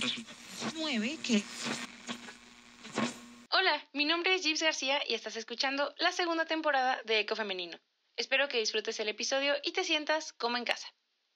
dan 0.00 0.08
resultados. 0.08 0.74
9 0.74 1.18
que 1.22 1.42
Hola, 3.52 3.82
mi 3.92 4.04
nombre 4.04 4.34
es 4.34 4.42
Gibbs 4.42 4.62
García 4.62 5.00
y 5.08 5.14
estás 5.14 5.36
escuchando 5.36 5.92
la 5.98 6.12
segunda 6.12 6.46
temporada 6.46 6.98
de 7.04 7.20
Eco 7.20 7.36
Femenino. 7.36 7.78
Espero 8.16 8.48
que 8.48 8.58
disfrutes 8.58 9.00
el 9.00 9.08
episodio 9.08 9.54
y 9.64 9.72
te 9.72 9.84
sientas 9.84 10.32
como 10.32 10.56
en 10.56 10.64
casa. 10.64 10.86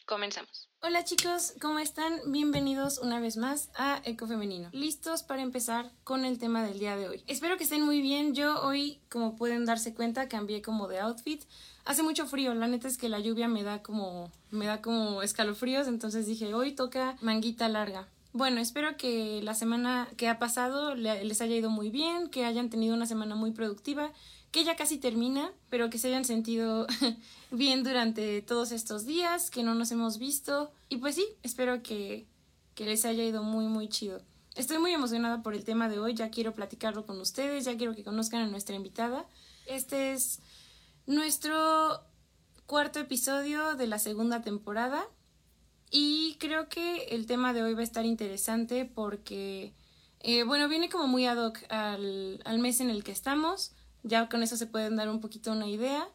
Comenzamos. 0.06 0.68
Hola 0.80 1.02
chicos, 1.02 1.54
¿cómo 1.62 1.78
están? 1.78 2.20
Bienvenidos 2.26 2.98
una 2.98 3.20
vez 3.20 3.38
más 3.38 3.70
a 3.74 4.02
Eco 4.04 4.26
Femenino. 4.26 4.68
Listos 4.72 5.22
para 5.22 5.40
empezar 5.40 5.90
con 6.04 6.26
el 6.26 6.38
tema 6.38 6.62
del 6.62 6.78
día 6.78 6.96
de 6.96 7.08
hoy. 7.08 7.24
Espero 7.26 7.56
que 7.56 7.64
estén 7.64 7.80
muy 7.80 8.02
bien. 8.02 8.34
Yo 8.34 8.62
hoy, 8.62 9.00
como 9.08 9.34
pueden 9.34 9.64
darse 9.64 9.94
cuenta, 9.94 10.28
cambié 10.28 10.60
como 10.60 10.88
de 10.88 11.00
outfit. 11.00 11.42
Hace 11.86 12.02
mucho 12.02 12.26
frío, 12.26 12.54
la 12.54 12.68
neta 12.68 12.86
es 12.86 12.98
que 12.98 13.08
la 13.08 13.18
lluvia 13.18 13.48
me 13.48 13.62
da 13.62 13.82
como 13.82 14.30
me 14.50 14.66
da 14.66 14.82
como 14.82 15.22
escalofríos, 15.22 15.88
entonces 15.88 16.26
dije, 16.26 16.52
"Hoy 16.52 16.72
toca 16.72 17.16
manguita 17.22 17.68
larga." 17.68 18.08
Bueno, 18.34 18.60
espero 18.60 18.96
que 18.96 19.40
la 19.44 19.54
semana 19.54 20.08
que 20.16 20.28
ha 20.28 20.40
pasado 20.40 20.96
les 20.96 21.40
haya 21.40 21.54
ido 21.54 21.70
muy 21.70 21.88
bien, 21.90 22.28
que 22.28 22.44
hayan 22.44 22.68
tenido 22.68 22.96
una 22.96 23.06
semana 23.06 23.36
muy 23.36 23.52
productiva, 23.52 24.12
que 24.50 24.64
ya 24.64 24.74
casi 24.74 24.98
termina, 24.98 25.52
pero 25.70 25.88
que 25.88 25.98
se 25.98 26.08
hayan 26.08 26.24
sentido 26.24 26.88
bien 27.52 27.84
durante 27.84 28.42
todos 28.42 28.72
estos 28.72 29.06
días, 29.06 29.52
que 29.52 29.62
no 29.62 29.76
nos 29.76 29.92
hemos 29.92 30.18
visto. 30.18 30.72
Y 30.88 30.96
pues 30.96 31.14
sí, 31.14 31.24
espero 31.44 31.80
que, 31.84 32.26
les 32.76 33.04
haya 33.04 33.22
ido 33.22 33.44
muy, 33.44 33.66
muy 33.66 33.88
chido. 33.88 34.20
Estoy 34.56 34.78
muy 34.78 34.90
emocionada 34.92 35.44
por 35.44 35.54
el 35.54 35.62
tema 35.62 35.88
de 35.88 36.00
hoy, 36.00 36.14
ya 36.14 36.30
quiero 36.30 36.54
platicarlo 36.54 37.06
con 37.06 37.20
ustedes, 37.20 37.64
ya 37.64 37.76
quiero 37.76 37.94
que 37.94 38.02
conozcan 38.02 38.40
a 38.40 38.48
nuestra 38.48 38.74
invitada. 38.74 39.26
Este 39.64 40.12
es 40.12 40.40
nuestro 41.06 42.00
cuarto 42.66 42.98
episodio 42.98 43.76
de 43.76 43.86
la 43.86 44.00
segunda 44.00 44.42
temporada 44.42 45.06
y 45.90 46.36
creo 46.40 46.68
que 46.68 47.06
el 47.10 47.26
tema 47.26 47.52
de 47.52 47.62
hoy 47.62 47.74
va 47.74 47.80
a 47.80 47.84
estar 47.84 48.04
interesante 48.04 48.84
porque, 48.84 49.72
eh, 50.20 50.42
bueno, 50.42 50.68
viene 50.68 50.88
como 50.88 51.06
muy 51.06 51.26
ad 51.26 51.38
hoc 51.38 51.58
al, 51.68 52.40
al, 52.44 52.58
mes 52.58 52.80
en 52.80 52.90
el 52.90 53.04
que 53.04 53.12
estamos. 53.12 53.72
Ya 54.02 54.28
con 54.28 54.42
eso 54.42 54.56
se 54.56 54.66
pueden 54.66 54.96
dar 54.96 55.08
un 55.08 55.20
poquito 55.20 55.52
una 55.52 55.68
idea 55.68 56.08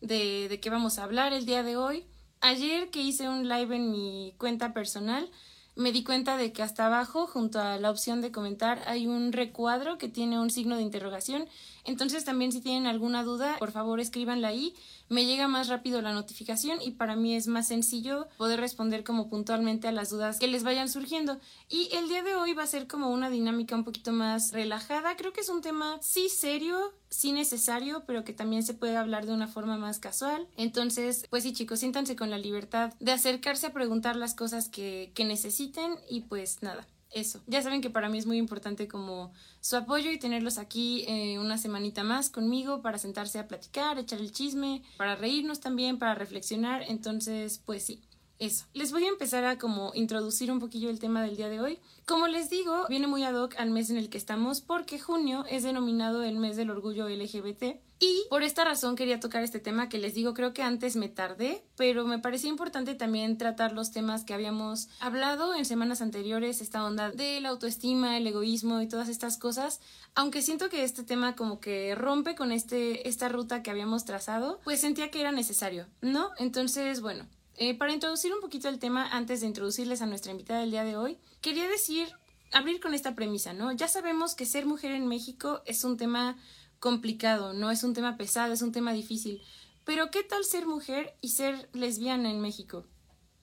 de, 0.00 0.48
de 0.48 0.60
qué 0.60 0.70
vamos 0.70 0.98
a 0.98 1.04
hablar 1.04 1.32
el 1.32 1.46
día 1.46 1.62
de 1.62 1.76
hoy. 1.76 2.06
Ayer 2.40 2.90
que 2.90 3.02
hice 3.02 3.28
un 3.28 3.48
live 3.48 3.74
en 3.74 3.90
mi 3.90 4.34
cuenta 4.38 4.72
personal, 4.72 5.30
me 5.76 5.92
di 5.92 6.04
cuenta 6.04 6.36
de 6.36 6.52
que 6.52 6.62
hasta 6.62 6.86
abajo, 6.86 7.26
junto 7.26 7.60
a 7.60 7.78
la 7.78 7.90
opción 7.90 8.20
de 8.20 8.30
comentar, 8.30 8.82
hay 8.86 9.06
un 9.06 9.32
recuadro 9.32 9.98
que 9.98 10.08
tiene 10.08 10.38
un 10.38 10.50
signo 10.50 10.76
de 10.76 10.82
interrogación. 10.82 11.48
Entonces 11.84 12.24
también 12.24 12.52
si 12.52 12.60
tienen 12.60 12.86
alguna 12.86 13.22
duda, 13.24 13.56
por 13.58 13.72
favor 13.72 14.00
escríbanla 14.00 14.48
ahí 14.48 14.74
me 15.08 15.26
llega 15.26 15.48
más 15.48 15.68
rápido 15.68 16.00
la 16.00 16.12
notificación 16.12 16.80
y 16.80 16.92
para 16.92 17.14
mí 17.14 17.34
es 17.34 17.46
más 17.46 17.68
sencillo 17.68 18.26
poder 18.38 18.60
responder 18.60 19.04
como 19.04 19.28
puntualmente 19.28 19.86
a 19.86 19.92
las 19.92 20.10
dudas 20.10 20.38
que 20.38 20.46
les 20.46 20.64
vayan 20.64 20.88
surgiendo. 20.88 21.38
Y 21.68 21.90
el 21.94 22.08
día 22.08 22.22
de 22.22 22.34
hoy 22.34 22.54
va 22.54 22.62
a 22.62 22.66
ser 22.66 22.86
como 22.86 23.10
una 23.10 23.30
dinámica 23.30 23.74
un 23.74 23.84
poquito 23.84 24.12
más 24.12 24.52
relajada. 24.52 25.16
Creo 25.16 25.32
que 25.32 25.42
es 25.42 25.48
un 25.48 25.60
tema 25.60 25.98
sí 26.00 26.28
serio, 26.28 26.94
sí 27.10 27.32
necesario, 27.32 28.04
pero 28.06 28.24
que 28.24 28.32
también 28.32 28.62
se 28.62 28.74
puede 28.74 28.96
hablar 28.96 29.26
de 29.26 29.34
una 29.34 29.46
forma 29.46 29.76
más 29.76 29.98
casual. 29.98 30.48
Entonces, 30.56 31.26
pues 31.28 31.42
sí 31.42 31.52
chicos, 31.52 31.80
siéntanse 31.80 32.16
con 32.16 32.30
la 32.30 32.38
libertad 32.38 32.94
de 33.00 33.12
acercarse 33.12 33.66
a 33.66 33.72
preguntar 33.72 34.16
las 34.16 34.34
cosas 34.34 34.68
que, 34.68 35.12
que 35.14 35.24
necesiten 35.24 35.96
y 36.08 36.22
pues 36.22 36.62
nada 36.62 36.86
eso. 37.14 37.40
Ya 37.46 37.62
saben 37.62 37.80
que 37.80 37.90
para 37.90 38.08
mí 38.08 38.18
es 38.18 38.26
muy 38.26 38.36
importante 38.36 38.88
como 38.88 39.32
su 39.60 39.76
apoyo 39.76 40.10
y 40.10 40.18
tenerlos 40.18 40.58
aquí 40.58 41.04
eh, 41.06 41.38
una 41.38 41.58
semanita 41.58 42.04
más 42.04 42.28
conmigo 42.28 42.82
para 42.82 42.98
sentarse 42.98 43.38
a 43.38 43.48
platicar, 43.48 43.98
echar 43.98 44.20
el 44.20 44.32
chisme, 44.32 44.82
para 44.96 45.16
reírnos 45.16 45.60
también, 45.60 45.98
para 45.98 46.14
reflexionar. 46.14 46.82
Entonces, 46.88 47.60
pues 47.64 47.84
sí. 47.84 48.02
Eso. 48.40 48.66
Les 48.74 48.90
voy 48.90 49.04
a 49.04 49.08
empezar 49.08 49.44
a 49.44 49.58
como 49.58 49.92
introducir 49.94 50.50
un 50.50 50.58
poquillo 50.58 50.90
el 50.90 50.98
tema 50.98 51.22
del 51.22 51.36
día 51.36 51.48
de 51.48 51.60
hoy. 51.60 51.78
Como 52.04 52.26
les 52.26 52.50
digo, 52.50 52.84
viene 52.88 53.06
muy 53.06 53.22
ad 53.22 53.40
hoc 53.40 53.54
al 53.58 53.70
mes 53.70 53.90
en 53.90 53.96
el 53.96 54.10
que 54.10 54.18
estamos 54.18 54.60
porque 54.60 54.98
junio 54.98 55.44
es 55.48 55.62
denominado 55.62 56.24
el 56.24 56.36
mes 56.36 56.56
del 56.56 56.70
orgullo 56.70 57.08
LGBT 57.08 57.78
y 58.00 58.26
por 58.28 58.42
esta 58.42 58.64
razón 58.64 58.96
quería 58.96 59.20
tocar 59.20 59.42
este 59.42 59.60
tema 59.60 59.88
que 59.88 59.98
les 59.98 60.14
digo, 60.14 60.34
creo 60.34 60.52
que 60.52 60.62
antes 60.62 60.96
me 60.96 61.08
tardé, 61.08 61.64
pero 61.76 62.04
me 62.04 62.18
parecía 62.18 62.50
importante 62.50 62.94
también 62.94 63.38
tratar 63.38 63.72
los 63.72 63.92
temas 63.92 64.24
que 64.24 64.34
habíamos 64.34 64.88
hablado 65.00 65.54
en 65.54 65.64
semanas 65.64 66.02
anteriores, 66.02 66.60
esta 66.60 66.84
onda 66.84 67.10
de 67.10 67.40
la 67.40 67.50
autoestima, 67.50 68.16
el 68.16 68.26
egoísmo 68.26 68.80
y 68.80 68.88
todas 68.88 69.08
estas 69.08 69.38
cosas, 69.38 69.80
aunque 70.14 70.42
siento 70.42 70.68
que 70.68 70.82
este 70.82 71.04
tema 71.04 71.36
como 71.36 71.60
que 71.60 71.94
rompe 71.94 72.34
con 72.34 72.52
este, 72.52 73.08
esta 73.08 73.28
ruta 73.28 73.62
que 73.62 73.70
habíamos 73.70 74.04
trazado, 74.04 74.60
pues 74.64 74.80
sentía 74.80 75.10
que 75.10 75.20
era 75.20 75.32
necesario, 75.32 75.86
¿no? 76.00 76.30
Entonces, 76.38 77.00
bueno, 77.00 77.26
eh, 77.56 77.78
para 77.78 77.92
introducir 77.92 78.34
un 78.34 78.40
poquito 78.40 78.68
el 78.68 78.80
tema, 78.80 79.08
antes 79.08 79.40
de 79.40 79.46
introducirles 79.46 80.02
a 80.02 80.06
nuestra 80.06 80.32
invitada 80.32 80.60
del 80.60 80.72
día 80.72 80.84
de 80.84 80.96
hoy, 80.96 81.18
quería 81.40 81.68
decir, 81.68 82.08
abrir 82.52 82.80
con 82.80 82.94
esta 82.94 83.14
premisa, 83.14 83.52
¿no? 83.52 83.72
Ya 83.72 83.88
sabemos 83.88 84.34
que 84.34 84.46
ser 84.46 84.66
mujer 84.66 84.92
en 84.92 85.06
México 85.06 85.62
es 85.66 85.84
un 85.84 85.96
tema 85.96 86.36
complicado, 86.80 87.52
no 87.52 87.70
es 87.70 87.84
un 87.84 87.94
tema 87.94 88.16
pesado, 88.16 88.52
es 88.52 88.62
un 88.62 88.72
tema 88.72 88.92
difícil. 88.92 89.42
Pero 89.84 90.10
¿qué 90.10 90.22
tal 90.22 90.44
ser 90.44 90.66
mujer 90.66 91.16
y 91.20 91.30
ser 91.30 91.68
lesbiana 91.72 92.30
en 92.30 92.40
México? 92.40 92.84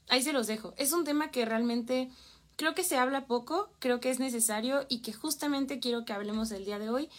Ahí 0.09 0.21
se 0.21 0.33
los 0.33 0.47
dejo. 0.47 0.73
Es 0.77 0.91
un 0.91 1.03
tema 1.03 1.31
que 1.31 1.45
realmente 1.45 2.09
creo 2.55 2.75
que 2.75 2.83
se 2.83 2.97
habla 2.97 3.27
poco, 3.27 3.71
creo 3.79 3.99
que 3.99 4.09
es 4.09 4.19
necesario 4.19 4.85
y 4.89 5.01
que 5.01 5.13
justamente 5.13 5.79
quiero 5.79 6.05
que 6.05 6.13
hablemos 6.13 6.51
el 6.51 6.65
día 6.65 6.79
de 6.79 6.89
hoy 6.89 7.09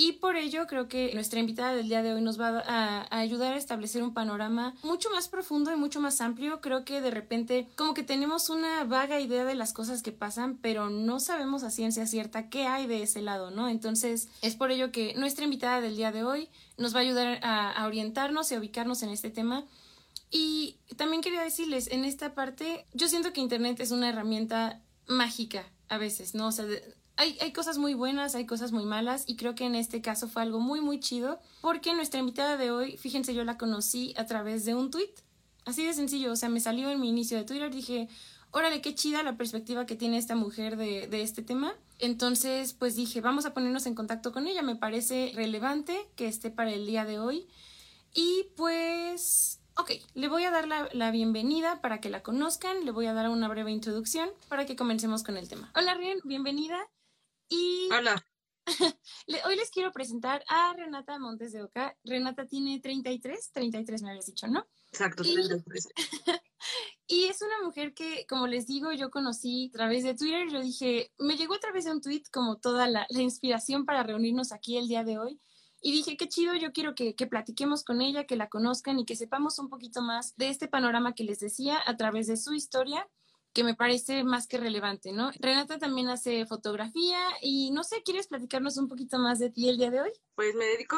y 0.00 0.12
por 0.12 0.36
ello 0.36 0.66
creo 0.66 0.88
que 0.88 1.12
nuestra 1.12 1.40
invitada 1.40 1.74
del 1.74 1.90
día 1.90 2.02
de 2.02 2.14
hoy 2.14 2.22
nos 2.22 2.40
va 2.40 2.64
a, 2.66 3.18
ayudar 3.18 3.52
a 3.52 3.58
establecer 3.58 4.02
un 4.02 4.14
panorama 4.14 4.74
mucho 4.82 5.10
más 5.10 5.28
profundo 5.28 5.70
y 5.70 5.76
mucho 5.76 6.00
más 6.00 6.22
amplio. 6.22 6.62
Creo 6.62 6.86
que 6.86 7.02
de 7.02 7.10
repente 7.10 7.68
como 7.76 7.92
que 7.92 8.02
tenemos 8.02 8.48
una 8.48 8.84
vaga 8.84 9.20
idea 9.20 9.44
de 9.44 9.54
las 9.54 9.74
cosas 9.74 10.02
que 10.02 10.10
pasan, 10.10 10.56
pero 10.56 10.88
no 10.88 11.20
sabemos 11.20 11.64
a 11.64 11.70
ciencia 11.70 12.06
cierta 12.06 12.48
qué 12.48 12.66
hay 12.66 12.86
de 12.86 13.02
ese 13.02 13.20
lado, 13.20 13.50
¿no? 13.50 13.68
Entonces 13.68 14.28
es 14.40 14.56
por 14.56 14.70
ello 14.70 14.90
que 14.90 15.12
nuestra 15.16 15.44
invitada 15.44 15.82
del 15.82 15.96
día 15.96 16.12
de 16.12 16.24
hoy 16.24 16.48
nos 16.78 16.94
va 16.94 17.00
a 17.00 17.02
ayudar 17.02 17.38
a, 17.42 17.70
a 17.70 17.86
orientarnos 17.86 18.50
y 18.50 18.54
a 18.54 18.58
ubicarnos 18.58 19.02
en 19.02 19.10
este 19.10 19.28
tema. 19.28 19.66
Y 20.30 20.78
también 20.96 21.20
quería 21.20 21.42
decirles, 21.42 21.88
en 21.88 22.06
esta 22.06 22.34
parte, 22.34 22.86
yo 22.94 23.06
siento 23.06 23.34
que 23.34 23.42
Internet 23.42 23.78
es 23.80 23.90
una 23.90 24.08
herramienta 24.08 24.80
mágica 25.06 25.66
a 25.90 25.98
veces, 25.98 26.34
¿no? 26.34 26.46
O 26.46 26.52
sea, 26.52 26.64
hay, 27.20 27.36
hay, 27.42 27.52
cosas 27.52 27.76
muy 27.76 27.92
buenas, 27.92 28.34
hay 28.34 28.46
cosas 28.46 28.72
muy 28.72 28.86
malas 28.86 29.24
y 29.26 29.36
creo 29.36 29.54
que 29.54 29.66
en 29.66 29.74
este 29.74 30.00
caso 30.00 30.26
fue 30.26 30.40
algo 30.40 30.58
muy 30.58 30.80
muy 30.80 31.00
chido 31.00 31.38
porque 31.60 31.92
nuestra 31.92 32.18
invitada 32.18 32.56
de 32.56 32.70
hoy, 32.70 32.96
fíjense, 32.96 33.34
yo 33.34 33.44
la 33.44 33.58
conocí 33.58 34.14
a 34.16 34.24
través 34.24 34.64
de 34.64 34.74
un 34.74 34.90
tweet, 34.90 35.12
así 35.66 35.84
de 35.84 35.92
sencillo, 35.92 36.32
o 36.32 36.36
sea, 36.36 36.48
me 36.48 36.60
salió 36.60 36.90
en 36.90 36.98
mi 36.98 37.10
inicio 37.10 37.36
de 37.36 37.44
Twitter, 37.44 37.70
dije, 37.70 38.08
órale, 38.52 38.80
qué 38.80 38.94
chida 38.94 39.22
la 39.22 39.36
perspectiva 39.36 39.84
que 39.84 39.96
tiene 39.96 40.16
esta 40.16 40.34
mujer 40.34 40.78
de, 40.78 41.08
este 41.20 41.42
tema. 41.42 41.74
Entonces, 41.98 42.72
pues 42.72 42.96
dije, 42.96 43.20
vamos 43.20 43.44
a 43.44 43.52
ponernos 43.52 43.84
en 43.84 43.94
contacto 43.94 44.32
con 44.32 44.46
ella, 44.46 44.62
me 44.62 44.76
parece 44.76 45.32
relevante 45.34 45.98
que 46.16 46.26
esté 46.26 46.50
para 46.50 46.72
el 46.72 46.86
día 46.86 47.04
de 47.04 47.18
hoy. 47.18 47.46
Y 48.14 48.46
pues, 48.56 49.60
ok, 49.76 49.90
le 50.14 50.28
voy 50.28 50.44
a 50.44 50.50
dar 50.50 50.66
la, 50.66 50.88
la, 50.94 51.10
bienvenida 51.10 51.82
para 51.82 52.00
que 52.00 52.08
la 52.08 52.22
conozcan, 52.22 52.86
le 52.86 52.92
voy 52.92 53.04
a 53.04 53.12
dar 53.12 53.28
una 53.28 53.46
breve 53.46 53.70
introducción 53.72 54.30
para 54.48 54.64
que 54.64 54.74
comencemos 54.74 55.22
con 55.22 55.36
el 55.36 55.48
tema. 55.48 55.70
Hola, 55.76 55.94
Rien, 55.94 56.18
bienvenida. 56.24 56.78
Y 57.50 57.88
Hola. 57.92 58.24
hoy 59.44 59.56
les 59.56 59.70
quiero 59.70 59.90
presentar 59.90 60.44
a 60.46 60.72
Renata 60.74 61.18
Montes 61.18 61.52
de 61.52 61.62
Oca. 61.62 61.96
Renata 62.04 62.46
tiene 62.46 62.80
33, 62.80 63.50
33 63.52 64.02
me 64.02 64.10
habías 64.10 64.26
dicho, 64.26 64.46
¿no? 64.46 64.66
Exacto, 64.92 65.24
33. 65.24 65.88
Y, 67.08 67.14
y 67.24 67.24
es 67.24 67.42
una 67.42 67.60
mujer 67.64 67.92
que, 67.92 68.24
como 68.28 68.46
les 68.46 68.68
digo, 68.68 68.92
yo 68.92 69.10
conocí 69.10 69.68
a 69.68 69.72
través 69.72 70.04
de 70.04 70.14
Twitter. 70.14 70.48
Yo 70.48 70.60
dije, 70.60 71.12
me 71.18 71.36
llegó 71.36 71.54
a 71.54 71.58
través 71.60 71.86
de 71.86 71.90
un 71.90 72.00
tweet 72.00 72.22
como 72.32 72.58
toda 72.58 72.86
la, 72.86 73.04
la 73.10 73.20
inspiración 73.20 73.84
para 73.84 74.04
reunirnos 74.04 74.52
aquí 74.52 74.78
el 74.78 74.86
día 74.86 75.02
de 75.02 75.18
hoy. 75.18 75.40
Y 75.82 75.90
dije, 75.90 76.16
qué 76.16 76.28
chido, 76.28 76.54
yo 76.54 76.72
quiero 76.72 76.94
que, 76.94 77.16
que, 77.16 77.26
platiquemos 77.26 77.82
con 77.82 78.00
ella, 78.00 78.26
que 78.26 78.36
la 78.36 78.48
conozcan 78.48 79.00
y 79.00 79.06
que 79.06 79.16
sepamos 79.16 79.58
un 79.58 79.68
poquito 79.68 80.02
más 80.02 80.36
de 80.36 80.50
este 80.50 80.68
panorama 80.68 81.14
que 81.14 81.24
les 81.24 81.40
decía 81.40 81.80
a 81.84 81.96
través 81.96 82.28
de 82.28 82.36
su 82.36 82.52
historia 82.52 83.08
que 83.52 83.64
me 83.64 83.74
parece 83.74 84.24
más 84.24 84.46
que 84.46 84.58
relevante, 84.58 85.12
¿no? 85.12 85.30
Renata 85.40 85.78
también 85.78 86.08
hace 86.08 86.46
fotografía 86.46 87.18
y 87.42 87.70
no 87.72 87.84
sé, 87.84 88.02
¿quieres 88.02 88.28
platicarnos 88.28 88.76
un 88.76 88.88
poquito 88.88 89.18
más 89.18 89.38
de 89.38 89.50
ti 89.50 89.68
el 89.68 89.78
día 89.78 89.90
de 89.90 90.00
hoy? 90.00 90.12
Pues 90.34 90.54
me 90.54 90.64
dedico 90.64 90.96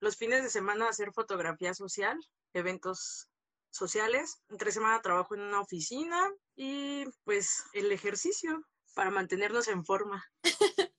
los 0.00 0.16
fines 0.16 0.42
de 0.42 0.50
semana 0.50 0.86
a 0.86 0.90
hacer 0.90 1.12
fotografía 1.12 1.74
social, 1.74 2.18
eventos 2.52 3.28
sociales. 3.70 4.42
Entre 4.48 4.70
semana 4.70 5.02
trabajo 5.02 5.34
en 5.34 5.40
una 5.40 5.60
oficina 5.60 6.30
y 6.54 7.04
pues 7.24 7.64
el 7.72 7.90
ejercicio 7.90 8.64
para 8.94 9.10
mantenernos 9.10 9.68
en 9.68 9.84
forma. 9.84 10.24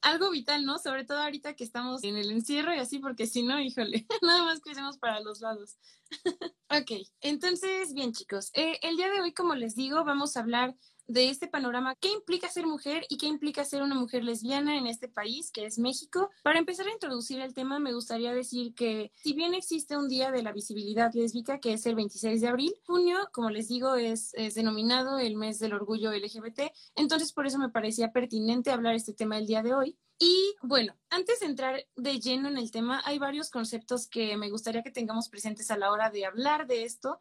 algo 0.00 0.30
vital, 0.30 0.64
¿no? 0.64 0.78
Sobre 0.78 1.04
todo 1.04 1.18
ahorita 1.18 1.54
que 1.54 1.64
estamos 1.64 2.04
en 2.04 2.16
el 2.16 2.30
encierro 2.30 2.74
y 2.74 2.78
así, 2.78 2.98
porque 2.98 3.26
si 3.26 3.42
no, 3.42 3.60
híjole, 3.60 4.06
nada 4.22 4.44
más 4.44 4.60
crecemos 4.60 4.98
para 4.98 5.20
los 5.20 5.40
lados. 5.40 5.78
ok, 6.70 6.90
entonces, 7.20 7.92
bien 7.94 8.12
chicos, 8.12 8.50
eh, 8.54 8.78
el 8.82 8.96
día 8.96 9.10
de 9.10 9.20
hoy, 9.20 9.32
como 9.32 9.54
les 9.54 9.74
digo, 9.74 10.04
vamos 10.04 10.36
a 10.36 10.40
hablar 10.40 10.76
de 11.08 11.30
este 11.30 11.48
panorama, 11.48 11.96
qué 11.96 12.12
implica 12.12 12.48
ser 12.48 12.66
mujer 12.66 13.04
y 13.08 13.16
qué 13.16 13.26
implica 13.26 13.64
ser 13.64 13.82
una 13.82 13.94
mujer 13.94 14.22
lesbiana 14.22 14.76
en 14.76 14.86
este 14.86 15.08
país, 15.08 15.50
que 15.50 15.64
es 15.64 15.78
México. 15.78 16.30
Para 16.42 16.58
empezar 16.58 16.86
a 16.86 16.92
introducir 16.92 17.40
el 17.40 17.54
tema, 17.54 17.78
me 17.78 17.94
gustaría 17.94 18.32
decir 18.32 18.74
que 18.74 19.10
si 19.16 19.32
bien 19.32 19.54
existe 19.54 19.96
un 19.96 20.08
día 20.08 20.30
de 20.30 20.42
la 20.42 20.52
visibilidad 20.52 21.12
lésbica, 21.14 21.58
que 21.58 21.72
es 21.72 21.86
el 21.86 21.94
26 21.94 22.40
de 22.40 22.48
abril, 22.48 22.74
junio, 22.86 23.18
como 23.32 23.50
les 23.50 23.68
digo, 23.68 23.96
es, 23.96 24.32
es 24.34 24.54
denominado 24.54 25.18
el 25.18 25.36
mes 25.36 25.58
del 25.58 25.72
orgullo 25.72 26.12
LGBT, 26.12 26.70
entonces 26.94 27.32
por 27.32 27.46
eso 27.46 27.58
me 27.58 27.70
parecía 27.70 28.12
pertinente 28.12 28.70
hablar 28.70 28.94
este 28.94 29.14
tema 29.14 29.38
el 29.38 29.46
día 29.46 29.62
de 29.62 29.74
hoy. 29.74 29.98
Y 30.20 30.56
bueno, 30.62 30.96
antes 31.10 31.40
de 31.40 31.46
entrar 31.46 31.86
de 31.94 32.18
lleno 32.18 32.48
en 32.48 32.58
el 32.58 32.72
tema, 32.72 33.00
hay 33.04 33.20
varios 33.20 33.50
conceptos 33.50 34.08
que 34.08 34.36
me 34.36 34.50
gustaría 34.50 34.82
que 34.82 34.90
tengamos 34.90 35.28
presentes 35.28 35.70
a 35.70 35.78
la 35.78 35.92
hora 35.92 36.10
de 36.10 36.26
hablar 36.26 36.66
de 36.66 36.82
esto, 36.82 37.20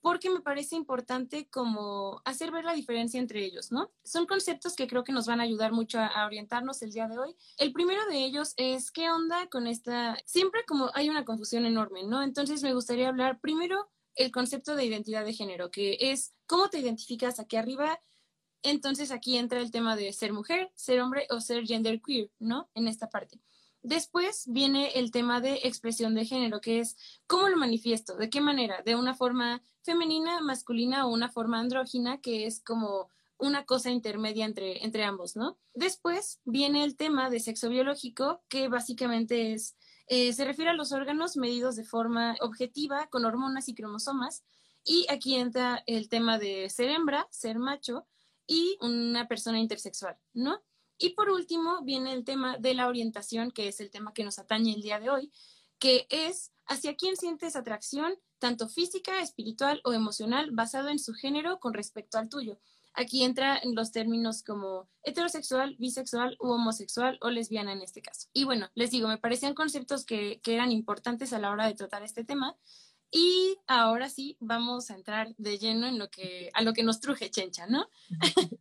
porque 0.00 0.30
me 0.30 0.40
parece 0.40 0.76
importante 0.76 1.48
como 1.48 2.22
hacer 2.24 2.50
ver 2.50 2.64
la 2.64 2.74
diferencia 2.74 3.18
entre 3.18 3.44
ellos, 3.44 3.72
¿no? 3.72 3.92
Son 4.04 4.26
conceptos 4.26 4.76
que 4.76 4.86
creo 4.86 5.04
que 5.04 5.12
nos 5.12 5.26
van 5.26 5.40
a 5.40 5.44
ayudar 5.44 5.72
mucho 5.72 5.98
a, 5.98 6.24
orientarnos 6.26 6.82
el 6.82 6.92
día 6.92 7.08
de 7.08 7.18
hoy. 7.18 7.36
El 7.56 7.72
primero 7.72 8.04
de 8.06 8.24
ellos 8.24 8.54
es 8.56 8.90
qué 8.90 9.10
onda 9.10 9.48
con 9.48 9.66
esta, 9.66 10.16
siempre 10.24 10.64
como 10.66 10.90
hay 10.94 11.08
una 11.08 11.24
confusión 11.24 11.66
enorme, 11.66 12.04
¿no? 12.04 12.22
Entonces 12.22 12.62
me 12.62 12.74
gustaría 12.74 13.08
hablar 13.08 13.40
primero 13.40 13.90
el 14.14 14.30
concepto 14.30 14.76
de 14.76 14.84
identidad 14.84 15.24
de 15.24 15.32
género, 15.32 15.70
que 15.70 15.96
es 16.00 16.34
cómo 16.46 16.68
te 16.68 16.78
identificas 16.78 17.40
aquí 17.40 17.56
arriba. 17.56 18.00
Entonces 18.62 19.10
aquí 19.10 19.36
entra 19.36 19.60
el 19.60 19.70
tema 19.70 19.96
de 19.96 20.12
ser 20.12 20.32
mujer, 20.32 20.72
ser 20.74 21.00
hombre 21.00 21.26
o 21.30 21.40
ser 21.40 21.64
gender 21.64 22.00
queer, 22.00 22.30
¿no? 22.38 22.68
En 22.74 22.88
esta 22.88 23.08
parte. 23.08 23.40
Después 23.82 24.44
viene 24.46 24.98
el 24.98 25.10
tema 25.10 25.40
de 25.40 25.60
expresión 25.64 26.14
de 26.14 26.24
género, 26.24 26.60
que 26.60 26.80
es 26.80 26.96
cómo 27.26 27.48
lo 27.48 27.56
manifiesto, 27.56 28.16
de 28.16 28.28
qué 28.28 28.40
manera, 28.40 28.82
de 28.82 28.96
una 28.96 29.14
forma 29.14 29.62
femenina, 29.82 30.40
masculina 30.40 31.06
o 31.06 31.12
una 31.12 31.28
forma 31.28 31.60
andrógina, 31.60 32.20
que 32.20 32.46
es 32.46 32.60
como 32.60 33.08
una 33.38 33.64
cosa 33.64 33.90
intermedia 33.90 34.44
entre, 34.44 34.84
entre 34.84 35.04
ambos, 35.04 35.36
¿no? 35.36 35.58
Después 35.74 36.40
viene 36.44 36.82
el 36.82 36.96
tema 36.96 37.30
de 37.30 37.40
sexo 37.40 37.68
biológico, 37.68 38.42
que 38.48 38.68
básicamente 38.68 39.52
es, 39.52 39.76
eh, 40.08 40.32
se 40.32 40.44
refiere 40.44 40.72
a 40.72 40.74
los 40.74 40.92
órganos 40.92 41.36
medidos 41.36 41.76
de 41.76 41.84
forma 41.84 42.36
objetiva 42.40 43.08
con 43.08 43.24
hormonas 43.24 43.68
y 43.68 43.74
cromosomas. 43.74 44.44
Y 44.84 45.06
aquí 45.08 45.36
entra 45.36 45.84
el 45.86 46.08
tema 46.08 46.38
de 46.38 46.68
ser 46.68 46.90
hembra, 46.90 47.28
ser 47.30 47.58
macho 47.58 48.06
y 48.46 48.76
una 48.80 49.28
persona 49.28 49.60
intersexual, 49.60 50.16
¿no? 50.32 50.62
Y 50.98 51.10
por 51.10 51.30
último 51.30 51.82
viene 51.82 52.12
el 52.12 52.24
tema 52.24 52.58
de 52.58 52.74
la 52.74 52.88
orientación, 52.88 53.50
que 53.50 53.68
es 53.68 53.80
el 53.80 53.90
tema 53.90 54.12
que 54.12 54.24
nos 54.24 54.38
atañe 54.38 54.74
el 54.74 54.82
día 54.82 54.98
de 54.98 55.10
hoy, 55.10 55.32
que 55.78 56.06
es 56.10 56.52
hacia 56.66 56.96
quién 56.96 57.16
sientes 57.16 57.56
atracción, 57.56 58.14
tanto 58.38 58.68
física, 58.68 59.20
espiritual 59.20 59.80
o 59.84 59.92
emocional, 59.92 60.50
basado 60.50 60.88
en 60.88 60.98
su 60.98 61.14
género 61.14 61.60
con 61.60 61.72
respecto 61.72 62.18
al 62.18 62.28
tuyo. 62.28 62.58
Aquí 62.94 63.22
entran 63.22 63.60
los 63.74 63.92
términos 63.92 64.42
como 64.42 64.88
heterosexual, 65.04 65.76
bisexual 65.78 66.36
u 66.40 66.48
homosexual 66.48 67.16
o 67.20 67.30
lesbiana 67.30 67.72
en 67.72 67.82
este 67.82 68.02
caso. 68.02 68.28
Y 68.32 68.42
bueno, 68.42 68.68
les 68.74 68.90
digo, 68.90 69.06
me 69.06 69.18
parecían 69.18 69.54
conceptos 69.54 70.04
que, 70.04 70.40
que 70.42 70.54
eran 70.54 70.72
importantes 70.72 71.32
a 71.32 71.38
la 71.38 71.50
hora 71.50 71.66
de 71.66 71.74
tratar 71.74 72.02
este 72.02 72.24
tema. 72.24 72.56
Y 73.10 73.56
ahora 73.66 74.10
sí, 74.10 74.36
vamos 74.38 74.90
a 74.90 74.94
entrar 74.94 75.34
de 75.38 75.58
lleno 75.58 75.86
en 75.86 75.98
lo 75.98 76.10
que, 76.10 76.50
a 76.52 76.62
lo 76.62 76.74
que 76.74 76.82
nos 76.82 77.00
truje 77.00 77.30
Chencha, 77.30 77.66
¿no? 77.66 77.88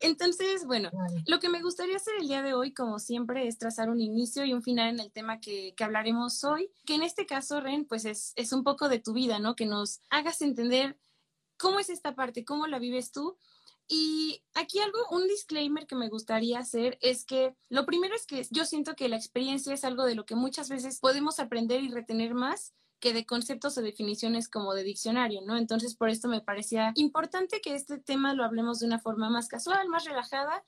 Entonces, 0.00 0.66
bueno, 0.66 0.90
lo 1.26 1.38
que 1.38 1.48
me 1.48 1.62
gustaría 1.62 1.96
hacer 1.96 2.14
el 2.20 2.28
día 2.28 2.42
de 2.42 2.52
hoy, 2.52 2.74
como 2.74 2.98
siempre, 2.98 3.46
es 3.46 3.58
trazar 3.58 3.88
un 3.88 4.00
inicio 4.00 4.44
y 4.44 4.52
un 4.52 4.62
final 4.62 4.94
en 4.94 5.00
el 5.00 5.12
tema 5.12 5.40
que, 5.40 5.72
que 5.76 5.84
hablaremos 5.84 6.42
hoy, 6.44 6.70
que 6.84 6.96
en 6.96 7.02
este 7.02 7.26
caso, 7.26 7.60
Ren, 7.60 7.86
pues 7.86 8.04
es, 8.04 8.32
es 8.36 8.52
un 8.52 8.64
poco 8.64 8.88
de 8.88 8.98
tu 8.98 9.12
vida, 9.12 9.38
¿no? 9.38 9.54
Que 9.54 9.66
nos 9.66 10.00
hagas 10.10 10.42
entender 10.42 10.98
cómo 11.56 11.78
es 11.78 11.88
esta 11.88 12.14
parte, 12.14 12.44
cómo 12.44 12.66
la 12.66 12.78
vives 12.78 13.12
tú. 13.12 13.38
Y 13.88 14.42
aquí 14.54 14.80
algo, 14.80 14.98
un 15.10 15.28
disclaimer 15.28 15.86
que 15.86 15.94
me 15.94 16.08
gustaría 16.08 16.58
hacer 16.58 16.98
es 17.00 17.24
que 17.24 17.54
lo 17.68 17.86
primero 17.86 18.16
es 18.16 18.26
que 18.26 18.44
yo 18.50 18.64
siento 18.64 18.96
que 18.96 19.08
la 19.08 19.16
experiencia 19.16 19.72
es 19.72 19.84
algo 19.84 20.04
de 20.04 20.16
lo 20.16 20.26
que 20.26 20.34
muchas 20.34 20.68
veces 20.68 20.98
podemos 20.98 21.38
aprender 21.38 21.82
y 21.82 21.88
retener 21.88 22.34
más 22.34 22.74
que 23.00 23.12
de 23.12 23.26
conceptos 23.26 23.76
o 23.78 23.82
definiciones 23.82 24.48
como 24.48 24.74
de 24.74 24.82
diccionario, 24.82 25.42
¿no? 25.42 25.56
Entonces, 25.56 25.94
por 25.94 26.08
esto 26.08 26.28
me 26.28 26.40
parecía 26.40 26.92
importante 26.94 27.60
que 27.60 27.74
este 27.74 27.98
tema 27.98 28.34
lo 28.34 28.44
hablemos 28.44 28.80
de 28.80 28.86
una 28.86 28.98
forma 28.98 29.30
más 29.30 29.48
casual, 29.48 29.88
más 29.88 30.04
relajada 30.04 30.64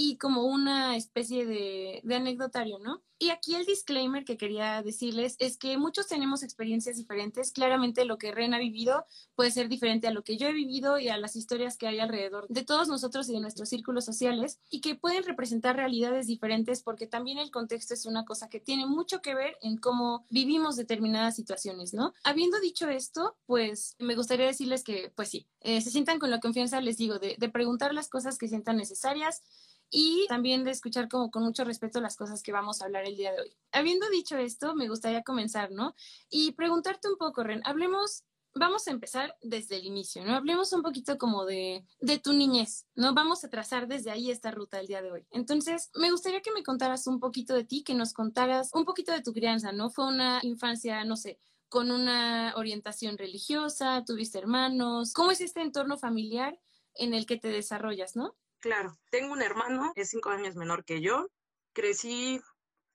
y 0.00 0.16
como 0.16 0.44
una 0.44 0.94
especie 0.96 1.44
de, 1.44 2.00
de 2.04 2.14
anecdotario, 2.14 2.78
¿no? 2.78 3.02
Y 3.20 3.30
aquí 3.30 3.56
el 3.56 3.66
disclaimer 3.66 4.24
que 4.24 4.36
quería 4.36 4.80
decirles 4.80 5.34
es 5.40 5.56
que 5.56 5.76
muchos 5.76 6.06
tenemos 6.06 6.44
experiencias 6.44 6.96
diferentes. 6.96 7.50
Claramente 7.50 8.04
lo 8.04 8.16
que 8.16 8.30
Ren 8.30 8.54
ha 8.54 8.60
vivido 8.60 9.04
puede 9.34 9.50
ser 9.50 9.68
diferente 9.68 10.06
a 10.06 10.12
lo 10.12 10.22
que 10.22 10.36
yo 10.36 10.46
he 10.46 10.52
vivido 10.52 11.00
y 11.00 11.08
a 11.08 11.18
las 11.18 11.34
historias 11.34 11.76
que 11.76 11.88
hay 11.88 11.98
alrededor 11.98 12.46
de 12.48 12.62
todos 12.62 12.86
nosotros 12.86 13.28
y 13.28 13.32
de 13.32 13.40
nuestros 13.40 13.70
círculos 13.70 14.04
sociales 14.04 14.60
y 14.70 14.80
que 14.80 14.94
pueden 14.94 15.24
representar 15.24 15.74
realidades 15.74 16.28
diferentes 16.28 16.80
porque 16.80 17.08
también 17.08 17.38
el 17.38 17.50
contexto 17.50 17.92
es 17.92 18.06
una 18.06 18.24
cosa 18.24 18.48
que 18.48 18.60
tiene 18.60 18.86
mucho 18.86 19.20
que 19.20 19.34
ver 19.34 19.56
en 19.62 19.78
cómo 19.78 20.24
vivimos 20.30 20.76
determinadas 20.76 21.34
situaciones, 21.34 21.94
¿no? 21.94 22.14
Habiendo 22.22 22.60
dicho 22.60 22.88
esto, 22.88 23.36
pues 23.46 23.96
me 23.98 24.14
gustaría 24.14 24.46
decirles 24.46 24.84
que, 24.84 25.12
pues 25.16 25.28
sí, 25.28 25.48
eh, 25.60 25.80
se 25.80 25.90
sientan 25.90 26.20
con 26.20 26.30
la 26.30 26.38
confianza, 26.38 26.80
les 26.80 26.98
digo, 26.98 27.18
de, 27.18 27.34
de 27.36 27.48
preguntar 27.48 27.92
las 27.94 28.08
cosas 28.08 28.38
que 28.38 28.46
sientan 28.46 28.76
necesarias 28.76 29.42
y 29.90 30.26
también 30.28 30.64
de 30.64 30.70
escuchar 30.70 31.08
como 31.08 31.30
con 31.30 31.42
mucho 31.42 31.64
respeto 31.64 32.00
las 32.00 32.16
cosas 32.16 32.42
que 32.42 32.52
vamos 32.52 32.80
a 32.80 32.86
hablar 32.86 33.04
el 33.06 33.16
día 33.16 33.32
de 33.32 33.40
hoy. 33.40 33.56
Habiendo 33.72 34.08
dicho 34.10 34.36
esto, 34.36 34.74
me 34.74 34.88
gustaría 34.88 35.22
comenzar, 35.22 35.70
¿no? 35.70 35.94
Y 36.30 36.52
preguntarte 36.52 37.08
un 37.08 37.16
poco, 37.16 37.42
Ren, 37.42 37.62
hablemos, 37.64 38.24
vamos 38.54 38.86
a 38.86 38.90
empezar 38.90 39.36
desde 39.40 39.76
el 39.76 39.84
inicio, 39.86 40.24
¿no? 40.24 40.34
Hablemos 40.34 40.72
un 40.72 40.82
poquito 40.82 41.16
como 41.16 41.44
de, 41.44 41.86
de 42.00 42.18
tu 42.18 42.32
niñez, 42.32 42.86
¿no? 42.94 43.14
Vamos 43.14 43.44
a 43.44 43.48
trazar 43.48 43.88
desde 43.88 44.10
ahí 44.10 44.30
esta 44.30 44.50
ruta 44.50 44.80
el 44.80 44.86
día 44.86 45.02
de 45.02 45.10
hoy. 45.10 45.26
Entonces, 45.30 45.90
me 45.94 46.10
gustaría 46.10 46.42
que 46.42 46.52
me 46.52 46.62
contaras 46.62 47.06
un 47.06 47.20
poquito 47.20 47.54
de 47.54 47.64
ti, 47.64 47.82
que 47.82 47.94
nos 47.94 48.12
contaras 48.12 48.70
un 48.74 48.84
poquito 48.84 49.12
de 49.12 49.22
tu 49.22 49.32
crianza, 49.32 49.72
¿no? 49.72 49.90
Fue 49.90 50.06
una 50.06 50.40
infancia, 50.42 51.04
no 51.04 51.16
sé, 51.16 51.38
con 51.68 51.90
una 51.90 52.54
orientación 52.56 53.18
religiosa, 53.18 54.02
tuviste 54.04 54.38
hermanos, 54.38 55.12
¿cómo 55.12 55.30
es 55.30 55.40
este 55.40 55.60
entorno 55.60 55.98
familiar 55.98 56.58
en 56.94 57.14
el 57.14 57.26
que 57.26 57.36
te 57.36 57.48
desarrollas, 57.48 58.16
¿no? 58.16 58.34
Claro, 58.60 58.98
tengo 59.10 59.32
un 59.32 59.42
hermano, 59.42 59.92
es 59.94 60.10
cinco 60.10 60.30
años 60.30 60.56
menor 60.56 60.84
que 60.84 61.00
yo. 61.00 61.28
Crecí 61.72 62.40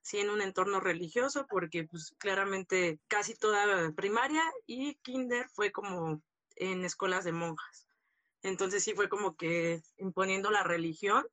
sí 0.01 0.19
en 0.19 0.29
un 0.29 0.41
entorno 0.41 0.79
religioso 0.81 1.45
porque 1.49 1.85
pues 1.85 2.13
claramente 2.17 2.99
casi 3.07 3.35
toda 3.35 3.91
primaria 3.93 4.43
y 4.67 4.95
kinder 4.95 5.47
fue 5.53 5.71
como 5.71 6.21
en 6.55 6.83
escuelas 6.83 7.23
de 7.23 7.31
monjas. 7.31 7.87
Entonces 8.41 8.83
sí 8.83 8.93
fue 8.93 9.09
como 9.09 9.35
que 9.37 9.81
imponiendo 9.97 10.51
la 10.51 10.63
religión 10.63 11.25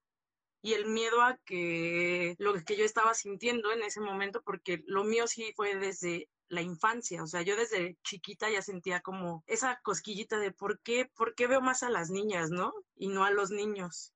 y 0.62 0.74
el 0.74 0.86
miedo 0.86 1.22
a 1.22 1.38
que 1.44 2.36
lo 2.38 2.54
que 2.64 2.76
yo 2.76 2.84
estaba 2.84 3.14
sintiendo 3.14 3.72
en 3.72 3.82
ese 3.82 4.00
momento, 4.00 4.42
porque 4.42 4.82
lo 4.86 5.04
mío 5.04 5.26
sí 5.26 5.52
fue 5.56 5.76
desde 5.76 6.28
la 6.48 6.62
infancia, 6.62 7.22
o 7.22 7.26
sea, 7.26 7.42
yo 7.42 7.56
desde 7.56 7.96
chiquita 8.04 8.50
ya 8.50 8.62
sentía 8.62 9.00
como 9.00 9.44
esa 9.46 9.80
cosquillita 9.82 10.38
de 10.38 10.52
por 10.52 10.80
qué, 10.80 11.06
por 11.16 11.34
qué 11.34 11.46
veo 11.46 11.60
más 11.60 11.82
a 11.84 11.90
las 11.90 12.10
niñas, 12.10 12.50
¿no? 12.50 12.72
Y 12.96 13.08
no 13.08 13.24
a 13.24 13.30
los 13.30 13.50
niños 13.50 14.12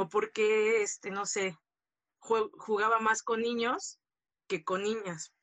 o 0.00 0.08
por 0.08 0.32
este, 0.34 1.10
no 1.10 1.26
sé, 1.26 1.58
jugaba 2.20 3.00
más 3.00 3.22
con 3.22 3.42
niños 3.42 3.98
que 4.48 4.64
con 4.64 4.82
niñas. 4.82 5.34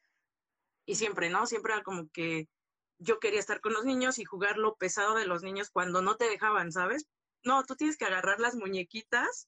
Y 0.87 0.95
siempre, 0.95 1.29
¿no? 1.29 1.45
Siempre 1.45 1.73
era 1.73 1.83
como 1.83 2.09
que 2.09 2.49
yo 2.97 3.19
quería 3.19 3.39
estar 3.39 3.61
con 3.61 3.73
los 3.73 3.85
niños 3.85 4.17
y 4.17 4.25
jugar 4.25 4.57
lo 4.57 4.75
pesado 4.75 5.13
de 5.13 5.27
los 5.27 5.43
niños 5.43 5.69
cuando 5.69 6.01
no 6.01 6.15
te 6.15 6.27
dejaban, 6.27 6.71
¿sabes? 6.71 7.05
No, 7.43 7.63
tú 7.65 7.75
tienes 7.75 7.97
que 7.97 8.05
agarrar 8.05 8.39
las 8.39 8.55
muñequitas 8.55 9.47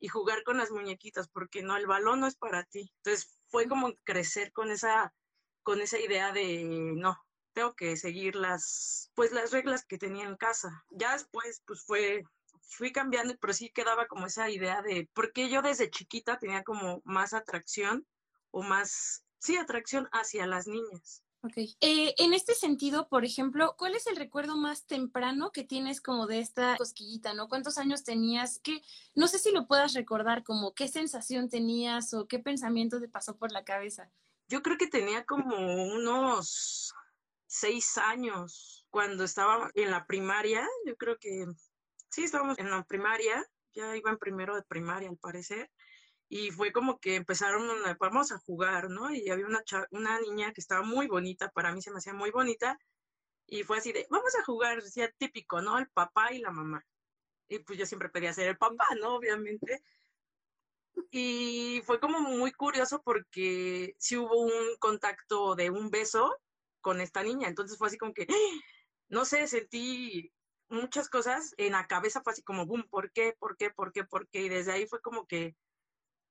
y 0.00 0.08
jugar 0.08 0.42
con 0.42 0.56
las 0.56 0.72
muñequitas, 0.72 1.28
porque 1.28 1.62
no, 1.62 1.76
el 1.76 1.86
balón 1.86 2.18
no 2.18 2.26
es 2.26 2.34
para 2.34 2.64
ti. 2.64 2.92
Entonces 2.96 3.38
fue 3.46 3.68
como 3.68 3.94
crecer 4.02 4.50
con 4.52 4.72
esa, 4.72 5.14
con 5.62 5.80
esa 5.80 6.00
idea 6.00 6.32
de, 6.32 6.64
no, 6.96 7.16
tengo 7.52 7.76
que 7.76 7.96
seguir 7.96 8.34
las, 8.34 9.12
pues 9.14 9.30
las 9.30 9.52
reglas 9.52 9.84
que 9.86 9.98
tenía 9.98 10.24
en 10.24 10.36
casa. 10.36 10.84
Ya 10.90 11.12
después, 11.12 11.62
pues 11.64 11.84
fue 11.84 12.24
fui 12.68 12.92
cambiando, 12.92 13.36
pero 13.40 13.52
sí 13.52 13.70
quedaba 13.70 14.06
como 14.06 14.26
esa 14.26 14.48
idea 14.50 14.82
de, 14.82 15.08
porque 15.14 15.48
yo 15.48 15.62
desde 15.62 15.90
chiquita 15.90 16.38
tenía 16.38 16.62
como 16.62 17.02
más 17.04 17.32
atracción 17.32 18.06
o 18.50 18.62
más, 18.62 19.24
sí, 19.38 19.56
atracción 19.56 20.08
hacia 20.12 20.46
las 20.46 20.66
niñas. 20.66 21.22
Ok. 21.42 21.56
Eh, 21.80 22.14
en 22.18 22.34
este 22.34 22.54
sentido, 22.54 23.08
por 23.08 23.24
ejemplo, 23.24 23.76
¿cuál 23.78 23.94
es 23.94 24.08
el 24.08 24.16
recuerdo 24.16 24.56
más 24.56 24.86
temprano 24.86 25.52
que 25.52 25.62
tienes 25.62 26.00
como 26.00 26.26
de 26.26 26.40
esta 26.40 26.76
cosquillita, 26.76 27.32
no? 27.32 27.48
¿Cuántos 27.48 27.78
años 27.78 28.02
tenías? 28.02 28.58
¿Qué, 28.62 28.82
no 29.14 29.28
sé 29.28 29.38
si 29.38 29.52
lo 29.52 29.68
puedas 29.68 29.94
recordar, 29.94 30.42
como 30.42 30.74
qué 30.74 30.88
sensación 30.88 31.48
tenías 31.48 32.12
o 32.12 32.26
qué 32.26 32.40
pensamiento 32.40 33.00
te 33.00 33.08
pasó 33.08 33.36
por 33.36 33.52
la 33.52 33.64
cabeza. 33.64 34.10
Yo 34.48 34.62
creo 34.62 34.78
que 34.78 34.88
tenía 34.88 35.24
como 35.26 35.56
unos 35.84 36.92
seis 37.46 37.96
años 37.98 38.86
cuando 38.90 39.22
estaba 39.22 39.70
en 39.74 39.92
la 39.92 40.06
primaria. 40.06 40.66
Yo 40.86 40.96
creo 40.96 41.18
que 41.18 41.46
sí, 42.10 42.24
estábamos 42.24 42.58
en 42.58 42.70
la 42.70 42.84
primaria, 42.84 43.44
ya 43.74 43.96
iba 43.96 44.10
en 44.10 44.18
primero 44.18 44.56
de 44.56 44.62
primaria 44.62 45.08
al 45.08 45.18
parecer, 45.18 45.70
y 46.28 46.50
fue 46.50 46.72
como 46.72 46.98
que 46.98 47.16
empezaron, 47.16 47.66
vamos 47.98 48.32
a 48.32 48.38
jugar, 48.38 48.90
¿no? 48.90 49.10
Y 49.10 49.30
había 49.30 49.46
una, 49.46 49.62
una 49.90 50.20
niña 50.20 50.52
que 50.52 50.60
estaba 50.60 50.82
muy 50.82 51.06
bonita, 51.06 51.50
para 51.50 51.72
mí 51.72 51.82
se 51.82 51.90
me 51.90 51.98
hacía 51.98 52.12
muy 52.14 52.30
bonita, 52.30 52.78
y 53.46 53.62
fue 53.64 53.78
así 53.78 53.92
de, 53.92 54.06
vamos 54.10 54.34
a 54.36 54.44
jugar, 54.44 54.82
decía 54.82 55.10
típico, 55.18 55.62
¿no? 55.62 55.78
El 55.78 55.88
papá 55.88 56.32
y 56.32 56.38
la 56.40 56.50
mamá. 56.50 56.84
y 57.48 57.60
pues 57.60 57.78
yo 57.78 57.86
siempre 57.86 58.10
pedía 58.10 58.32
ser 58.32 58.48
el 58.48 58.58
papá, 58.58 58.86
¿no? 59.00 59.16
Obviamente. 59.16 59.82
Y 61.10 61.82
fue 61.86 62.00
como 62.00 62.20
muy 62.20 62.52
curioso 62.52 63.02
porque 63.02 63.94
sí 63.98 64.16
hubo 64.16 64.36
un 64.42 64.76
contacto 64.78 65.54
de 65.54 65.70
un 65.70 65.90
beso 65.90 66.36
con 66.80 67.00
esta 67.00 67.22
niña, 67.22 67.48
entonces 67.48 67.78
fue 67.78 67.88
así 67.88 67.98
como 67.98 68.12
que, 68.14 68.26
no 69.08 69.24
sé, 69.24 69.46
sentí 69.48 70.32
muchas 70.68 71.08
cosas 71.08 71.54
en 71.56 71.72
la 71.72 71.86
cabeza, 71.86 72.22
fue 72.22 72.32
así 72.32 72.42
como, 72.42 72.66
boom, 72.66 72.88
¿por 72.88 73.12
qué? 73.12 73.34
¿Por 73.38 73.56
qué? 73.56 73.70
¿Por 73.70 73.92
qué? 73.92 74.04
¿Por 74.04 74.28
qué? 74.28 74.42
Y 74.42 74.48
desde 74.48 74.72
ahí 74.72 74.86
fue 74.86 75.00
como 75.00 75.26
que 75.26 75.56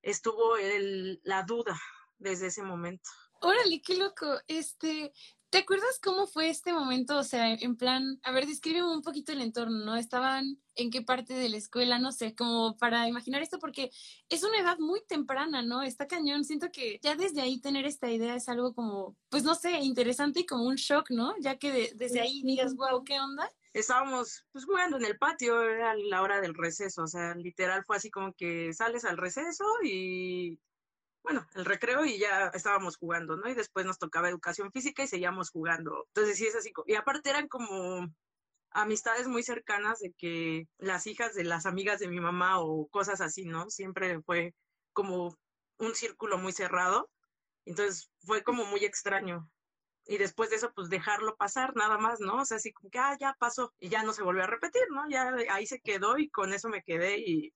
estuvo 0.02 0.58
el, 0.58 1.20
la 1.24 1.44
duda 1.44 1.80
desde 2.18 2.48
ese 2.48 2.64
momento. 2.64 3.10
Órale, 3.42 3.82
qué 3.82 3.96
loco. 3.98 4.40
Este, 4.48 5.14
¿Te 5.50 5.60
acuerdas 5.60 6.00
cómo 6.04 6.28
fue 6.28 6.50
este 6.50 6.74
momento? 6.74 7.18
O 7.18 7.24
sea, 7.24 7.54
en 7.54 7.78
plan, 7.78 8.20
a 8.24 8.32
ver, 8.32 8.48
descríbeme 8.48 8.92
un 8.92 9.02
poquito 9.02 9.32
el 9.32 9.42
entorno, 9.42 9.86
¿no? 9.86 9.96
¿Estaban 9.96 10.62
en 10.76 10.90
qué 10.92 11.02
parte 11.04 11.36
de 11.36 11.48
la 11.48 11.56
escuela? 11.56 12.00
No 12.00 12.12
sé, 12.12 12.36
como 12.36 12.76
para 12.78 13.08
imaginar 13.08 13.42
esto, 13.42 13.58
porque 13.58 13.90
es 14.28 14.44
una 14.44 14.60
edad 14.60 14.78
muy 14.80 15.02
temprana, 15.08 15.62
¿no? 15.62 15.84
Está 15.84 16.06
cañón. 16.06 16.44
Siento 16.44 16.70
que 16.70 17.00
ya 17.02 17.16
desde 17.16 17.42
ahí 17.42 17.62
tener 17.62 17.86
esta 17.86 18.12
idea 18.12 18.36
es 18.36 18.50
algo 18.50 18.74
como, 18.74 19.16
pues 19.30 19.44
no 19.44 19.56
sé, 19.56 19.80
interesante 19.80 20.42
y 20.42 20.46
como 20.46 20.66
un 20.66 20.76
shock, 20.76 21.12
¿no? 21.12 21.34
Ya 21.40 21.58
que 21.58 21.94
desde 21.96 22.20
ahí 22.20 22.42
digas, 22.44 22.76
wow, 22.76 23.04
¿qué 23.06 23.18
onda? 23.18 23.50
Estábamos 23.74 24.46
pues 24.52 24.66
jugando 24.66 24.98
en 24.98 25.06
el 25.06 25.18
patio, 25.18 25.62
era 25.62 25.96
la 25.96 26.22
hora 26.22 26.42
del 26.42 26.54
receso, 26.56 27.04
o 27.04 27.08
sea, 27.08 27.36
literal 27.36 27.84
fue 27.86 27.98
así 27.98 28.10
como 28.10 28.34
que 28.34 28.74
sales 28.74 29.06
al 29.06 29.18
receso 29.18 29.66
y 29.84 30.60
bueno, 31.28 31.46
el 31.56 31.66
recreo 31.66 32.06
y 32.06 32.18
ya 32.20 32.48
estábamos 32.54 32.98
jugando, 32.98 33.36
¿no? 33.36 33.50
Y 33.50 33.54
después 33.54 33.86
nos 33.86 34.00
tocaba 34.00 34.30
educación 34.30 34.72
física 34.72 35.04
y 35.04 35.08
seguíamos 35.08 35.50
jugando. 35.52 36.06
Entonces 36.08 36.38
sí 36.38 36.48
es 36.48 36.56
así. 36.56 36.72
Y 36.86 36.96
aparte 36.96 37.30
eran 37.30 37.50
como 37.50 38.08
amistades 38.72 39.28
muy 39.28 39.44
cercanas 39.44 40.00
de 40.00 40.14
que 40.18 40.68
las 40.78 41.06
hijas 41.06 41.34
de 41.34 41.44
las 41.44 41.66
amigas 41.66 42.00
de 42.00 42.08
mi 42.08 42.22
mamá 42.22 42.62
o 42.62 42.88
cosas 42.88 43.20
así, 43.22 43.46
¿no? 43.46 43.70
Siempre 43.70 44.22
fue 44.22 44.54
como 44.94 45.38
un 45.80 45.96
círculo 45.96 46.38
muy 46.38 46.54
cerrado. 46.54 47.10
Entonces 47.66 48.10
fue 48.20 48.44
como 48.44 48.66
muy 48.66 48.86
extraño. 48.86 49.50
Y 50.08 50.18
después 50.18 50.50
de 50.50 50.56
eso, 50.56 50.72
pues 50.74 50.90
dejarlo 50.90 51.36
pasar 51.36 51.76
nada 51.76 51.98
más, 51.98 52.20
¿no? 52.20 52.42
O 52.42 52.46
sea, 52.46 52.58
así 52.58 52.72
como 52.72 52.90
que, 52.90 53.00
ah, 53.00 53.18
ya 53.20 53.36
pasó 53.38 53.74
y 53.80 53.90
ya 53.90 54.04
no 54.04 54.14
se 54.14 54.24
volvió 54.24 54.44
a 54.44 54.48
repetir, 54.48 54.84
¿no? 54.90 55.10
Ya 55.10 55.34
ahí 55.52 55.66
se 55.66 55.82
quedó 55.82 56.18
y 56.18 56.30
con 56.30 56.54
eso 56.54 56.70
me 56.70 56.82
quedé 56.84 57.20
y, 57.20 57.54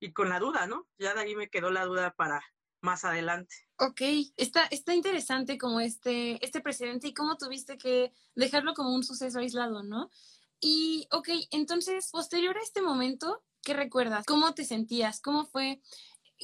y 0.00 0.12
con 0.12 0.30
la 0.30 0.38
duda, 0.38 0.66
¿no? 0.66 0.88
Ya 0.98 1.14
de 1.14 1.20
ahí 1.20 1.36
me 1.36 1.50
quedó 1.50 1.70
la 1.70 1.84
duda 1.84 2.12
para 2.12 2.42
más 2.80 3.04
adelante. 3.04 3.54
Ok, 3.78 4.00
está, 4.36 4.64
está 4.66 4.94
interesante 4.94 5.58
como 5.58 5.80
este, 5.80 6.44
este 6.44 6.60
precedente 6.60 7.08
y 7.08 7.14
cómo 7.14 7.36
tuviste 7.36 7.78
que 7.78 8.12
dejarlo 8.34 8.74
como 8.74 8.94
un 8.94 9.04
suceso 9.04 9.38
aislado, 9.38 9.82
¿no? 9.82 10.10
Y, 10.60 11.06
ok, 11.10 11.28
entonces, 11.50 12.10
posterior 12.10 12.56
a 12.56 12.62
este 12.62 12.82
momento, 12.82 13.42
¿qué 13.62 13.74
recuerdas? 13.74 14.26
¿Cómo 14.26 14.54
te 14.54 14.64
sentías? 14.64 15.20
¿Cómo 15.20 15.46
fue? 15.46 15.80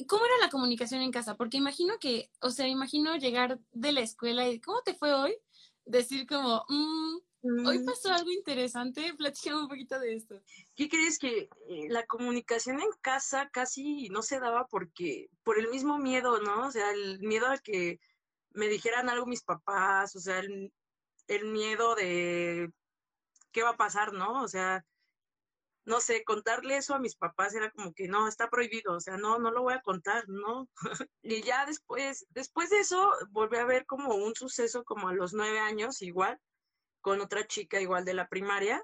¿Cómo 0.07 0.25
era 0.25 0.35
la 0.41 0.49
comunicación 0.49 1.01
en 1.01 1.11
casa? 1.11 1.35
Porque 1.35 1.57
imagino 1.57 1.95
que, 1.99 2.31
o 2.41 2.51
sea, 2.51 2.67
imagino 2.67 3.15
llegar 3.15 3.59
de 3.71 3.91
la 3.91 4.01
escuela 4.01 4.47
y, 4.47 4.59
¿cómo 4.59 4.81
te 4.81 4.93
fue 4.93 5.13
hoy? 5.13 5.35
Decir 5.87 6.27
como, 6.27 6.63
mmm, 6.69 7.17
Hoy 7.65 7.79
mm. 7.79 7.85
pasó 7.85 8.11
algo 8.11 8.31
interesante, 8.31 9.13
platícame 9.13 9.61
un 9.61 9.67
poquito 9.67 9.99
de 9.99 10.15
esto. 10.15 10.41
¿Qué 10.75 10.89
crees 10.89 11.19
que 11.19 11.49
eh, 11.69 11.87
la 11.89 12.05
comunicación 12.05 12.81
en 12.81 12.89
casa 13.01 13.49
casi 13.51 14.09
no 14.09 14.21
se 14.21 14.39
daba 14.39 14.67
porque, 14.67 15.29
por 15.43 15.59
el 15.59 15.69
mismo 15.69 15.97
miedo, 15.97 16.41
¿no? 16.41 16.67
O 16.67 16.71
sea, 16.71 16.91
el 16.91 17.19
miedo 17.19 17.47
a 17.47 17.57
que 17.57 17.99
me 18.51 18.67
dijeran 18.67 19.09
algo 19.09 19.27
mis 19.27 19.43
papás, 19.43 20.15
o 20.15 20.19
sea, 20.19 20.39
el, 20.39 20.73
el 21.27 21.45
miedo 21.45 21.95
de 21.95 22.71
qué 23.51 23.63
va 23.63 23.71
a 23.71 23.77
pasar, 23.77 24.13
¿no? 24.13 24.41
O 24.41 24.47
sea, 24.47 24.83
no 25.87 26.01
sé, 26.01 26.25
contarle 26.25 26.75
eso 26.75 26.93
a 26.93 26.99
mis 26.99 27.15
papás 27.15 27.55
era 27.55 27.71
como 27.71 27.93
que 27.93 28.09
no, 28.09 28.27
está 28.27 28.49
prohibido, 28.49 28.93
o 28.93 28.99
sea, 28.99 29.15
no, 29.15 29.39
no 29.39 29.51
lo 29.51 29.63
voy 29.63 29.73
a 29.73 29.81
contar, 29.81 30.27
¿no? 30.27 30.69
y 31.23 31.41
ya 31.43 31.65
después, 31.65 32.27
después 32.29 32.69
de 32.69 32.79
eso, 32.79 33.09
volví 33.29 33.55
a 33.55 33.65
ver 33.65 33.85
como 33.85 34.13
un 34.15 34.35
suceso 34.35 34.83
como 34.83 35.07
a 35.07 35.13
los 35.13 35.33
nueve 35.33 35.59
años, 35.59 36.01
igual, 36.01 36.37
con 36.99 37.21
otra 37.21 37.47
chica 37.47 37.79
igual 37.79 38.03
de 38.03 38.13
la 38.15 38.27
primaria 38.27 38.83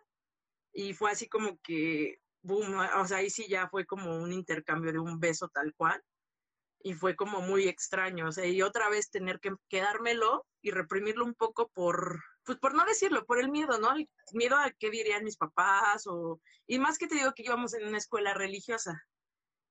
y 0.72 0.93
fue 0.93 1.12
así 1.12 1.27
como 1.27 1.60
que, 1.62 2.19
boom, 2.41 2.79
o 2.98 3.05
sea, 3.05 3.17
ahí 3.17 3.29
sí 3.29 3.48
ya 3.50 3.67
fue 3.67 3.86
como 3.86 4.15
un 4.15 4.31
intercambio 4.31 4.93
de 4.93 5.00
un 5.00 5.19
beso 5.19 5.50
tal 5.50 5.74
cual 5.75 6.01
y 6.83 6.93
fue 6.93 7.17
como 7.17 7.41
muy 7.41 7.67
extraño, 7.67 8.29
o 8.29 8.31
sea, 8.31 8.45
y 8.45 8.62
otra 8.62 8.89
vez 8.89 9.10
tener 9.10 9.41
que 9.41 9.53
quedármelo 9.67 10.45
y 10.62 10.72
reprimirlo 10.72 11.25
un 11.25 11.33
poco 11.33 11.67
por, 11.67 12.22
pues 12.45 12.57
por 12.57 12.73
no 12.75 12.85
decirlo, 12.85 13.25
por 13.25 13.39
el 13.39 13.50
miedo, 13.50 13.77
¿no? 13.79 13.95
El 13.95 14.07
miedo 14.33 14.57
a 14.57 14.71
qué 14.71 14.89
dirían 14.89 15.23
mis 15.23 15.38
papás 15.38 16.05
o, 16.07 16.41
y 16.67 16.79
más 16.79 16.97
que 16.97 17.07
te 17.07 17.15
digo 17.15 17.33
que 17.33 17.43
íbamos 17.43 17.73
en 17.73 17.88
una 17.88 17.97
escuela 17.97 18.33
religiosa. 18.33 19.05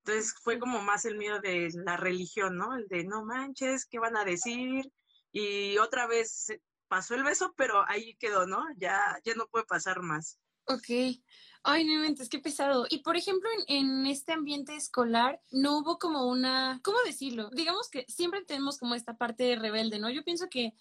Entonces 0.04 0.34
fue 0.42 0.58
como 0.58 0.82
más 0.82 1.04
el 1.04 1.16
miedo 1.16 1.40
de 1.40 1.70
la 1.84 1.96
religión, 1.96 2.56
¿no? 2.56 2.74
El 2.74 2.88
de 2.88 3.04
no 3.04 3.24
manches, 3.24 3.86
¿qué 3.86 3.98
van 3.98 4.16
a 4.16 4.24
decir? 4.24 4.90
Y 5.30 5.78
otra 5.78 6.06
vez 6.06 6.48
pasó 6.88 7.14
el 7.14 7.22
beso, 7.22 7.54
pero 7.56 7.84
ahí 7.88 8.16
quedó, 8.16 8.46
¿no? 8.46 8.64
Ya, 8.76 9.18
ya 9.24 9.34
no 9.34 9.46
puede 9.46 9.64
pasar 9.64 10.02
más. 10.02 10.38
Ok. 10.66 11.20
Ay, 11.64 11.84
no 11.84 12.00
mentes, 12.00 12.28
qué 12.28 12.40
pesado. 12.40 12.86
Y 12.90 12.98
por 12.98 13.16
ejemplo, 13.16 13.48
en, 13.68 14.06
este 14.06 14.32
ambiente 14.32 14.74
escolar, 14.74 15.40
no 15.52 15.78
hubo 15.78 15.98
como 15.98 16.26
una, 16.26 16.80
¿cómo 16.82 16.98
decirlo? 17.04 17.50
Digamos 17.50 17.88
que 17.88 18.04
siempre 18.08 18.44
tenemos 18.44 18.78
como 18.78 18.96
esta 18.96 19.16
parte 19.16 19.54
rebelde, 19.56 20.00
¿no? 20.00 20.10
Yo 20.10 20.24
pienso 20.24 20.48
que, 20.48 20.72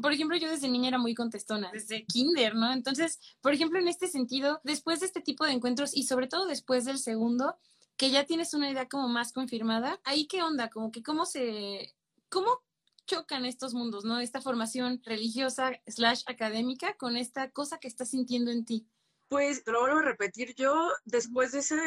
por 0.00 0.12
ejemplo, 0.12 0.36
yo 0.36 0.50
desde 0.50 0.68
niña 0.68 0.88
era 0.88 0.98
muy 0.98 1.14
contestona, 1.14 1.70
desde 1.72 2.04
kinder, 2.06 2.54
¿no? 2.54 2.72
Entonces, 2.72 3.18
por 3.40 3.52
ejemplo, 3.52 3.78
en 3.78 3.88
este 3.88 4.08
sentido, 4.08 4.60
después 4.64 5.00
de 5.00 5.06
este 5.06 5.20
tipo 5.20 5.44
de 5.44 5.52
encuentros 5.52 5.94
y 5.94 6.04
sobre 6.04 6.28
todo 6.28 6.46
después 6.46 6.84
del 6.84 6.98
segundo, 6.98 7.56
que 7.96 8.10
ya 8.10 8.24
tienes 8.24 8.54
una 8.54 8.70
idea 8.70 8.88
como 8.88 9.08
más 9.08 9.32
confirmada, 9.32 10.00
ahí 10.04 10.26
qué 10.26 10.42
onda, 10.42 10.70
como 10.70 10.90
que 10.90 11.02
cómo 11.02 11.26
se, 11.26 11.94
cómo 12.28 12.62
chocan 13.06 13.44
estos 13.44 13.74
mundos, 13.74 14.04
¿no? 14.04 14.20
Esta 14.20 14.40
formación 14.40 15.02
religiosa 15.04 15.72
slash 15.86 16.22
académica 16.26 16.96
con 16.96 17.16
esta 17.16 17.50
cosa 17.50 17.78
que 17.78 17.88
estás 17.88 18.10
sintiendo 18.10 18.50
en 18.50 18.64
ti. 18.64 18.86
Pues 19.32 19.62
lo 19.64 19.80
vuelvo 19.80 20.00
a 20.00 20.02
repetir, 20.02 20.54
yo 20.56 20.90
después 21.06 21.52
de 21.52 21.60
ese 21.60 21.80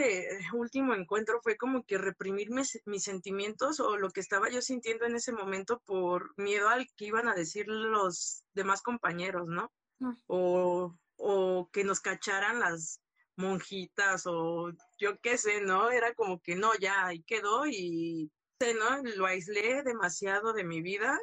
último 0.53 0.95
encuentro 0.95 1.39
fue 1.43 1.57
como 1.57 1.83
que 1.83 1.99
reprimir 1.99 2.49
mis, 2.49 2.81
sentimientos 3.03 3.79
o 3.79 3.97
lo 3.97 4.09
que 4.09 4.19
estaba 4.19 4.49
yo 4.49 4.63
sintiendo 4.63 5.05
en 5.05 5.15
ese 5.15 5.31
momento 5.31 5.79
por 5.85 6.33
miedo 6.37 6.69
al 6.69 6.87
que 6.97 7.05
iban 7.05 7.27
a 7.27 7.35
decir 7.35 7.67
los 7.67 8.43
demás 8.53 8.81
compañeros, 8.81 9.47
¿no? 9.47 9.71
Ah. 10.01 10.17
O, 10.25 10.97
o 11.17 11.69
que 11.71 11.83
nos 11.83 11.99
cacharan 11.99 12.59
las 12.59 12.99
monjitas 13.35 14.23
o 14.25 14.71
yo 14.97 15.19
qué 15.21 15.37
sé, 15.37 15.61
¿no? 15.61 15.91
Era 15.91 16.15
como 16.15 16.41
que 16.41 16.55
no, 16.55 16.73
ya 16.79 17.05
ahí 17.05 17.21
quedó 17.21 17.67
y 17.67 18.31
¿no? 18.59 19.03
Lo 19.17 19.27
aislé 19.27 19.83
demasiado 19.83 20.51
de 20.53 20.63
mi 20.63 20.81
vida, 20.81 21.19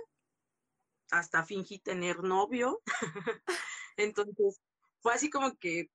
hasta 1.10 1.44
fingí 1.44 1.80
tener 1.80 2.22
novio. 2.22 2.80
Entonces, 3.96 4.60
fue 5.00 5.14
así 5.14 5.28
como 5.28 5.56
que, 5.56 5.90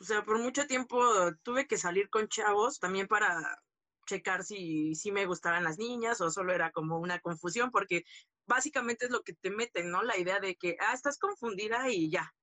o 0.00 0.04
sea, 0.04 0.24
por 0.24 0.38
mucho 0.38 0.66
tiempo 0.66 1.00
tuve 1.42 1.66
que 1.66 1.76
salir 1.78 2.10
con 2.10 2.28
chavos 2.28 2.78
también 2.78 3.06
para 3.06 3.62
checar 4.06 4.44
si, 4.44 4.94
si 4.94 5.12
me 5.12 5.26
gustaban 5.26 5.64
las 5.64 5.78
niñas 5.78 6.20
o 6.20 6.30
solo 6.30 6.52
era 6.52 6.72
como 6.72 6.98
una 6.98 7.20
confusión, 7.20 7.70
porque 7.70 8.04
básicamente 8.46 9.06
es 9.06 9.10
lo 9.10 9.22
que 9.22 9.34
te 9.34 9.50
meten, 9.50 9.90
¿no? 9.90 10.02
La 10.02 10.18
idea 10.18 10.40
de 10.40 10.56
que, 10.56 10.76
ah, 10.80 10.92
estás 10.92 11.18
confundida 11.18 11.88
y 11.90 12.10
ya, 12.10 12.34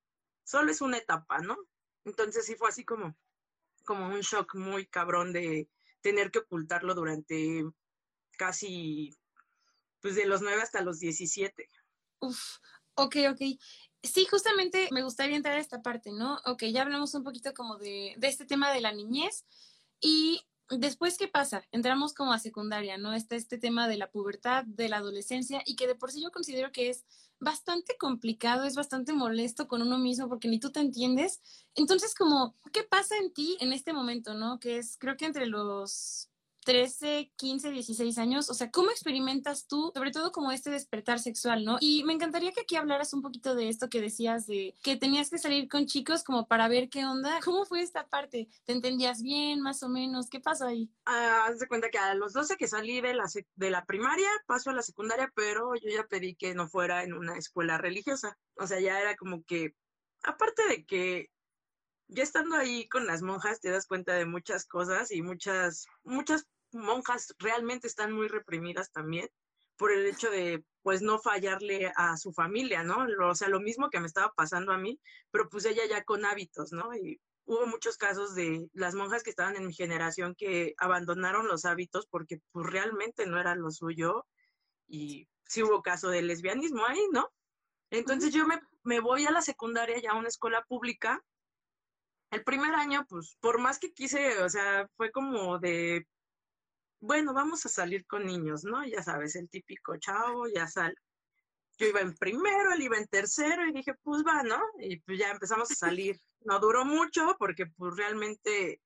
solo 0.44 0.72
es 0.72 0.82
una 0.82 0.98
etapa, 0.98 1.40
¿no? 1.40 1.58
Entonces 2.06 2.46
sí 2.46 2.56
fue 2.56 2.70
así 2.70 2.84
como, 2.84 3.16
como 3.86 4.08
un 4.08 4.22
shock 4.22 4.56
muy 4.56 4.88
cabrón 4.88 5.34
de 5.34 5.70
tener 6.02 6.32
que 6.32 6.40
ocultarlo 6.40 6.96
durante 6.96 7.64
casi, 8.38 9.16
pues 10.00 10.16
de 10.16 10.26
los 10.26 10.42
9 10.42 10.62
hasta 10.62 10.82
los 10.82 11.00
17. 11.00 11.70
Uf, 12.20 12.58
ok, 12.96 13.16
ok. 13.32 13.42
Sí, 14.04 14.26
justamente 14.26 14.90
me 14.92 15.04
gustaría 15.04 15.36
entrar 15.36 15.58
a 15.58 15.62
esta 15.62 15.82
parte, 15.84 16.12
¿no? 16.12 16.40
Ok, 16.46 16.64
ya 16.66 16.82
hablamos 16.82 17.14
un 17.14 17.24
poquito 17.24 17.54
como 17.54 17.78
de, 17.78 18.16
de 18.18 18.28
este 18.28 18.46
tema 18.46 18.72
de 18.72 18.82
la 18.82 18.92
niñez 18.92 19.46
y 20.00 20.42
después, 20.70 21.18
¿qué 21.18 21.28
pasa? 21.28 21.64
Entramos 21.72 22.14
como 22.14 22.34
a 22.34 22.40
secundaria, 22.40 22.98
¿no? 22.98 23.14
Está 23.14 23.36
este 23.36 23.60
tema 23.60 23.88
de 23.88 23.98
la 23.98 24.10
pubertad, 24.10 24.64
de 24.66 24.90
la 24.90 24.98
adolescencia 24.98 25.62
y 25.66 25.76
que 25.76 25.88
de 25.88 25.96
por 25.96 26.12
sí 26.12 26.22
yo 26.22 26.32
considero 26.32 26.72
que 26.72 26.90
es 26.90 27.06
bastante 27.40 27.98
complicado, 27.98 28.66
es 28.66 28.76
bastante 28.76 29.14
molesto 29.14 29.68
con 29.68 29.82
uno 29.82 29.98
mismo 29.98 30.30
porque 30.30 30.48
ni 30.48 30.60
tú 30.60 30.72
te 30.72 30.80
entiendes. 30.80 31.42
Entonces, 31.76 32.16
como, 32.16 32.56
¿qué 32.74 32.84
pasa 32.84 33.18
en 33.18 33.34
ti 33.34 33.58
en 33.60 33.74
este 33.74 33.94
momento, 33.94 34.34
¿no? 34.34 34.60
Que 34.60 34.78
es, 34.78 34.98
creo 34.98 35.18
que 35.18 35.26
entre 35.26 35.46
los 35.46 36.31
13, 36.64 37.32
15, 37.36 37.72
16 37.72 38.18
años, 38.18 38.50
o 38.50 38.54
sea, 38.54 38.70
¿cómo 38.70 38.92
experimentas 38.92 39.68
tú, 39.68 39.92
sobre 39.96 40.12
todo 40.12 40.32
como 40.32 40.52
este 40.52 40.70
despertar 40.70 41.20
sexual, 41.20 41.66
¿no? 41.66 41.78
Y 41.80 42.04
me 42.04 42.14
encantaría 42.14 42.52
que 42.52 42.62
aquí 42.62 42.76
hablaras 42.76 43.14
un 43.14 43.22
poquito 43.22 43.56
de 43.56 43.70
esto 43.70 43.90
que 43.90 44.02
decías 44.02 44.46
de 44.48 44.76
que 44.84 44.96
tenías 44.96 45.30
que 45.30 45.38
salir 45.38 45.68
con 45.68 45.86
chicos 45.86 46.24
como 46.24 46.48
para 46.48 46.68
ver 46.68 46.90
qué 46.90 47.06
onda. 47.06 47.40
¿Cómo 47.44 47.66
fue 47.66 47.82
esta 47.82 48.08
parte? 48.08 48.48
¿Te 48.66 48.74
entendías 48.74 49.22
bien, 49.22 49.62
más 49.62 49.84
o 49.84 49.90
menos? 49.90 50.30
¿Qué 50.30 50.40
pasó 50.40 50.68
ahí? 50.68 50.90
Ah, 51.06 51.46
haz 51.48 51.60
de 51.60 51.68
cuenta 51.68 51.90
que 51.90 51.98
a 51.98 52.14
los 52.16 52.34
12 52.34 52.58
que 52.58 52.68
salí 52.68 53.02
de 53.02 53.14
la, 53.14 53.26
de 53.56 53.72
la 53.72 53.86
primaria, 53.86 54.30
paso 54.46 54.70
a 54.70 54.74
la 54.74 54.82
secundaria, 54.84 55.32
pero 55.36 55.76
yo 55.76 55.90
ya 55.90 56.06
pedí 56.08 56.36
que 56.36 56.54
no 56.54 56.68
fuera 56.68 57.04
en 57.04 57.14
una 57.14 57.38
escuela 57.38 57.78
religiosa. 57.78 58.38
O 58.56 58.68
sea, 58.68 58.80
ya 58.80 59.00
era 59.00 59.16
como 59.16 59.44
que, 59.44 59.76
aparte 60.24 60.68
de 60.68 60.86
que 60.86 61.30
ya 62.12 62.24
estando 62.24 62.56
ahí 62.56 62.88
con 62.90 63.08
las 63.08 63.22
monjas 63.22 63.62
te 63.62 63.72
das 63.72 63.88
cuenta 63.88 64.14
de 64.14 64.26
muchas 64.26 64.66
cosas 64.66 65.12
y 65.12 65.22
muchas, 65.22 65.88
muchas 66.04 66.46
monjas 66.74 67.34
realmente 67.40 67.88
están 67.88 68.12
muy 68.12 68.28
reprimidas 68.28 68.92
también 68.92 69.30
por 69.78 69.92
el 69.92 70.06
hecho 70.06 70.30
de 70.30 70.64
pues 70.84 71.02
no 71.02 71.20
fallarle 71.20 71.92
a 71.96 72.18
su 72.18 72.34
familia, 72.34 72.84
¿no? 72.84 73.08
O 73.28 73.36
sea, 73.36 73.48
lo 73.48 73.60
mismo 73.60 73.90
que 73.90 74.00
me 74.00 74.08
estaba 74.08 74.32
pasando 74.34 74.72
a 74.74 74.78
mí, 74.78 75.00
pero 75.32 75.50
pues 75.50 75.66
ella 75.66 75.84
ya 75.90 76.04
con 76.04 76.26
hábitos, 76.26 76.72
¿no? 76.72 76.94
Y 76.96 77.20
hubo 77.46 77.66
muchos 77.66 77.98
casos 77.98 78.36
de 78.36 78.68
las 78.74 78.94
monjas 78.94 79.24
que 79.24 79.30
estaban 79.30 79.56
en 79.56 79.68
mi 79.68 79.74
generación 79.74 80.36
que 80.36 80.74
abandonaron 80.78 81.48
los 81.48 81.66
hábitos 81.66 82.08
porque 82.08 82.42
pues 82.52 82.68
realmente 82.68 83.26
no 83.26 83.40
era 83.40 83.56
lo 83.56 83.72
suyo 83.72 84.26
y 84.88 85.28
sí 85.48 85.64
hubo 85.64 85.82
caso 85.82 86.10
de 86.10 86.22
lesbianismo 86.22 86.86
ahí, 86.86 87.02
¿no? 87.12 87.32
Entonces 87.90 88.34
yo 88.34 88.46
me, 88.46 88.60
me 88.84 89.00
voy 89.00 89.26
a 89.26 89.32
la 89.32 89.42
secundaria 89.42 90.00
ya 90.00 90.12
a 90.12 90.18
una 90.18 90.30
escuela 90.30 90.64
pública. 90.68 91.24
El 92.32 92.44
primer 92.44 92.74
año, 92.76 93.06
pues, 93.10 93.38
por 93.42 93.60
más 93.60 93.78
que 93.78 93.92
quise, 93.94 94.42
o 94.42 94.50
sea, 94.50 94.88
fue 94.96 95.12
como 95.12 95.60
de, 95.60 96.08
bueno, 97.02 97.34
vamos 97.34 97.66
a 97.66 97.70
salir 97.70 98.06
con 98.08 98.26
niños, 98.26 98.64
¿no? 98.64 98.86
Ya 98.88 99.04
sabes, 99.04 99.36
el 99.36 99.50
típico 99.50 99.98
chavo, 99.98 100.48
ya 100.48 100.68
sale. 100.68 100.96
Yo 101.78 101.88
iba 101.88 102.00
en 102.02 102.16
primero, 102.16 102.72
él 102.74 102.82
iba 102.84 102.98
en 102.98 103.08
tercero 103.08 103.68
y 103.68 103.74
dije, 103.74 103.94
pues 104.04 104.24
va, 104.26 104.44
¿no? 104.44 104.60
Y 104.80 105.00
pues 105.02 105.20
ya 105.20 105.32
empezamos 105.32 105.72
a 105.72 105.76
salir. 105.76 106.18
No 106.42 106.60
duró 106.60 106.86
mucho 106.86 107.36
porque 107.38 107.66
pues 107.66 107.96
realmente 107.98 108.82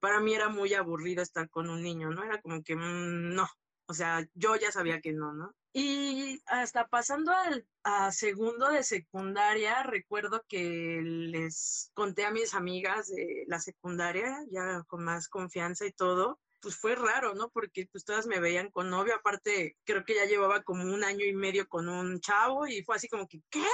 para 0.00 0.20
mí 0.20 0.34
era 0.34 0.48
muy 0.48 0.74
aburrido 0.74 1.22
estar 1.22 1.48
con 1.50 1.70
un 1.70 1.82
niño, 1.82 2.10
¿no? 2.10 2.24
Era 2.24 2.40
como 2.42 2.62
que 2.62 2.76
mm, 2.76 3.34
no, 3.34 3.46
o 3.86 3.94
sea, 3.94 4.26
yo 4.34 4.56
ya 4.56 4.72
sabía 4.72 5.00
que 5.00 5.12
no, 5.12 5.32
¿no? 5.32 5.54
Y 5.76 6.40
hasta 6.46 6.86
pasando 6.86 7.32
al 7.32 7.66
a 7.82 8.12
segundo 8.12 8.70
de 8.70 8.84
secundaria, 8.84 9.82
recuerdo 9.82 10.44
que 10.48 11.00
les 11.02 11.90
conté 11.94 12.24
a 12.24 12.30
mis 12.30 12.54
amigas 12.54 13.08
de 13.08 13.44
la 13.48 13.58
secundaria, 13.58 14.38
ya 14.52 14.84
con 14.86 15.02
más 15.02 15.28
confianza 15.28 15.84
y 15.84 15.90
todo, 15.90 16.38
pues 16.60 16.76
fue 16.76 16.94
raro, 16.94 17.34
¿no? 17.34 17.50
Porque 17.50 17.88
pues 17.90 18.04
todas 18.04 18.28
me 18.28 18.38
veían 18.38 18.70
con 18.70 18.88
novio, 18.88 19.16
aparte 19.16 19.76
creo 19.82 20.04
que 20.04 20.14
ya 20.14 20.26
llevaba 20.26 20.62
como 20.62 20.84
un 20.84 21.02
año 21.02 21.26
y 21.26 21.34
medio 21.34 21.68
con 21.68 21.88
un 21.88 22.20
chavo 22.20 22.68
y 22.68 22.84
fue 22.84 22.94
así 22.94 23.08
como 23.08 23.26
que, 23.26 23.42
¿qué? 23.50 23.66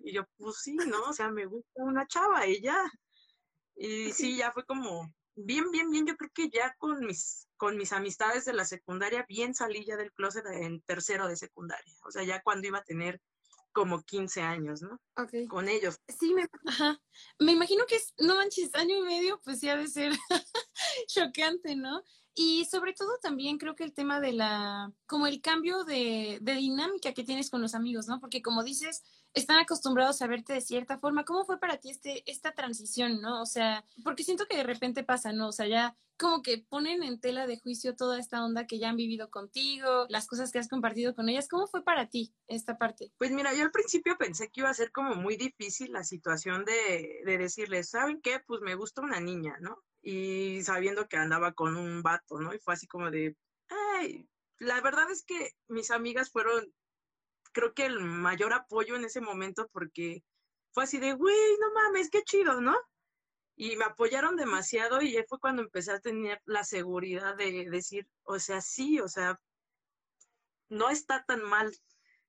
Y 0.00 0.12
yo, 0.12 0.24
pues 0.36 0.58
sí, 0.60 0.74
¿no? 0.74 1.04
O 1.04 1.12
sea, 1.14 1.30
me 1.30 1.46
gusta 1.46 1.82
una 1.82 2.06
chava 2.06 2.46
y 2.46 2.60
ya. 2.60 2.78
Y 3.76 4.12
sí, 4.12 4.36
ya 4.36 4.52
fue 4.52 4.66
como, 4.66 5.10
bien, 5.34 5.70
bien, 5.70 5.90
bien, 5.90 6.06
yo 6.06 6.16
creo 6.16 6.30
que 6.34 6.50
ya 6.50 6.74
con 6.78 7.00
mis, 7.00 7.45
con 7.56 7.76
mis 7.76 7.92
amistades 7.92 8.44
de 8.44 8.52
la 8.52 8.64
secundaria, 8.64 9.24
bien 9.28 9.54
salí 9.54 9.84
ya 9.84 9.96
del 9.96 10.12
closet 10.12 10.44
en 10.46 10.80
tercero 10.82 11.28
de 11.28 11.36
secundaria. 11.36 11.94
O 12.06 12.10
sea, 12.10 12.22
ya 12.22 12.42
cuando 12.42 12.68
iba 12.68 12.78
a 12.78 12.84
tener 12.84 13.20
como 13.72 14.02
15 14.02 14.40
años, 14.40 14.80
¿no? 14.80 15.00
Ok. 15.16 15.48
Con 15.48 15.68
ellos. 15.68 16.00
Sí, 16.08 16.32
me, 16.32 16.48
ajá. 16.64 16.98
me 17.38 17.52
imagino 17.52 17.84
que 17.86 17.96
es, 17.96 18.14
no 18.18 18.36
manches, 18.36 18.74
año 18.74 18.96
y 18.96 19.02
medio, 19.02 19.40
pues 19.44 19.62
ha 19.64 19.76
de 19.76 19.86
ser 19.86 20.12
chocante, 21.08 21.76
¿no? 21.76 22.02
Y 22.38 22.66
sobre 22.66 22.92
todo 22.92 23.16
también 23.22 23.56
creo 23.56 23.74
que 23.74 23.82
el 23.82 23.94
tema 23.94 24.20
de 24.20 24.32
la, 24.32 24.92
como 25.06 25.26
el 25.26 25.40
cambio 25.40 25.84
de, 25.84 26.38
dinámica 26.42 27.14
que 27.14 27.24
tienes 27.24 27.48
con 27.48 27.62
los 27.62 27.74
amigos, 27.74 28.08
¿no? 28.08 28.20
Porque 28.20 28.42
como 28.42 28.62
dices, 28.62 29.02
están 29.32 29.58
acostumbrados 29.58 30.20
a 30.20 30.26
verte 30.26 30.52
de 30.52 30.60
cierta 30.60 30.98
forma. 30.98 31.24
¿Cómo 31.24 31.46
fue 31.46 31.58
para 31.58 31.78
ti 31.78 31.88
este, 31.88 32.30
esta 32.30 32.52
transición, 32.52 33.22
no? 33.22 33.40
O 33.40 33.46
sea, 33.46 33.86
porque 34.04 34.22
siento 34.22 34.44
que 34.46 34.58
de 34.58 34.64
repente 34.64 35.02
pasa, 35.02 35.32
¿no? 35.32 35.48
O 35.48 35.52
sea, 35.52 35.66
ya 35.66 35.96
como 36.18 36.42
que 36.42 36.58
ponen 36.58 37.02
en 37.02 37.20
tela 37.20 37.46
de 37.46 37.58
juicio 37.58 37.96
toda 37.96 38.18
esta 38.18 38.44
onda 38.44 38.66
que 38.66 38.78
ya 38.78 38.90
han 38.90 38.96
vivido 38.96 39.30
contigo, 39.30 40.04
las 40.10 40.26
cosas 40.26 40.52
que 40.52 40.58
has 40.58 40.68
compartido 40.68 41.14
con 41.14 41.30
ellas. 41.30 41.48
¿Cómo 41.48 41.66
fue 41.66 41.84
para 41.84 42.10
ti 42.10 42.34
esta 42.48 42.76
parte? 42.76 43.12
Pues 43.16 43.30
mira, 43.30 43.54
yo 43.54 43.62
al 43.62 43.70
principio 43.70 44.18
pensé 44.18 44.50
que 44.50 44.60
iba 44.60 44.68
a 44.68 44.74
ser 44.74 44.92
como 44.92 45.14
muy 45.14 45.36
difícil 45.38 45.90
la 45.90 46.04
situación 46.04 46.66
de, 46.66 47.22
de 47.24 47.38
decirles, 47.38 47.88
¿saben 47.88 48.20
qué? 48.20 48.40
Pues 48.46 48.60
me 48.60 48.74
gusta 48.74 49.00
una 49.00 49.20
niña, 49.20 49.56
¿no? 49.60 49.82
Y 50.08 50.62
sabiendo 50.62 51.08
que 51.08 51.16
andaba 51.16 51.52
con 51.52 51.76
un 51.76 52.00
vato, 52.00 52.38
¿no? 52.38 52.54
Y 52.54 52.60
fue 52.60 52.74
así 52.74 52.86
como 52.86 53.10
de, 53.10 53.36
ay, 53.68 54.28
la 54.58 54.80
verdad 54.80 55.10
es 55.10 55.24
que 55.24 55.50
mis 55.66 55.90
amigas 55.90 56.30
fueron, 56.30 56.72
creo 57.50 57.74
que 57.74 57.86
el 57.86 57.98
mayor 57.98 58.52
apoyo 58.52 58.94
en 58.94 59.04
ese 59.04 59.20
momento 59.20 59.68
porque 59.72 60.22
fue 60.72 60.84
así 60.84 60.98
de, 60.98 61.14
güey, 61.14 61.36
no 61.58 61.72
mames, 61.74 62.08
qué 62.08 62.22
chido, 62.22 62.60
¿no? 62.60 62.76
Y 63.56 63.74
me 63.74 63.84
apoyaron 63.84 64.36
demasiado 64.36 65.02
y 65.02 65.20
fue 65.28 65.40
cuando 65.40 65.62
empecé 65.62 65.90
a 65.90 65.98
tener 65.98 66.40
la 66.44 66.62
seguridad 66.62 67.34
de 67.34 67.68
decir, 67.68 68.06
o 68.22 68.38
sea, 68.38 68.60
sí, 68.60 69.00
o 69.00 69.08
sea, 69.08 69.40
no 70.68 70.88
está 70.88 71.24
tan 71.24 71.42
mal 71.42 71.76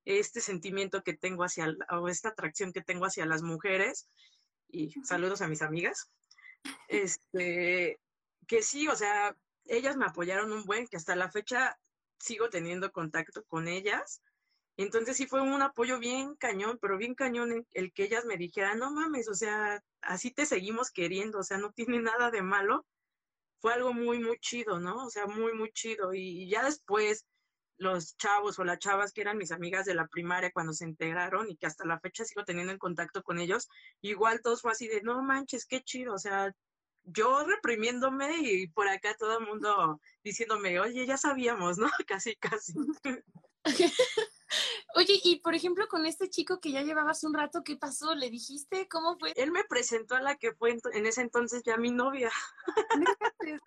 este 0.03 0.41
sentimiento 0.41 1.03
que 1.03 1.13
tengo 1.13 1.43
hacia, 1.43 1.67
o 1.91 2.09
esta 2.09 2.29
atracción 2.29 2.73
que 2.73 2.81
tengo 2.81 3.05
hacia 3.05 3.27
las 3.27 3.43
mujeres. 3.43 4.09
Y 4.67 4.93
saludos 5.03 5.43
a 5.43 5.47
mis 5.47 5.61
amigas 5.61 6.09
este, 6.87 7.99
que 8.47 8.61
sí, 8.61 8.87
o 8.87 8.95
sea, 8.95 9.35
ellas 9.65 9.97
me 9.97 10.05
apoyaron 10.05 10.51
un 10.51 10.63
buen, 10.63 10.87
que 10.87 10.97
hasta 10.97 11.15
la 11.15 11.29
fecha 11.29 11.77
sigo 12.19 12.49
teniendo 12.49 12.91
contacto 12.91 13.43
con 13.45 13.67
ellas. 13.67 14.21
Entonces 14.77 15.17
sí 15.17 15.25
fue 15.25 15.41
un 15.41 15.61
apoyo 15.61 15.99
bien 15.99 16.35
cañón, 16.35 16.77
pero 16.79 16.97
bien 16.97 17.15
cañón 17.15 17.65
el 17.71 17.93
que 17.93 18.03
ellas 18.03 18.25
me 18.25 18.37
dijeran, 18.37 18.79
no 18.79 18.91
mames, 18.91 19.27
o 19.27 19.33
sea, 19.33 19.83
así 20.01 20.31
te 20.31 20.45
seguimos 20.45 20.91
queriendo, 20.91 21.39
o 21.39 21.43
sea, 21.43 21.57
no 21.57 21.71
tiene 21.71 21.99
nada 21.99 22.29
de 22.29 22.43
malo. 22.43 22.85
Fue 23.59 23.73
algo 23.73 23.91
muy, 23.93 24.19
muy 24.19 24.37
chido, 24.39 24.79
¿no? 24.79 25.05
O 25.05 25.09
sea, 25.09 25.25
muy, 25.25 25.53
muy 25.53 25.71
chido. 25.71 26.13
Y 26.13 26.47
ya 26.47 26.63
después, 26.63 27.25
los 27.77 28.17
chavos 28.17 28.59
o 28.59 28.63
las 28.63 28.79
chavas 28.79 29.13
que 29.13 29.21
eran 29.21 29.37
mis 29.37 29.51
amigas 29.51 29.85
de 29.85 29.93
la 29.93 30.07
primaria 30.07 30.51
cuando 30.51 30.73
se 30.73 30.85
integraron 30.85 31.49
y 31.49 31.57
que 31.57 31.67
hasta 31.67 31.85
la 31.85 31.99
fecha 31.99 32.25
sigo 32.25 32.43
teniendo 32.43 32.73
en 32.73 32.79
contacto 32.79 33.23
con 33.23 33.39
ellos, 33.39 33.69
igual 34.01 34.41
todos 34.41 34.61
fue 34.61 34.71
así 34.71 34.87
de, 34.87 35.01
no 35.01 35.21
manches, 35.21 35.65
qué 35.65 35.81
chido, 35.83 36.13
o 36.13 36.19
sea, 36.19 36.53
yo 37.03 37.45
reprimiéndome 37.45 38.37
y 38.41 38.67
por 38.67 38.87
acá 38.87 39.15
todo 39.17 39.39
el 39.39 39.45
mundo 39.45 40.01
diciéndome, 40.23 40.79
oye, 40.79 41.05
ya 41.05 41.17
sabíamos, 41.17 41.77
¿no? 41.77 41.87
Casi, 42.07 42.35
casi. 42.35 42.73
Oye, 44.95 45.19
y 45.23 45.41
por 45.41 45.53
ejemplo, 45.55 45.87
con 45.87 46.05
este 46.05 46.29
chico 46.29 46.59
que 46.59 46.71
ya 46.71 46.81
llevabas 46.81 47.23
un 47.23 47.33
rato, 47.33 47.63
¿qué 47.63 47.75
pasó? 47.75 48.15
¿Le 48.15 48.29
dijiste? 48.29 48.87
¿Cómo 48.87 49.17
fue? 49.19 49.33
Él 49.35 49.51
me 49.51 49.65
presentó 49.65 50.15
a 50.15 50.21
la 50.21 50.37
que 50.37 50.53
fue 50.53 50.77
en 50.93 51.05
ese 51.05 51.21
entonces 51.21 51.63
ya 51.65 51.77
mi 51.77 51.91
novia. 51.91 52.31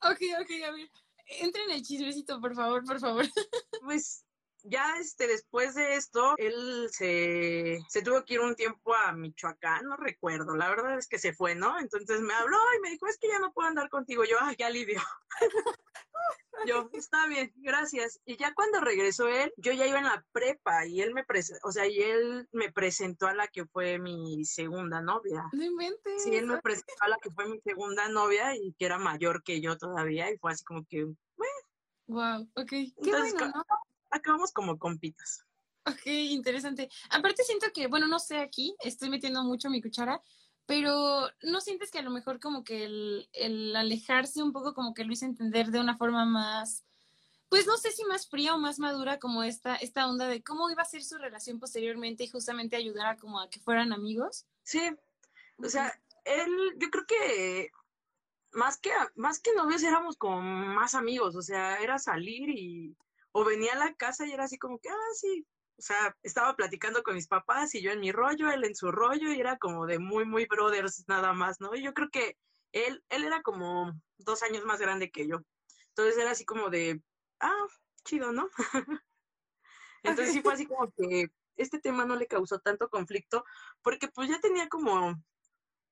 ok, 0.00 0.20
ok, 0.40 0.50
a 0.64 0.70
ver. 0.70 0.90
Entra 1.26 1.62
en 1.64 1.70
el 1.70 1.82
chismecito, 1.82 2.40
por 2.40 2.54
favor, 2.54 2.84
por 2.84 3.00
favor. 3.00 3.24
Pues 3.84 4.24
ya 4.62 4.96
este, 4.98 5.26
después 5.26 5.74
de 5.74 5.96
esto, 5.96 6.34
él 6.38 6.88
se, 6.90 7.78
se, 7.88 8.02
tuvo 8.02 8.24
que 8.24 8.34
ir 8.34 8.40
un 8.40 8.56
tiempo 8.56 8.94
a 8.94 9.12
Michoacán, 9.12 9.84
no 9.84 9.96
recuerdo, 9.96 10.56
la 10.56 10.70
verdad 10.70 10.98
es 10.98 11.06
que 11.06 11.18
se 11.18 11.34
fue, 11.34 11.54
¿no? 11.54 11.78
Entonces 11.78 12.20
me 12.20 12.32
habló 12.32 12.56
y 12.78 12.80
me 12.80 12.90
dijo, 12.90 13.06
es 13.06 13.18
que 13.18 13.28
ya 13.28 13.38
no 13.38 13.52
puedo 13.52 13.68
andar 13.68 13.90
contigo. 13.90 14.24
Yo, 14.24 14.38
ay, 14.40 14.56
qué 14.56 14.64
alivio. 14.64 15.02
Yo, 16.66 16.88
está 16.92 17.26
bien, 17.26 17.52
gracias. 17.56 18.20
Y 18.24 18.36
ya 18.36 18.54
cuando 18.54 18.80
regresó 18.80 19.28
él, 19.28 19.52
yo 19.56 19.72
ya 19.72 19.86
iba 19.86 19.98
en 19.98 20.04
la 20.04 20.24
prepa 20.32 20.86
y 20.86 21.00
él 21.00 21.14
me 21.14 21.24
presentó, 21.24 21.68
o 21.68 21.72
sea, 21.72 21.86
y 21.86 21.98
él 22.00 22.48
me 22.52 22.72
presentó 22.72 23.26
a 23.26 23.34
la 23.34 23.48
que 23.48 23.66
fue 23.66 23.98
mi 23.98 24.44
segunda 24.44 25.00
novia. 25.00 25.44
No 25.52 25.64
inventes. 25.64 26.22
Sí, 26.22 26.34
él 26.34 26.46
me 26.46 26.60
presentó 26.60 27.04
a 27.04 27.08
la 27.08 27.18
que 27.18 27.30
fue 27.30 27.48
mi 27.48 27.60
segunda 27.60 28.08
novia 28.08 28.56
y 28.56 28.72
que 28.74 28.86
era 28.86 28.98
mayor 28.98 29.42
que 29.42 29.60
yo 29.60 29.76
todavía 29.76 30.30
y 30.30 30.38
fue 30.38 30.52
así 30.52 30.64
como 30.64 30.84
que, 30.86 31.04
bueno. 31.04 31.52
Wow, 32.06 32.50
ok. 32.54 32.68
Qué 32.68 32.92
Entonces, 32.96 33.34
bueno, 33.34 33.52
¿no? 33.54 33.64
acabamos 34.10 34.52
como 34.52 34.78
compitas. 34.78 35.44
Ok, 35.86 36.06
interesante. 36.06 36.88
Aparte 37.10 37.44
siento 37.44 37.66
que, 37.74 37.88
bueno, 37.88 38.08
no 38.08 38.18
sé 38.18 38.38
aquí, 38.38 38.74
estoy 38.80 39.10
metiendo 39.10 39.42
mucho 39.44 39.68
mi 39.68 39.82
cuchara, 39.82 40.20
pero 40.66 41.28
¿no 41.42 41.60
sientes 41.60 41.90
que 41.90 41.98
a 41.98 42.02
lo 42.02 42.10
mejor 42.10 42.40
como 42.40 42.64
que 42.64 42.84
el, 42.84 43.28
el 43.32 43.76
alejarse 43.76 44.42
un 44.42 44.52
poco 44.52 44.74
como 44.74 44.94
que 44.94 45.04
lo 45.04 45.12
hice 45.12 45.26
entender 45.26 45.70
de 45.70 45.80
una 45.80 45.96
forma 45.96 46.24
más, 46.24 46.84
pues 47.48 47.66
no 47.66 47.76
sé 47.76 47.92
si 47.92 48.04
más 48.04 48.28
fría 48.28 48.54
o 48.54 48.58
más 48.58 48.78
madura 48.78 49.18
como 49.18 49.42
esta, 49.42 49.76
esta 49.76 50.08
onda 50.08 50.26
de 50.26 50.42
cómo 50.42 50.70
iba 50.70 50.82
a 50.82 50.86
ser 50.86 51.02
su 51.02 51.18
relación 51.18 51.60
posteriormente 51.60 52.24
y 52.24 52.28
justamente 52.28 52.76
ayudar 52.76 53.06
a 53.06 53.16
como 53.16 53.40
a 53.40 53.50
que 53.50 53.60
fueran 53.60 53.92
amigos? 53.92 54.46
Sí, 54.62 54.80
o 55.58 55.68
sea, 55.68 55.92
él, 56.24 56.50
yo 56.78 56.90
creo 56.90 57.06
que 57.06 57.70
más 58.52 58.78
que, 58.78 58.90
más 59.16 59.40
que 59.40 59.54
novios 59.54 59.82
éramos 59.82 60.16
como 60.16 60.40
más 60.40 60.94
amigos, 60.94 61.36
o 61.36 61.42
sea, 61.42 61.76
era 61.76 61.98
salir 61.98 62.48
y 62.48 62.96
o 63.32 63.44
venía 63.44 63.72
a 63.72 63.78
la 63.78 63.94
casa 63.94 64.26
y 64.26 64.32
era 64.32 64.44
así 64.44 64.58
como 64.58 64.78
que, 64.78 64.88
ah, 64.88 65.14
sí, 65.14 65.44
o 65.76 65.82
sea, 65.82 66.16
estaba 66.22 66.54
platicando 66.54 67.02
con 67.02 67.14
mis 67.14 67.26
papás 67.26 67.74
y 67.74 67.82
yo 67.82 67.90
en 67.90 68.00
mi 68.00 68.12
rollo, 68.12 68.50
él 68.50 68.64
en 68.64 68.74
su 68.74 68.92
rollo 68.92 69.32
y 69.32 69.40
era 69.40 69.58
como 69.58 69.86
de 69.86 69.98
muy, 69.98 70.24
muy 70.24 70.46
brothers 70.46 71.04
nada 71.08 71.32
más, 71.32 71.60
¿no? 71.60 71.74
Y 71.74 71.82
yo 71.82 71.94
creo 71.94 72.10
que 72.10 72.36
él, 72.72 73.04
él 73.08 73.24
era 73.24 73.42
como 73.42 73.92
dos 74.18 74.42
años 74.42 74.64
más 74.64 74.80
grande 74.80 75.10
que 75.10 75.26
yo. 75.26 75.40
Entonces 75.88 76.16
era 76.18 76.30
así 76.30 76.44
como 76.44 76.70
de, 76.70 77.00
ah, 77.40 77.66
chido, 78.04 78.32
¿no? 78.32 78.48
Entonces 80.02 80.34
sí 80.34 80.42
fue 80.42 80.54
así 80.54 80.66
como 80.66 80.92
que 80.92 81.28
este 81.56 81.78
tema 81.78 82.04
no 82.04 82.16
le 82.16 82.26
causó 82.26 82.58
tanto 82.58 82.88
conflicto 82.88 83.44
porque 83.82 84.08
pues 84.08 84.28
ya 84.28 84.40
tenía 84.40 84.68
como 84.68 85.14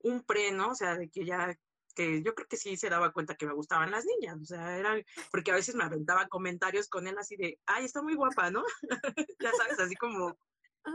un 0.00 0.22
pre, 0.24 0.52
¿no? 0.52 0.70
O 0.70 0.74
sea, 0.74 0.96
de 0.96 1.08
que 1.08 1.24
ya 1.24 1.56
que 1.94 2.22
yo 2.22 2.34
creo 2.34 2.48
que 2.48 2.56
sí 2.56 2.76
se 2.76 2.90
daba 2.90 3.12
cuenta 3.12 3.34
que 3.34 3.46
me 3.46 3.54
gustaban 3.54 3.90
las 3.90 4.04
niñas, 4.04 4.38
o 4.40 4.44
sea, 4.44 4.78
era, 4.78 4.96
porque 5.30 5.50
a 5.50 5.54
veces 5.54 5.74
me 5.74 5.84
aventaba 5.84 6.28
comentarios 6.28 6.88
con 6.88 7.06
él 7.06 7.16
así 7.18 7.36
de, 7.36 7.58
ay, 7.66 7.84
está 7.84 8.02
muy 8.02 8.14
guapa, 8.14 8.50
¿no? 8.50 8.64
ya 9.40 9.52
sabes, 9.52 9.78
así 9.78 9.96
como 9.96 10.36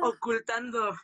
ocultando. 0.01 0.95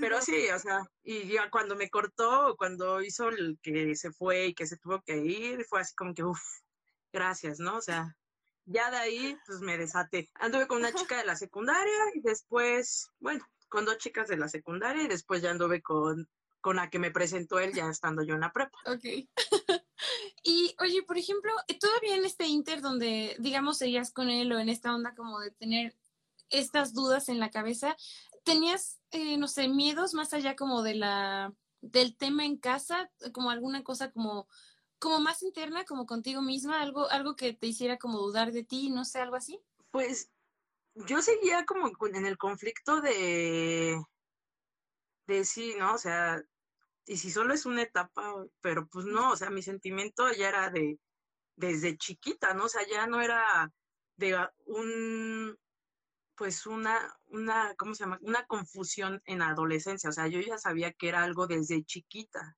Pero 0.00 0.20
sí, 0.20 0.48
o 0.50 0.58
sea, 0.58 0.82
y 1.04 1.28
ya 1.28 1.50
cuando 1.50 1.76
me 1.76 1.88
cortó, 1.88 2.56
cuando 2.56 3.00
hizo 3.00 3.28
el 3.28 3.58
que 3.62 3.94
se 3.94 4.10
fue 4.10 4.46
y 4.46 4.54
que 4.54 4.66
se 4.66 4.76
tuvo 4.76 5.00
que 5.02 5.18
ir, 5.18 5.64
fue 5.66 5.80
así 5.80 5.94
como 5.94 6.14
que, 6.14 6.24
uff, 6.24 6.40
gracias, 7.12 7.60
¿no? 7.60 7.76
O 7.76 7.80
sea, 7.80 8.16
ya 8.64 8.90
de 8.90 8.96
ahí, 8.96 9.38
pues 9.46 9.60
me 9.60 9.78
desaté. 9.78 10.30
Anduve 10.34 10.66
con 10.66 10.78
una 10.78 10.92
chica 11.12 11.16
de 11.16 11.24
la 11.24 11.36
secundaria 11.36 11.98
y 12.14 12.20
después, 12.20 13.10
bueno, 13.20 13.46
con 13.68 13.84
dos 13.84 13.98
chicas 13.98 14.28
de 14.28 14.36
la 14.36 14.48
secundaria 14.48 15.04
y 15.04 15.08
después 15.08 15.42
ya 15.42 15.50
anduve 15.50 15.80
con, 15.80 16.28
con 16.60 16.76
la 16.76 16.90
que 16.90 16.98
me 16.98 17.10
presentó 17.10 17.58
él 17.58 17.72
ya 17.72 17.88
estando 17.88 18.22
yo 18.22 18.34
en 18.34 18.40
la 18.40 18.52
prepa. 18.52 18.78
Ok. 18.86 19.04
y 20.42 20.74
oye, 20.80 21.02
por 21.02 21.18
ejemplo, 21.18 21.52
todavía 21.80 22.16
en 22.16 22.24
este 22.24 22.46
inter 22.46 22.80
donde, 22.80 23.36
digamos, 23.38 23.78
seguías 23.78 24.12
con 24.12 24.28
él 24.28 24.52
o 24.52 24.58
en 24.58 24.68
esta 24.68 24.94
onda 24.94 25.14
como 25.14 25.40
de 25.40 25.50
tener 25.52 25.96
estas 26.50 26.94
dudas 26.94 27.28
en 27.28 27.38
la 27.38 27.50
cabeza, 27.50 27.96
¿tenías, 28.44 29.00
eh, 29.10 29.36
no 29.36 29.48
sé, 29.48 29.68
miedos 29.68 30.14
más 30.14 30.32
allá 30.32 30.56
como 30.56 30.82
de 30.82 30.94
la, 30.94 31.52
del 31.80 32.16
tema 32.16 32.44
en 32.44 32.56
casa, 32.56 33.10
como 33.32 33.50
alguna 33.50 33.84
cosa 33.84 34.10
como, 34.10 34.48
como 34.98 35.20
más 35.20 35.42
interna, 35.42 35.84
como 35.84 36.06
contigo 36.06 36.42
misma, 36.42 36.80
algo, 36.80 37.10
algo 37.10 37.36
que 37.36 37.52
te 37.52 37.66
hiciera 37.66 37.98
como 37.98 38.18
dudar 38.18 38.52
de 38.52 38.64
ti, 38.64 38.90
no 38.90 39.04
sé, 39.04 39.20
algo 39.20 39.36
así? 39.36 39.60
Pues 39.90 40.30
yo 40.94 41.22
seguía 41.22 41.64
como 41.64 41.90
en 42.12 42.26
el 42.26 42.38
conflicto 42.38 43.00
de, 43.00 44.02
de 45.28 45.44
sí, 45.44 45.76
¿no? 45.78 45.94
O 45.94 45.98
sea, 45.98 46.42
y 47.06 47.18
si 47.18 47.30
solo 47.30 47.54
es 47.54 47.66
una 47.66 47.82
etapa, 47.82 48.34
pero 48.60 48.88
pues 48.88 49.06
no, 49.06 49.32
o 49.32 49.36
sea, 49.36 49.50
mi 49.50 49.62
sentimiento 49.62 50.30
ya 50.32 50.48
era 50.48 50.70
de, 50.70 50.98
desde 51.56 51.98
chiquita, 51.98 52.54
¿no? 52.54 52.64
O 52.64 52.68
sea, 52.68 52.86
ya 52.88 53.06
no 53.06 53.20
era 53.20 53.72
de 54.16 54.36
un, 54.66 55.56
pues 56.34 56.66
una, 56.66 57.14
una, 57.26 57.74
¿cómo 57.76 57.94
se 57.94 58.04
llama? 58.04 58.18
Una 58.22 58.46
confusión 58.46 59.22
en 59.26 59.42
adolescencia, 59.42 60.10
o 60.10 60.12
sea, 60.12 60.28
yo 60.28 60.40
ya 60.40 60.58
sabía 60.58 60.92
que 60.92 61.08
era 61.08 61.22
algo 61.24 61.46
desde 61.46 61.84
chiquita. 61.84 62.56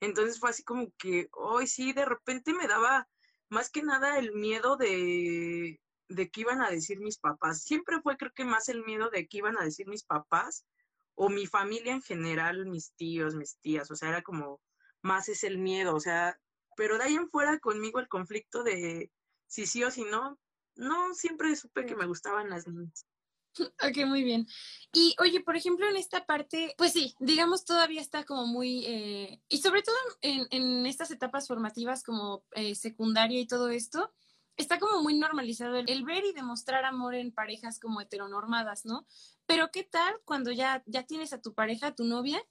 Entonces 0.00 0.40
fue 0.40 0.50
así 0.50 0.64
como 0.64 0.92
que, 0.98 1.28
hoy 1.32 1.66
sí, 1.66 1.92
de 1.92 2.06
repente 2.06 2.54
me 2.54 2.66
daba 2.68 3.08
más 3.50 3.70
que 3.70 3.82
nada 3.82 4.18
el 4.18 4.32
miedo 4.32 4.76
de, 4.76 5.80
de 6.08 6.30
qué 6.30 6.42
iban 6.42 6.62
a 6.62 6.70
decir 6.70 6.98
mis 7.00 7.18
papás. 7.18 7.62
Siempre 7.62 8.00
fue 8.02 8.16
creo 8.16 8.32
que 8.34 8.44
más 8.44 8.68
el 8.68 8.84
miedo 8.84 9.10
de 9.10 9.26
qué 9.28 9.38
iban 9.38 9.58
a 9.58 9.64
decir 9.64 9.86
mis 9.88 10.04
papás 10.04 10.66
o 11.16 11.28
mi 11.28 11.46
familia 11.46 11.92
en 11.92 12.02
general, 12.02 12.66
mis 12.66 12.92
tíos, 12.92 13.34
mis 13.34 13.56
tías, 13.58 13.90
o 13.90 13.96
sea, 13.96 14.10
era 14.10 14.22
como 14.22 14.60
más 15.02 15.28
es 15.28 15.42
el 15.44 15.58
miedo, 15.58 15.94
o 15.94 16.00
sea, 16.00 16.38
pero 16.76 16.98
de 16.98 17.04
ahí 17.04 17.14
en 17.14 17.28
fuera 17.28 17.58
conmigo 17.58 17.98
el 17.98 18.08
conflicto 18.08 18.62
de 18.62 19.10
si 19.46 19.66
sí 19.66 19.82
o 19.82 19.90
si 19.90 20.04
no, 20.04 20.38
no, 20.76 21.14
siempre 21.14 21.56
supe 21.56 21.86
que 21.86 21.96
me 21.96 22.06
gustaban 22.06 22.50
las 22.50 22.68
niñas. 22.68 23.06
Ok, 23.82 24.04
muy 24.06 24.22
bien. 24.22 24.46
Y 24.92 25.16
oye, 25.18 25.40
por 25.40 25.56
ejemplo, 25.56 25.88
en 25.88 25.96
esta 25.96 26.26
parte, 26.26 26.74
pues 26.76 26.92
sí, 26.92 27.14
digamos, 27.20 27.64
todavía 27.64 28.02
está 28.02 28.24
como 28.24 28.46
muy, 28.46 28.84
eh, 28.84 29.40
y 29.48 29.58
sobre 29.58 29.82
todo 29.82 29.96
en, 30.20 30.46
en, 30.50 30.84
estas 30.84 31.10
etapas 31.10 31.48
formativas 31.48 32.02
como 32.02 32.44
eh, 32.52 32.74
secundaria 32.74 33.40
y 33.40 33.46
todo 33.46 33.70
esto, 33.70 34.12
está 34.56 34.78
como 34.78 35.02
muy 35.02 35.14
normalizado 35.14 35.76
el, 35.76 36.04
ver 36.04 36.24
y 36.24 36.32
demostrar 36.32 36.84
amor 36.84 37.14
en 37.14 37.32
parejas 37.32 37.78
como 37.78 38.00
heteronormadas, 38.00 38.84
¿no? 38.84 39.06
Pero 39.46 39.70
¿qué 39.70 39.84
tal 39.84 40.14
cuando 40.24 40.52
ya, 40.52 40.82
ya 40.86 41.04
tienes 41.04 41.32
a 41.32 41.40
tu 41.40 41.54
pareja, 41.54 41.88
a 41.88 41.94
tu 41.94 42.04
novia, 42.04 42.42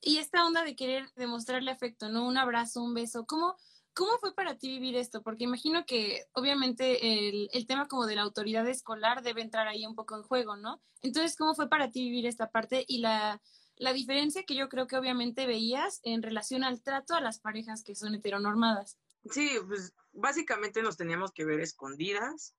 y 0.00 0.18
esta 0.18 0.46
onda 0.46 0.64
de 0.64 0.76
querer 0.76 1.10
demostrarle 1.16 1.70
afecto, 1.70 2.08
¿no? 2.08 2.26
Un 2.26 2.38
abrazo, 2.38 2.82
un 2.82 2.94
beso, 2.94 3.26
¿cómo, 3.26 3.56
cómo 3.92 4.12
fue 4.18 4.34
para 4.34 4.56
ti 4.56 4.68
vivir 4.68 4.96
esto? 4.96 5.22
Porque 5.22 5.44
imagino 5.44 5.84
que 5.84 6.24
obviamente 6.32 7.28
el, 7.28 7.50
el 7.52 7.66
tema 7.66 7.86
como 7.86 8.06
de 8.06 8.16
la 8.16 8.22
autoridad 8.22 8.66
escolar 8.66 9.22
debe 9.22 9.42
entrar 9.42 9.68
ahí 9.68 9.84
un 9.84 9.94
poco 9.94 10.16
en 10.16 10.22
juego, 10.22 10.56
¿no? 10.56 10.80
Entonces, 11.02 11.36
¿cómo 11.36 11.54
fue 11.54 11.68
para 11.68 11.90
ti 11.90 12.04
vivir 12.04 12.26
esta 12.26 12.50
parte 12.50 12.84
y 12.88 12.98
la, 12.98 13.42
la 13.76 13.92
diferencia 13.92 14.44
que 14.44 14.54
yo 14.54 14.68
creo 14.70 14.86
que 14.86 14.96
obviamente 14.96 15.46
veías 15.46 16.00
en 16.02 16.22
relación 16.22 16.64
al 16.64 16.82
trato 16.82 17.14
a 17.14 17.20
las 17.20 17.38
parejas 17.38 17.82
que 17.82 17.94
son 17.94 18.14
heteronormadas? 18.14 18.98
Sí, 19.24 19.58
pues 19.66 19.92
básicamente 20.12 20.82
nos 20.82 20.96
teníamos 20.96 21.32
que 21.32 21.44
ver 21.44 21.60
escondidas. 21.60 22.54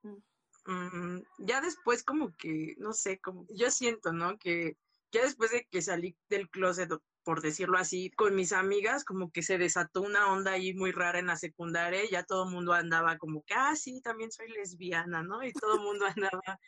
Mm, 0.66 1.22
ya 1.40 1.62
después 1.62 2.04
como 2.04 2.32
que, 2.38 2.76
no 2.78 2.94
sé, 2.94 3.20
como 3.20 3.46
yo 3.50 3.72
siento, 3.72 4.14
¿no? 4.14 4.38
Que 4.38 4.78
ya 5.12 5.24
después 5.24 5.52
de 5.52 5.68
que 5.70 5.82
salí 5.82 6.16
del 6.30 6.50
closet, 6.50 6.90
por 7.24 7.42
decirlo 7.42 7.78
así, 7.78 8.12
con 8.12 8.36
mis 8.36 8.54
amigas, 8.54 9.04
como 9.04 9.32
que 9.32 9.42
se 9.44 9.58
desató 9.58 10.02
una 10.02 10.32
onda 10.32 10.54
ahí 10.54 10.74
muy 10.74 10.92
rara 10.92 11.20
en 11.20 11.28
la 11.28 11.36
secundaria, 11.36 12.04
y 12.04 12.10
ya 12.12 12.24
todo 12.24 12.46
el 12.46 12.52
mundo 12.52 12.74
andaba 12.74 13.18
como 13.18 13.44
que, 13.44 13.54
ah, 13.56 13.76
sí, 13.76 14.02
también 14.02 14.32
soy 14.32 14.50
lesbiana, 14.50 15.24
¿no? 15.24 15.44
Y 15.44 15.52
todo 15.54 15.76
el 15.76 15.82
mundo 15.82 16.06
andaba 16.16 16.60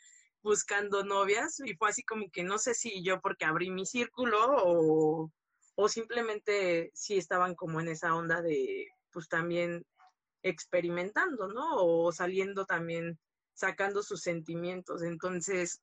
buscando 0.42 1.04
novias, 1.04 1.60
y 1.60 1.74
fue 1.76 1.88
así 1.90 2.02
como 2.04 2.30
que 2.30 2.44
no 2.44 2.58
sé 2.58 2.74
si 2.74 3.02
yo 3.02 3.20
porque 3.20 3.44
abrí 3.46 3.70
mi 3.70 3.86
círculo 3.86 4.38
o, 4.64 5.32
o 5.76 5.88
simplemente 5.88 6.90
sí 6.94 7.16
estaban 7.16 7.54
como 7.54 7.80
en 7.80 7.88
esa 7.88 8.14
onda 8.14 8.42
de, 8.42 8.88
pues 9.14 9.28
también 9.28 9.86
experimentando, 10.42 11.48
¿no? 11.48 11.76
O 11.76 12.12
saliendo 12.12 12.66
también, 12.66 13.18
sacando 13.54 14.02
sus 14.02 14.20
sentimientos. 14.20 15.02
Entonces, 15.02 15.80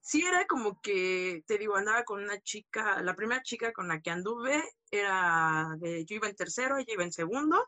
sí 0.00 0.26
era 0.26 0.46
como 0.46 0.80
que, 0.82 1.42
te 1.46 1.56
digo, 1.56 1.76
andaba 1.76 2.04
con 2.04 2.22
una 2.22 2.38
chica, 2.40 3.00
la 3.00 3.16
primera 3.16 3.42
chica 3.42 3.72
con 3.72 3.88
la 3.88 4.00
que 4.00 4.10
anduve 4.10 4.62
era 4.90 5.74
de, 5.78 6.04
yo 6.04 6.16
iba 6.16 6.28
en 6.28 6.36
tercero, 6.36 6.76
ella 6.76 6.92
iba 6.92 7.04
en 7.04 7.12
segundo, 7.12 7.66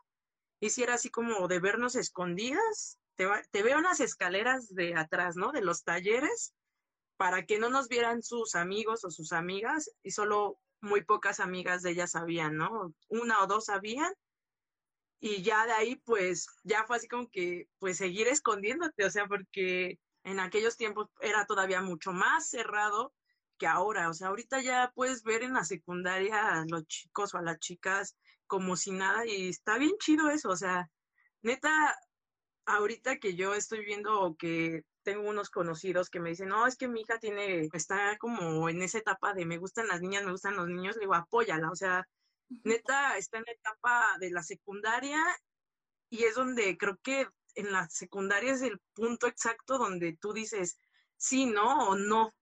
y 0.59 0.69
sí 0.69 0.83
era 0.83 0.93
así 0.93 1.09
como 1.09 1.47
de 1.47 1.59
vernos 1.59 1.95
escondidas, 1.95 2.99
te, 3.15 3.27
te 3.49 3.63
veo 3.63 3.79
unas 3.79 3.99
escaleras 3.99 4.73
de 4.75 4.95
atrás, 4.95 5.35
¿no? 5.35 5.51
De 5.51 5.61
los 5.61 5.83
talleres, 5.83 6.53
para 7.17 7.47
que 7.47 7.57
no 7.57 7.71
nos 7.71 7.87
vieran 7.87 8.21
sus 8.21 8.53
amigos 8.53 9.03
o 9.03 9.09
sus 9.09 9.33
amigas, 9.33 9.89
y 10.03 10.11
solo 10.11 10.59
muy 10.81 11.03
pocas 11.03 11.39
amigas 11.39 11.81
de 11.81 11.91
ella 11.91 12.05
sabían, 12.05 12.55
¿no? 12.55 12.93
Una 13.09 13.41
o 13.41 13.47
dos 13.47 13.65
sabían, 13.65 14.13
y 15.19 15.41
ya 15.43 15.65
de 15.65 15.73
ahí 15.73 15.95
pues 16.05 16.47
ya 16.63 16.85
fue 16.85 16.97
así 16.97 17.07
como 17.07 17.29
que 17.29 17.67
pues 17.79 17.97
seguir 17.97 18.27
escondiéndote, 18.27 19.05
o 19.05 19.11
sea, 19.11 19.27
porque 19.27 19.99
en 20.23 20.39
aquellos 20.39 20.77
tiempos 20.77 21.09
era 21.21 21.45
todavía 21.45 21.81
mucho 21.81 22.11
más 22.11 22.49
cerrado 22.49 23.13
que 23.57 23.67
ahora, 23.67 24.09
o 24.09 24.13
sea, 24.13 24.27
ahorita 24.27 24.61
ya 24.61 24.91
puedes 24.95 25.23
ver 25.23 25.43
en 25.43 25.53
la 25.53 25.63
secundaria 25.63 26.61
a 26.61 26.65
los 26.67 26.85
chicos 26.87 27.33
o 27.33 27.37
a 27.39 27.41
las 27.41 27.59
chicas 27.59 28.15
como 28.45 28.75
si 28.75 28.91
nada 28.91 29.25
y 29.25 29.49
está 29.49 29.77
bien 29.77 29.95
chido 29.99 30.29
eso, 30.29 30.49
o 30.49 30.55
sea, 30.55 30.89
neta, 31.41 31.95
ahorita 32.65 33.17
que 33.17 33.35
yo 33.35 33.53
estoy 33.55 33.83
viendo 33.85 34.21
o 34.21 34.35
que 34.35 34.83
tengo 35.03 35.27
unos 35.29 35.49
conocidos 35.49 36.09
que 36.09 36.19
me 36.19 36.29
dicen, 36.31 36.49
no, 36.49 36.67
es 36.67 36.75
que 36.77 36.87
mi 36.87 37.01
hija 37.01 37.17
tiene, 37.19 37.69
está 37.73 38.17
como 38.19 38.69
en 38.69 38.81
esa 38.83 38.97
etapa 38.99 39.33
de 39.33 39.45
me 39.45 39.57
gustan 39.57 39.87
las 39.87 40.01
niñas, 40.01 40.25
me 40.25 40.31
gustan 40.31 40.55
los 40.57 40.67
niños, 40.67 40.95
le 40.97 41.01
digo, 41.01 41.15
apóyala, 41.15 41.71
o 41.71 41.75
sea, 41.75 42.05
neta 42.63 43.17
está 43.17 43.37
en 43.37 43.43
la 43.45 43.53
etapa 43.53 44.17
de 44.19 44.31
la 44.31 44.43
secundaria 44.43 45.21
y 46.09 46.23
es 46.23 46.35
donde 46.35 46.77
creo 46.77 46.97
que 47.03 47.27
en 47.55 47.71
la 47.71 47.89
secundaria 47.89 48.53
es 48.53 48.61
el 48.61 48.79
punto 48.93 49.27
exacto 49.27 49.77
donde 49.77 50.17
tú 50.19 50.33
dices 50.33 50.79
sí, 51.17 51.45
no 51.45 51.89
o 51.89 51.95
no. 51.95 52.33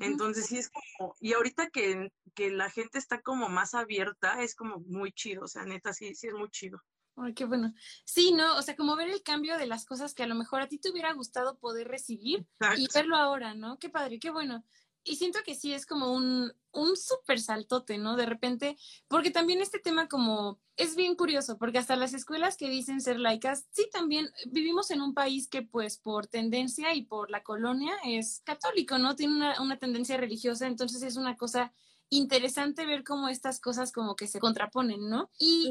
Entonces 0.00 0.46
sí 0.46 0.56
es 0.56 0.70
como, 0.70 1.14
y 1.20 1.34
ahorita 1.34 1.68
que, 1.68 2.10
que 2.34 2.50
la 2.50 2.70
gente 2.70 2.98
está 2.98 3.20
como 3.20 3.50
más 3.50 3.74
abierta, 3.74 4.42
es 4.42 4.54
como 4.54 4.78
muy 4.86 5.12
chido, 5.12 5.44
o 5.44 5.48
sea, 5.48 5.64
neta, 5.64 5.92
sí, 5.92 6.14
sí 6.14 6.28
es 6.28 6.34
muy 6.34 6.48
chido. 6.48 6.80
Ay, 7.16 7.34
qué 7.34 7.44
bueno. 7.44 7.74
Sí, 8.06 8.32
¿no? 8.32 8.56
O 8.56 8.62
sea, 8.62 8.74
como 8.74 8.96
ver 8.96 9.10
el 9.10 9.22
cambio 9.22 9.58
de 9.58 9.66
las 9.66 9.84
cosas 9.84 10.14
que 10.14 10.22
a 10.22 10.26
lo 10.26 10.34
mejor 10.34 10.62
a 10.62 10.68
ti 10.68 10.78
te 10.78 10.90
hubiera 10.90 11.12
gustado 11.12 11.58
poder 11.58 11.88
recibir 11.88 12.46
y 12.78 12.86
verlo 12.94 13.16
ahora, 13.16 13.54
¿no? 13.54 13.78
Qué 13.78 13.90
padre, 13.90 14.18
qué 14.18 14.30
bueno 14.30 14.64
y 15.04 15.16
siento 15.16 15.40
que 15.44 15.54
sí 15.54 15.72
es 15.72 15.86
como 15.86 16.12
un, 16.12 16.52
un 16.72 16.96
súper 16.96 17.40
saltote, 17.40 17.98
¿no? 17.98 18.16
De 18.16 18.26
repente, 18.26 18.76
porque 19.08 19.30
también 19.30 19.60
este 19.60 19.78
tema 19.78 20.08
como 20.08 20.60
es 20.76 20.96
bien 20.96 21.16
curioso, 21.16 21.58
porque 21.58 21.78
hasta 21.78 21.96
las 21.96 22.14
escuelas 22.14 22.56
que 22.56 22.70
dicen 22.70 23.00
ser 23.00 23.18
laicas, 23.18 23.66
sí 23.70 23.88
también 23.92 24.30
vivimos 24.46 24.90
en 24.90 25.02
un 25.02 25.14
país 25.14 25.48
que 25.48 25.62
pues 25.62 25.98
por 25.98 26.26
tendencia 26.26 26.94
y 26.94 27.02
por 27.02 27.30
la 27.30 27.42
colonia 27.42 27.94
es 28.04 28.42
católico, 28.44 28.98
¿no? 28.98 29.16
Tiene 29.16 29.36
una, 29.36 29.60
una 29.60 29.78
tendencia 29.78 30.16
religiosa, 30.16 30.66
entonces 30.66 31.02
es 31.02 31.16
una 31.16 31.36
cosa 31.36 31.72
interesante 32.08 32.86
ver 32.86 33.04
cómo 33.04 33.28
estas 33.28 33.60
cosas 33.60 33.90
como 33.90 34.16
que 34.16 34.26
se 34.28 34.38
contraponen, 34.38 35.08
¿no? 35.08 35.30
Y 35.38 35.70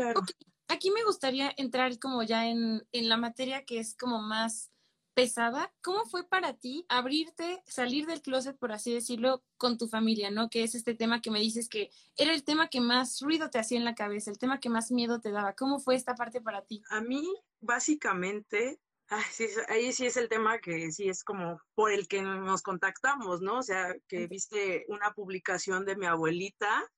aquí 0.68 0.92
me 0.92 1.04
gustaría 1.04 1.54
entrar 1.56 2.00
como 2.00 2.24
ya 2.24 2.48
en, 2.48 2.88
en 2.92 3.10
la 3.10 3.18
materia 3.18 3.64
que 3.64 3.80
es 3.80 3.96
como 3.96 4.22
más 4.22 4.72
pesada. 5.14 5.74
¿Cómo 5.82 6.06
fue 6.06 6.28
para 6.28 6.54
ti 6.54 6.86
abrirte, 6.90 7.62
salir 7.66 8.06
del 8.06 8.22
closet, 8.22 8.58
por 8.58 8.72
así 8.72 8.94
decirlo, 8.94 9.44
con 9.58 9.78
tu 9.78 9.88
familia, 9.88 10.32
¿no? 10.32 10.50
Que 10.50 10.64
es 10.64 10.76
este 10.76 10.96
tema 10.96 11.22
que 11.22 11.32
me 11.32 11.40
dices 11.40 11.70
que 11.70 11.90
era 12.18 12.34
el 12.34 12.44
tema 12.44 12.70
que 12.70 12.82
más 12.82 13.22
ruido 13.22 13.50
te 13.50 13.60
hacía 13.60 13.78
en 13.78 13.86
la 13.86 13.96
cabeza, 13.96 14.32
el 14.32 14.38
tema 14.38 14.60
que 14.60 14.70
más 14.70 14.92
miedo 14.92 15.20
te 15.20 15.32
daba. 15.32 15.54
¿Cómo 15.54 15.80
fue 15.80 15.96
esta 15.96 16.16
parte 16.16 16.42
para 16.42 16.64
ti? 16.64 16.82
A 16.90 17.02
mí, 17.02 17.24
básicamente, 17.60 18.80
ahí 19.70 19.92
sí 19.94 20.06
es 20.06 20.18
el 20.18 20.30
tema 20.30 20.60
que 20.60 20.92
sí 20.92 21.10
es 21.10 21.24
como 21.24 21.62
por 21.76 21.92
el 21.92 22.08
que 22.08 22.22
nos 22.22 22.62
contactamos, 22.62 23.42
¿no? 23.42 23.60
O 23.60 23.64
sea, 23.64 23.96
que 24.08 24.28
viste 24.28 24.86
una 24.88 25.14
publicación 25.14 25.86
de 25.86 25.96
mi 25.96 26.06
abuelita 26.06 26.90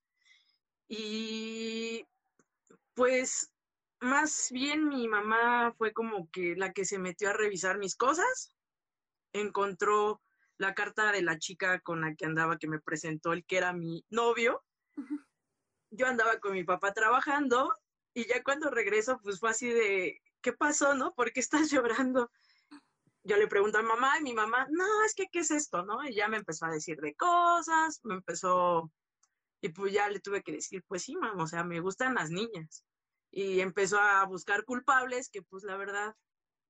y 0.87 2.05
pues 2.93 3.52
más 4.03 4.49
bien 4.51 4.87
mi 4.87 5.07
mamá 5.07 5.73
fue 5.77 5.93
como 5.93 6.29
que 6.29 6.55
la 6.55 6.73
que 6.73 6.85
se 6.85 6.99
metió 6.99 7.29
a 7.29 7.33
revisar 7.33 7.77
mis 7.77 7.95
cosas, 7.95 8.53
encontró 9.33 10.21
la 10.57 10.73
carta 10.73 11.11
de 11.11 11.21
la 11.21 11.39
chica 11.39 11.79
con 11.79 12.01
la 12.01 12.13
que 12.15 12.25
andaba, 12.25 12.57
que 12.57 12.67
me 12.67 12.79
presentó 12.79 13.33
el 13.33 13.45
que 13.45 13.57
era 13.57 13.73
mi 13.73 14.05
novio. 14.09 14.63
Yo 15.89 16.07
andaba 16.07 16.39
con 16.39 16.53
mi 16.53 16.63
papá 16.63 16.93
trabajando 16.93 17.73
y 18.13 18.27
ya 18.27 18.43
cuando 18.43 18.69
regreso, 18.69 19.19
pues 19.21 19.39
fue 19.39 19.49
así 19.49 19.69
de, 19.69 20.21
¿qué 20.41 20.53
pasó, 20.53 20.93
no? 20.93 21.13
¿Por 21.13 21.31
qué 21.31 21.39
estás 21.39 21.71
llorando? 21.71 22.31
Yo 23.23 23.37
le 23.37 23.47
pregunto 23.47 23.77
a 23.77 23.83
mamá 23.83 24.19
y 24.19 24.23
mi 24.23 24.33
mamá, 24.33 24.67
no, 24.69 25.03
es 25.05 25.15
que, 25.15 25.27
¿qué 25.31 25.39
es 25.39 25.51
esto, 25.51 25.83
no? 25.83 26.03
Y 26.03 26.13
ya 26.13 26.27
me 26.27 26.37
empezó 26.37 26.65
a 26.65 26.71
decir 26.71 26.99
de 26.99 27.15
cosas, 27.15 28.01
me 28.03 28.15
empezó, 28.15 28.91
y 29.61 29.69
pues 29.69 29.93
ya 29.93 30.09
le 30.09 30.19
tuve 30.19 30.43
que 30.43 30.51
decir, 30.51 30.83
pues 30.87 31.03
sí, 31.03 31.15
mamá, 31.15 31.43
o 31.43 31.47
sea, 31.47 31.63
me 31.63 31.79
gustan 31.79 32.15
las 32.15 32.29
niñas. 32.29 32.83
Y 33.35 33.61
empezó 33.61 33.99
a 33.99 34.23
buscar 34.25 34.63
culpables, 34.63 35.29
que 35.29 35.41
pues 35.41 35.63
la 35.63 35.75
verdad, 35.75 36.13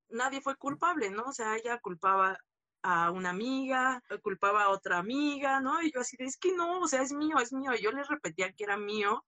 nadie 0.08 0.40
fue 0.40 0.56
culpable, 0.56 1.10
¿no? 1.10 1.24
O 1.24 1.32
sea, 1.32 1.56
ella 1.56 1.78
culpaba 1.78 2.38
a 2.82 3.10
una 3.10 3.30
amiga, 3.30 4.02
culpaba 4.22 4.64
a 4.64 4.70
otra 4.70 4.98
amiga, 4.98 5.60
¿no? 5.60 5.82
Y 5.82 5.92
yo 5.92 6.00
así 6.00 6.16
de, 6.16 6.24
es 6.24 6.38
que 6.38 6.52
no, 6.52 6.80
o 6.80 6.88
sea, 6.88 7.02
es 7.02 7.12
mío, 7.12 7.38
es 7.38 7.52
mío. 7.52 7.72
Y 7.74 7.82
yo 7.82 7.90
le 7.92 8.02
repetía 8.04 8.52
que 8.52 8.64
era 8.64 8.78
mío. 8.78 9.24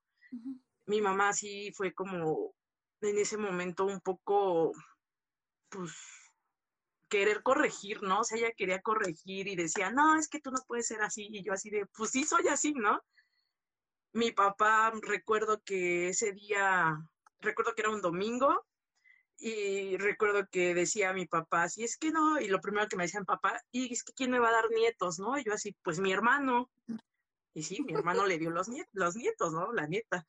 Mi 0.87 1.03
mamá 1.03 1.35
sí 1.35 1.72
fue 1.77 1.92
como 1.92 2.55
en 3.03 3.18
ese 3.18 3.37
momento 3.37 3.85
un 3.85 4.01
poco, 4.01 4.72
pues, 5.68 5.92
querer 7.09 7.42
corregir, 7.42 8.03
¿no? 8.03 8.20
O 8.20 8.25
sea, 8.25 8.38
ella 8.38 8.53
quería 8.57 8.81
corregir 8.81 9.46
y 9.49 9.57
decía, 9.57 9.90
no, 9.90 10.18
es 10.18 10.29
que 10.29 10.40
tú 10.40 10.51
no 10.51 10.59
puedes 10.66 10.87
ser 10.87 11.03
así. 11.03 11.29
Y 11.31 11.44
yo 11.44 11.53
así 11.53 11.70
de, 11.70 11.87
pues 11.94 12.11
sí, 12.12 12.25
soy 12.25 12.49
así, 12.49 12.72
¿no? 12.72 13.01
Mi 14.12 14.33
papá, 14.33 14.92
recuerdo 15.03 15.61
que 15.62 16.09
ese 16.09 16.33
día, 16.33 16.96
recuerdo 17.46 17.74
que 17.74 17.82
era 17.82 17.90
un 17.90 18.02
domingo, 18.02 18.66
y 19.38 19.96
recuerdo 19.98 20.46
que 20.50 20.74
decía 20.74 21.11
a 21.11 21.14
mi 21.14 21.26
papá, 21.26 21.68
si 21.68 21.85
es 21.85 21.98
que 21.98 22.11
no, 22.11 22.40
y 22.40 22.48
lo 22.48 22.61
primero 22.61 22.88
que 22.88 22.96
me 22.96 23.04
decían 23.04 23.24
papá, 23.24 23.61
y 23.70 23.92
es 23.92 24.02
que 24.02 24.12
quién 24.14 24.30
me 24.30 24.38
va 24.38 24.48
a 24.48 24.52
dar 24.52 24.70
nietos, 24.70 25.18
¿no? 25.18 25.38
Y 25.38 25.44
yo 25.44 25.52
así, 25.52 25.76
pues 25.82 26.00
mi 26.00 26.12
hermano. 26.12 26.70
Y 27.54 27.62
sí, 27.62 27.82
mi 27.82 27.94
hermano 27.94 28.26
le 28.26 28.38
dio 28.38 28.50
los, 28.50 28.68
nietos, 28.68 28.90
los 28.94 29.16
nietos, 29.16 29.52
¿no? 29.52 29.72
La 29.72 29.87
nieta. 29.87 30.26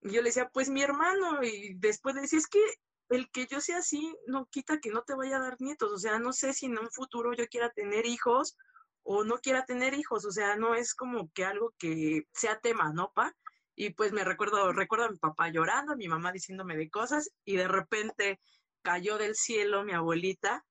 Y 0.00 0.12
yo 0.12 0.22
le 0.22 0.28
decía, 0.28 0.48
pues 0.52 0.70
mi 0.70 0.82
hermano, 0.82 1.42
y 1.42 1.74
después 1.74 2.14
decía, 2.14 2.38
es 2.38 2.46
que 2.46 2.62
el 3.10 3.30
que 3.30 3.46
yo 3.46 3.60
sea 3.60 3.78
así 3.78 4.14
no 4.26 4.46
quita 4.46 4.78
que 4.78 4.90
no 4.90 5.02
te 5.02 5.14
vaya 5.14 5.36
a 5.36 5.40
dar 5.40 5.56
nietos, 5.60 5.92
o 5.92 5.98
sea, 5.98 6.18
no 6.18 6.32
sé 6.32 6.52
si 6.52 6.66
en 6.66 6.78
un 6.78 6.90
futuro 6.90 7.32
yo 7.34 7.46
quiera 7.48 7.70
tener 7.70 8.06
hijos 8.06 8.56
o 9.02 9.24
no 9.24 9.38
quiera 9.38 9.64
tener 9.64 9.94
hijos, 9.94 10.24
o 10.26 10.30
sea, 10.30 10.56
no 10.56 10.74
es 10.74 10.94
como 10.94 11.30
que 11.32 11.44
algo 11.44 11.72
que 11.78 12.26
sea 12.32 12.60
tema, 12.60 12.92
¿no, 12.92 13.10
pa? 13.14 13.34
Y 13.80 13.90
pues 13.90 14.12
me 14.12 14.24
recuerdo, 14.24 14.72
recuerdo 14.72 15.04
a 15.04 15.10
mi 15.10 15.18
papá 15.18 15.50
llorando, 15.50 15.92
a 15.92 15.96
mi 15.96 16.08
mamá 16.08 16.32
diciéndome 16.32 16.76
de 16.76 16.90
cosas 16.90 17.30
y 17.44 17.54
de 17.54 17.68
repente 17.68 18.40
cayó 18.82 19.18
del 19.18 19.36
cielo 19.36 19.84
mi 19.84 19.92
abuelita, 19.92 20.64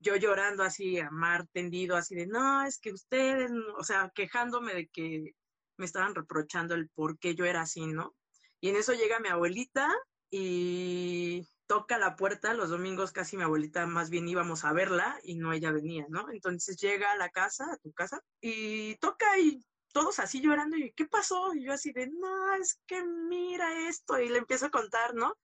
yo 0.00 0.16
llorando 0.16 0.62
así 0.62 0.98
a 0.98 1.08
mar 1.10 1.46
tendido, 1.54 1.96
así 1.96 2.14
de, 2.14 2.26
no, 2.26 2.62
es 2.66 2.78
que 2.78 2.92
ustedes, 2.92 3.50
o 3.78 3.82
sea, 3.84 4.12
quejándome 4.14 4.74
de 4.74 4.88
que 4.88 5.32
me 5.78 5.86
estaban 5.86 6.14
reprochando 6.14 6.74
el 6.74 6.90
por 6.90 7.18
qué 7.18 7.34
yo 7.34 7.46
era 7.46 7.62
así, 7.62 7.86
¿no? 7.86 8.14
Y 8.60 8.68
en 8.68 8.76
eso 8.76 8.92
llega 8.92 9.18
mi 9.18 9.28
abuelita 9.28 9.88
y 10.30 11.48
toca 11.66 11.96
la 11.96 12.16
puerta, 12.16 12.52
los 12.52 12.68
domingos 12.68 13.12
casi 13.12 13.38
mi 13.38 13.44
abuelita 13.44 13.86
más 13.86 14.10
bien 14.10 14.28
íbamos 14.28 14.66
a 14.66 14.74
verla 14.74 15.18
y 15.22 15.36
no 15.36 15.54
ella 15.54 15.72
venía, 15.72 16.04
¿no? 16.10 16.30
Entonces 16.30 16.76
llega 16.76 17.12
a 17.12 17.16
la 17.16 17.30
casa, 17.30 17.64
a 17.72 17.78
tu 17.78 17.92
casa, 17.94 18.20
y 18.42 18.96
toca 18.96 19.38
y 19.38 19.64
todos 19.96 20.18
así 20.18 20.42
llorando, 20.42 20.76
y 20.76 20.92
¿qué 20.92 21.06
pasó? 21.06 21.54
Y 21.54 21.64
yo 21.64 21.72
así 21.72 21.90
de, 21.90 22.08
no, 22.08 22.54
es 22.56 22.78
que 22.86 23.02
mira 23.02 23.88
esto, 23.88 24.20
y 24.20 24.28
le 24.28 24.36
empiezo 24.36 24.66
a 24.66 24.70
contar, 24.70 25.14
¿no? 25.14 25.38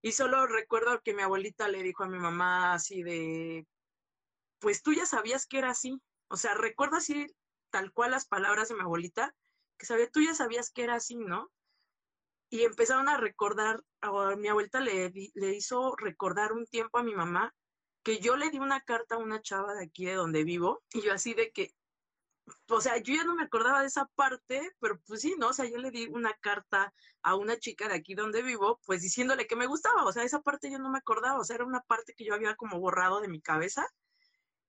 Y 0.00 0.12
solo 0.12 0.46
recuerdo 0.46 1.00
que 1.02 1.14
mi 1.14 1.22
abuelita 1.22 1.66
le 1.66 1.82
dijo 1.82 2.04
a 2.04 2.08
mi 2.08 2.20
mamá 2.20 2.74
así 2.74 3.02
de, 3.02 3.66
pues 4.60 4.84
tú 4.84 4.92
ya 4.92 5.04
sabías 5.04 5.48
que 5.48 5.58
era 5.58 5.70
así, 5.70 6.00
o 6.28 6.36
sea, 6.36 6.54
recuerdo 6.54 6.96
así 6.96 7.26
tal 7.70 7.92
cual 7.92 8.12
las 8.12 8.24
palabras 8.28 8.68
de 8.68 8.76
mi 8.76 8.82
abuelita, 8.82 9.34
que 9.76 9.86
sabía, 9.86 10.08
tú 10.08 10.20
ya 10.20 10.34
sabías 10.34 10.70
que 10.70 10.84
era 10.84 10.94
así, 10.94 11.16
¿no? 11.16 11.50
Y 12.50 12.62
empezaron 12.62 13.08
a 13.08 13.16
recordar, 13.16 13.82
a 14.00 14.36
mi 14.36 14.46
abuelita 14.46 14.78
le, 14.78 15.10
le 15.34 15.56
hizo 15.56 15.96
recordar 15.96 16.52
un 16.52 16.66
tiempo 16.66 16.98
a 16.98 17.02
mi 17.02 17.16
mamá 17.16 17.52
que 18.04 18.20
yo 18.20 18.36
le 18.36 18.50
di 18.50 18.60
una 18.60 18.80
carta 18.80 19.16
a 19.16 19.18
una 19.18 19.42
chava 19.42 19.74
de 19.74 19.86
aquí 19.86 20.04
de 20.04 20.14
donde 20.14 20.44
vivo, 20.44 20.84
y 20.92 21.00
yo 21.00 21.12
así 21.12 21.34
de 21.34 21.50
que, 21.50 21.74
o 22.68 22.80
sea, 22.80 22.98
yo 22.98 23.14
ya 23.14 23.24
no 23.24 23.34
me 23.34 23.44
acordaba 23.44 23.80
de 23.80 23.86
esa 23.86 24.06
parte, 24.14 24.72
pero 24.80 25.00
pues 25.06 25.20
sí, 25.20 25.34
¿no? 25.38 25.48
O 25.48 25.52
sea, 25.52 25.66
yo 25.66 25.78
le 25.78 25.90
di 25.90 26.06
una 26.06 26.32
carta 26.40 26.92
a 27.22 27.36
una 27.36 27.58
chica 27.58 27.88
de 27.88 27.94
aquí 27.94 28.14
donde 28.14 28.42
vivo, 28.42 28.80
pues 28.86 29.02
diciéndole 29.02 29.46
que 29.46 29.56
me 29.56 29.66
gustaba, 29.66 30.04
o 30.04 30.12
sea, 30.12 30.24
esa 30.24 30.40
parte 30.40 30.70
yo 30.70 30.78
no 30.78 30.90
me 30.90 30.98
acordaba, 30.98 31.38
o 31.38 31.44
sea, 31.44 31.56
era 31.56 31.64
una 31.64 31.82
parte 31.82 32.14
que 32.14 32.24
yo 32.24 32.34
había 32.34 32.56
como 32.56 32.80
borrado 32.80 33.20
de 33.20 33.28
mi 33.28 33.40
cabeza. 33.40 33.86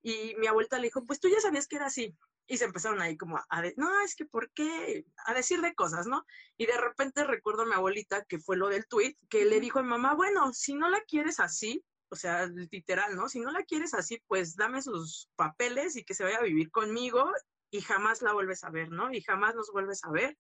Y 0.01 0.35
mi 0.37 0.47
abuelita 0.47 0.77
le 0.77 0.87
dijo, 0.87 1.05
pues 1.05 1.19
tú 1.19 1.29
ya 1.29 1.39
sabías 1.39 1.67
que 1.67 1.77
era 1.77 1.85
así. 1.85 2.15
Y 2.45 2.57
se 2.57 2.65
empezaron 2.65 3.01
ahí 3.01 3.15
como 3.15 3.39
a, 3.47 3.61
decir, 3.61 3.77
no, 3.77 4.01
es 4.01 4.15
que 4.15 4.25
¿por 4.25 4.51
qué? 4.51 5.05
A 5.25 5.33
decir 5.33 5.61
de 5.61 5.73
cosas, 5.73 6.07
¿no? 6.07 6.25
Y 6.57 6.65
de 6.65 6.77
repente 6.77 7.23
recuerdo 7.23 7.61
a 7.63 7.65
mi 7.65 7.73
abuelita, 7.73 8.25
que 8.25 8.37
fue 8.39 8.57
lo 8.57 8.67
del 8.67 8.85
tweet, 8.85 9.15
que 9.29 9.45
le 9.45 9.61
dijo 9.61 9.79
a 9.79 9.83
mi 9.83 9.89
mamá, 9.89 10.13
bueno, 10.13 10.51
si 10.51 10.73
no 10.73 10.89
la 10.89 10.99
quieres 11.01 11.39
así, 11.39 11.85
o 12.09 12.17
sea, 12.17 12.45
literal, 12.45 13.15
¿no? 13.15 13.29
Si 13.29 13.39
no 13.39 13.51
la 13.51 13.63
quieres 13.63 13.93
así, 13.93 14.21
pues 14.27 14.57
dame 14.57 14.81
sus 14.81 15.29
papeles 15.37 15.95
y 15.95 16.03
que 16.03 16.13
se 16.13 16.25
vaya 16.25 16.37
a 16.37 16.43
vivir 16.43 16.69
conmigo 16.69 17.31
y 17.73 17.81
jamás 17.81 18.21
la 18.21 18.33
vuelves 18.33 18.63
a 18.63 18.69
ver, 18.69 18.91
¿no? 18.91 19.11
Y 19.11 19.23
jamás 19.23 19.55
nos 19.55 19.71
vuelves 19.71 20.03
a 20.03 20.11
ver. 20.11 20.37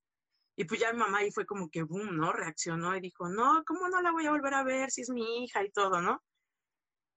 Y 0.55 0.65
pues 0.65 0.79
ya 0.79 0.93
mi 0.93 0.99
mamá 0.99 1.17
ahí 1.17 1.31
fue 1.31 1.47
como 1.47 1.67
que, 1.67 1.81
boom, 1.81 2.15
¿no? 2.15 2.31
Reaccionó 2.31 2.95
y 2.95 3.01
dijo, 3.01 3.27
no, 3.27 3.63
¿cómo 3.65 3.89
no 3.89 4.03
la 4.03 4.11
voy 4.11 4.27
a 4.27 4.31
volver 4.31 4.53
a 4.53 4.63
ver 4.63 4.91
si 4.91 5.01
es 5.01 5.09
mi 5.09 5.43
hija 5.43 5.63
y 5.63 5.71
todo, 5.71 5.99
¿no? 5.99 6.23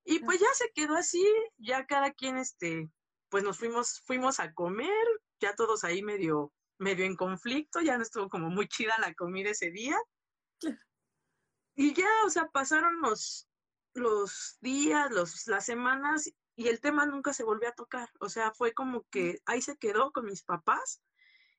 Y 0.05 0.21
pues 0.21 0.41
ya 0.41 0.47
se 0.55 0.71
quedó 0.75 0.97
así, 0.97 1.23
ya 1.59 1.85
cada 1.85 2.13
quien, 2.13 2.39
este, 2.39 2.89
pues 3.29 3.45
nos 3.45 3.59
fuimos, 3.59 4.01
fuimos 4.07 4.41
a 4.41 4.55
comer, 4.55 5.07
ya 5.39 5.55
todos 5.55 5.85
ahí 5.85 6.03
medio, 6.03 6.51
medio 6.79 7.05
en 7.05 7.15
conflicto, 7.15 7.83
ya 7.83 7.99
no 7.99 8.03
estuvo 8.03 8.31
como 8.31 8.49
muy 8.49 8.69
chida 8.69 8.97
la 8.99 9.13
comida 9.13 9.51
ese 9.51 9.71
día. 9.71 9.99
Y 11.75 11.93
ya, 11.93 12.09
o 12.25 12.31
sea, 12.31 12.49
pasaron 12.49 13.03
los, 13.03 13.51
los 13.93 14.57
días, 14.63 15.11
los, 15.11 15.47
las 15.47 15.67
semanas 15.67 16.33
y 16.57 16.69
el 16.69 16.81
tema 16.81 17.05
nunca 17.05 17.35
se 17.35 17.45
volvió 17.45 17.69
a 17.69 17.75
tocar. 17.75 18.09
O 18.19 18.31
sea, 18.31 18.51
fue 18.53 18.73
como 18.73 19.05
que 19.11 19.41
ahí 19.45 19.61
se 19.61 19.77
quedó 19.77 20.11
con 20.11 20.25
mis 20.25 20.43
papás 20.43 21.03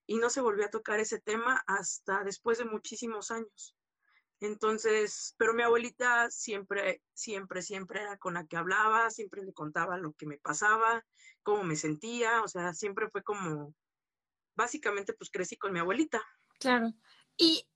y 0.07 0.17
no 0.17 0.29
se 0.31 0.41
volvió 0.41 0.65
a 0.65 0.71
tocar 0.71 0.99
ese 0.99 1.21
tema 1.21 1.63
hasta 1.67 2.23
después 2.23 2.57
de 2.57 2.65
muchísimos 2.65 3.29
años. 3.29 3.75
Entonces, 4.39 5.35
pero 5.37 5.53
mi 5.53 5.63
abuelita 5.63 6.29
siempre, 6.31 7.03
siempre, 7.13 7.61
siempre 7.61 8.01
era 8.01 8.17
con 8.17 8.33
la 8.33 8.45
que 8.45 8.57
hablaba, 8.57 9.09
siempre 9.11 9.43
le 9.43 9.53
contaba 9.53 9.97
lo 9.97 10.13
que 10.13 10.25
me 10.25 10.37
pasaba, 10.37 11.05
cómo 11.43 11.63
me 11.63 11.75
sentía, 11.75 12.41
o 12.41 12.47
sea, 12.47 12.73
siempre 12.73 13.09
fue 13.09 13.23
como, 13.23 13.73
básicamente, 14.55 15.13
pues 15.13 15.29
crecí 15.31 15.57
con 15.57 15.73
mi 15.73 15.79
abuelita. 15.79 16.23
Claro. 16.59 16.93
Y 17.35 17.67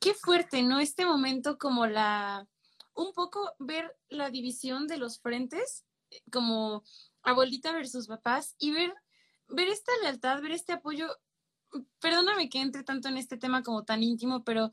qué 0.00 0.14
fuerte, 0.14 0.62
¿no? 0.62 0.78
Este 0.80 1.04
momento 1.04 1.58
como 1.58 1.86
la, 1.86 2.46
un 2.94 3.12
poco 3.12 3.54
ver 3.58 3.96
la 4.08 4.30
división 4.30 4.86
de 4.86 4.98
los 4.98 5.20
frentes 5.20 5.85
como 6.30 6.84
abuelita 7.22 7.72
versus 7.72 8.06
papás 8.06 8.54
y 8.58 8.72
ver, 8.72 8.92
ver 9.48 9.68
esta 9.68 9.92
lealtad, 10.02 10.40
ver 10.42 10.52
este 10.52 10.72
apoyo. 10.72 11.08
Perdóname 12.00 12.48
que 12.48 12.60
entre 12.60 12.84
tanto 12.84 13.08
en 13.08 13.16
este 13.16 13.36
tema 13.36 13.62
como 13.62 13.84
tan 13.84 14.02
íntimo, 14.02 14.44
pero 14.44 14.72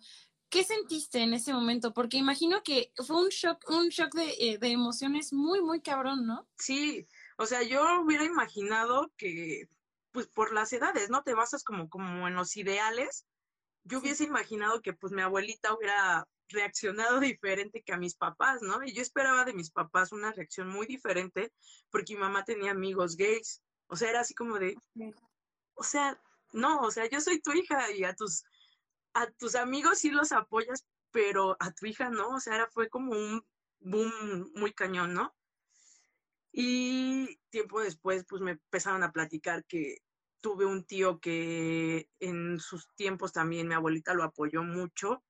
¿qué 0.50 0.63
sentiste 0.63 1.19
en 1.19 1.34
ese 1.34 1.52
momento? 1.54 1.93
Porque 1.93 2.17
imagino 2.17 2.62
que 2.63 2.93
fue 2.96 3.22
un 3.22 3.30
shock, 3.30 3.63
un 3.69 3.89
shock 3.89 4.13
de, 4.13 4.36
eh, 4.39 4.58
de 4.60 4.67
emociones 4.69 5.34
muy, 5.34 5.62
muy 5.62 5.82
cabrón, 5.82 6.28
¿no? 6.28 6.48
Sí, 6.58 7.08
o 7.38 7.46
sea, 7.46 7.63
yo 7.63 8.02
hubiera 8.02 8.24
imaginado 8.24 9.12
que, 9.17 9.67
pues 10.12 10.28
por 10.28 10.54
las 10.54 10.72
edades, 10.72 11.10
¿no? 11.10 11.24
Te 11.24 11.34
basas 11.34 11.63
como, 11.63 11.89
como 11.89 12.28
en 12.28 12.36
los 12.36 12.56
ideales. 12.56 13.26
Yo 13.84 14.00
hubiese 14.00 14.24
imaginado 14.24 14.82
que 14.82 14.93
pues 14.93 15.12
mi 15.12 15.24
abuelita 15.24 15.74
hubiera 15.74 16.28
reaccionado 16.54 17.20
diferente 17.20 17.84
que 17.84 17.94
a 17.94 17.98
mis 17.98 18.16
papás, 18.16 18.62
¿no? 18.62 18.84
Y 18.84 18.94
yo 18.94 19.02
esperaba 19.02 19.44
de 19.44 19.54
mis 19.54 19.72
papás 19.72 20.12
una 20.12 20.32
reacción 20.32 20.70
muy 20.70 20.86
diferente 20.88 21.52
porque 21.89 22.13
mi 22.13 22.22
mamá 22.22 22.46
tenía 22.46 22.72
amigos 22.72 23.18
gays. 23.18 23.62
O 23.88 23.96
sea, 23.96 24.10
era 24.10 24.22
así 24.22 24.34
como 24.34 24.58
de, 24.58 24.76
o 25.74 25.84
sea, 25.84 26.20
no, 26.54 26.80
o 26.82 26.92
sea, 26.92 27.10
yo 27.10 27.20
soy 27.20 27.42
tu 27.42 27.52
hija 27.52 27.92
y 27.92 28.04
a 28.06 28.16
tus, 28.16 28.44
a 29.13 29.30
tus 29.32 29.56
amigos 29.56 30.00
sí 30.00 30.12
los 30.12 30.32
apoyas, 30.32 30.86
pero 31.12 31.58
a 31.60 31.72
tu 31.72 31.86
hija 31.86 32.10
no, 32.10 32.30
o 32.36 32.39
sea, 32.39 32.56
era, 32.56 32.70
fue 32.72 32.89
como 32.89 33.12
un 33.12 33.46
boom 33.80 34.52
muy 34.56 34.74
cañón, 34.74 35.13
¿no? 35.13 35.36
Y 36.52 37.39
tiempo 37.50 37.82
después, 37.82 38.26
pues 38.28 38.42
me 38.42 38.52
empezaron 38.52 39.04
a 39.04 39.12
platicar 39.12 39.66
que 39.66 39.98
tuve 40.39 40.66
un 40.66 40.86
tío 40.86 41.20
que 41.20 42.10
en 42.20 42.60
sus 42.60 42.88
tiempos 42.96 43.32
también 43.34 43.68
mi 43.68 43.74
abuelita 43.74 44.13
lo 44.13 44.24
apoyó 44.24 44.62
mucho 44.62 45.24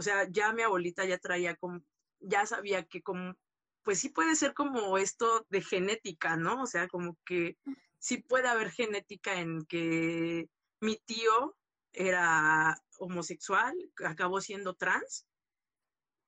o 0.00 0.02
sea, 0.02 0.26
ya 0.30 0.50
mi 0.54 0.62
abuelita 0.62 1.04
ya 1.04 1.18
traía 1.18 1.56
como, 1.56 1.82
ya 2.20 2.46
sabía 2.46 2.86
que 2.86 3.02
como, 3.02 3.34
pues 3.82 3.98
sí 3.98 4.08
puede 4.08 4.34
ser 4.34 4.54
como 4.54 4.96
esto 4.96 5.44
de 5.50 5.60
genética, 5.60 6.36
¿no? 6.38 6.62
O 6.62 6.66
sea, 6.66 6.88
como 6.88 7.18
que 7.26 7.58
sí 7.98 8.16
puede 8.22 8.48
haber 8.48 8.70
genética 8.70 9.38
en 9.38 9.66
que 9.66 10.48
mi 10.80 10.96
tío 11.04 11.54
era 11.92 12.80
homosexual, 12.98 13.74
acabó 14.06 14.40
siendo 14.40 14.72
trans. 14.72 15.26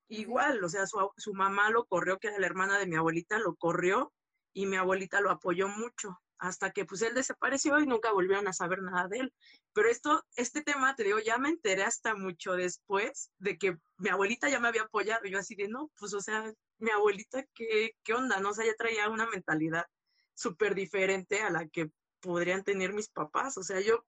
Igual, 0.08 0.62
o 0.62 0.68
sea, 0.68 0.86
su, 0.86 0.98
su 1.16 1.32
mamá 1.32 1.70
lo 1.70 1.86
corrió, 1.86 2.18
que 2.18 2.28
era 2.28 2.38
la 2.38 2.46
hermana 2.46 2.78
de 2.78 2.86
mi 2.86 2.96
abuelita, 2.96 3.38
lo 3.38 3.56
corrió 3.56 4.12
y 4.52 4.66
mi 4.66 4.76
abuelita 4.76 5.22
lo 5.22 5.30
apoyó 5.30 5.66
mucho 5.66 6.20
hasta 6.36 6.72
que 6.72 6.84
pues 6.84 7.00
él 7.00 7.14
desapareció 7.14 7.78
y 7.78 7.86
nunca 7.86 8.12
volvieron 8.12 8.48
a 8.48 8.52
saber 8.52 8.82
nada 8.82 9.08
de 9.08 9.20
él. 9.20 9.34
Pero 9.74 9.88
esto, 9.88 10.24
este 10.36 10.62
tema, 10.62 10.94
te 10.94 11.04
digo, 11.04 11.18
ya 11.18 11.38
me 11.38 11.48
enteré 11.48 11.82
hasta 11.84 12.14
mucho 12.14 12.52
después 12.52 13.30
de 13.38 13.56
que 13.56 13.78
mi 13.96 14.10
abuelita 14.10 14.48
ya 14.48 14.60
me 14.60 14.68
había 14.68 14.82
apoyado. 14.82 15.24
Yo 15.24 15.38
así 15.38 15.54
de, 15.54 15.68
no, 15.68 15.90
pues, 15.98 16.12
o 16.14 16.20
sea, 16.20 16.52
mi 16.78 16.90
abuelita, 16.90 17.44
¿qué, 17.54 17.96
qué 18.02 18.12
onda? 18.12 18.40
No 18.40 18.50
o 18.50 18.54
sea, 18.54 18.66
ya 18.66 18.74
traía 18.74 19.08
una 19.08 19.26
mentalidad 19.26 19.86
súper 20.34 20.74
diferente 20.74 21.42
a 21.42 21.50
la 21.50 21.66
que 21.68 21.90
podrían 22.20 22.64
tener 22.64 22.92
mis 22.92 23.08
papás. 23.08 23.56
O 23.56 23.62
sea, 23.62 23.80
yo 23.80 24.04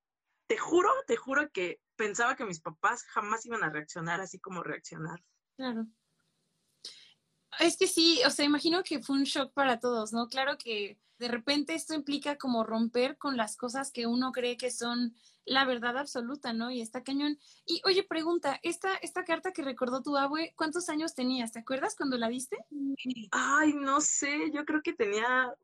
te 0.46 0.58
juro, 0.58 0.90
te 1.06 1.16
juro 1.16 1.50
que 1.50 1.80
pensaba 1.96 2.36
que 2.36 2.44
mis 2.44 2.60
papás 2.60 3.04
jamás 3.04 3.46
iban 3.46 3.64
a 3.64 3.70
reaccionar 3.70 4.20
así 4.20 4.38
como 4.38 4.62
reaccionar. 4.62 5.22
Claro. 5.56 5.86
Es 7.60 7.76
que 7.76 7.86
sí, 7.86 8.20
o 8.26 8.30
sea, 8.30 8.44
imagino 8.44 8.82
que 8.82 9.02
fue 9.02 9.16
un 9.16 9.24
shock 9.24 9.52
para 9.52 9.80
todos, 9.80 10.12
¿no? 10.12 10.28
Claro 10.28 10.58
que 10.58 10.98
de 11.18 11.28
repente 11.28 11.74
esto 11.74 11.94
implica 11.94 12.36
como 12.36 12.64
romper 12.64 13.16
con 13.18 13.36
las 13.36 13.56
cosas 13.56 13.90
que 13.92 14.06
uno 14.06 14.32
cree 14.32 14.56
que 14.56 14.70
son 14.70 15.14
la 15.46 15.64
verdad 15.64 15.98
absoluta, 15.98 16.52
¿no? 16.52 16.70
Y 16.70 16.80
está 16.80 17.02
cañón. 17.02 17.38
Y 17.66 17.80
oye, 17.84 18.02
pregunta, 18.02 18.58
esta, 18.62 18.94
esta 18.96 19.24
carta 19.24 19.52
que 19.52 19.62
recordó 19.62 20.02
tu 20.02 20.16
abue, 20.16 20.54
¿cuántos 20.56 20.88
años 20.88 21.14
tenías? 21.14 21.52
¿Te 21.52 21.60
acuerdas 21.60 21.94
cuando 21.96 22.16
la 22.16 22.28
viste? 22.28 22.56
Ay, 23.30 23.74
no 23.74 24.00
sé, 24.00 24.50
yo 24.52 24.64
creo 24.64 24.82
que 24.82 24.92
tenía, 24.92 25.54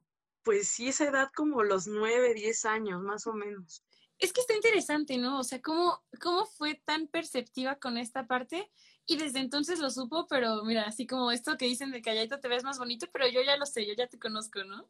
pues 0.42 0.68
sí, 0.68 0.88
esa 0.88 1.04
edad 1.06 1.30
como 1.34 1.62
los 1.62 1.86
nueve, 1.86 2.34
diez 2.34 2.64
años, 2.64 3.02
más 3.02 3.26
o 3.26 3.32
menos. 3.32 3.82
Es 4.18 4.34
que 4.34 4.42
está 4.42 4.54
interesante, 4.54 5.16
¿no? 5.16 5.38
O 5.38 5.44
sea, 5.44 5.62
¿cómo, 5.62 6.02
cómo 6.20 6.44
fue 6.44 6.74
tan 6.84 7.06
perceptiva 7.06 7.76
con 7.76 7.96
esta 7.96 8.26
parte? 8.26 8.70
Y 9.10 9.16
desde 9.16 9.40
entonces 9.40 9.80
lo 9.80 9.90
supo, 9.90 10.28
pero 10.28 10.62
mira, 10.62 10.84
así 10.84 11.04
como 11.04 11.32
esto 11.32 11.56
que 11.56 11.64
dicen 11.64 11.90
de 11.90 12.00
calladito 12.00 12.38
te 12.38 12.46
ves 12.46 12.62
más 12.62 12.78
bonito, 12.78 13.08
pero 13.12 13.26
yo 13.26 13.42
ya 13.42 13.56
lo 13.56 13.66
sé, 13.66 13.84
yo 13.84 13.92
ya 13.92 14.06
te 14.06 14.20
conozco, 14.20 14.62
¿no? 14.62 14.88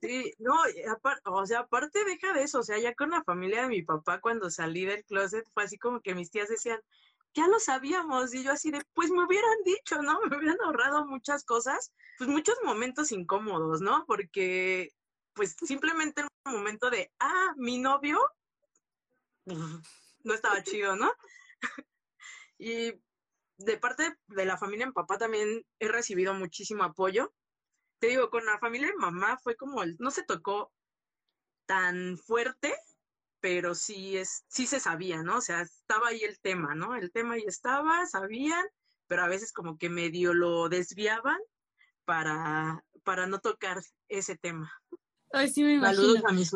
Sí, 0.00 0.32
no, 0.38 0.54
o 1.26 1.44
sea, 1.44 1.58
aparte 1.58 2.02
deja 2.06 2.32
de 2.32 2.44
eso, 2.44 2.60
o 2.60 2.62
sea, 2.62 2.78
ya 2.78 2.94
con 2.94 3.10
la 3.10 3.22
familia 3.24 3.60
de 3.60 3.68
mi 3.68 3.82
papá 3.82 4.22
cuando 4.22 4.48
salí 4.48 4.86
del 4.86 5.04
closet 5.04 5.46
fue 5.52 5.64
así 5.64 5.76
como 5.76 6.00
que 6.00 6.14
mis 6.14 6.30
tías 6.30 6.48
decían, 6.48 6.80
ya 7.34 7.46
lo 7.46 7.60
sabíamos, 7.60 8.32
y 8.32 8.42
yo 8.42 8.52
así 8.52 8.70
de, 8.70 8.82
pues 8.94 9.10
me 9.10 9.26
hubieran 9.26 9.58
dicho, 9.66 10.00
¿no? 10.00 10.18
Me 10.32 10.38
hubieran 10.38 10.62
ahorrado 10.62 11.04
muchas 11.04 11.44
cosas, 11.44 11.92
pues 12.16 12.30
muchos 12.30 12.56
momentos 12.64 13.12
incómodos, 13.12 13.82
¿no? 13.82 14.06
Porque, 14.06 14.94
pues 15.34 15.56
simplemente 15.60 16.22
el 16.22 16.28
momento 16.50 16.88
de, 16.88 17.12
ah, 17.20 17.52
mi 17.58 17.76
novio, 17.76 18.18
no 20.24 20.32
estaba 20.32 20.62
chido, 20.62 20.96
¿no? 20.96 21.12
y 22.58 22.94
de 23.58 23.76
parte 23.76 24.16
de 24.28 24.44
la 24.44 24.56
familia 24.56 24.86
mi 24.86 24.92
papá 24.92 25.18
también 25.18 25.64
he 25.78 25.88
recibido 25.88 26.32
muchísimo 26.34 26.84
apoyo. 26.84 27.34
Te 27.98 28.08
digo, 28.08 28.30
con 28.30 28.46
la 28.46 28.58
familia 28.58 28.88
de 28.88 28.96
mamá 28.96 29.38
fue 29.42 29.56
como, 29.56 29.82
el, 29.82 29.96
no 29.98 30.10
se 30.10 30.22
tocó 30.22 30.72
tan 31.66 32.16
fuerte, 32.16 32.74
pero 33.40 33.74
sí, 33.74 34.16
es, 34.16 34.44
sí 34.48 34.66
se 34.66 34.80
sabía, 34.80 35.22
¿no? 35.22 35.38
O 35.38 35.40
sea, 35.40 35.62
estaba 35.62 36.08
ahí 36.08 36.22
el 36.22 36.38
tema, 36.40 36.74
¿no? 36.74 36.94
El 36.94 37.10
tema 37.10 37.34
ahí 37.34 37.44
estaba, 37.46 38.06
sabían, 38.06 38.64
pero 39.08 39.22
a 39.22 39.28
veces 39.28 39.52
como 39.52 39.76
que 39.76 39.90
medio 39.90 40.34
lo 40.34 40.68
desviaban 40.68 41.38
para, 42.04 42.84
para 43.02 43.26
no 43.26 43.40
tocar 43.40 43.80
ese 44.08 44.36
tema. 44.36 44.72
Ay, 45.32 45.50
sí 45.50 45.64
me 45.64 45.74
imagino. 45.74 46.02
Saludos 46.02 46.24
a 46.24 46.32
mis 46.32 46.52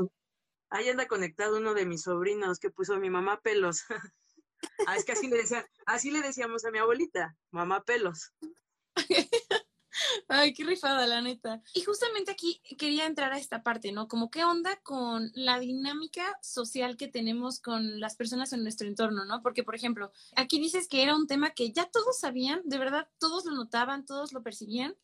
Ahí 0.71 0.89
anda 0.89 1.07
conectado 1.07 1.59
uno 1.59 1.75
de 1.75 1.85
mis 1.85 2.03
sobrinos 2.03 2.59
que 2.59 2.71
puso 2.71 2.99
mi 2.99 3.11
mamá 3.11 3.41
pelos. 3.41 3.83
ah, 4.87 4.97
es 4.97 5.05
que 5.05 5.13
así 5.13 5.29
le 5.29 5.37
decían, 5.37 5.65
así 5.87 6.11
le 6.11 6.21
decíamos 6.21 6.65
a 6.65 6.71
mi 6.71 6.79
abuelita, 6.79 7.37
mamá 7.51 7.83
pelos. 7.85 8.33
Ay, 10.29 10.55
qué 10.55 10.65
rifada, 10.65 11.07
la 11.07 11.21
neta. 11.21 11.63
Y 11.75 11.83
justamente 11.83 12.31
aquí 12.31 12.63
quería 12.79 13.07
entrar 13.07 13.33
a 13.33 13.39
esta 13.39 13.63
parte, 13.63 13.93
¿no? 13.93 14.09
Como 14.09 14.31
qué 14.31 14.45
onda 14.45 14.77
con 14.83 15.31
la 15.35 15.59
dinámica 15.59 16.39
social 16.43 16.97
que 16.97 17.09
tenemos 17.09 17.61
con 17.61 18.01
las 18.01 18.17
personas 18.17 18.53
en 18.53 18.63
nuestro 18.63 18.89
entorno, 18.89 19.25
¿no? 19.27 19.43
Porque, 19.43 19.63
por 19.63 19.75
ejemplo, 19.75 20.11
aquí 20.35 20.59
dices 20.59 20.89
que 20.89 21.03
era 21.03 21.15
un 21.15 21.27
tema 21.27 21.51
que 21.51 21.73
ya 21.73 21.91
todos 21.91 22.19
sabían, 22.19 22.63
de 22.65 22.79
verdad, 22.79 23.09
todos 23.19 23.45
lo 23.45 23.53
notaban, 23.53 24.07
todos 24.07 24.33
lo 24.33 24.43
percibían, 24.43 24.97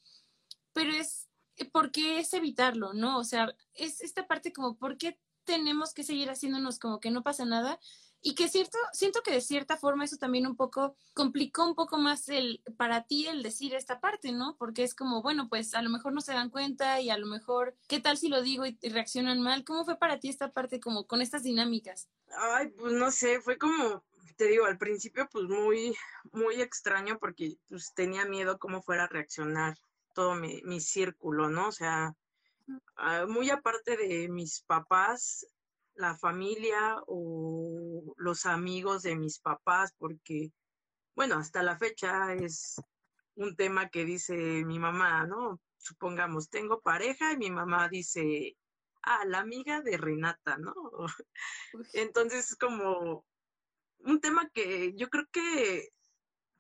pero 0.72 0.92
es, 0.92 1.28
¿por 1.70 1.90
qué 1.90 2.20
es 2.20 2.32
evitarlo, 2.32 2.94
no? 2.94 3.18
O 3.18 3.24
sea, 3.24 3.54
es 3.74 4.00
esta 4.00 4.26
parte 4.26 4.52
como, 4.52 4.78
¿por 4.78 4.96
qué 4.96 5.18
tenemos 5.48 5.94
que 5.94 6.04
seguir 6.04 6.28
haciéndonos 6.28 6.78
como 6.78 7.00
que 7.00 7.10
no 7.10 7.22
pasa 7.22 7.46
nada. 7.46 7.80
Y 8.20 8.34
que 8.34 8.48
cierto, 8.48 8.78
siento 8.92 9.22
que 9.22 9.32
de 9.32 9.40
cierta 9.40 9.76
forma 9.76 10.04
eso 10.04 10.16
también 10.16 10.46
un 10.46 10.56
poco 10.56 10.96
complicó 11.14 11.64
un 11.64 11.74
poco 11.74 11.98
más 11.98 12.28
el 12.28 12.62
para 12.76 13.04
ti 13.04 13.26
el 13.26 13.42
decir 13.42 13.74
esta 13.74 14.00
parte, 14.00 14.32
¿no? 14.32 14.56
Porque 14.58 14.82
es 14.82 14.94
como, 14.94 15.22
bueno, 15.22 15.48
pues 15.48 15.74
a 15.74 15.82
lo 15.82 15.90
mejor 15.90 16.12
no 16.12 16.20
se 16.20 16.32
dan 16.32 16.50
cuenta 16.50 17.00
y 17.00 17.10
a 17.10 17.18
lo 17.18 17.26
mejor, 17.26 17.76
¿qué 17.86 18.00
tal 18.00 18.16
si 18.16 18.28
lo 18.28 18.42
digo 18.42 18.66
y, 18.66 18.76
reaccionan 18.88 19.40
mal? 19.40 19.64
¿Cómo 19.64 19.84
fue 19.84 19.98
para 19.98 20.18
ti 20.18 20.28
esta 20.28 20.52
parte 20.52 20.80
como 20.80 21.06
con 21.06 21.22
estas 21.22 21.44
dinámicas? 21.44 22.08
Ay, 22.36 22.68
pues 22.70 22.92
no 22.92 23.10
sé, 23.10 23.40
fue 23.40 23.56
como, 23.56 24.04
te 24.36 24.46
digo, 24.46 24.66
al 24.66 24.78
principio 24.78 25.28
pues 25.30 25.44
muy, 25.44 25.96
muy 26.32 26.60
extraño 26.60 27.18
porque 27.18 27.56
pues 27.68 27.92
tenía 27.94 28.24
miedo 28.24 28.58
cómo 28.58 28.82
fuera 28.82 29.04
a 29.04 29.08
reaccionar 29.08 29.76
todo 30.12 30.34
mi, 30.34 30.60
mi 30.64 30.80
círculo, 30.80 31.48
¿no? 31.48 31.68
O 31.68 31.72
sea, 31.72 32.16
Ah, 32.96 33.26
muy 33.26 33.50
aparte 33.50 33.96
de 33.96 34.28
mis 34.28 34.62
papás, 34.62 35.46
la 35.98 36.16
familia 36.16 36.96
o 37.06 38.14
los 38.16 38.46
amigos 38.46 39.02
de 39.02 39.16
mis 39.16 39.40
papás, 39.40 39.92
porque, 39.98 40.52
bueno, 41.14 41.36
hasta 41.36 41.62
la 41.62 41.76
fecha 41.76 42.32
es 42.34 42.76
un 43.34 43.56
tema 43.56 43.88
que 43.88 44.04
dice 44.04 44.64
mi 44.64 44.78
mamá, 44.78 45.26
¿no? 45.26 45.60
Supongamos, 45.76 46.50
tengo 46.50 46.80
pareja 46.80 47.32
y 47.32 47.36
mi 47.36 47.50
mamá 47.50 47.88
dice, 47.88 48.56
ah, 49.02 49.24
la 49.26 49.40
amiga 49.40 49.82
de 49.82 49.96
Renata, 49.96 50.56
¿no? 50.58 50.74
Entonces, 51.92 52.56
como 52.56 53.24
un 53.98 54.20
tema 54.20 54.48
que 54.50 54.94
yo 54.94 55.08
creo 55.08 55.26
que 55.32 55.88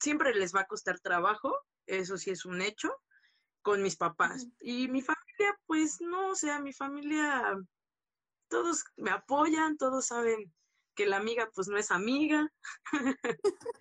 siempre 0.00 0.34
les 0.34 0.54
va 0.54 0.62
a 0.62 0.66
costar 0.66 0.98
trabajo, 0.98 1.56
eso 1.86 2.18
sí 2.18 2.30
es 2.30 2.44
un 2.44 2.60
hecho, 2.60 2.92
con 3.62 3.82
mis 3.82 3.96
papás. 3.96 4.48
Y 4.60 4.88
mi 4.88 5.00
familia, 5.00 5.58
pues 5.66 6.00
no, 6.00 6.30
o 6.30 6.34
sea, 6.34 6.58
mi 6.58 6.72
familia, 6.72 7.56
todos 8.48 8.84
me 8.96 9.10
apoyan, 9.10 9.76
todos 9.76 10.06
saben 10.06 10.52
que 10.94 11.06
la 11.06 11.18
amiga 11.18 11.50
pues 11.54 11.68
no 11.68 11.76
es 11.78 11.90
amiga. 11.90 12.52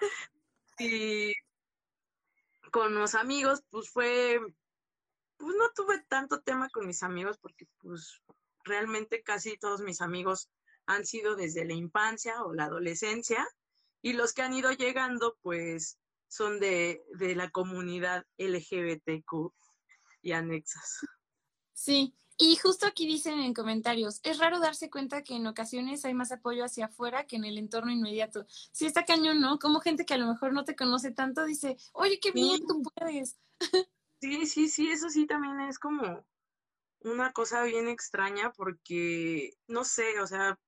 y 0.80 1.34
con 2.71 2.93
los 2.95 3.15
amigos, 3.15 3.63
pues 3.69 3.89
fue, 3.89 4.39
pues 5.38 5.56
no 5.56 5.69
tuve 5.75 6.03
tanto 6.08 6.41
tema 6.41 6.69
con 6.69 6.86
mis 6.86 7.03
amigos 7.03 7.38
porque 7.39 7.67
pues 7.80 8.21
realmente 8.63 9.23
casi 9.23 9.58
todos 9.58 9.82
mis 9.82 10.01
amigos 10.01 10.49
han 10.86 11.06
sido 11.06 11.36
desde 11.36 11.65
la 11.65 11.73
infancia 11.73 12.43
o 12.43 12.53
la 12.53 12.65
adolescencia 12.65 13.47
y 14.01 14.13
los 14.13 14.34
que 14.34 14.41
han 14.41 14.53
ido 14.53 14.71
llegando 14.71 15.38
pues 15.41 15.97
son 16.27 16.60
de, 16.60 17.03
de 17.15 17.36
la 17.36 17.49
comunidad 17.49 18.25
LGBTQ 18.38 19.53
y 20.21 20.32
anexas. 20.34 20.99
Sí, 21.73 22.15
y 22.38 22.56
justo 22.58 22.86
aquí 22.86 23.08
dicen 23.08 23.39
en 23.39 23.54
comentarios, 23.54 24.19
es 24.23 24.38
raro 24.38 24.60
darse 24.60 24.91
cuenta 24.91 25.23
que 25.23 25.36
en 25.36 25.47
ocasiones 25.47 26.06
hay 26.06 26.13
más 26.13 26.32
apoyo 26.32 26.63
hacia 26.63 26.86
afuera 26.86 27.26
que 27.26 27.36
en 27.36 27.45
el 27.45 27.58
entorno 27.58 27.91
inmediato. 27.91 28.45
Sí, 28.71 28.86
está 28.86 29.06
cañón, 29.06 29.41
¿no? 29.41 29.58
Como 29.58 29.80
gente 29.80 30.06
que 30.06 30.13
a 30.13 30.17
lo 30.17 30.28
mejor 30.28 30.54
no 30.54 30.63
te 30.63 30.76
conoce 30.76 31.12
tanto 31.12 31.45
dice, 31.45 31.78
oye, 31.93 32.19
qué 32.19 32.32
bien, 32.32 32.65
tú 32.67 32.84
puedes. 32.95 33.38
Sí, 34.21 34.47
sí, 34.47 34.67
sí, 34.67 34.89
eso 34.89 35.10
sí 35.10 35.28
también 35.28 35.60
es 35.62 35.78
como 35.78 36.26
una 37.02 37.32
cosa 37.34 37.63
bien 37.63 37.88
extraña 37.88 38.52
porque, 38.52 39.54
no 39.67 39.84
sé, 39.84 40.19
o 40.19 40.28
sea, 40.28 40.60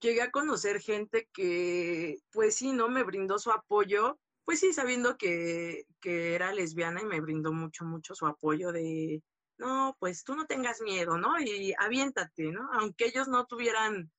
llegué 0.00 0.22
a 0.22 0.30
conocer 0.30 0.80
gente 0.80 1.28
que, 1.32 2.18
pues 2.30 2.56
sí, 2.56 2.72
¿no? 2.72 2.88
Me 2.88 3.02
brindó 3.02 3.38
su 3.38 3.50
apoyo, 3.50 4.18
pues 4.44 4.60
sí, 4.60 4.72
sabiendo 4.72 5.16
que, 5.16 5.86
que 6.00 6.34
era 6.34 6.52
lesbiana 6.52 7.02
y 7.02 7.06
me 7.06 7.20
brindó 7.20 7.52
mucho, 7.52 7.84
mucho 7.84 8.14
su 8.14 8.26
apoyo 8.26 8.72
de, 8.72 9.22
no, 9.58 9.96
pues 9.98 10.24
tú 10.24 10.34
no 10.34 10.46
tengas 10.46 10.80
miedo, 10.80 11.18
¿no? 11.18 11.40
Y 11.40 11.74
aviéntate, 11.78 12.52
¿no? 12.52 12.68
Aunque 12.74 13.06
ellos 13.06 13.28
no 13.28 13.46
tuvieran, 13.46 14.10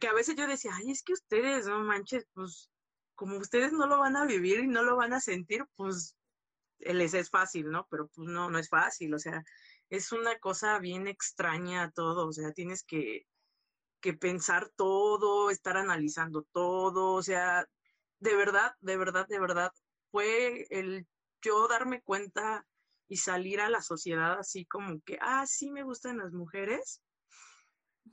que 0.00 0.08
a 0.08 0.14
veces 0.14 0.36
yo 0.36 0.46
decía, 0.46 0.72
ay, 0.74 0.90
es 0.90 1.02
que 1.02 1.12
ustedes, 1.12 1.66
no 1.66 1.80
manches, 1.80 2.26
pues 2.32 2.70
como 3.14 3.38
ustedes 3.38 3.72
no 3.72 3.86
lo 3.86 3.98
van 3.98 4.16
a 4.16 4.26
vivir 4.26 4.60
y 4.60 4.66
no 4.66 4.82
lo 4.82 4.96
van 4.96 5.12
a 5.12 5.20
sentir, 5.20 5.64
pues 5.76 6.16
les 6.78 7.14
es 7.14 7.30
fácil, 7.30 7.70
¿no? 7.70 7.86
Pero 7.90 8.08
pues 8.08 8.28
no, 8.28 8.50
no 8.50 8.58
es 8.58 8.68
fácil, 8.68 9.14
o 9.14 9.18
sea, 9.18 9.42
es 9.90 10.12
una 10.12 10.38
cosa 10.38 10.78
bien 10.78 11.06
extraña 11.06 11.90
todo, 11.92 12.26
o 12.28 12.32
sea, 12.32 12.52
tienes 12.52 12.84
que, 12.84 13.26
que 14.00 14.14
pensar 14.14 14.70
todo, 14.76 15.50
estar 15.50 15.76
analizando 15.76 16.46
todo, 16.52 17.12
o 17.12 17.22
sea, 17.22 17.66
de 18.18 18.34
verdad, 18.34 18.74
de 18.80 18.96
verdad, 18.96 19.26
de 19.28 19.40
verdad, 19.40 19.72
fue 20.10 20.66
el 20.70 21.06
yo 21.42 21.68
darme 21.68 22.02
cuenta 22.02 22.66
y 23.08 23.16
salir 23.16 23.60
a 23.60 23.70
la 23.70 23.82
sociedad 23.82 24.38
así 24.38 24.64
como 24.66 25.00
que, 25.02 25.18
ah, 25.20 25.46
sí 25.46 25.70
me 25.70 25.82
gustan 25.82 26.18
las 26.18 26.32
mujeres, 26.32 27.02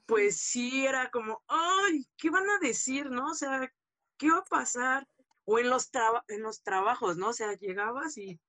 pues 0.06 0.40
sí 0.40 0.86
era 0.86 1.10
como, 1.12 1.44
ay, 1.48 2.08
¿qué 2.18 2.30
van 2.30 2.50
a 2.50 2.60
decir, 2.60 3.10
no? 3.10 3.32
O 3.32 3.34
sea, 3.34 3.72
¿qué 4.18 4.30
va 4.30 4.40
a 4.40 4.46
pasar? 4.46 5.08
O 5.46 5.60
en 5.60 5.70
los, 5.70 5.90
en 6.28 6.42
los 6.44 6.62
trabajos, 6.64 7.18
¿no? 7.18 7.30
O 7.30 7.34
sea, 7.34 7.54
llegabas 7.54 8.18
y 8.18 8.40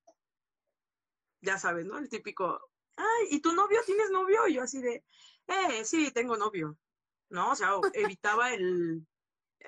ya 1.40 1.58
sabes, 1.58 1.86
¿no? 1.86 1.98
El 1.98 2.08
típico, 2.08 2.60
ay, 2.96 3.26
¿y 3.30 3.40
tu 3.40 3.52
novio? 3.52 3.80
¿Tienes 3.84 4.10
novio? 4.10 4.46
Y 4.46 4.54
yo 4.54 4.62
así 4.62 4.80
de, 4.80 5.04
eh, 5.46 5.84
sí, 5.84 6.10
tengo 6.12 6.36
novio, 6.36 6.78
¿no? 7.30 7.52
O 7.52 7.56
sea, 7.56 7.70
evitaba 7.94 8.52
el, 8.52 9.06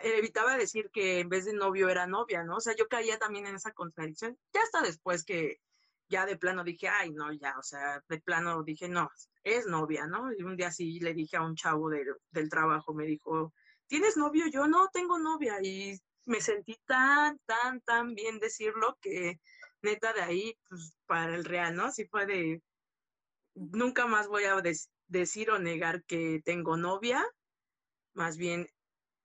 evitaba 0.02 0.56
decir 0.56 0.90
que 0.92 1.20
en 1.20 1.28
vez 1.28 1.44
de 1.44 1.52
novio 1.52 1.88
era 1.88 2.06
novia, 2.06 2.44
¿no? 2.44 2.56
O 2.56 2.60
sea, 2.60 2.74
yo 2.76 2.88
caía 2.88 3.18
también 3.18 3.46
en 3.46 3.56
esa 3.56 3.72
contradicción. 3.72 4.38
Ya 4.52 4.62
hasta 4.62 4.82
después 4.82 5.24
que 5.24 5.60
ya 6.14 6.26
de 6.26 6.36
plano 6.36 6.62
dije, 6.62 6.88
ay, 6.88 7.10
no, 7.10 7.32
ya, 7.32 7.58
o 7.58 7.62
sea, 7.62 8.00
de 8.08 8.20
plano 8.20 8.62
dije, 8.62 8.88
no, 8.88 9.10
es 9.42 9.66
novia, 9.66 10.06
¿no? 10.06 10.32
Y 10.32 10.44
un 10.44 10.56
día 10.56 10.70
sí 10.70 11.00
le 11.00 11.12
dije 11.12 11.36
a 11.36 11.42
un 11.42 11.56
chavo 11.56 11.90
del 11.90 12.48
trabajo, 12.48 12.94
me 12.94 13.04
dijo, 13.04 13.52
¿tienes 13.88 14.16
novio? 14.16 14.46
Yo 14.46 14.68
no 14.68 14.88
tengo 14.92 15.18
novia. 15.18 15.58
Y 15.60 15.98
me 16.26 16.40
sentí 16.40 16.76
tan, 16.86 17.40
tan, 17.46 17.80
tan 17.80 18.14
bien 18.14 18.38
decirlo 18.38 18.96
que 19.00 19.40
neta 19.82 20.12
de 20.12 20.22
ahí, 20.22 20.56
pues 20.68 20.96
para 21.06 21.34
el 21.34 21.44
real, 21.44 21.74
¿no? 21.74 21.90
Sí 21.90 22.06
fue 22.06 22.26
de, 22.26 22.62
nunca 23.54 24.06
más 24.06 24.28
voy 24.28 24.44
a 24.44 24.62
decir 25.08 25.50
o 25.50 25.58
negar 25.58 26.04
que 26.04 26.40
tengo 26.44 26.76
novia, 26.76 27.26
más 28.14 28.36
bien, 28.36 28.68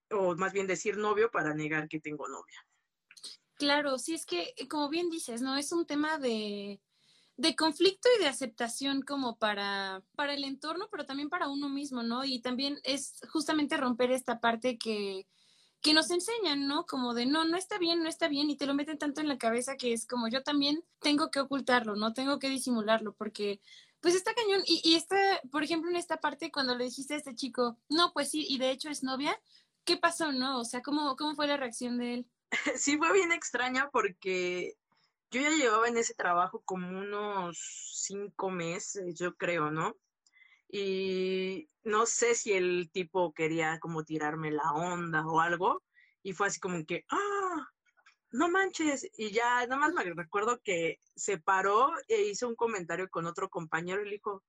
o 0.09 0.35
más 0.35 0.53
bien 0.53 0.65
decir 0.65 0.97
novio 0.97 1.29
para 1.29 1.53
negar 1.53 1.87
que 1.87 1.99
tengo 1.99 2.27
novia. 2.27 2.59
Claro, 3.60 3.97
sí 3.97 4.14
es 4.14 4.26
que, 4.26 4.55
como 4.70 4.88
bien 4.88 5.10
dices, 5.10 5.41
¿no? 5.41 5.57
Es 5.57 5.74
un 5.74 5.86
tema 5.86 6.18
de, 6.18 6.82
de 7.36 7.55
conflicto 7.57 8.07
y 8.18 8.24
de 8.24 8.30
aceptación 8.30 9.01
como 9.01 9.38
para, 9.38 10.01
para 10.16 10.34
el 10.34 10.45
entorno, 10.45 10.88
pero 10.89 11.05
también 11.05 11.28
para 11.28 11.49
uno 11.49 11.68
mismo, 11.68 12.01
¿no? 12.01 12.24
Y 12.24 12.39
también 12.39 12.80
es 12.86 13.20
justamente 13.34 13.76
romper 13.76 14.12
esta 14.12 14.39
parte 14.39 14.78
que, 14.78 15.28
que 15.82 15.93
nos 15.93 16.10
enseñan, 16.10 16.68
¿no? 16.70 16.86
Como 16.86 17.14
de, 17.14 17.26
no, 17.26 17.43
no 17.43 17.57
está 17.57 17.78
bien, 17.80 18.01
no 18.01 18.07
está 18.07 18.30
bien, 18.30 18.49
y 18.49 18.55
te 18.55 18.66
lo 18.66 18.74
meten 18.74 18.97
tanto 18.97 19.20
en 19.20 19.28
la 19.28 19.38
cabeza 19.38 19.76
que 19.76 19.91
es 19.91 20.07
como 20.07 20.30
yo 20.30 20.41
también 20.41 20.82
tengo 21.01 21.30
que 21.30 21.41
ocultarlo, 21.41 21.97
no 21.97 22.14
tengo 22.14 22.39
que 22.39 22.47
disimularlo, 22.47 23.14
porque 23.14 23.60
pues 23.99 24.16
está 24.16 24.34
cañón. 24.34 24.62
Y, 24.68 24.80
y 24.86 24.95
está, 24.95 25.18
por 25.51 25.64
ejemplo, 25.64 25.89
en 25.89 25.97
esta 25.97 26.22
parte, 26.22 26.49
cuando 26.49 26.78
le 26.78 26.86
dijiste 26.86 27.16
a 27.16 27.18
este 27.18 27.36
chico, 27.36 27.78
no, 27.89 28.14
pues 28.14 28.32
sí, 28.32 28.45
y 28.47 28.57
de 28.57 28.72
hecho 28.72 28.89
es 28.89 29.03
novia, 29.03 29.38
¿qué 29.84 29.97
pasó, 29.97 30.32
no? 30.32 30.62
O 30.62 30.64
sea, 30.64 30.82
¿cómo, 30.82 31.18
cómo 31.18 31.36
fue 31.36 31.47
la 31.47 31.57
reacción 31.57 31.97
de 31.97 32.14
él? 32.14 32.30
Sí, 32.78 32.97
fue 32.97 33.14
bien 33.14 33.32
extraña 33.32 33.89
porque 33.91 34.74
yo 35.32 35.41
ya 35.41 35.50
llevaba 35.52 35.88
en 35.88 35.97
ese 35.97 36.14
trabajo 36.14 36.62
como 36.66 36.88
unos 36.88 37.58
cinco 37.93 38.50
meses, 38.50 39.16
yo 39.16 39.36
creo, 39.36 39.72
¿no? 39.72 39.95
y 40.70 41.70
no 41.84 42.06
sé 42.06 42.36
si 42.36 42.54
el 42.54 42.89
tipo 42.91 43.34
quería 43.34 43.80
como 43.80 44.04
tirarme 44.04 44.52
la 44.52 44.72
onda 44.74 45.26
o 45.26 45.39
algo, 45.39 45.84
y 46.22 46.34
fue 46.34 46.47
así 46.47 46.60
como 46.60 46.86
que, 46.86 47.06
ah, 47.10 47.68
no 48.32 48.50
manches, 48.50 49.10
y 49.18 49.32
ya 49.32 49.66
nada 49.66 49.78
más 49.78 49.93
me 49.93 50.04
recuerdo 50.04 50.60
que 50.64 51.00
se 51.16 51.39
paró 51.39 51.91
e 52.08 52.24
hizo 52.24 52.47
un 52.47 52.56
comentario 52.56 53.10
con 53.10 53.26
otro 53.26 53.50
compañero 53.50 54.02
y 54.04 54.06
le 54.06 54.12
dijo, 54.12 54.43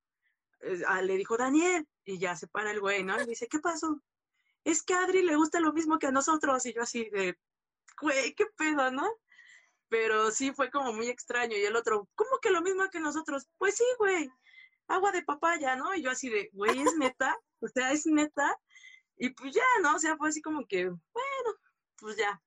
eh, 0.61 0.81
ah, 0.87 1.01
le 1.01 1.17
dijo, 1.17 1.37
Daniel, 1.37 1.87
y 2.05 2.19
ya 2.19 2.35
se 2.35 2.47
para 2.47 2.71
el 2.71 2.79
güey, 2.79 3.03
¿no? 3.03 3.19
Y 3.21 3.25
dice, 3.25 3.47
¿qué 3.47 3.59
pasó? 3.59 3.99
Es 4.63 4.83
que 4.83 4.93
a 4.93 5.03
Adri 5.03 5.23
le 5.23 5.35
gusta 5.35 5.59
lo 5.59 5.73
mismo 5.73 5.97
que 5.97 6.07
a 6.07 6.11
nosotros, 6.11 6.65
y 6.67 6.73
yo 6.73 6.83
así 6.83 7.09
de, 7.09 7.35
güey, 7.99 8.33
qué 8.35 8.45
pedo, 8.57 8.91
¿no? 8.91 9.07
Pero 9.89 10.31
sí 10.31 10.51
fue 10.53 10.71
como 10.71 10.93
muy 10.93 11.09
extraño, 11.09 11.57
y 11.57 11.65
el 11.65 11.75
otro, 11.75 12.07
¿cómo 12.15 12.39
que 12.41 12.49
lo 12.49 12.61
mismo 12.61 12.89
que 12.89 12.99
nosotros? 12.99 13.47
Pues 13.57 13.75
sí, 13.75 13.83
güey, 13.97 14.29
agua 14.87 15.11
de 15.11 15.23
papaya, 15.23 15.75
¿no? 15.75 15.93
Y 15.95 16.01
yo 16.01 16.11
así 16.11 16.29
de, 16.29 16.49
güey, 16.53 16.79
es 16.81 16.95
neta, 16.95 17.37
o 17.59 17.67
sea, 17.67 17.91
es 17.91 18.05
neta. 18.05 18.57
Y 19.17 19.29
pues 19.29 19.53
ya, 19.53 19.63
¿no? 19.81 19.95
O 19.95 19.99
sea, 19.99 20.17
fue 20.17 20.29
así 20.29 20.41
como 20.41 20.65
que, 20.65 20.85
bueno, 20.85 21.59
pues 21.97 22.17
ya. 22.17 22.41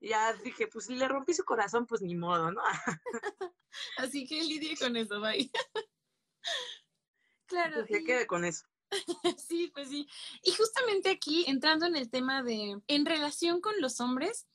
Ya 0.00 0.34
dije, 0.34 0.66
pues 0.66 0.86
si 0.86 0.94
le 0.94 1.08
rompí 1.08 1.32
su 1.32 1.44
corazón, 1.44 1.86
pues 1.86 2.02
ni 2.02 2.14
modo, 2.14 2.52
¿no? 2.52 2.62
así 3.96 4.26
que 4.26 4.42
lidie 4.42 4.76
con 4.76 4.96
eso, 4.96 5.20
bye. 5.20 5.50
claro. 7.46 7.86
Pues 7.86 7.88
ya 7.88 8.04
quede 8.04 8.26
con 8.26 8.44
eso. 8.44 8.66
sí, 9.48 9.70
pues 9.74 9.88
sí. 9.88 10.08
Y 10.42 10.52
justamente 10.52 11.10
aquí, 11.10 11.44
entrando 11.46 11.86
en 11.86 11.96
el 11.96 12.10
tema 12.10 12.42
de, 12.42 12.80
en 12.86 13.06
relación 13.06 13.60
con 13.60 13.80
los 13.80 14.00
hombres, 14.00 14.46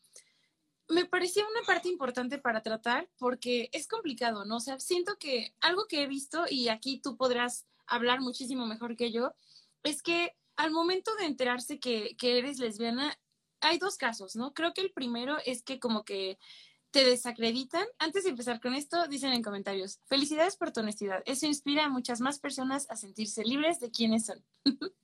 me 0.87 1.05
parecía 1.05 1.47
una 1.47 1.61
parte 1.65 1.89
importante 1.89 2.37
para 2.37 2.61
tratar 2.61 3.09
porque 3.17 3.69
es 3.71 3.87
complicado, 3.87 4.45
¿no? 4.45 4.57
O 4.57 4.59
sea, 4.59 4.79
siento 4.79 5.17
que 5.17 5.55
algo 5.61 5.87
que 5.87 6.03
he 6.03 6.07
visto, 6.07 6.45
y 6.49 6.69
aquí 6.69 6.99
tú 7.01 7.17
podrás 7.17 7.65
hablar 7.87 8.21
muchísimo 8.21 8.65
mejor 8.65 8.95
que 8.95 9.11
yo, 9.11 9.33
es 9.83 10.01
que 10.01 10.35
al 10.55 10.71
momento 10.71 11.15
de 11.15 11.25
enterarse 11.25 11.79
que, 11.79 12.15
que 12.17 12.37
eres 12.37 12.59
lesbiana, 12.59 13.17
hay 13.61 13.77
dos 13.77 13.97
casos, 13.97 14.35
¿no? 14.35 14.53
Creo 14.53 14.73
que 14.73 14.81
el 14.81 14.91
primero 14.91 15.37
es 15.45 15.63
que 15.63 15.79
como 15.79 16.03
que 16.03 16.37
te 16.91 17.03
desacreditan. 17.05 17.85
Antes 17.97 18.25
de 18.25 18.29
empezar 18.29 18.61
con 18.61 18.75
esto, 18.75 19.07
dicen 19.07 19.33
en 19.33 19.41
comentarios, 19.41 19.99
felicidades 20.07 20.57
por 20.57 20.71
tu 20.71 20.81
honestidad. 20.81 21.23
Eso 21.25 21.45
inspira 21.47 21.85
a 21.85 21.89
muchas 21.89 22.21
más 22.21 22.39
personas 22.39 22.89
a 22.89 22.95
sentirse 22.95 23.43
libres 23.43 23.79
de 23.79 23.91
quienes 23.91 24.25
son. 24.25 24.43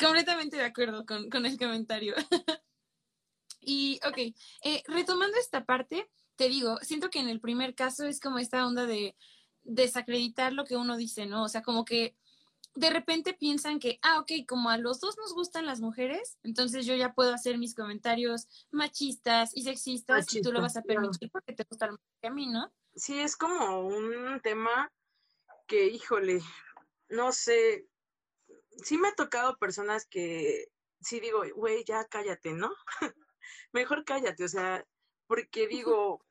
Completamente 0.00 0.56
de 0.56 0.64
acuerdo 0.64 1.06
con, 1.06 1.30
con 1.30 1.46
el 1.46 1.58
comentario. 1.58 2.14
Y, 3.64 4.00
ok, 4.04 4.18
eh, 4.64 4.82
retomando 4.88 5.38
esta 5.38 5.64
parte, 5.64 6.10
te 6.34 6.48
digo, 6.48 6.78
siento 6.82 7.10
que 7.10 7.20
en 7.20 7.28
el 7.28 7.40
primer 7.40 7.76
caso 7.76 8.04
es 8.06 8.18
como 8.18 8.38
esta 8.40 8.66
onda 8.66 8.86
de 8.86 9.14
desacreditar 9.62 10.52
lo 10.52 10.64
que 10.64 10.76
uno 10.76 10.96
dice, 10.96 11.26
¿no? 11.26 11.44
O 11.44 11.48
sea, 11.48 11.62
como 11.62 11.84
que 11.84 12.16
de 12.74 12.90
repente 12.90 13.34
piensan 13.34 13.78
que, 13.78 13.98
ah, 14.02 14.20
ok, 14.20 14.46
como 14.48 14.70
a 14.70 14.78
los 14.78 15.00
dos 15.00 15.16
nos 15.18 15.34
gustan 15.34 15.66
las 15.66 15.80
mujeres, 15.80 16.38
entonces 16.42 16.86
yo 16.86 16.94
ya 16.94 17.12
puedo 17.12 17.34
hacer 17.34 17.58
mis 17.58 17.74
comentarios 17.74 18.48
machistas 18.70 19.50
y 19.54 19.62
sexistas 19.62 20.34
y 20.34 20.42
tú 20.42 20.52
lo 20.52 20.62
vas 20.62 20.76
a 20.76 20.82
permitir 20.82 21.30
porque 21.30 21.52
te 21.52 21.64
gusta 21.64 21.90
que 22.20 22.28
a 22.28 22.32
mí, 22.32 22.46
¿no? 22.46 22.72
Sí, 22.94 23.18
es 23.18 23.36
como 23.36 23.86
un 23.86 24.40
tema 24.42 24.90
que, 25.66 25.86
híjole, 25.88 26.40
no 27.08 27.32
sé, 27.32 27.86
sí 28.82 28.96
me 28.98 29.08
ha 29.08 29.14
tocado 29.14 29.56
personas 29.58 30.06
que 30.06 30.68
sí 31.00 31.20
digo, 31.20 31.42
güey, 31.54 31.84
ya 31.84 32.06
cállate, 32.06 32.52
¿no? 32.52 32.72
mejor 33.72 34.04
cállate, 34.04 34.44
o 34.44 34.48
sea, 34.48 34.84
porque 35.26 35.66
digo, 35.66 36.24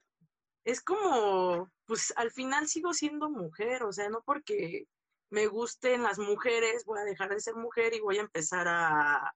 es 0.63 0.81
como, 0.81 1.71
pues 1.85 2.13
al 2.15 2.31
final 2.31 2.67
sigo 2.67 2.93
siendo 2.93 3.29
mujer, 3.29 3.83
o 3.83 3.91
sea, 3.91 4.09
no 4.09 4.21
porque 4.23 4.87
me 5.31 5.47
gusten 5.47 6.03
las 6.03 6.19
mujeres, 6.19 6.85
voy 6.85 6.99
a 6.99 7.05
dejar 7.05 7.29
de 7.29 7.39
ser 7.39 7.55
mujer 7.55 7.93
y 7.93 8.01
voy 8.01 8.17
a 8.17 8.21
empezar 8.21 8.67
a, 8.67 9.33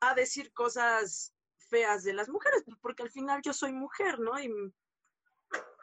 a 0.00 0.14
decir 0.14 0.52
cosas 0.52 1.32
feas 1.68 2.02
de 2.02 2.12
las 2.12 2.28
mujeres, 2.28 2.62
pues, 2.64 2.76
porque 2.80 3.04
al 3.04 3.10
final 3.10 3.40
yo 3.42 3.52
soy 3.52 3.72
mujer, 3.72 4.18
¿no? 4.18 4.38
Y, 4.40 4.52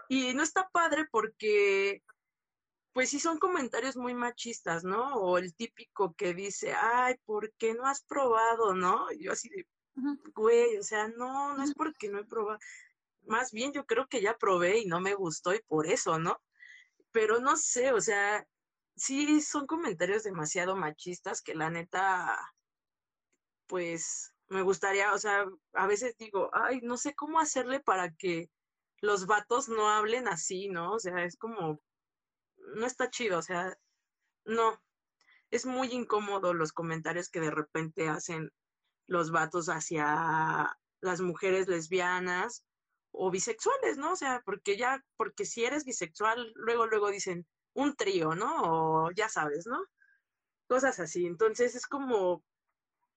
y 0.10 0.34
no 0.34 0.44
está 0.44 0.70
padre 0.70 1.08
porque, 1.10 2.04
pues 2.92 3.10
sí 3.10 3.22
son 3.22 3.40
comentarios 3.40 3.96
muy 3.96 4.14
machistas, 4.14 4.84
¿no? 4.84 5.16
O 5.16 5.38
el 5.38 5.56
típico 5.56 6.14
que 6.14 6.34
dice, 6.34 6.74
ay, 6.74 7.16
¿por 7.26 7.54
qué 7.54 7.74
no 7.74 7.86
has 7.86 8.04
probado, 8.04 8.76
no? 8.76 9.10
Y 9.14 9.24
yo 9.24 9.32
así 9.32 9.48
de, 9.48 9.66
güey, 10.36 10.78
o 10.78 10.84
sea, 10.84 11.08
no, 11.08 11.56
no 11.56 11.64
es 11.64 11.74
porque 11.74 12.10
no 12.10 12.20
he 12.20 12.26
probado. 12.26 12.60
Más 13.28 13.54
bien 13.54 13.72
yo 13.72 13.86
creo 13.86 14.08
que 14.08 14.22
ya 14.22 14.38
probé 14.38 14.80
y 14.80 14.88
no 14.88 15.00
me 15.00 15.14
gustó 15.16 15.54
y 15.54 15.62
por 15.62 15.88
eso, 15.88 16.20
¿no? 16.20 16.42
Pero 17.12 17.40
no 17.40 17.58
sé, 17.58 17.92
o 17.92 18.02
sea, 18.02 18.46
sí 18.96 19.42
son 19.42 19.68
comentarios 19.68 20.24
demasiado 20.24 20.76
machistas 20.76 21.42
que 21.42 21.56
la 21.56 21.70
neta, 21.70 22.38
pues 23.68 24.34
me 24.50 24.62
gustaría, 24.62 25.14
o 25.14 25.18
sea, 25.18 25.46
a 25.74 25.88
veces 25.88 26.18
digo, 26.18 26.50
ay, 26.54 26.82
no 26.82 26.98
sé 26.98 27.16
cómo 27.16 27.40
hacerle 27.40 27.80
para 27.80 28.12
que 28.12 28.50
los 29.02 29.26
vatos 29.26 29.70
no 29.70 29.90
hablen 29.90 30.28
así, 30.28 30.70
¿no? 30.70 30.94
O 30.94 31.00
sea, 31.00 31.24
es 31.24 31.38
como, 31.38 31.82
no 32.76 32.86
está 32.86 33.10
chido, 33.10 33.40
o 33.40 33.42
sea, 33.42 33.76
no. 34.46 34.82
Es 35.50 35.66
muy 35.66 35.90
incómodo 35.90 36.54
los 36.54 36.72
comentarios 36.74 37.30
que 37.30 37.42
de 37.42 37.52
repente 37.52 38.08
hacen 38.08 38.52
los 39.08 39.32
vatos 39.32 39.68
hacia 39.68 40.78
las 41.02 41.22
mujeres 41.22 41.68
lesbianas 41.68 42.64
o 43.12 43.32
bisexuales, 43.32 43.98
¿no? 43.98 44.14
O 44.14 44.16
sea, 44.16 44.42
porque 44.46 44.78
ya, 44.78 45.04
porque 45.18 45.46
si 45.46 45.66
eres 45.66 45.86
bisexual, 45.86 46.52
luego, 46.56 46.88
luego 46.88 47.12
dicen 47.12 47.46
un 47.74 47.96
trío, 47.96 48.36
¿no? 48.36 49.06
O 49.06 49.12
ya 49.12 49.30
sabes, 49.30 49.66
¿no? 49.68 49.80
Cosas 50.68 51.00
así. 51.00 51.26
Entonces 51.26 51.76
es 51.76 51.86
como, 51.88 52.44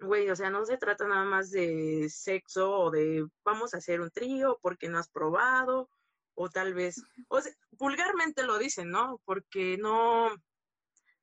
güey, 0.00 0.30
o 0.30 0.36
sea, 0.36 0.50
no 0.50 0.64
se 0.64 0.76
trata 0.78 1.06
nada 1.06 1.24
más 1.24 1.50
de 1.50 2.08
sexo 2.10 2.72
o 2.72 2.90
de 2.90 3.26
vamos 3.44 3.74
a 3.74 3.78
hacer 3.78 4.00
un 4.00 4.10
trío 4.10 4.58
porque 4.62 4.88
no 4.88 4.98
has 4.98 5.08
probado 5.08 5.88
o 6.34 6.50
tal 6.50 6.74
vez, 6.74 7.00
o 7.28 7.40
sea, 7.40 7.52
vulgarmente 7.72 8.42
lo 8.42 8.58
dicen, 8.58 8.90
¿no? 8.90 9.20
Porque 9.24 9.76
no, 9.78 10.30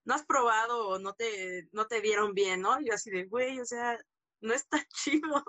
no 0.06 0.14
has 0.14 0.26
probado 0.26 0.88
o 0.88 1.00
no 1.00 1.14
te, 1.14 1.68
no 1.74 1.86
te 1.88 2.02
dieron 2.02 2.34
bien, 2.34 2.62
¿no? 2.62 2.80
Yo 2.82 2.94
así 2.94 3.12
de, 3.12 3.26
güey, 3.26 3.60
o 3.60 3.66
sea, 3.66 4.00
no 4.42 4.54
está 4.54 4.78
chido. 4.94 5.44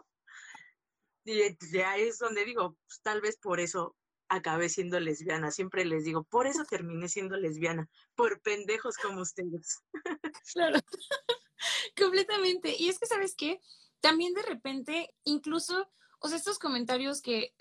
Y 1.24 1.56
ya 1.72 1.96
es 1.96 2.18
donde 2.18 2.44
digo, 2.44 2.76
pues, 2.86 3.00
tal 3.02 3.20
vez 3.20 3.36
por 3.38 3.60
eso 3.60 3.96
acabé 4.28 4.68
siendo 4.68 4.98
lesbiana. 4.98 5.50
Siempre 5.50 5.84
les 5.84 6.04
digo, 6.04 6.24
por 6.24 6.46
eso 6.46 6.64
terminé 6.64 7.08
siendo 7.08 7.36
lesbiana, 7.36 7.88
por 8.14 8.40
pendejos 8.40 8.96
como 8.96 9.20
ustedes. 9.22 9.80
Claro, 10.54 10.78
completamente. 11.96 12.74
Y 12.76 12.88
es 12.88 12.98
que, 12.98 13.06
¿sabes 13.06 13.34
qué? 13.36 13.60
También 14.00 14.34
de 14.34 14.42
repente, 14.42 15.14
incluso, 15.24 15.88
o 16.18 16.28
sea, 16.28 16.36
estos 16.36 16.58
comentarios 16.58 17.22
que 17.22 17.54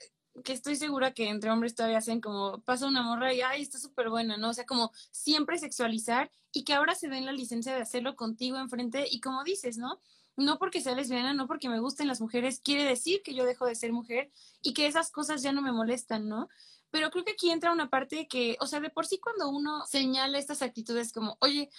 que 0.43 0.53
estoy 0.53 0.75
segura 0.75 1.13
que 1.13 1.29
entre 1.29 1.51
hombres 1.51 1.75
todavía 1.75 1.97
hacen 1.97 2.21
como 2.21 2.61
pasa 2.61 2.87
una 2.87 3.03
morra 3.03 3.33
y 3.33 3.41
ay, 3.41 3.61
está 3.61 3.77
súper 3.77 4.09
buena, 4.09 4.37
¿no? 4.37 4.49
O 4.49 4.53
sea, 4.53 4.65
como 4.65 4.91
siempre 5.11 5.57
sexualizar 5.57 6.31
y 6.51 6.63
que 6.63 6.73
ahora 6.73 6.95
se 6.95 7.09
den 7.09 7.25
la 7.25 7.33
licencia 7.33 7.75
de 7.75 7.81
hacerlo 7.81 8.15
contigo 8.15 8.57
enfrente 8.57 9.05
y 9.09 9.19
como 9.19 9.43
dices, 9.43 9.77
¿no? 9.77 9.99
No 10.37 10.57
porque 10.57 10.81
sea 10.81 10.95
lesbiana, 10.95 11.33
no 11.33 11.47
porque 11.47 11.69
me 11.69 11.79
gusten 11.79 12.07
las 12.07 12.21
mujeres, 12.21 12.61
quiere 12.63 12.83
decir 12.83 13.21
que 13.23 13.33
yo 13.33 13.45
dejo 13.45 13.65
de 13.65 13.75
ser 13.75 13.91
mujer 13.91 14.31
y 14.61 14.73
que 14.73 14.87
esas 14.87 15.11
cosas 15.11 15.41
ya 15.43 15.51
no 15.51 15.61
me 15.61 15.71
molestan, 15.71 16.27
¿no? 16.29 16.49
Pero 16.89 17.09
creo 17.09 17.23
que 17.23 17.31
aquí 17.31 17.49
entra 17.51 17.71
una 17.71 17.89
parte 17.89 18.27
que, 18.27 18.57
o 18.59 18.67
sea, 18.67 18.79
de 18.79 18.89
por 18.89 19.05
sí 19.05 19.19
cuando 19.19 19.49
uno 19.49 19.85
señala 19.85 20.37
estas 20.37 20.61
actitudes 20.61 21.13
como, 21.13 21.37
oye, 21.39 21.69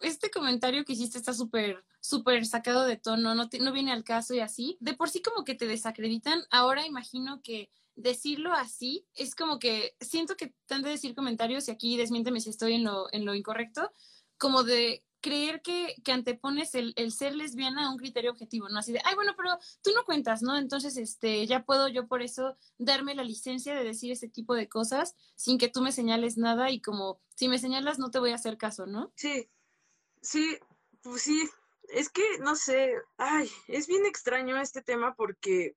este 0.00 0.30
comentario 0.30 0.84
que 0.84 0.92
hiciste 0.92 1.18
está 1.18 1.32
súper, 1.32 1.84
súper 2.00 2.44
sacado 2.46 2.84
de 2.84 2.96
tono, 2.96 3.34
no, 3.34 3.48
no 3.60 3.72
viene 3.72 3.92
al 3.92 4.04
caso 4.04 4.34
y 4.34 4.40
así, 4.40 4.76
de 4.80 4.94
por 4.94 5.08
sí 5.10 5.22
como 5.22 5.44
que 5.44 5.54
te 5.54 5.66
desacreditan, 5.66 6.44
ahora 6.50 6.86
imagino 6.86 7.40
que 7.42 7.70
decirlo 7.94 8.52
así 8.52 9.06
es 9.14 9.34
como 9.34 9.58
que 9.58 9.94
siento 10.00 10.36
que 10.36 10.54
tanto 10.66 10.88
decir 10.88 11.14
comentarios, 11.14 11.68
y 11.68 11.70
aquí 11.70 11.96
desmiénteme 11.96 12.40
si 12.40 12.50
estoy 12.50 12.74
en 12.74 12.84
lo, 12.84 13.12
en 13.12 13.24
lo 13.24 13.34
incorrecto, 13.34 13.92
como 14.38 14.64
de 14.64 15.04
creer 15.22 15.62
que, 15.62 15.94
que 16.04 16.12
antepones 16.12 16.74
el, 16.74 16.92
el, 16.96 17.12
ser 17.12 17.34
lesbiana 17.34 17.86
a 17.86 17.90
un 17.90 17.96
criterio 17.96 18.30
objetivo, 18.30 18.68
¿no? 18.68 18.78
Así 18.78 18.92
de, 18.92 19.00
ay, 19.04 19.14
bueno, 19.14 19.32
pero 19.36 19.50
tú 19.82 19.90
no 19.94 20.04
cuentas, 20.04 20.42
¿no? 20.42 20.58
Entonces, 20.58 20.96
este, 20.98 21.46
ya 21.46 21.64
puedo 21.64 21.88
yo 21.88 22.06
por 22.06 22.20
eso 22.20 22.56
darme 22.78 23.14
la 23.14 23.24
licencia 23.24 23.74
de 23.74 23.84
decir 23.84 24.12
ese 24.12 24.28
tipo 24.28 24.54
de 24.54 24.68
cosas 24.68 25.14
sin 25.36 25.56
que 25.56 25.68
tú 25.68 25.80
me 25.80 25.92
señales 25.92 26.36
nada 26.36 26.70
y 26.70 26.82
como, 26.82 27.20
si 27.34 27.48
me 27.48 27.58
señalas 27.58 27.98
no 27.98 28.10
te 28.10 28.18
voy 28.18 28.32
a 28.32 28.36
hacer 28.36 28.58
caso, 28.58 28.84
¿no? 28.86 29.12
Sí, 29.16 29.48
sí, 30.20 30.58
pues 31.00 31.22
sí, 31.22 31.48
es 31.88 32.10
que, 32.10 32.38
no 32.40 32.56
sé, 32.56 32.92
ay, 33.16 33.50
es 33.68 33.86
bien 33.86 34.04
extraño 34.04 34.60
este 34.60 34.82
tema 34.82 35.14
porque 35.14 35.76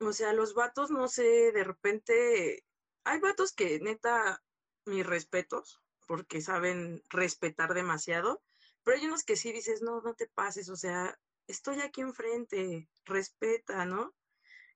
o 0.00 0.12
sea, 0.12 0.32
los 0.32 0.54
vatos, 0.54 0.90
no 0.90 1.08
sé, 1.08 1.52
de 1.52 1.64
repente, 1.64 2.64
hay 3.04 3.20
vatos 3.20 3.52
que 3.52 3.80
neta, 3.80 4.42
mis 4.84 5.06
respetos, 5.06 5.80
porque 6.06 6.40
saben 6.40 7.02
respetar 7.08 7.74
demasiado, 7.74 8.42
pero 8.86 8.98
hay 8.98 9.06
unos 9.06 9.24
que 9.24 9.34
sí 9.34 9.52
dices, 9.52 9.82
no, 9.82 10.00
no 10.00 10.14
te 10.14 10.28
pases, 10.28 10.68
o 10.68 10.76
sea, 10.76 11.18
estoy 11.48 11.80
aquí 11.80 12.02
enfrente, 12.02 12.88
respeta, 13.04 13.84
¿no? 13.84 14.14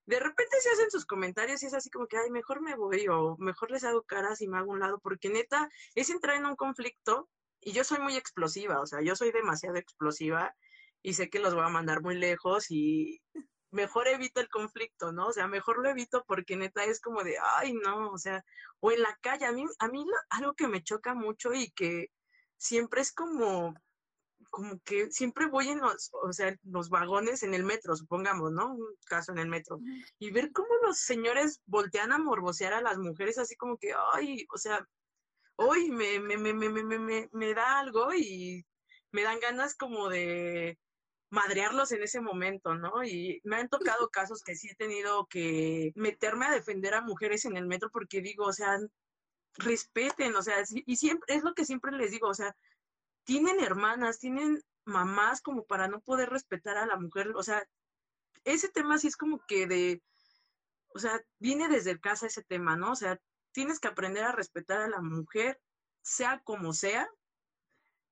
De 0.04 0.18
repente 0.18 0.60
se 0.60 0.68
hacen 0.68 0.90
sus 0.90 1.06
comentarios 1.06 1.62
y 1.62 1.66
es 1.66 1.74
así 1.74 1.90
como 1.90 2.08
que, 2.08 2.16
ay, 2.16 2.28
mejor 2.32 2.60
me 2.60 2.74
voy 2.74 3.06
o 3.06 3.36
mejor 3.38 3.70
les 3.70 3.84
hago 3.84 4.02
caras 4.02 4.40
y 4.40 4.48
me 4.48 4.58
hago 4.58 4.72
un 4.72 4.80
lado, 4.80 4.98
porque 4.98 5.28
neta 5.28 5.70
es 5.94 6.10
entrar 6.10 6.34
en 6.34 6.46
un 6.46 6.56
conflicto 6.56 7.30
y 7.60 7.70
yo 7.70 7.84
soy 7.84 8.00
muy 8.00 8.16
explosiva, 8.16 8.80
o 8.80 8.86
sea, 8.86 9.00
yo 9.00 9.14
soy 9.14 9.30
demasiado 9.30 9.76
explosiva 9.76 10.56
y 11.02 11.14
sé 11.14 11.30
que 11.30 11.38
los 11.38 11.54
voy 11.54 11.62
a 11.62 11.68
mandar 11.68 12.02
muy 12.02 12.16
lejos 12.16 12.66
y 12.68 13.22
mejor 13.70 14.08
evito 14.08 14.40
el 14.40 14.48
conflicto, 14.48 15.12
¿no? 15.12 15.28
O 15.28 15.32
sea, 15.32 15.46
mejor 15.46 15.78
lo 15.78 15.88
evito 15.88 16.24
porque 16.26 16.56
neta 16.56 16.82
es 16.82 17.00
como 17.00 17.22
de, 17.22 17.36
ay, 17.40 17.74
no, 17.74 18.10
o 18.10 18.18
sea, 18.18 18.44
o 18.80 18.90
en 18.90 19.02
la 19.02 19.16
calle, 19.22 19.46
a 19.46 19.52
mí, 19.52 19.64
a 19.78 19.86
mí 19.86 20.04
algo 20.30 20.54
que 20.54 20.66
me 20.66 20.82
choca 20.82 21.14
mucho 21.14 21.54
y 21.54 21.70
que 21.70 22.08
siempre 22.56 23.02
es 23.02 23.12
como, 23.12 23.74
como 24.50 24.78
que 24.84 25.10
siempre 25.10 25.46
voy 25.46 25.68
en 25.68 25.78
los, 25.78 26.10
o 26.22 26.32
sea, 26.32 26.54
los 26.64 26.90
vagones 26.90 27.42
en 27.42 27.54
el 27.54 27.64
metro, 27.64 27.96
supongamos, 27.96 28.52
¿no? 28.52 28.74
Un 28.74 28.96
caso 29.06 29.32
en 29.32 29.38
el 29.38 29.48
metro, 29.48 29.80
y 30.18 30.30
ver 30.30 30.52
cómo 30.52 30.68
los 30.82 30.98
señores 30.98 31.60
voltean 31.66 32.12
a 32.12 32.18
morbosear 32.18 32.72
a 32.74 32.82
las 32.82 32.98
mujeres 32.98 33.38
así 33.38 33.56
como 33.56 33.78
que, 33.78 33.92
ay, 34.14 34.46
o 34.52 34.58
sea, 34.58 34.86
hoy 35.56 35.90
me, 35.90 36.20
me, 36.20 36.36
me, 36.36 36.52
me, 36.52 36.68
me, 36.68 36.98
me, 36.98 37.28
me 37.32 37.54
da 37.54 37.80
algo 37.80 38.12
y 38.14 38.64
me 39.12 39.22
dan 39.22 39.40
ganas 39.40 39.76
como 39.76 40.08
de 40.08 40.78
madrearlos 41.30 41.92
en 41.92 42.02
ese 42.02 42.20
momento, 42.20 42.74
¿no? 42.74 43.04
Y 43.04 43.40
me 43.44 43.56
han 43.56 43.68
tocado 43.68 44.08
casos 44.12 44.42
que 44.42 44.56
sí 44.56 44.68
he 44.70 44.74
tenido 44.74 45.26
que 45.26 45.92
meterme 45.94 46.46
a 46.46 46.52
defender 46.52 46.94
a 46.94 47.02
mujeres 47.02 47.44
en 47.44 47.56
el 47.56 47.66
metro 47.66 47.90
porque 47.92 48.20
digo, 48.20 48.46
o 48.46 48.52
sea, 48.52 48.78
respeten, 49.54 50.34
o 50.36 50.42
sea, 50.42 50.62
y 50.70 50.96
siempre, 50.96 51.34
es 51.34 51.42
lo 51.42 51.54
que 51.54 51.64
siempre 51.64 51.92
les 51.92 52.10
digo, 52.10 52.28
o 52.28 52.34
sea, 52.34 52.54
tienen 53.24 53.60
hermanas, 53.60 54.18
tienen 54.18 54.62
mamás 54.84 55.40
como 55.40 55.64
para 55.64 55.88
no 55.88 56.00
poder 56.00 56.30
respetar 56.30 56.76
a 56.76 56.86
la 56.86 56.96
mujer, 56.96 57.32
o 57.36 57.42
sea, 57.42 57.66
ese 58.44 58.68
tema 58.68 58.98
sí 58.98 59.08
es 59.08 59.16
como 59.16 59.44
que 59.46 59.66
de, 59.66 60.02
o 60.94 60.98
sea, 60.98 61.20
viene 61.38 61.68
desde 61.68 62.00
casa 62.00 62.26
ese 62.26 62.42
tema, 62.42 62.76
¿no? 62.76 62.92
O 62.92 62.96
sea, 62.96 63.20
tienes 63.52 63.80
que 63.80 63.88
aprender 63.88 64.24
a 64.24 64.32
respetar 64.32 64.80
a 64.80 64.88
la 64.88 65.00
mujer, 65.00 65.60
sea 66.02 66.40
como 66.44 66.72
sea, 66.72 67.08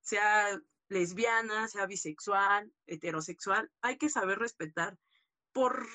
sea 0.01 0.59
lesbiana, 0.89 1.67
sea 1.67 1.85
bisexual, 1.85 2.71
heterosexual, 2.87 3.71
hay 3.81 3.97
que 3.97 4.09
saber 4.09 4.39
respetar 4.39 4.97
por, 5.51 5.87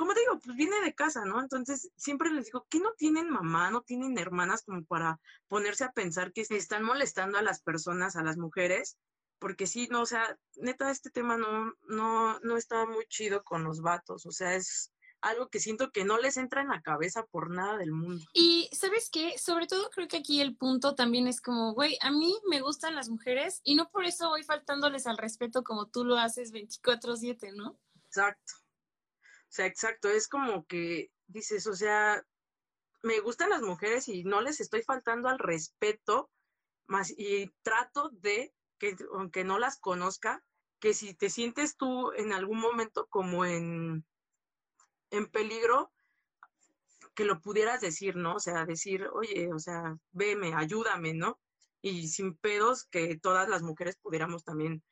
como 0.00 0.14
digo, 0.14 0.38
pues 0.42 0.56
viene 0.56 0.80
de 0.80 0.94
casa, 0.94 1.26
¿no? 1.26 1.42
Entonces 1.42 1.90
siempre 1.94 2.30
les 2.30 2.46
digo, 2.46 2.66
¿qué 2.70 2.80
no 2.80 2.94
tienen 2.94 3.28
mamá, 3.28 3.70
no 3.70 3.82
tienen 3.82 4.16
hermanas 4.16 4.62
como 4.62 4.82
para 4.86 5.20
ponerse 5.46 5.84
a 5.84 5.92
pensar 5.92 6.32
que 6.32 6.40
están 6.48 6.84
molestando 6.84 7.36
a 7.36 7.42
las 7.42 7.60
personas, 7.60 8.16
a 8.16 8.22
las 8.22 8.38
mujeres? 8.38 8.96
Porque 9.38 9.66
sí, 9.66 9.88
no, 9.90 10.00
o 10.00 10.06
sea, 10.06 10.38
neta, 10.56 10.90
este 10.90 11.10
tema 11.10 11.36
no, 11.36 11.74
no, 11.86 12.40
no 12.40 12.56
está 12.56 12.86
muy 12.86 13.04
chido 13.08 13.44
con 13.44 13.62
los 13.62 13.82
vatos, 13.82 14.24
o 14.24 14.32
sea, 14.32 14.54
es, 14.54 14.90
algo 15.20 15.50
que 15.50 15.60
siento 15.60 15.90
que 15.90 16.06
no 16.06 16.16
les 16.16 16.38
entra 16.38 16.62
en 16.62 16.68
la 16.68 16.80
cabeza 16.80 17.26
por 17.26 17.50
nada 17.50 17.76
del 17.76 17.92
mundo. 17.92 18.24
Y 18.32 18.70
sabes 18.72 19.10
qué, 19.12 19.36
sobre 19.36 19.66
todo 19.66 19.90
creo 19.90 20.08
que 20.08 20.16
aquí 20.16 20.40
el 20.40 20.56
punto 20.56 20.94
también 20.94 21.26
es 21.26 21.42
como, 21.42 21.74
güey, 21.74 21.98
a 22.00 22.10
mí 22.10 22.34
me 22.48 22.62
gustan 22.62 22.94
las 22.94 23.10
mujeres 23.10 23.60
y 23.64 23.74
no 23.74 23.90
por 23.90 24.06
eso 24.06 24.30
voy 24.30 24.44
faltándoles 24.44 25.06
al 25.06 25.18
respeto 25.18 25.62
como 25.62 25.88
tú 25.88 26.06
lo 26.06 26.16
haces 26.16 26.52
24/7, 26.52 27.52
¿no? 27.52 27.78
Exacto. 28.06 28.54
Sea, 29.50 29.66
exacto, 29.66 30.08
es 30.08 30.28
como 30.28 30.64
que 30.64 31.10
dices, 31.26 31.66
o 31.66 31.74
sea, 31.74 32.24
me 33.02 33.20
gustan 33.20 33.50
las 33.50 33.62
mujeres 33.62 34.08
y 34.08 34.24
no 34.24 34.40
les 34.40 34.60
estoy 34.60 34.82
faltando 34.82 35.28
al 35.28 35.38
respeto, 35.38 36.30
más 36.86 37.10
y 37.10 37.52
trato 37.62 38.10
de 38.12 38.54
que 38.78 38.96
aunque 39.12 39.44
no 39.44 39.58
las 39.58 39.78
conozca, 39.78 40.42
que 40.80 40.94
si 40.94 41.14
te 41.14 41.30
sientes 41.30 41.76
tú 41.76 42.12
en 42.12 42.32
algún 42.32 42.58
momento 42.60 43.06
como 43.08 43.44
en 43.44 44.06
en 45.10 45.26
peligro, 45.26 45.92
que 47.14 47.24
lo 47.24 47.40
pudieras 47.40 47.80
decir, 47.80 48.14
¿no? 48.16 48.36
O 48.36 48.40
sea, 48.40 48.64
decir, 48.64 49.08
oye, 49.12 49.52
o 49.52 49.58
sea, 49.58 49.96
veme, 50.12 50.54
ayúdame, 50.54 51.12
¿no? 51.12 51.40
Y 51.82 52.08
sin 52.08 52.36
pedos 52.36 52.84
que 52.84 53.18
todas 53.18 53.48
las 53.48 53.62
mujeres 53.62 53.96
pudiéramos 54.00 54.44
también, 54.44 54.82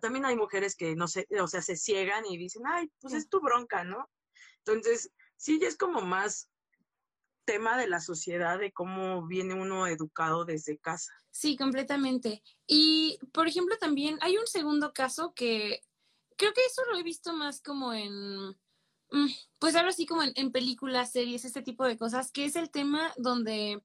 también 0.00 0.24
hay 0.24 0.36
mujeres 0.36 0.76
que 0.76 0.94
no 0.96 1.08
sé, 1.08 1.26
o 1.40 1.46
sea, 1.46 1.62
se 1.62 1.76
ciegan 1.76 2.24
y 2.26 2.36
dicen, 2.36 2.62
ay, 2.66 2.90
pues 3.00 3.14
es 3.14 3.28
tu 3.28 3.40
bronca, 3.40 3.84
¿no? 3.84 4.10
Entonces, 4.58 5.10
sí, 5.36 5.58
ya 5.60 5.68
es 5.68 5.76
como 5.76 6.00
más 6.00 6.48
tema 7.44 7.76
de 7.76 7.86
la 7.86 8.00
sociedad, 8.00 8.58
de 8.58 8.72
cómo 8.72 9.26
viene 9.26 9.54
uno 9.54 9.86
educado 9.86 10.44
desde 10.44 10.78
casa. 10.78 11.12
Sí, 11.30 11.56
completamente. 11.56 12.42
Y, 12.66 13.18
por 13.32 13.46
ejemplo, 13.46 13.76
también 13.78 14.18
hay 14.22 14.38
un 14.38 14.46
segundo 14.46 14.92
caso 14.92 15.34
que 15.34 15.80
creo 16.36 16.52
que 16.54 16.64
eso 16.64 16.82
lo 16.90 16.98
he 16.98 17.02
visto 17.02 17.34
más 17.34 17.60
como 17.60 17.92
en 17.92 18.56
Mm, 19.14 19.28
pues 19.60 19.76
ahora 19.76 19.92
sí 19.92 20.06
como 20.06 20.22
en, 20.22 20.50
películas, 20.50 21.12
series, 21.12 21.44
este 21.44 21.62
tipo 21.62 21.84
de 21.84 21.96
cosas, 21.96 22.32
que 22.32 22.44
es 22.44 22.56
el 22.56 22.70
tema 22.70 23.12
donde 23.16 23.80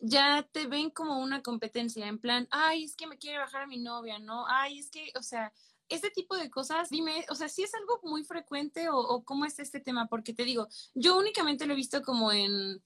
ya 0.00 0.48
te 0.52 0.66
ven 0.66 0.90
como 0.90 1.18
una 1.18 1.42
competencia, 1.42 2.06
en 2.06 2.18
plan, 2.18 2.48
ay, 2.50 2.84
es 2.84 2.96
que 2.96 3.06
me 3.06 3.18
quiere 3.18 3.38
bajar 3.38 3.62
a 3.62 3.66
mi 3.66 3.78
novia, 3.78 4.18
¿no? 4.18 4.46
Ay, 4.48 4.78
es 4.78 4.90
que, 4.90 5.12
o 5.16 5.22
sea, 5.22 5.52
este 5.88 6.10
tipo 6.10 6.36
de 6.36 6.50
cosas, 6.50 6.88
dime, 6.88 7.26
o 7.28 7.34
sea, 7.34 7.48
si 7.48 7.62
es 7.62 7.74
algo 7.74 8.00
muy 8.02 8.24
frecuente 8.24 8.88
o, 8.90 9.24
cómo 9.24 9.44
es 9.44 9.58
este 9.58 9.80
tema, 9.80 10.06
porque 10.06 10.32
te 10.32 10.44
digo, 10.44 10.68
yo 10.94 11.18
únicamente 11.18 11.66
lo 11.66 11.74
he 11.74 11.76
visto 11.76 12.02
como 12.02 12.32
en, 12.32 12.82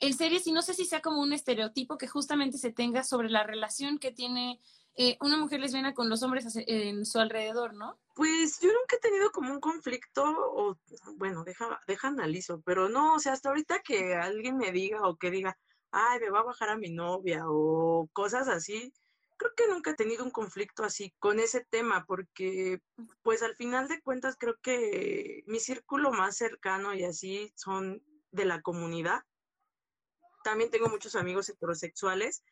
en 0.00 0.14
series 0.14 0.46
y 0.46 0.52
no 0.52 0.62
sé 0.62 0.74
si 0.74 0.84
sea 0.84 1.00
como 1.00 1.22
un 1.22 1.32
estereotipo 1.32 1.96
que 1.96 2.08
justamente 2.08 2.58
se 2.58 2.72
tenga 2.72 3.04
sobre 3.04 3.30
la 3.30 3.44
relación 3.44 3.98
que 3.98 4.10
tiene 4.10 4.60
eh, 4.96 5.16
una 5.20 5.36
mujer 5.36 5.60
lesbiana 5.60 5.94
con 5.94 6.08
los 6.08 6.24
hombres 6.24 6.44
en 6.66 7.06
su 7.06 7.20
alrededor, 7.20 7.74
¿no? 7.74 8.00
Pues 8.16 8.58
yo 8.60 8.68
nunca 8.68 8.96
he 8.96 8.98
tenido 8.98 9.30
como 9.30 9.52
un 9.52 9.60
conflicto, 9.60 10.24
o 10.24 10.76
bueno, 11.14 11.44
deja, 11.44 11.80
deja 11.86 12.08
analizo, 12.08 12.60
pero 12.62 12.88
no, 12.88 13.14
o 13.14 13.18
sea, 13.20 13.32
hasta 13.32 13.50
ahorita 13.50 13.80
que 13.82 14.16
alguien 14.16 14.56
me 14.56 14.72
diga 14.72 15.06
o 15.06 15.16
que 15.16 15.30
diga, 15.30 15.56
ay, 15.90 16.20
me 16.20 16.30
va 16.30 16.40
a 16.40 16.44
bajar 16.44 16.70
a 16.70 16.76
mi 16.76 16.90
novia 16.90 17.44
o 17.46 18.08
cosas 18.12 18.48
así, 18.48 18.92
creo 19.36 19.52
que 19.56 19.68
nunca 19.68 19.90
he 19.90 19.94
tenido 19.94 20.24
un 20.24 20.30
conflicto 20.30 20.84
así 20.84 21.14
con 21.18 21.40
ese 21.40 21.64
tema, 21.70 22.04
porque 22.06 22.80
pues 23.22 23.42
al 23.42 23.54
final 23.56 23.88
de 23.88 24.00
cuentas 24.00 24.36
creo 24.38 24.56
que 24.62 25.42
mi 25.46 25.60
círculo 25.60 26.10
más 26.12 26.36
cercano 26.36 26.94
y 26.94 27.04
así 27.04 27.52
son 27.56 28.02
de 28.32 28.44
la 28.44 28.60
comunidad. 28.62 29.22
También 30.44 30.70
tengo 30.70 30.88
muchos 30.88 31.14
amigos 31.14 31.48
heterosexuales 31.48 32.42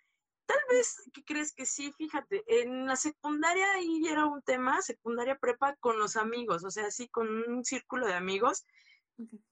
Tal 0.46 0.58
vez, 0.70 1.02
¿qué 1.12 1.24
crees 1.24 1.52
que 1.52 1.66
sí? 1.66 1.92
Fíjate, 1.98 2.44
en 2.46 2.86
la 2.86 2.94
secundaria 2.94 3.72
ahí 3.72 4.06
era 4.06 4.26
un 4.26 4.42
tema, 4.42 4.80
secundaria 4.80 5.36
prepa 5.36 5.74
con 5.80 5.98
los 5.98 6.16
amigos, 6.16 6.64
o 6.64 6.70
sea, 6.70 6.86
así 6.86 7.08
con 7.08 7.28
un 7.28 7.64
círculo 7.64 8.06
de 8.06 8.14
amigos 8.14 8.64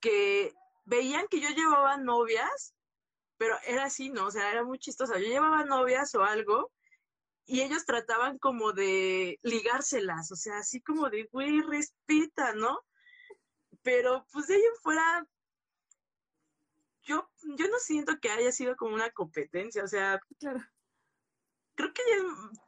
que 0.00 0.52
veían 0.84 1.26
que 1.28 1.40
yo 1.40 1.48
llevaba 1.48 1.96
novias, 1.96 2.74
pero 3.36 3.56
era 3.66 3.84
así, 3.84 4.10
¿no? 4.10 4.26
O 4.26 4.30
sea, 4.30 4.50
era 4.50 4.64
muy 4.64 4.78
chistosa. 4.78 5.18
Yo 5.18 5.26
llevaba 5.26 5.64
novias 5.64 6.14
o 6.14 6.24
algo 6.24 6.72
y 7.46 7.60
ellos 7.62 7.84
trataban 7.84 8.38
como 8.38 8.72
de 8.72 9.38
ligárselas, 9.42 10.32
o 10.32 10.36
sea, 10.36 10.58
así 10.58 10.80
como 10.80 11.10
de, 11.10 11.28
güey, 11.30 11.60
respeta, 11.60 12.54
¿no? 12.54 12.80
Pero 13.82 14.26
pues 14.32 14.46
de 14.46 14.54
ahí 14.54 14.62
en 14.62 14.76
fuera, 14.82 15.26
yo, 17.02 17.28
yo 17.58 17.68
no 17.68 17.78
siento 17.78 18.18
que 18.20 18.30
haya 18.30 18.50
sido 18.50 18.76
como 18.76 18.94
una 18.94 19.10
competencia, 19.10 19.84
o 19.84 19.88
sea, 19.88 20.20
claro. 20.38 20.60
creo 21.74 21.92
que 21.92 22.02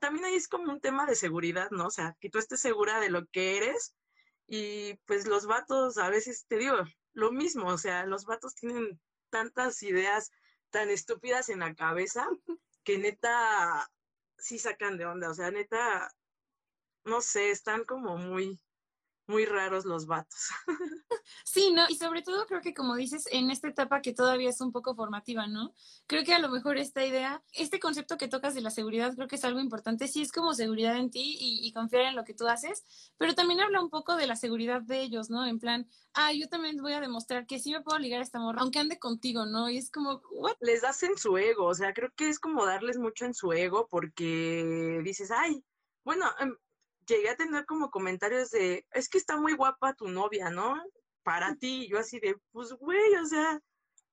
también 0.00 0.26
ahí 0.26 0.34
es 0.34 0.48
como 0.48 0.70
un 0.70 0.80
tema 0.80 1.06
de 1.06 1.14
seguridad, 1.14 1.70
¿no? 1.70 1.86
O 1.86 1.90
sea, 1.90 2.14
que 2.20 2.28
tú 2.28 2.38
estés 2.38 2.60
segura 2.60 3.00
de 3.00 3.08
lo 3.08 3.26
que 3.28 3.56
eres 3.56 3.94
y 4.46 4.94
pues 5.06 5.26
los 5.26 5.46
vatos 5.46 5.96
a 5.96 6.10
veces, 6.10 6.44
te 6.48 6.58
digo, 6.58 6.76
lo 7.14 7.32
mismo, 7.32 7.68
o 7.68 7.78
sea, 7.78 8.04
los 8.04 8.26
vatos 8.26 8.54
tienen 8.54 9.00
tantas 9.30 9.82
ideas 9.82 10.30
tan 10.76 10.90
estúpidas 10.90 11.48
en 11.48 11.60
la 11.60 11.74
cabeza 11.74 12.28
que 12.84 12.98
neta 12.98 13.90
sí 14.36 14.58
sacan 14.58 14.98
de 14.98 15.06
onda, 15.06 15.30
o 15.30 15.34
sea, 15.34 15.50
neta, 15.50 16.12
no 17.06 17.22
sé, 17.22 17.50
están 17.50 17.84
como 17.86 18.18
muy, 18.18 18.60
muy 19.26 19.44
raros 19.44 19.84
los 19.84 20.06
vatos. 20.06 20.48
Sí, 21.44 21.72
¿no? 21.72 21.82
Y 21.88 21.96
sobre 21.96 22.22
todo 22.22 22.46
creo 22.46 22.60
que 22.60 22.74
como 22.74 22.94
dices, 22.94 23.26
en 23.32 23.50
esta 23.50 23.68
etapa 23.68 24.00
que 24.00 24.12
todavía 24.12 24.50
es 24.50 24.60
un 24.60 24.70
poco 24.72 24.94
formativa, 24.94 25.46
¿no? 25.46 25.74
Creo 26.06 26.22
que 26.22 26.34
a 26.34 26.38
lo 26.38 26.48
mejor 26.48 26.76
esta 26.76 27.04
idea, 27.04 27.42
este 27.52 27.80
concepto 27.80 28.16
que 28.16 28.28
tocas 28.28 28.54
de 28.54 28.60
la 28.60 28.70
seguridad, 28.70 29.14
creo 29.14 29.26
que 29.26 29.36
es 29.36 29.44
algo 29.44 29.58
importante. 29.58 30.06
Sí, 30.06 30.22
es 30.22 30.30
como 30.30 30.54
seguridad 30.54 30.96
en 30.96 31.10
ti 31.10 31.36
y, 31.40 31.72
confiar 31.72 32.02
en 32.02 32.16
lo 32.16 32.24
que 32.24 32.34
tú 32.34 32.46
haces, 32.46 32.84
pero 33.18 33.34
también 33.34 33.60
habla 33.60 33.80
un 33.80 33.90
poco 33.90 34.16
de 34.16 34.26
la 34.26 34.36
seguridad 34.36 34.82
de 34.82 35.00
ellos, 35.00 35.28
¿no? 35.30 35.46
En 35.46 35.58
plan, 35.58 35.88
ah, 36.14 36.32
yo 36.32 36.48
también 36.48 36.76
voy 36.80 36.92
a 36.92 37.00
demostrar 37.00 37.46
que 37.46 37.58
sí 37.58 37.72
me 37.72 37.82
puedo 37.82 37.98
ligar 37.98 38.20
a 38.20 38.24
esta 38.24 38.38
morra, 38.38 38.60
aunque 38.60 38.78
ande 38.78 38.98
contigo, 38.98 39.46
¿no? 39.46 39.68
Y 39.68 39.78
es 39.78 39.90
como, 39.90 40.22
¿what? 40.30 40.56
Les 40.60 40.82
das 40.82 41.02
en 41.02 41.18
su 41.18 41.36
ego, 41.36 41.64
o 41.66 41.74
sea, 41.74 41.92
creo 41.92 42.12
que 42.14 42.28
es 42.28 42.38
como 42.38 42.64
darles 42.64 42.98
mucho 42.98 43.24
en 43.24 43.34
su 43.34 43.52
ego 43.52 43.88
porque 43.88 45.00
dices, 45.02 45.30
ay, 45.30 45.64
bueno, 46.04 46.26
em, 46.38 46.56
llegué 47.06 47.30
a 47.30 47.36
tener 47.36 47.64
como 47.66 47.90
comentarios 47.90 48.50
de, 48.50 48.86
es 48.92 49.08
que 49.08 49.18
está 49.18 49.36
muy 49.36 49.54
guapa 49.54 49.94
tu 49.94 50.08
novia, 50.08 50.50
¿no? 50.50 50.82
Para 51.22 51.54
ti, 51.56 51.88
yo 51.88 51.98
así 51.98 52.20
de, 52.20 52.36
pues 52.52 52.72
güey, 52.72 53.14
o 53.16 53.26
sea, 53.26 53.60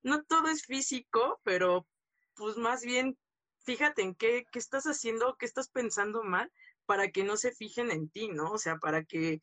no 0.02 0.22
todo 0.24 0.48
es 0.48 0.64
físico, 0.64 1.40
pero 1.44 1.86
pues 2.34 2.56
más 2.56 2.82
bien 2.82 3.18
fíjate 3.60 4.02
en 4.02 4.14
qué, 4.14 4.46
qué 4.50 4.58
estás 4.58 4.84
haciendo, 4.84 5.36
qué 5.38 5.46
estás 5.46 5.68
pensando 5.68 6.22
mal, 6.22 6.52
para 6.86 7.10
que 7.10 7.24
no 7.24 7.36
se 7.36 7.52
fijen 7.52 7.90
en 7.90 8.10
ti, 8.10 8.28
¿no? 8.28 8.52
O 8.52 8.58
sea, 8.58 8.76
para 8.78 9.04
que 9.04 9.40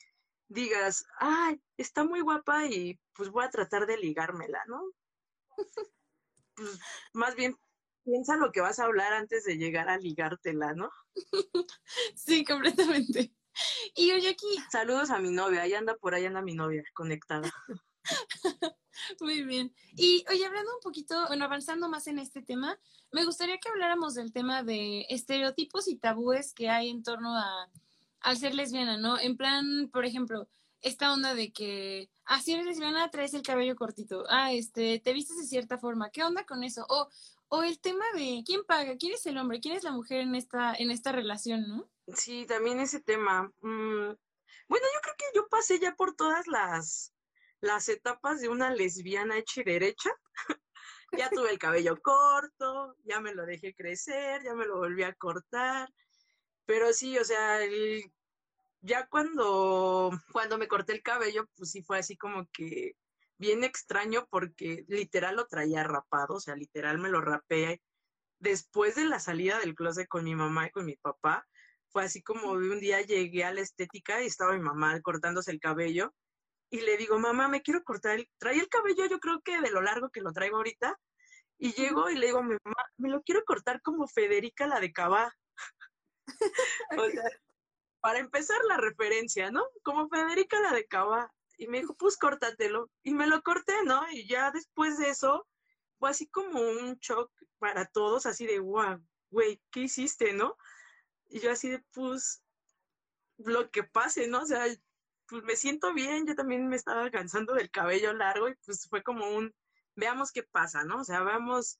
digas, 0.47 1.05
ay, 1.17 1.61
está 1.77 2.03
muy 2.03 2.21
guapa 2.21 2.67
y 2.67 2.99
pues 3.13 3.29
voy 3.29 3.43
a 3.45 3.49
tratar 3.49 3.87
de 3.87 3.97
ligármela, 3.97 4.63
¿no? 4.67 4.83
Pues 6.55 6.79
más 7.13 7.35
bien 7.35 7.57
piensa 8.03 8.35
lo 8.35 8.51
que 8.51 8.61
vas 8.61 8.79
a 8.79 8.85
hablar 8.85 9.13
antes 9.13 9.43
de 9.45 9.57
llegar 9.57 9.89
a 9.89 9.97
ligártela, 9.97 10.73
¿no? 10.73 10.91
Sí, 12.15 12.45
completamente. 12.45 13.33
Y 13.95 14.11
oye 14.11 14.29
aquí. 14.29 14.47
Saludos 14.71 15.09
a 15.09 15.19
mi 15.19 15.31
novia, 15.31 15.63
ahí 15.63 15.73
anda 15.73 15.95
por 15.95 16.15
ahí 16.15 16.25
anda 16.25 16.41
mi 16.41 16.53
novia, 16.53 16.83
conectada. 16.93 17.51
Muy 19.19 19.43
bien. 19.43 19.73
Y 19.95 20.23
oye, 20.29 20.45
hablando 20.45 20.75
un 20.75 20.81
poquito, 20.81 21.27
bueno, 21.27 21.45
avanzando 21.45 21.89
más 21.89 22.07
en 22.07 22.19
este 22.19 22.41
tema, 22.41 22.79
me 23.11 23.25
gustaría 23.25 23.57
que 23.57 23.69
habláramos 23.69 24.15
del 24.15 24.31
tema 24.31 24.63
de 24.63 25.05
estereotipos 25.09 25.87
y 25.87 25.97
tabúes 25.97 26.53
que 26.53 26.69
hay 26.69 26.89
en 26.89 27.03
torno 27.03 27.35
a 27.35 27.69
al 28.21 28.37
ser 28.37 28.53
lesbiana, 28.53 28.97
¿no? 28.97 29.19
En 29.19 29.35
plan, 29.35 29.89
por 29.91 30.05
ejemplo, 30.05 30.47
esta 30.81 31.11
onda 31.13 31.33
de 31.33 31.51
que, 31.51 32.09
ah, 32.25 32.41
si 32.41 32.53
eres 32.53 32.65
lesbiana, 32.65 33.09
traes 33.09 33.33
el 33.33 33.41
cabello 33.41 33.75
cortito, 33.75 34.25
ah, 34.29 34.51
este, 34.51 34.99
te 34.99 35.13
vistes 35.13 35.37
de 35.37 35.45
cierta 35.45 35.77
forma, 35.77 36.09
¿qué 36.09 36.23
onda 36.23 36.45
con 36.45 36.63
eso? 36.63 36.85
O, 36.89 37.09
o 37.53 37.63
el 37.63 37.81
tema 37.81 38.05
de 38.15 38.43
quién 38.45 38.63
paga, 38.63 38.95
quién 38.97 39.13
es 39.13 39.25
el 39.25 39.37
hombre, 39.37 39.59
quién 39.59 39.75
es 39.75 39.83
la 39.83 39.91
mujer 39.91 40.21
en 40.21 40.35
esta, 40.35 40.73
en 40.73 40.89
esta 40.89 41.11
relación, 41.11 41.67
¿no? 41.67 41.91
Sí, 42.15 42.45
también 42.45 42.79
ese 42.79 43.01
tema. 43.01 43.51
Mm, 43.59 44.13
bueno, 44.69 44.85
yo 44.93 45.01
creo 45.01 45.15
que 45.17 45.25
yo 45.35 45.49
pasé 45.49 45.77
ya 45.77 45.93
por 45.95 46.15
todas 46.15 46.47
las, 46.47 47.13
las 47.59 47.89
etapas 47.89 48.39
de 48.39 48.47
una 48.47 48.73
lesbiana 48.73 49.37
hecha 49.37 49.59
y 49.61 49.63
derecha. 49.65 50.09
ya 51.11 51.29
tuve 51.29 51.51
el 51.51 51.59
cabello 51.59 52.01
corto, 52.01 52.95
ya 53.03 53.19
me 53.19 53.35
lo 53.35 53.45
dejé 53.45 53.75
crecer, 53.75 54.41
ya 54.43 54.55
me 54.55 54.65
lo 54.65 54.77
volví 54.77 55.03
a 55.03 55.13
cortar. 55.13 55.89
Pero 56.65 56.93
sí, 56.93 57.17
o 57.17 57.25
sea, 57.25 57.59
ya 58.79 59.07
cuando, 59.07 60.09
cuando 60.31 60.57
me 60.57 60.69
corté 60.69 60.93
el 60.93 61.03
cabello, 61.03 61.49
pues 61.57 61.71
sí 61.71 61.83
fue 61.83 61.99
así 61.99 62.15
como 62.15 62.47
que 62.53 62.95
bien 63.41 63.63
extraño 63.63 64.27
porque 64.29 64.85
literal 64.87 65.35
lo 65.35 65.47
traía 65.47 65.83
rapado, 65.83 66.35
o 66.35 66.39
sea, 66.39 66.55
literal 66.55 66.99
me 66.99 67.09
lo 67.09 67.19
rapé 67.19 67.81
después 68.39 68.95
de 68.95 69.05
la 69.05 69.19
salida 69.19 69.59
del 69.59 69.75
closet 69.75 70.07
con 70.07 70.23
mi 70.23 70.35
mamá 70.35 70.67
y 70.67 70.71
con 70.71 70.85
mi 70.85 70.95
papá 70.95 71.45
fue 71.89 72.03
así 72.03 72.21
como 72.21 72.57
de 72.57 72.69
un 72.69 72.79
día 72.79 73.01
llegué 73.01 73.43
a 73.43 73.53
la 73.53 73.61
estética 73.61 74.21
y 74.21 74.27
estaba 74.27 74.53
mi 74.53 74.61
mamá 74.61 74.99
cortándose 75.01 75.51
el 75.51 75.59
cabello 75.59 76.13
y 76.69 76.81
le 76.81 76.95
digo, 76.97 77.19
mamá, 77.19 77.49
me 77.49 77.61
quiero 77.61 77.83
cortar, 77.83 78.19
el... 78.19 78.29
trae 78.37 78.57
el 78.57 78.69
cabello 78.69 79.05
yo 79.07 79.19
creo 79.19 79.41
que 79.41 79.59
de 79.59 79.71
lo 79.71 79.81
largo 79.81 80.09
que 80.09 80.21
lo 80.21 80.31
traigo 80.31 80.57
ahorita 80.57 80.97
y 81.57 81.73
llego 81.73 82.09
y 82.09 82.15
le 82.15 82.27
digo 82.27 82.39
a 82.39 82.43
mi 82.43 82.55
mamá, 82.63 82.83
me 82.97 83.09
lo 83.09 83.21
quiero 83.23 83.43
cortar 83.43 83.81
como 83.81 84.07
Federica 84.07 84.67
la 84.67 84.79
de 84.79 84.93
Cabá. 84.93 85.35
o 86.97 87.09
sea, 87.09 87.23
para 87.99 88.19
empezar 88.19 88.57
la 88.67 88.77
referencia, 88.77 89.51
¿no? 89.51 89.63
Como 89.83 90.09
Federica 90.09 90.59
la 90.59 90.73
de 90.73 90.85
Cabá. 90.85 91.31
Y 91.61 91.67
me 91.67 91.79
dijo, 91.79 91.93
pues 91.93 92.17
córtatelo. 92.17 92.89
Y 93.03 93.13
me 93.13 93.27
lo 93.27 93.43
corté, 93.43 93.83
¿no? 93.85 94.01
Y 94.11 94.27
ya 94.27 94.49
después 94.49 94.97
de 94.97 95.09
eso, 95.09 95.47
fue 95.99 96.09
así 96.09 96.27
como 96.27 96.59
un 96.59 96.95
shock 96.95 97.31
para 97.59 97.85
todos, 97.85 98.25
así 98.25 98.47
de, 98.47 98.57
wow, 98.57 98.99
güey, 99.29 99.61
¿qué 99.69 99.81
hiciste, 99.81 100.33
no? 100.33 100.57
Y 101.29 101.39
yo 101.39 101.51
así 101.51 101.69
de, 101.69 101.83
pues, 101.93 102.43
lo 103.37 103.69
que 103.69 103.83
pase, 103.83 104.27
¿no? 104.27 104.41
O 104.41 104.45
sea, 104.47 104.65
pues 105.27 105.43
me 105.43 105.55
siento 105.55 105.93
bien, 105.93 106.25
yo 106.25 106.33
también 106.33 106.67
me 106.67 106.77
estaba 106.77 107.11
cansando 107.11 107.53
del 107.53 107.69
cabello 107.69 108.11
largo 108.11 108.49
y 108.49 108.55
pues 108.65 108.87
fue 108.89 109.03
como 109.03 109.29
un, 109.29 109.53
veamos 109.95 110.31
qué 110.31 110.41
pasa, 110.41 110.83
¿no? 110.83 111.01
O 111.01 111.03
sea, 111.03 111.21
veamos 111.21 111.79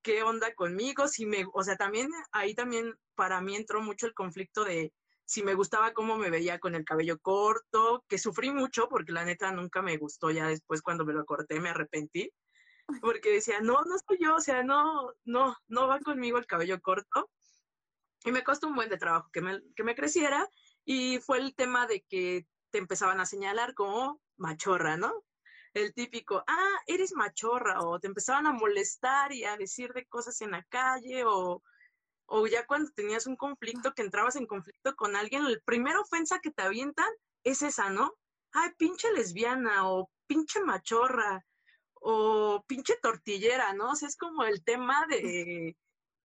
qué 0.00 0.22
onda 0.22 0.54
conmigo, 0.54 1.08
si 1.08 1.26
me, 1.26 1.44
o 1.52 1.62
sea, 1.62 1.76
también 1.76 2.08
ahí 2.32 2.54
también 2.54 2.94
para 3.16 3.42
mí 3.42 3.54
entró 3.54 3.82
mucho 3.82 4.06
el 4.06 4.14
conflicto 4.14 4.64
de 4.64 4.94
si 5.30 5.44
me 5.44 5.54
gustaba 5.54 5.92
cómo 5.92 6.16
me 6.16 6.28
veía 6.28 6.58
con 6.58 6.74
el 6.74 6.84
cabello 6.84 7.16
corto, 7.20 8.04
que 8.08 8.18
sufrí 8.18 8.50
mucho 8.50 8.88
porque 8.88 9.12
la 9.12 9.24
neta 9.24 9.52
nunca 9.52 9.80
me 9.80 9.96
gustó 9.96 10.32
ya 10.32 10.48
después 10.48 10.82
cuando 10.82 11.04
me 11.04 11.12
lo 11.12 11.24
corté, 11.24 11.60
me 11.60 11.68
arrepentí, 11.68 12.32
porque 13.00 13.30
decía, 13.30 13.60
no, 13.60 13.74
no 13.84 13.96
soy 13.96 14.18
yo, 14.20 14.34
o 14.34 14.40
sea, 14.40 14.64
no, 14.64 15.12
no, 15.24 15.56
no 15.68 15.86
va 15.86 16.00
conmigo 16.00 16.36
el 16.36 16.46
cabello 16.46 16.80
corto. 16.80 17.30
Y 18.24 18.32
me 18.32 18.42
costó 18.42 18.66
un 18.66 18.74
buen 18.74 18.88
de 18.88 18.98
trabajo 18.98 19.30
que 19.32 19.40
me, 19.40 19.62
que 19.76 19.84
me 19.84 19.94
creciera 19.94 20.48
y 20.84 21.20
fue 21.20 21.38
el 21.38 21.54
tema 21.54 21.86
de 21.86 22.04
que 22.08 22.44
te 22.70 22.78
empezaban 22.78 23.20
a 23.20 23.24
señalar 23.24 23.74
como 23.74 24.20
machorra, 24.36 24.96
¿no? 24.96 25.12
El 25.74 25.94
típico, 25.94 26.42
ah, 26.48 26.80
eres 26.88 27.14
machorra, 27.14 27.84
o 27.84 28.00
te 28.00 28.08
empezaban 28.08 28.48
a 28.48 28.52
molestar 28.52 29.32
y 29.32 29.44
a 29.44 29.56
decir 29.56 29.92
de 29.92 30.06
cosas 30.06 30.40
en 30.40 30.50
la 30.50 30.64
calle, 30.64 31.22
o, 31.24 31.62
o 32.32 32.46
ya 32.46 32.64
cuando 32.64 32.90
tenías 32.92 33.26
un 33.26 33.34
conflicto, 33.34 33.92
que 33.92 34.02
entrabas 34.02 34.36
en 34.36 34.46
conflicto 34.46 34.94
con 34.94 35.16
alguien, 35.16 35.50
la 35.50 35.58
primera 35.64 36.00
ofensa 36.00 36.38
que 36.38 36.52
te 36.52 36.62
avientan 36.62 37.10
es 37.42 37.62
esa, 37.62 37.90
¿no? 37.90 38.14
Ay, 38.52 38.70
pinche 38.78 39.12
lesbiana, 39.12 39.90
o 39.90 40.08
pinche 40.28 40.60
machorra, 40.60 41.44
o 41.94 42.62
pinche 42.68 42.96
tortillera, 43.02 43.72
¿no? 43.72 43.90
O 43.90 43.96
sea, 43.96 44.08
es 44.08 44.16
como 44.16 44.44
el 44.44 44.62
tema 44.62 45.06
de 45.08 45.76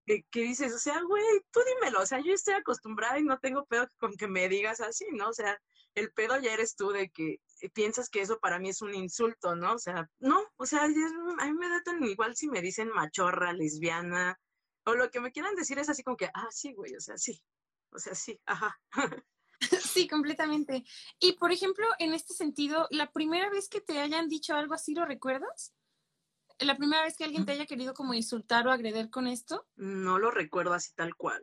que, 0.06 0.42
dices, 0.42 0.74
o 0.76 0.78
sea, 0.78 1.02
güey, 1.02 1.24
tú 1.52 1.60
dímelo, 1.66 2.02
o 2.02 2.06
sea, 2.06 2.20
yo 2.20 2.34
estoy 2.34 2.54
acostumbrada 2.54 3.18
y 3.18 3.24
no 3.24 3.40
tengo 3.40 3.66
pedo 3.66 3.88
con 3.98 4.14
que 4.16 4.28
me 4.28 4.48
digas 4.48 4.82
así, 4.82 5.06
¿no? 5.12 5.30
O 5.30 5.34
sea, 5.34 5.60
el 5.96 6.12
pedo 6.12 6.40
ya 6.40 6.54
eres 6.54 6.76
tú 6.76 6.90
de 6.92 7.10
que 7.10 7.38
piensas 7.74 8.10
que 8.10 8.22
eso 8.22 8.38
para 8.40 8.60
mí 8.60 8.70
es 8.70 8.84
un 8.84 8.94
insulto, 8.94 9.56
¿no? 9.56 9.74
O 9.74 9.80
sea, 9.80 10.08
no, 10.20 10.44
o 10.58 10.68
sea, 10.68 10.84
a 10.84 10.88
mí 10.88 11.54
me 11.54 11.70
da 11.70 11.82
tan 11.82 12.04
igual 12.04 12.36
si 12.36 12.48
me 12.48 12.62
dicen 12.62 12.90
machorra, 12.90 13.54
lesbiana, 13.54 14.38
o 14.86 14.96
lo 14.96 15.10
que 15.12 15.20
me 15.20 15.32
quieran 15.32 15.56
decir 15.56 15.78
es 15.80 15.90
así 15.90 16.04
como 16.04 16.18
que, 16.18 16.30
ah, 16.34 16.48
sí, 16.52 16.74
güey, 16.74 16.96
o 16.96 17.00
sea, 17.00 17.18
sí, 17.18 17.42
o 17.92 18.00
sea, 18.00 18.16
sí, 18.16 18.40
ajá. 18.46 18.80
Sí, 19.82 20.08
completamente. 20.10 20.84
Y 21.18 21.34
por 21.34 21.54
ejemplo, 21.54 21.88
en 21.98 22.14
este 22.14 22.34
sentido, 22.34 22.88
¿la 22.92 23.12
primera 23.14 23.50
vez 23.50 23.70
que 23.70 23.80
te 23.80 24.00
hayan 24.00 24.28
dicho 24.28 24.54
algo 24.54 24.74
así 24.74 24.94
lo 24.94 25.06
recuerdas? 25.06 25.74
la 26.60 26.78
primera 26.78 27.04
vez 27.04 27.18
que 27.18 27.26
alguien 27.26 27.46
te 27.46 27.52
haya 27.52 27.66
querido 27.66 27.94
como 27.94 28.14
insultar 28.14 28.68
o 28.68 28.72
agredir 28.72 29.10
con 29.10 29.28
esto? 29.28 29.68
No 29.76 30.20
lo 30.20 30.32
recuerdo 30.32 30.74
así 30.74 30.94
tal 30.94 31.16
cual. 31.16 31.42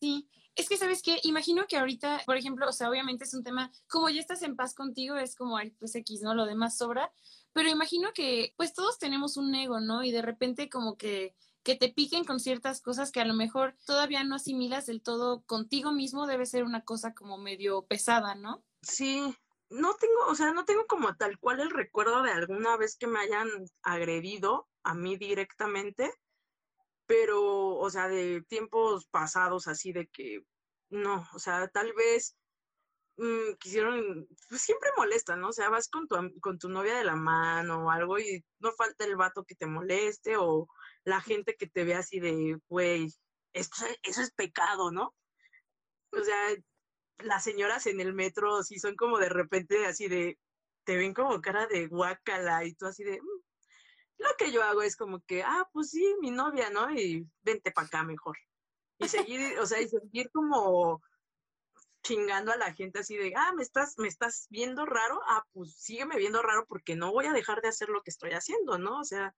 Sí, 0.00 0.28
es 0.56 0.68
que 0.68 0.76
sabes 0.76 1.02
que 1.02 1.20
imagino 1.22 1.66
que 1.68 1.76
ahorita, 1.76 2.22
por 2.26 2.36
ejemplo, 2.36 2.68
o 2.68 2.72
sea, 2.72 2.90
obviamente 2.90 3.24
es 3.24 3.34
un 3.34 3.44
tema, 3.44 3.70
como 3.88 4.08
ya 4.10 4.20
estás 4.20 4.42
en 4.42 4.56
paz 4.56 4.74
contigo, 4.74 5.16
es 5.16 5.36
como, 5.36 5.56
ay, 5.56 5.70
pues 5.78 5.94
X, 5.94 6.22
¿no? 6.22 6.34
Lo 6.34 6.46
demás 6.46 6.76
sobra, 6.76 7.12
pero 7.52 7.68
imagino 7.68 8.12
que 8.12 8.52
pues 8.56 8.74
todos 8.74 8.98
tenemos 8.98 9.36
un 9.36 9.54
ego, 9.54 9.80
¿no? 9.80 10.02
Y 10.02 10.10
de 10.10 10.22
repente 10.22 10.68
como 10.68 10.96
que 10.96 11.36
que 11.62 11.76
te 11.76 11.90
piquen 11.90 12.24
con 12.24 12.40
ciertas 12.40 12.80
cosas 12.80 13.12
que 13.12 13.20
a 13.20 13.24
lo 13.24 13.34
mejor 13.34 13.76
todavía 13.84 14.24
no 14.24 14.36
asimilas 14.36 14.86
del 14.86 15.02
todo 15.02 15.42
contigo 15.44 15.92
mismo 15.92 16.26
debe 16.26 16.46
ser 16.46 16.64
una 16.64 16.84
cosa 16.84 17.14
como 17.14 17.38
medio 17.38 17.82
pesada, 17.82 18.34
¿no? 18.34 18.64
Sí, 18.82 19.34
no 19.68 19.94
tengo, 19.94 20.26
o 20.28 20.34
sea, 20.34 20.52
no 20.52 20.64
tengo 20.64 20.86
como 20.86 21.14
tal 21.16 21.38
cual 21.38 21.60
el 21.60 21.70
recuerdo 21.70 22.22
de 22.22 22.32
alguna 22.32 22.76
vez 22.76 22.96
que 22.96 23.06
me 23.06 23.20
hayan 23.20 23.48
agredido 23.82 24.68
a 24.82 24.94
mí 24.94 25.16
directamente, 25.16 26.12
pero, 27.06 27.76
o 27.76 27.90
sea, 27.90 28.08
de 28.08 28.42
tiempos 28.48 29.06
pasados 29.06 29.68
así 29.68 29.92
de 29.92 30.08
que, 30.08 30.44
no, 30.88 31.28
o 31.34 31.38
sea, 31.38 31.68
tal 31.68 31.92
vez 31.92 32.36
mm, 33.16 33.54
quisieron, 33.58 34.26
pues 34.48 34.62
siempre 34.62 34.90
molesta, 34.96 35.36
¿no? 35.36 35.48
O 35.48 35.52
sea, 35.52 35.68
vas 35.68 35.88
con 35.88 36.08
tu, 36.08 36.16
con 36.40 36.58
tu 36.58 36.68
novia 36.68 36.96
de 36.96 37.04
la 37.04 37.16
mano 37.16 37.86
o 37.86 37.90
algo 37.90 38.18
y 38.18 38.44
no 38.60 38.72
falta 38.72 39.04
el 39.04 39.16
vato 39.16 39.44
que 39.44 39.54
te 39.54 39.66
moleste 39.66 40.36
o 40.36 40.68
la 41.04 41.20
gente 41.20 41.56
que 41.56 41.66
te 41.66 41.84
ve 41.84 41.94
así 41.94 42.20
de, 42.20 42.58
güey, 42.68 43.08
eso 43.52 43.86
es 44.02 44.32
pecado, 44.32 44.90
¿no? 44.90 45.14
O 46.12 46.22
sea, 46.22 46.56
las 47.18 47.44
señoras 47.44 47.86
en 47.86 48.00
el 48.00 48.14
metro 48.14 48.62
sí 48.62 48.78
son 48.78 48.96
como 48.96 49.18
de 49.18 49.28
repente 49.28 49.86
así 49.86 50.08
de, 50.08 50.38
te 50.84 50.96
ven 50.96 51.14
como 51.14 51.40
cara 51.40 51.66
de 51.66 51.86
guacala 51.86 52.64
y 52.64 52.74
tú 52.74 52.86
así 52.86 53.04
de, 53.04 53.20
mm". 53.20 53.42
lo 54.18 54.28
que 54.38 54.52
yo 54.52 54.62
hago 54.62 54.82
es 54.82 54.96
como 54.96 55.20
que, 55.20 55.42
ah, 55.42 55.68
pues 55.72 55.90
sí, 55.90 56.16
mi 56.20 56.30
novia, 56.30 56.70
¿no? 56.70 56.90
Y 56.92 57.26
vente 57.42 57.70
para 57.70 57.86
acá 57.86 58.04
mejor. 58.04 58.36
Y 58.98 59.08
seguir, 59.08 59.58
o 59.58 59.66
sea, 59.66 59.80
y 59.80 59.88
seguir 59.88 60.30
como 60.30 61.02
chingando 62.02 62.52
a 62.52 62.56
la 62.56 62.72
gente 62.72 63.00
así 63.00 63.16
de, 63.16 63.32
ah, 63.36 63.52
me 63.54 63.62
estás, 63.62 63.98
me 63.98 64.08
estás 64.08 64.46
viendo 64.50 64.86
raro, 64.86 65.20
ah, 65.26 65.44
pues 65.52 65.74
sígueme 65.76 66.16
viendo 66.16 66.42
raro 66.42 66.66
porque 66.66 66.96
no 66.96 67.12
voy 67.12 67.26
a 67.26 67.32
dejar 67.32 67.60
de 67.60 67.68
hacer 67.68 67.88
lo 67.88 68.02
que 68.02 68.10
estoy 68.10 68.32
haciendo, 68.32 68.78
¿no? 68.78 69.00
O 69.00 69.04
sea, 69.04 69.34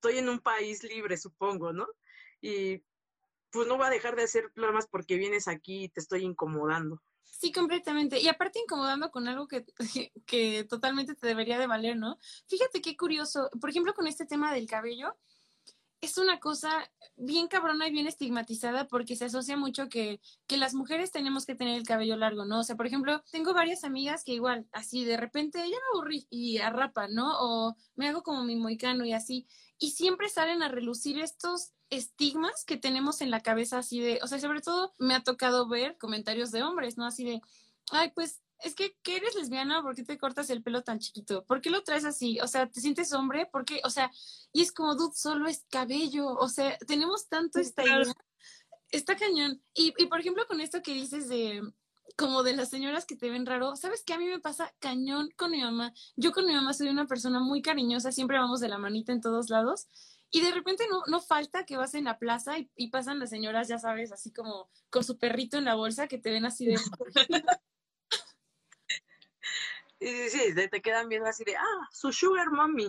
estoy 0.00 0.16
en 0.16 0.30
un 0.30 0.40
país 0.40 0.82
libre, 0.82 1.18
supongo, 1.18 1.74
¿no? 1.74 1.86
Y 2.40 2.82
pues 3.50 3.68
no 3.68 3.76
voy 3.76 3.86
a 3.86 3.90
dejar 3.90 4.16
de 4.16 4.22
hacer 4.22 4.50
más 4.56 4.86
porque 4.86 5.18
vienes 5.18 5.46
aquí 5.46 5.84
y 5.84 5.88
te 5.90 6.00
estoy 6.00 6.24
incomodando. 6.24 7.02
Sí, 7.22 7.52
completamente. 7.52 8.18
Y 8.18 8.28
aparte 8.28 8.60
incomodando 8.60 9.10
con 9.10 9.28
algo 9.28 9.46
que, 9.46 9.66
que 10.26 10.64
totalmente 10.64 11.14
te 11.14 11.26
debería 11.26 11.58
de 11.58 11.66
valer, 11.66 11.98
¿no? 11.98 12.18
Fíjate 12.46 12.80
qué 12.80 12.96
curioso. 12.96 13.50
Por 13.60 13.68
ejemplo, 13.68 13.92
con 13.92 14.06
este 14.06 14.24
tema 14.24 14.54
del 14.54 14.66
cabello, 14.66 15.16
es 16.00 16.16
una 16.16 16.40
cosa 16.40 16.90
bien 17.16 17.48
cabrona 17.48 17.86
y 17.86 17.92
bien 17.92 18.06
estigmatizada 18.06 18.88
porque 18.88 19.16
se 19.16 19.26
asocia 19.26 19.56
mucho 19.56 19.88
que, 19.88 20.20
que 20.46 20.56
las 20.56 20.74
mujeres 20.74 21.12
tenemos 21.12 21.44
que 21.44 21.54
tener 21.54 21.76
el 21.76 21.86
cabello 21.86 22.16
largo, 22.16 22.44
¿no? 22.46 22.60
O 22.60 22.62
sea, 22.62 22.76
por 22.76 22.86
ejemplo, 22.86 23.22
tengo 23.30 23.52
varias 23.52 23.84
amigas 23.84 24.24
que 24.24 24.32
igual, 24.32 24.66
así 24.72 25.04
de 25.04 25.18
repente 25.18 25.58
ya 25.58 25.76
me 25.76 25.98
aburrí 25.98 26.26
y 26.30 26.58
arrapa, 26.58 27.08
¿no? 27.08 27.38
O 27.40 27.76
me 27.96 28.08
hago 28.08 28.22
como 28.22 28.44
mi 28.44 28.56
moicano 28.56 29.04
y 29.04 29.12
así. 29.12 29.46
Y 29.78 29.90
siempre 29.90 30.28
salen 30.28 30.62
a 30.62 30.68
relucir 30.68 31.20
estos 31.20 31.72
estigmas 31.90 32.64
que 32.64 32.78
tenemos 32.78 33.20
en 33.20 33.30
la 33.30 33.40
cabeza 33.40 33.78
así 33.78 34.00
de, 34.00 34.20
o 34.22 34.26
sea, 34.26 34.38
sobre 34.38 34.60
todo 34.62 34.94
me 34.98 35.14
ha 35.14 35.22
tocado 35.22 35.68
ver 35.68 35.98
comentarios 35.98 36.50
de 36.50 36.62
hombres, 36.62 36.96
¿no? 36.96 37.04
Así 37.04 37.24
de, 37.24 37.40
ay, 37.90 38.12
pues 38.14 38.40
es 38.62 38.74
que, 38.74 38.96
¿qué 39.02 39.16
eres 39.16 39.34
lesbiana? 39.34 39.82
¿Por 39.82 39.94
qué 39.94 40.04
te 40.04 40.18
cortas 40.18 40.50
el 40.50 40.62
pelo 40.62 40.82
tan 40.82 40.98
chiquito? 40.98 41.44
¿Por 41.44 41.60
qué 41.60 41.70
lo 41.70 41.82
traes 41.82 42.04
así? 42.04 42.38
O 42.40 42.46
sea, 42.46 42.68
¿te 42.68 42.80
sientes 42.80 43.12
hombre? 43.12 43.46
¿Por 43.46 43.64
qué? 43.64 43.80
O 43.84 43.90
sea, 43.90 44.10
y 44.52 44.62
es 44.62 44.72
como, 44.72 44.94
dude, 44.94 45.14
solo 45.14 45.48
es 45.48 45.64
cabello. 45.70 46.28
O 46.34 46.48
sea, 46.48 46.76
tenemos 46.86 47.28
tanto 47.28 47.58
esta 47.58 47.84
idea. 47.84 48.14
Está 48.90 49.16
cañón. 49.16 49.62
Y, 49.74 49.94
y, 49.96 50.06
por 50.06 50.20
ejemplo, 50.20 50.46
con 50.46 50.60
esto 50.60 50.82
que 50.82 50.92
dices 50.92 51.28
de, 51.28 51.62
como 52.16 52.42
de 52.42 52.54
las 52.54 52.70
señoras 52.70 53.06
que 53.06 53.16
te 53.16 53.30
ven 53.30 53.46
raro, 53.46 53.76
¿sabes 53.76 54.02
qué? 54.04 54.14
A 54.14 54.18
mí 54.18 54.26
me 54.26 54.40
pasa 54.40 54.74
cañón 54.78 55.30
con 55.36 55.50
mi 55.50 55.62
mamá. 55.62 55.92
Yo 56.16 56.32
con 56.32 56.46
mi 56.46 56.52
mamá 56.52 56.74
soy 56.74 56.88
una 56.88 57.06
persona 57.06 57.40
muy 57.40 57.62
cariñosa, 57.62 58.12
siempre 58.12 58.38
vamos 58.38 58.60
de 58.60 58.68
la 58.68 58.78
manita 58.78 59.12
en 59.12 59.20
todos 59.20 59.48
lados. 59.48 59.88
Y 60.32 60.42
de 60.42 60.52
repente 60.52 60.84
no, 60.88 61.02
no 61.06 61.20
falta 61.20 61.64
que 61.64 61.76
vas 61.76 61.94
en 61.94 62.04
la 62.04 62.18
plaza 62.18 62.58
y, 62.58 62.70
y 62.76 62.88
pasan 62.88 63.18
las 63.18 63.30
señoras, 63.30 63.68
ya 63.68 63.78
sabes, 63.78 64.12
así 64.12 64.32
como 64.32 64.68
con 64.88 65.02
su 65.02 65.18
perrito 65.18 65.58
en 65.58 65.64
la 65.64 65.74
bolsa, 65.74 66.06
que 66.06 66.18
te 66.18 66.30
ven 66.30 66.44
así 66.44 66.66
de... 66.66 66.76
Y 70.00 70.30
sí, 70.30 70.54
te 70.54 70.80
quedan 70.80 71.08
viendo 71.08 71.28
así 71.28 71.44
de, 71.44 71.56
ah, 71.56 71.88
su 71.92 72.10
sugar 72.10 72.50
mommy. 72.50 72.88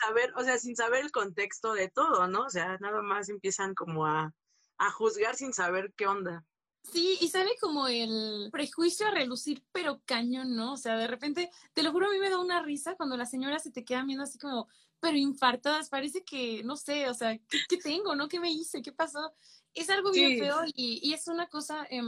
saber, 0.00 0.32
o 0.36 0.44
sea, 0.44 0.56
sin 0.58 0.76
saber 0.76 1.04
el 1.04 1.10
contexto 1.10 1.72
de 1.72 1.88
todo, 1.88 2.28
¿no? 2.28 2.44
O 2.44 2.50
sea, 2.50 2.78
nada 2.78 3.02
más 3.02 3.28
empiezan 3.28 3.74
como 3.74 4.06
a, 4.06 4.32
a 4.78 4.90
juzgar 4.92 5.34
sin 5.34 5.52
saber 5.52 5.92
qué 5.96 6.06
onda. 6.06 6.44
Sí, 6.82 7.18
y 7.20 7.28
sale 7.28 7.50
como 7.60 7.88
el 7.88 8.48
prejuicio 8.50 9.06
a 9.06 9.10
relucir, 9.10 9.62
pero 9.72 10.00
cañón, 10.06 10.56
¿no? 10.56 10.74
O 10.74 10.76
sea, 10.76 10.96
de 10.96 11.06
repente, 11.06 11.50
te 11.74 11.82
lo 11.82 11.92
juro, 11.92 12.06
a 12.06 12.10
mí 12.10 12.18
me 12.18 12.30
da 12.30 12.38
una 12.38 12.62
risa 12.62 12.96
cuando 12.96 13.16
las 13.16 13.30
señoras 13.30 13.62
se 13.62 13.70
te 13.70 13.84
quedan 13.84 14.06
viendo 14.06 14.24
así 14.24 14.38
como, 14.38 14.68
pero 14.98 15.16
infartadas, 15.16 15.88
parece 15.88 16.24
que, 16.24 16.62
no 16.64 16.76
sé, 16.76 17.08
o 17.08 17.14
sea, 17.14 17.38
¿qué, 17.68 17.76
tengo, 17.76 18.14
no? 18.14 18.28
¿Qué 18.28 18.40
me 18.40 18.50
hice? 18.50 18.80
¿Qué 18.80 18.92
pasó? 18.92 19.34
Es 19.74 19.90
algo 19.90 20.10
bien 20.10 20.38
feo 20.38 20.62
y, 20.74 21.00
y, 21.02 21.12
es 21.12 21.28
una 21.28 21.48
cosa, 21.48 21.86
eh, 21.90 22.00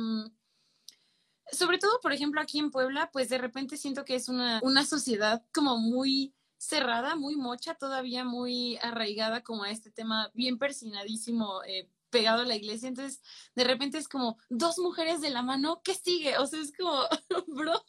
sobre 1.53 1.79
todo, 1.79 2.01
por 2.01 2.13
ejemplo, 2.13 2.41
aquí 2.41 2.59
en 2.59 2.71
Puebla, 2.71 3.11
pues 3.13 3.29
de 3.29 3.39
repente 3.39 3.77
siento 3.77 4.05
que 4.05 4.15
es 4.15 4.29
una, 4.29 4.61
una 4.63 4.85
sociedad 4.85 5.43
como 5.53 5.79
muy 5.79 6.35
cerrada, 6.57 7.17
muy 7.17 7.37
mocha, 7.37 7.75
todavía 7.75 8.25
muy 8.25 8.79
arraigada 8.83 9.43
como 9.43 9.65
a 9.65 9.71
este 9.71 9.91
tema 9.91 10.31
bien 10.35 10.59
persinadísimo, 10.59 11.63
eh, 11.65 11.91
pegado 12.11 12.43
a 12.43 12.47
la 12.47 12.55
iglesia. 12.55 12.89
Entonces, 12.89 13.21
de 13.55 13.65
repente 13.65 13.99
es 13.99 14.09
como 14.09 14.39
dos 14.49 14.79
mujeres 14.79 15.21
de 15.21 15.31
la 15.31 15.43
mano, 15.43 15.83
¿qué 15.83 15.95
sigue? 15.95 16.39
O 16.39 16.47
sea, 16.47 16.61
es 16.61 16.73
como, 16.77 17.03
bro. 17.49 17.83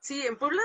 Sí, 0.00 0.22
en 0.22 0.38
Puebla, 0.38 0.62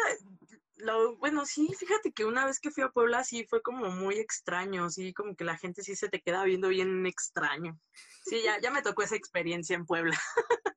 lo, 0.77 1.17
bueno, 1.17 1.45
sí, 1.45 1.67
fíjate 1.77 2.13
que 2.13 2.25
una 2.25 2.45
vez 2.45 2.59
que 2.59 2.71
fui 2.71 2.83
a 2.83 2.89
Puebla 2.89 3.23
sí 3.23 3.45
fue 3.45 3.61
como 3.61 3.89
muy 3.89 4.15
extraño, 4.15 4.89
sí, 4.89 5.13
como 5.13 5.35
que 5.35 5.43
la 5.43 5.57
gente 5.57 5.83
sí 5.83 5.95
se 5.95 6.09
te 6.09 6.21
queda 6.21 6.43
viendo 6.45 6.69
bien 6.69 7.05
extraño. 7.05 7.77
Sí, 8.25 8.41
ya, 8.43 8.59
ya 8.61 8.71
me 8.71 8.81
tocó 8.81 9.03
esa 9.03 9.15
experiencia 9.15 9.75
en 9.75 9.85
Puebla. 9.85 10.17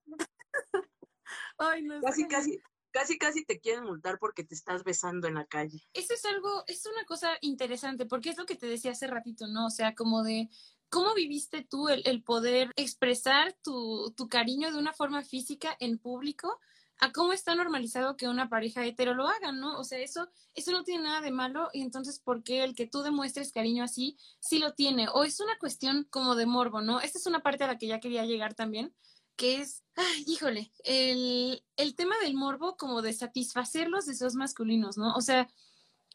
casi, 2.03 2.27
casi, 2.27 2.61
casi, 2.91 3.19
casi 3.19 3.45
te 3.45 3.61
quieren 3.61 3.85
multar 3.85 4.19
porque 4.19 4.45
te 4.45 4.55
estás 4.55 4.85
besando 4.85 5.29
en 5.29 5.35
la 5.35 5.47
calle. 5.47 5.83
Eso 5.93 6.15
es 6.15 6.25
algo, 6.25 6.65
es 6.67 6.87
una 6.87 7.05
cosa 7.05 7.37
interesante, 7.41 8.07
porque 8.07 8.31
es 8.31 8.39
lo 8.39 8.47
que 8.47 8.57
te 8.57 8.67
decía 8.67 8.93
hace 8.93 9.07
ratito, 9.07 9.47
¿no? 9.47 9.67
O 9.67 9.71
sea, 9.71 9.95
como 9.95 10.23
de 10.23 10.49
cómo 10.89 11.15
viviste 11.15 11.67
tú 11.69 11.89
el, 11.89 12.23
poder 12.23 12.71
expresar 12.77 13.57
tu, 13.63 14.13
tu, 14.17 14.29
cariño 14.29 14.71
de 14.71 14.79
una 14.79 14.93
forma 14.93 15.23
física 15.25 15.75
en 15.81 15.99
público 15.99 16.61
a 17.03 17.11
cómo 17.11 17.33
está 17.33 17.55
normalizado 17.55 18.17
que 18.17 18.29
una 18.29 18.49
pareja 18.49 18.87
hetero 18.87 19.15
lo 19.15 19.27
haga, 19.27 19.51
¿no? 19.51 19.79
O 19.79 19.85
sea, 19.85 19.99
eso, 19.99 20.29
eso 20.55 20.71
no 20.71 20.85
tiene 20.85 21.05
nada 21.05 21.21
de 21.21 21.33
malo 21.33 21.69
y 21.73 21.81
entonces, 21.81 22.21
¿por 22.21 22.45
qué 22.45 22.63
el 22.63 22.75
que 22.77 22.87
tú 22.87 23.03
demuestres 23.03 23.53
cariño 23.53 23.83
así 23.83 24.17
sí 24.39 24.59
lo 24.59 24.75
tiene? 24.75 25.09
O 25.13 25.25
es 25.25 25.41
una 25.41 25.59
cuestión 25.59 26.07
como 26.11 26.37
de 26.37 26.47
morbo, 26.47 26.81
¿no? 26.81 27.01
Esta 27.01 27.19
es 27.19 27.27
una 27.27 27.41
parte 27.41 27.65
a 27.65 27.67
la 27.67 27.79
que 27.79 27.89
ya 27.89 27.99
quería 27.99 28.25
llegar 28.25 28.55
también, 28.55 28.95
que 29.37 29.61
es, 29.61 29.83
ay, 29.97 30.25
híjole, 30.27 30.73
el, 30.85 31.65
el 31.77 31.95
tema 31.95 32.17
del 32.23 32.35
morbo 32.35 32.77
como 32.77 33.03
de 33.03 33.13
satisfacer 33.13 33.89
los 33.89 34.07
deseos 34.07 34.35
masculinos, 34.35 34.97
¿no? 34.97 35.15
O 35.15 35.21
sea, 35.21 35.49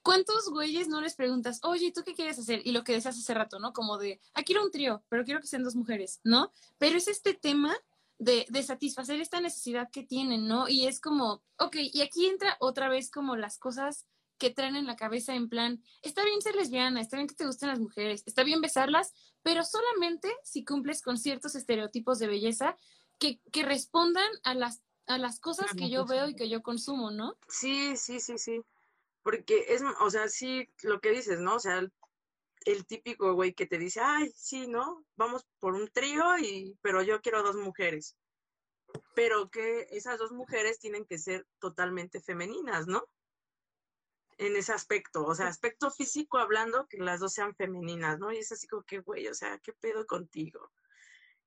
¿cuántos 0.03 0.49
güeyes 0.49 0.87
no 0.87 1.01
les 1.01 1.15
preguntas, 1.15 1.59
oye, 1.63 1.91
¿tú 1.91 2.03
qué 2.03 2.13
quieres 2.13 2.39
hacer? 2.39 2.61
Y 2.63 2.71
lo 2.71 2.83
que 2.83 2.93
decías 2.93 3.17
hace 3.17 3.33
rato, 3.33 3.59
¿no? 3.59 3.73
Como 3.73 3.97
de, 3.97 4.21
ah, 4.33 4.43
quiero 4.43 4.63
un 4.63 4.71
trío, 4.71 5.03
pero 5.09 5.25
quiero 5.25 5.41
que 5.41 5.47
sean 5.47 5.63
dos 5.63 5.75
mujeres, 5.75 6.21
¿no? 6.23 6.51
Pero 6.77 6.97
es 6.97 7.07
este 7.07 7.33
tema 7.33 7.75
de, 8.17 8.45
de, 8.49 8.63
satisfacer 8.63 9.19
esta 9.19 9.41
necesidad 9.41 9.89
que 9.91 10.03
tienen, 10.03 10.47
¿no? 10.47 10.69
Y 10.69 10.87
es 10.87 10.99
como, 10.99 11.43
ok, 11.59 11.75
y 11.93 12.01
aquí 12.01 12.25
entra 12.25 12.57
otra 12.59 12.89
vez 12.89 13.11
como 13.11 13.35
las 13.35 13.59
cosas 13.59 14.07
que 14.37 14.49
traen 14.49 14.75
en 14.75 14.85
la 14.85 14.95
cabeza 14.95 15.35
en 15.35 15.49
plan, 15.49 15.81
está 16.01 16.23
bien 16.23 16.41
ser 16.41 16.55
lesbiana, 16.55 17.01
está 17.01 17.17
bien 17.17 17.27
que 17.27 17.35
te 17.35 17.45
gusten 17.45 17.69
las 17.69 17.79
mujeres, 17.79 18.23
está 18.25 18.43
bien 18.43 18.61
besarlas, 18.61 19.13
pero 19.41 19.63
solamente 19.63 20.29
si 20.43 20.63
cumples 20.63 21.01
con 21.01 21.17
ciertos 21.17 21.55
estereotipos 21.55 22.19
de 22.19 22.27
belleza 22.27 22.77
que, 23.19 23.41
que 23.51 23.63
respondan 23.63 24.29
a 24.43 24.53
las, 24.53 24.81
a 25.07 25.17
las 25.17 25.39
cosas 25.39 25.73
que 25.73 25.89
yo 25.89 26.05
veo 26.05 26.27
y 26.27 26.35
que 26.35 26.49
yo 26.49 26.61
consumo, 26.61 27.11
¿no? 27.11 27.37
Sí, 27.47 27.95
sí, 27.97 28.19
sí, 28.19 28.37
sí. 28.37 28.61
Porque 29.23 29.65
es, 29.69 29.81
o 29.99 30.09
sea, 30.09 30.27
sí, 30.29 30.69
lo 30.83 30.99
que 30.99 31.11
dices, 31.11 31.39
¿no? 31.39 31.55
O 31.55 31.59
sea, 31.59 31.81
el, 32.65 32.85
típico 32.85 33.33
güey 33.33 33.53
que 33.53 33.65
te 33.65 33.77
dice, 33.77 33.99
ay, 34.01 34.31
sí, 34.35 34.67
¿no? 34.67 35.05
Vamos 35.15 35.45
por 35.59 35.73
un 35.73 35.89
trío, 35.89 36.37
y, 36.37 36.77
pero 36.81 37.01
yo 37.01 37.21
quiero 37.21 37.43
dos 37.43 37.55
mujeres. 37.55 38.17
Pero 39.15 39.49
que 39.49 39.87
esas 39.91 40.17
dos 40.17 40.31
mujeres 40.31 40.79
tienen 40.79 41.05
que 41.05 41.17
ser 41.17 41.45
totalmente 41.59 42.21
femeninas, 42.21 42.87
¿no? 42.87 43.03
En 44.37 44.55
ese 44.55 44.71
aspecto, 44.71 45.25
o 45.25 45.33
sea, 45.33 45.47
aspecto 45.47 45.89
físico 45.89 46.37
hablando, 46.37 46.87
que 46.87 46.97
las 46.97 47.19
dos 47.19 47.33
sean 47.33 47.55
femeninas, 47.55 48.19
¿no? 48.19 48.31
Y 48.31 48.37
es 48.37 48.51
así 48.51 48.67
como 48.67 48.83
que, 48.83 48.99
güey, 48.99 49.27
o 49.27 49.33
sea, 49.33 49.57
¿qué 49.59 49.73
pedo 49.73 50.05
contigo? 50.05 50.71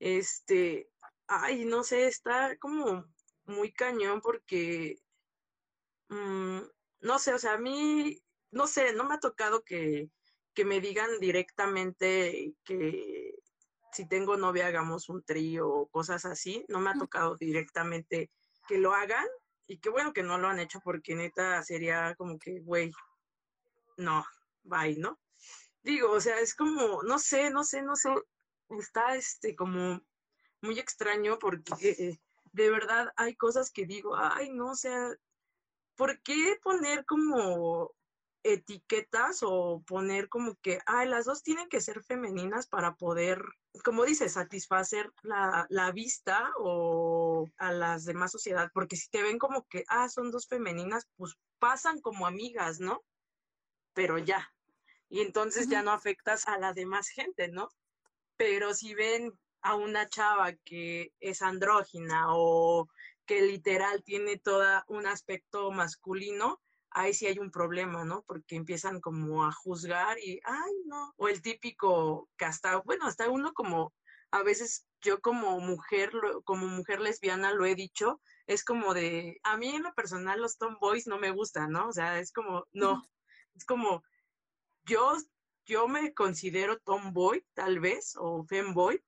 Este, 0.01 0.91
ay, 1.31 1.65
no 1.65 1.85
sé, 1.85 2.09
está 2.09 2.57
como 2.59 3.07
muy 3.45 3.73
cañón 3.73 4.21
porque, 4.21 4.97
mm, 6.09 6.59
no 7.01 7.19
sé, 7.21 7.33
o 7.35 7.39
sea, 7.39 7.55
a 7.55 7.59
mí, 7.59 8.21
no 8.51 8.67
sé, 8.67 8.93
no 8.95 9.05
me 9.05 9.15
ha 9.15 9.21
tocado 9.21 9.63
que, 9.63 10.11
que 10.55 10.65
me 10.65 10.81
digan 10.81 11.21
directamente 11.21 12.55
que 12.65 13.35
si 13.93 14.09
tengo 14.09 14.37
novia 14.37 14.67
hagamos 14.67 15.09
un 15.09 15.23
trío 15.23 15.69
o 15.69 15.89
cosas 15.89 16.25
así, 16.25 16.65
no 16.69 16.81
me 16.81 16.91
ha 16.91 16.95
tocado 16.95 17.37
directamente 17.37 18.31
que 18.67 18.79
lo 18.79 18.93
hagan 18.93 19.27
y 19.69 19.79
qué 19.79 19.89
bueno 19.89 20.13
que 20.13 20.25
no 20.25 20.37
lo 20.37 20.49
han 20.49 20.59
hecho 20.59 20.81
porque 20.83 21.15
neta 21.15 21.63
sería 21.63 22.15
como 22.17 22.39
que, 22.39 22.61
güey, 22.61 22.91
no, 23.97 24.25
bye, 24.65 24.97
¿no? 24.97 25.21
Digo, 25.83 26.11
o 26.11 26.21
sea, 26.21 26.41
es 26.41 26.55
como, 26.57 27.03
no 27.05 27.19
sé, 27.21 27.51
no 27.51 27.63
sé, 27.65 27.83
no 27.83 27.95
sé, 27.95 28.11
está 28.71 29.15
este 29.15 29.55
como 29.55 30.01
muy 30.63 30.79
extraño 30.79 31.39
porque 31.39 32.19
de 32.53 32.71
verdad 32.71 33.13
hay 33.17 33.35
cosas 33.37 33.71
que 33.71 33.87
digo, 33.87 34.17
ay, 34.17 34.51
no, 34.51 34.73
o 34.73 34.77
sea, 34.77 35.15
¿por 35.97 36.21
qué 36.23 36.59
poner 36.63 37.05
como 37.05 37.93
etiquetas 38.43 39.41
o 39.43 39.83
poner 39.87 40.29
como 40.29 40.57
que, 40.57 40.81
ay, 40.87 41.09
las 41.09 41.27
dos 41.27 41.43
tienen 41.43 41.69
que 41.69 41.81
ser 41.81 42.03
femeninas 42.03 42.67
para 42.67 42.95
poder, 42.95 43.43
como 43.85 44.05
dices, 44.05 44.33
satisfacer 44.33 45.13
la, 45.23 45.67
la, 45.69 45.93
vista 45.93 46.51
o 46.59 47.47
a 47.59 47.73
las 47.73 48.05
demás 48.05 48.33
sociedad, 48.33 48.71
porque 48.73 48.97
si 48.97 49.11
te 49.11 49.23
ven 49.23 49.39
como 49.39 49.67
que, 49.67 49.85
ah, 49.89 50.09
son 50.09 50.31
dos 50.31 50.47
femeninas, 50.47 51.07
pues 51.17 51.37
pasan 51.59 52.01
como 52.01 52.27
amigas, 52.27 52.81
¿no? 52.81 53.05
Pero 53.93 54.19
ya. 54.19 54.51
Y 55.09 55.21
entonces 55.21 55.69
ya 55.69 55.83
no 55.83 55.91
afectas 55.91 56.47
a 56.49 56.57
la 56.59 56.73
demás 56.73 57.09
gente, 57.09 57.49
¿no? 57.49 57.69
Pero 58.37 58.73
si 58.75 58.95
ven 58.95 59.39
a 59.63 59.75
una 59.75 60.09
chava 60.09 60.53
que 60.65 61.13
es 61.21 61.43
andrógina 61.43 62.27
o 62.31 62.89
que 63.27 63.43
literal 63.43 64.03
tiene 64.03 64.39
todo 64.39 64.65
un 64.89 65.07
aspecto 65.07 65.71
masculino, 65.71 66.61
ahí 66.91 67.15
sí 67.15 67.27
hay 67.27 67.39
un 67.39 67.51
problema, 67.51 68.05
¿no? 68.05 68.23
Porque 68.27 68.57
empiezan 68.57 69.01
como 69.01 69.45
a 69.45 69.53
juzgar 69.53 70.19
y, 70.19 70.41
ay, 70.45 70.73
no. 70.87 71.15
O 71.17 71.29
el 71.29 71.41
típico 71.43 72.29
que 72.37 72.45
hasta, 72.45 72.79
bueno, 72.79 73.07
hasta 73.07 73.29
uno 73.29 73.53
como, 73.53 73.93
a 74.33 74.43
veces 74.43 74.87
yo 75.01 75.21
como 75.21 75.61
mujer, 75.61 76.11
como 76.45 76.67
mujer 76.67 77.01
lesbiana 77.01 77.53
lo 77.53 77.65
he 77.65 77.75
dicho, 77.75 78.21
es 78.47 78.65
como 78.65 78.95
de, 78.95 79.39
a 79.45 79.57
mí 79.57 79.69
en 79.69 79.83
lo 79.83 79.95
personal 79.95 80.41
los 80.41 80.59
tomboys 80.59 81.07
no 81.07 81.19
me 81.19 81.31
gustan, 81.31 81.71
¿no? 81.71 81.89
O 81.89 81.93
sea, 81.93 82.19
es 82.19 82.33
como, 82.33 82.67
no, 82.73 83.03
es 83.55 83.65
como, 83.65 84.03
yo, 84.85 85.17
yo 85.67 85.89
me 85.89 86.13
considero 86.15 86.79
tomboy, 86.81 87.47
tal 87.55 87.79
vez, 87.81 88.15
o 88.19 88.45
femboy, 88.45 89.03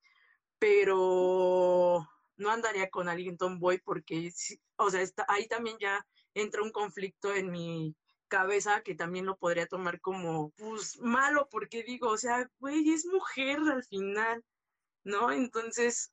pero 0.62 2.08
no 2.36 2.50
andaría 2.50 2.88
con 2.88 3.08
alguien 3.08 3.36
tomboy 3.36 3.78
porque, 3.78 4.30
o 4.76 4.90
sea, 4.90 5.02
está, 5.02 5.24
ahí 5.26 5.48
también 5.48 5.76
ya 5.80 6.06
entra 6.34 6.62
un 6.62 6.70
conflicto 6.70 7.34
en 7.34 7.50
mi 7.50 7.96
cabeza 8.28 8.80
que 8.82 8.94
también 8.94 9.26
lo 9.26 9.36
podría 9.36 9.66
tomar 9.66 10.00
como, 10.00 10.52
pues, 10.52 11.00
malo, 11.00 11.48
porque 11.50 11.82
digo, 11.82 12.10
o 12.10 12.16
sea, 12.16 12.48
güey, 12.60 12.92
es 12.92 13.04
mujer 13.06 13.58
al 13.58 13.82
final, 13.82 14.44
¿no? 15.02 15.32
Entonces, 15.32 16.12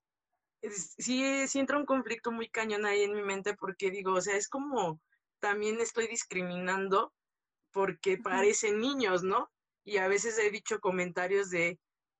sí, 0.64 1.48
sí 1.48 1.60
entra 1.60 1.78
un 1.78 1.86
conflicto 1.86 2.32
muy 2.32 2.50
cañón 2.50 2.88
ahí 2.88 3.04
en 3.04 3.14
mi 3.14 3.22
mente 3.22 3.54
porque 3.54 3.92
digo, 3.92 4.14
o 4.14 4.22
sea, 4.22 4.36
es 4.36 4.50
como, 4.50 5.00
también 5.40 5.80
estoy 5.80 6.08
discriminando 6.08 7.14
porque 7.70 8.18
parecen 8.18 8.80
niños, 8.80 9.22
¿no? 9.22 9.52
Y 9.84 9.98
a 9.98 10.08
veces 10.08 10.40
he 10.40 10.50
dicho 10.50 10.80
comentarios 10.80 11.52
de, 11.52 11.80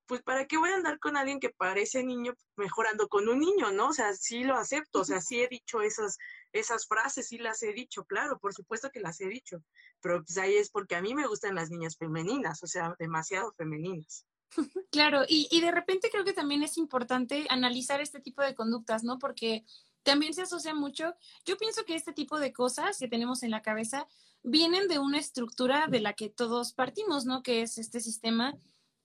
pues, 0.10 0.24
¿para 0.24 0.48
qué 0.48 0.58
voy 0.58 0.72
a 0.72 0.76
andar 0.76 0.98
con 0.98 1.16
alguien 1.16 1.40
que 1.40 1.52
parece 1.52 2.04
niño 2.04 2.34
mejorando 2.58 3.08
con 3.08 3.30
un 3.30 3.40
niño, 3.40 3.72
¿no? 3.72 3.90
O 3.90 3.94
sea, 3.94 4.12
sí 4.14 4.44
lo 4.44 4.56
acepto, 4.56 5.02
o 5.02 5.06
sea, 5.06 5.22
sí 5.22 5.40
he 5.40 5.48
dicho 5.48 5.82
esas, 5.82 6.18
esas 6.52 6.88
frases 6.88 7.28
sí 7.28 7.38
las 7.38 7.62
he 7.62 7.74
dicho, 7.74 8.04
claro, 8.06 8.40
por 8.40 8.56
supuesto 8.56 8.90
que 8.90 9.02
las 9.02 9.22
he 9.22 9.28
dicho, 9.28 9.64
pero 10.02 10.24
pues 10.24 10.36
ahí 10.40 10.56
es 10.56 10.72
porque 10.72 10.96
a 10.96 11.02
mí 11.04 11.14
me 11.14 11.28
gustan 11.28 11.54
las 11.54 11.70
niñas 11.70 11.96
femeninas, 11.96 12.64
o 12.64 12.68
sea, 12.68 12.96
demasiado 12.98 13.54
femeninas. 13.54 14.26
Claro, 14.92 15.26
y, 15.28 15.48
y 15.52 15.62
de 15.62 15.70
repente 15.70 16.10
creo 16.12 16.26
que 16.26 16.34
también 16.34 16.64
es 16.64 16.80
importante 16.80 17.46
analizar 17.52 18.02
este 18.02 18.20
tipo 18.20 18.42
de 18.42 18.56
conductas, 18.56 19.04
¿no? 19.04 19.20
Porque 19.20 19.64
también 20.02 20.34
se 20.34 20.42
asocia 20.42 20.74
mucho, 20.74 21.14
yo 21.46 21.56
pienso 21.56 21.86
que 21.86 21.94
este 21.94 22.14
tipo 22.14 22.40
de 22.40 22.52
cosas 22.52 22.98
que 22.98 23.08
tenemos 23.08 23.44
en 23.44 23.52
la 23.52 23.62
cabeza 23.62 24.08
vienen 24.42 24.88
de 24.88 24.98
una 24.98 25.20
estructura 25.20 25.86
de 25.86 26.00
la 26.00 26.14
que 26.14 26.30
todos 26.30 26.74
partimos, 26.74 27.26
¿no? 27.26 27.44
Que 27.44 27.62
es 27.62 27.78
este 27.78 28.00
sistema 28.00 28.58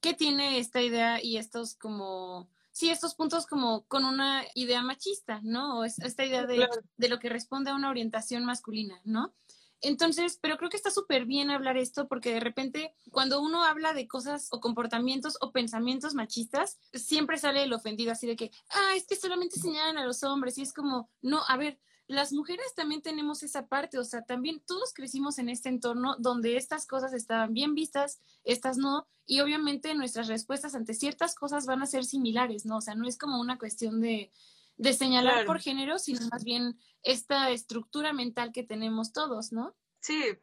que 0.05 0.13
tiene 0.13 0.59
esta 0.59 0.83
idea 0.83 1.23
y 1.23 1.39
estos 1.39 1.77
como 1.77 2.51
sí, 2.73 2.91
estos 2.91 3.15
puntos 3.15 3.47
como 3.47 3.87
con 3.87 4.05
una 4.05 4.45
idea 4.55 4.83
machista, 4.83 5.41
¿no? 5.43 5.79
O 5.79 5.85
esta 5.85 6.27
idea 6.27 6.45
de, 6.45 6.69
de 6.99 7.09
lo 7.09 7.19
que 7.19 7.31
responde 7.31 7.71
a 7.71 7.75
una 7.75 7.89
orientación 7.89 8.45
masculina, 8.45 9.01
¿no? 9.05 9.33
Entonces, 9.81 10.39
pero 10.43 10.59
creo 10.59 10.69
que 10.69 10.77
está 10.77 10.91
súper 10.91 11.25
bien 11.25 11.51
hablar 11.51 11.79
esto 11.79 12.07
porque 12.07 12.35
de 12.35 12.41
repente 12.41 12.95
cuando 13.13 13.41
uno 13.41 13.65
habla 13.65 13.95
de 13.95 14.07
cosas 14.07 14.49
o 14.51 14.61
comportamientos 14.61 15.39
o 15.41 15.53
pensamientos 15.53 16.13
machistas, 16.13 16.79
siempre 16.93 17.39
sale 17.39 17.63
el 17.63 17.73
ofendido 17.73 18.13
así 18.13 18.27
de 18.27 18.37
que, 18.37 18.51
ah, 18.69 18.97
es 18.97 19.07
que 19.07 19.17
solamente 19.17 19.59
señalan 19.59 19.97
a 19.97 20.05
los 20.05 20.23
hombres 20.23 20.59
y 20.59 20.63
es 20.63 20.75
como, 20.75 21.09
no, 21.23 21.41
a 21.49 21.57
ver, 21.57 21.79
las 22.07 22.33
mujeres 22.33 22.75
también 22.75 23.01
tenemos 23.01 23.43
esa 23.43 23.67
parte, 23.67 23.99
o 23.99 24.05
sea, 24.05 24.23
también 24.23 24.63
todos 24.67 24.93
crecimos 24.93 25.39
en 25.39 25.49
este 25.49 25.71
entorno 25.71 26.17
donde 26.19 26.57
estas 26.57 26.87
cosas 26.87 27.15
estaban 27.15 27.55
bien 27.55 27.75
vistas, 27.75 28.21
estas 28.45 28.77
no, 28.77 29.07
y 29.27 29.41
obviamente 29.41 29.95
nuestras 29.95 30.29
respuestas 30.29 30.75
ante 30.75 30.93
ciertas 30.93 31.35
cosas 31.35 31.67
van 31.67 31.83
a 31.83 31.87
ser 31.87 32.05
similares, 32.05 32.67
¿no? 32.67 32.77
O 32.79 32.81
sea, 32.83 32.95
no 32.95 33.09
es 33.09 33.17
como 33.17 33.41
una 33.41 33.59
cuestión 33.59 34.01
de, 34.01 34.31
de 34.77 34.93
señalar 34.93 35.47
por 35.47 35.61
género, 35.61 35.99
sino 35.99 36.21
más 36.31 36.45
bien 36.45 36.79
esta 37.03 37.51
estructura 37.51 38.13
mental 38.13 38.53
que 38.53 38.65
tenemos 38.65 39.13
todos, 39.13 39.53
¿no? 39.53 39.75
Sí, 40.01 40.37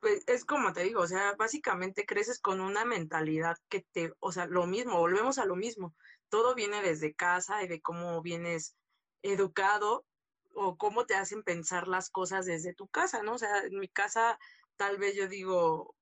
pues 0.00 0.22
es 0.26 0.44
como 0.44 0.74
te 0.74 0.82
digo, 0.82 1.00
o 1.00 1.06
sea, 1.06 1.34
básicamente 1.38 2.04
creces 2.04 2.38
con 2.40 2.60
una 2.60 2.84
mentalidad 2.84 3.56
que 3.70 3.86
te, 3.92 4.12
o 4.20 4.32
sea, 4.32 4.46
lo 4.46 4.66
mismo, 4.66 4.98
volvemos 4.98 5.38
a 5.38 5.46
lo 5.46 5.56
mismo, 5.56 5.94
todo 6.28 6.54
viene 6.54 6.82
desde 6.82 7.14
casa 7.14 7.62
y 7.62 7.68
de 7.68 7.80
cómo 7.80 8.20
vienes 8.20 8.76
educado 9.22 10.04
o 10.56 10.76
cómo 10.76 11.06
te 11.06 11.14
hacen 11.14 11.42
pensar 11.42 11.86
las 11.86 12.10
cosas 12.10 12.46
desde 12.46 12.74
tu 12.74 12.88
casa, 12.88 13.22
¿no? 13.22 13.34
O 13.34 13.38
sea, 13.38 13.64
en 13.64 13.78
mi 13.78 13.88
casa 13.88 14.38
tal 14.76 14.98
vez 14.98 15.14
yo 15.14 15.28
digo, 15.28 15.94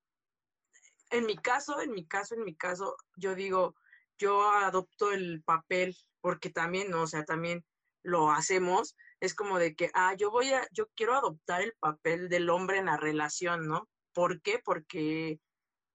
en 1.09 1.25
mi 1.25 1.35
caso, 1.37 1.81
en 1.81 1.91
mi 1.91 2.07
caso, 2.07 2.35
en 2.35 2.43
mi 2.43 2.55
caso, 2.55 2.95
yo 3.17 3.35
digo, 3.35 3.75
yo 4.17 4.49
adopto 4.49 5.11
el 5.11 5.43
papel 5.43 5.95
porque 6.21 6.49
también, 6.49 6.89
¿no? 6.89 7.03
O 7.03 7.07
sea, 7.07 7.25
también 7.25 7.65
lo 8.01 8.31
hacemos, 8.31 8.95
es 9.19 9.35
como 9.35 9.59
de 9.59 9.75
que, 9.75 9.91
ah, 9.93 10.15
yo 10.17 10.31
voy 10.31 10.51
a, 10.53 10.67
yo 10.71 10.87
quiero 10.95 11.15
adoptar 11.15 11.61
el 11.61 11.73
papel 11.79 12.29
del 12.29 12.49
hombre 12.49 12.77
en 12.77 12.85
la 12.85 12.97
relación, 12.97 13.67
¿no? 13.67 13.89
¿Por 14.13 14.41
qué? 14.41 14.59
Porque, 14.63 15.39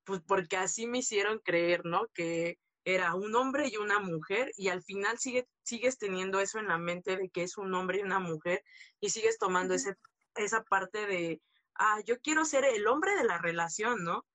pues 0.04 0.20
porque 0.26 0.56
así 0.56 0.86
me 0.86 0.98
hicieron 0.98 1.38
creer, 1.38 1.84
¿no? 1.84 2.08
Que 2.14 2.58
era 2.84 3.14
un 3.14 3.34
hombre 3.34 3.68
y 3.68 3.76
una 3.76 3.98
mujer 3.98 4.52
y 4.56 4.68
al 4.68 4.82
final 4.82 5.18
sigue, 5.18 5.48
sigues 5.62 5.98
teniendo 5.98 6.40
eso 6.40 6.58
en 6.58 6.68
la 6.68 6.78
mente 6.78 7.16
de 7.16 7.28
que 7.30 7.42
es 7.42 7.58
un 7.58 7.74
hombre 7.74 7.98
y 7.98 8.02
una 8.02 8.20
mujer 8.20 8.62
y 9.00 9.10
sigues 9.10 9.38
tomando 9.38 9.74
ese, 9.74 9.96
esa 10.34 10.62
parte 10.64 11.06
de, 11.06 11.42
ah, 11.74 12.00
yo 12.06 12.18
quiero 12.20 12.44
ser 12.44 12.64
el 12.64 12.86
hombre 12.86 13.14
de 13.16 13.24
la 13.24 13.38
relación, 13.38 14.02
¿no? 14.04 14.26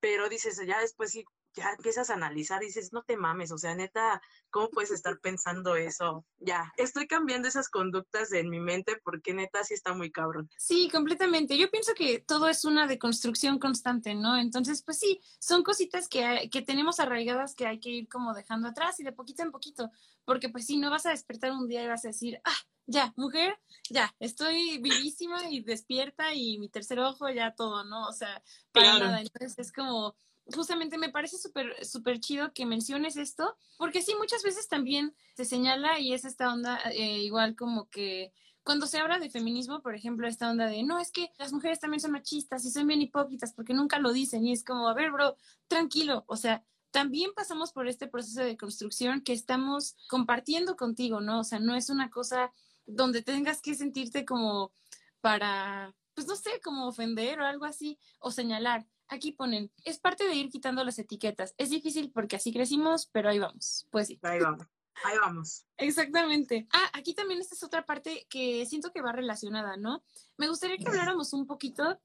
Pero 0.00 0.28
dices, 0.28 0.60
ya 0.66 0.80
después 0.80 1.10
sí, 1.10 1.24
ya 1.54 1.72
empiezas 1.76 2.10
a 2.10 2.14
analizar 2.14 2.62
y 2.62 2.66
dices, 2.66 2.92
no 2.92 3.02
te 3.02 3.16
mames, 3.16 3.52
o 3.52 3.58
sea, 3.58 3.74
neta, 3.74 4.22
¿cómo 4.50 4.70
puedes 4.70 4.90
estar 4.90 5.18
pensando 5.20 5.76
eso? 5.76 6.24
Ya, 6.38 6.72
estoy 6.76 7.06
cambiando 7.06 7.48
esas 7.48 7.68
conductas 7.68 8.32
en 8.32 8.48
mi 8.48 8.60
mente 8.60 9.00
porque 9.04 9.34
neta 9.34 9.64
sí 9.64 9.74
está 9.74 9.94
muy 9.94 10.10
cabrón. 10.10 10.48
Sí, 10.58 10.88
completamente. 10.90 11.58
Yo 11.58 11.70
pienso 11.70 11.94
que 11.94 12.20
todo 12.20 12.48
es 12.48 12.64
una 12.64 12.86
deconstrucción 12.86 13.58
constante, 13.58 14.14
¿no? 14.14 14.38
Entonces, 14.38 14.82
pues 14.82 14.98
sí, 14.98 15.20
son 15.38 15.62
cositas 15.62 16.08
que, 16.08 16.48
que 16.50 16.62
tenemos 16.62 17.00
arraigadas 17.00 17.54
que 17.54 17.66
hay 17.66 17.80
que 17.80 17.90
ir 17.90 18.08
como 18.08 18.34
dejando 18.34 18.68
atrás 18.68 19.00
y 19.00 19.04
de 19.04 19.12
poquito 19.12 19.42
en 19.42 19.50
poquito, 19.50 19.90
porque 20.24 20.48
pues 20.48 20.66
sí, 20.66 20.76
no 20.76 20.90
vas 20.90 21.06
a 21.06 21.10
despertar 21.10 21.52
un 21.52 21.66
día 21.66 21.82
y 21.82 21.88
vas 21.88 22.04
a 22.04 22.08
decir, 22.08 22.40
ah, 22.44 22.56
ya, 22.86 23.12
mujer, 23.16 23.56
ya, 23.88 24.14
estoy 24.18 24.78
vivísima 24.78 25.48
y 25.48 25.62
despierta 25.62 26.34
y 26.34 26.58
mi 26.58 26.68
tercer 26.68 26.98
ojo 26.98 27.28
ya 27.28 27.54
todo, 27.54 27.84
¿no? 27.84 28.08
O 28.08 28.12
sea, 28.12 28.42
para 28.72 28.98
nada. 28.98 29.20
Entonces 29.20 29.58
es 29.58 29.72
como 29.72 30.16
justamente 30.54 30.98
me 30.98 31.10
parece 31.10 31.38
súper 31.38 31.84
súper 31.84 32.20
chido 32.20 32.52
que 32.52 32.66
menciones 32.66 33.16
esto, 33.16 33.56
porque 33.78 34.02
sí, 34.02 34.14
muchas 34.18 34.42
veces 34.42 34.68
también 34.68 35.14
se 35.36 35.44
señala 35.44 35.98
y 35.98 36.12
es 36.12 36.24
esta 36.24 36.52
onda 36.52 36.80
eh, 36.92 37.18
igual 37.18 37.56
como 37.56 37.88
que 37.88 38.32
cuando 38.62 38.86
se 38.86 38.98
habla 38.98 39.18
de 39.18 39.30
feminismo, 39.30 39.80
por 39.80 39.94
ejemplo, 39.94 40.28
esta 40.28 40.50
onda 40.50 40.66
de, 40.66 40.82
no, 40.82 40.98
es 40.98 41.10
que 41.10 41.32
las 41.38 41.52
mujeres 41.52 41.80
también 41.80 42.00
son 42.00 42.12
machistas 42.12 42.64
y 42.64 42.70
son 42.70 42.86
bien 42.86 43.00
hipócritas 43.00 43.52
porque 43.54 43.74
nunca 43.74 43.98
lo 43.98 44.12
dicen 44.12 44.46
y 44.46 44.52
es 44.52 44.64
como, 44.64 44.88
a 44.88 44.94
ver, 44.94 45.10
bro, 45.10 45.36
tranquilo, 45.66 46.24
o 46.28 46.36
sea, 46.36 46.62
también 46.90 47.30
pasamos 47.34 47.72
por 47.72 47.88
este 47.88 48.08
proceso 48.08 48.42
de 48.42 48.56
construcción 48.56 49.22
que 49.22 49.32
estamos 49.32 49.96
compartiendo 50.08 50.76
contigo, 50.76 51.20
¿no? 51.20 51.40
O 51.40 51.44
sea, 51.44 51.58
no 51.58 51.74
es 51.74 51.88
una 51.88 52.10
cosa 52.10 52.52
donde 52.86 53.22
tengas 53.22 53.62
que 53.62 53.74
sentirte 53.74 54.24
como 54.24 54.72
para, 55.20 55.94
pues 56.14 56.26
no 56.26 56.36
sé, 56.36 56.60
como 56.62 56.88
ofender 56.88 57.40
o 57.40 57.46
algo 57.46 57.64
así, 57.64 57.98
o 58.18 58.30
señalar 58.30 58.86
aquí 59.10 59.32
ponen, 59.32 59.70
es 59.84 59.98
parte 59.98 60.24
de 60.24 60.34
ir 60.34 60.48
quitando 60.48 60.82
las 60.84 60.98
etiquetas. 60.98 61.54
Es 61.58 61.70
difícil 61.70 62.10
porque 62.10 62.36
así 62.36 62.52
crecimos, 62.52 63.06
pero 63.06 63.28
ahí 63.28 63.38
vamos. 63.38 63.86
Pues 63.90 64.06
sí. 64.06 64.18
Ahí 64.22 64.40
vamos. 64.40 64.66
Ahí 65.04 65.18
vamos. 65.18 65.66
Exactamente. 65.76 66.66
Ah, 66.72 66.90
aquí 66.92 67.14
también 67.14 67.40
esta 67.40 67.54
es 67.54 67.62
otra 67.62 67.84
parte 67.84 68.26
que 68.28 68.64
siento 68.66 68.92
que 68.92 69.02
va 69.02 69.12
relacionada, 69.12 69.76
¿no? 69.76 70.02
Me 70.36 70.48
gustaría 70.48 70.76
que 70.76 70.88
habláramos 70.88 71.32
un 71.32 71.46
poquito 71.46 71.98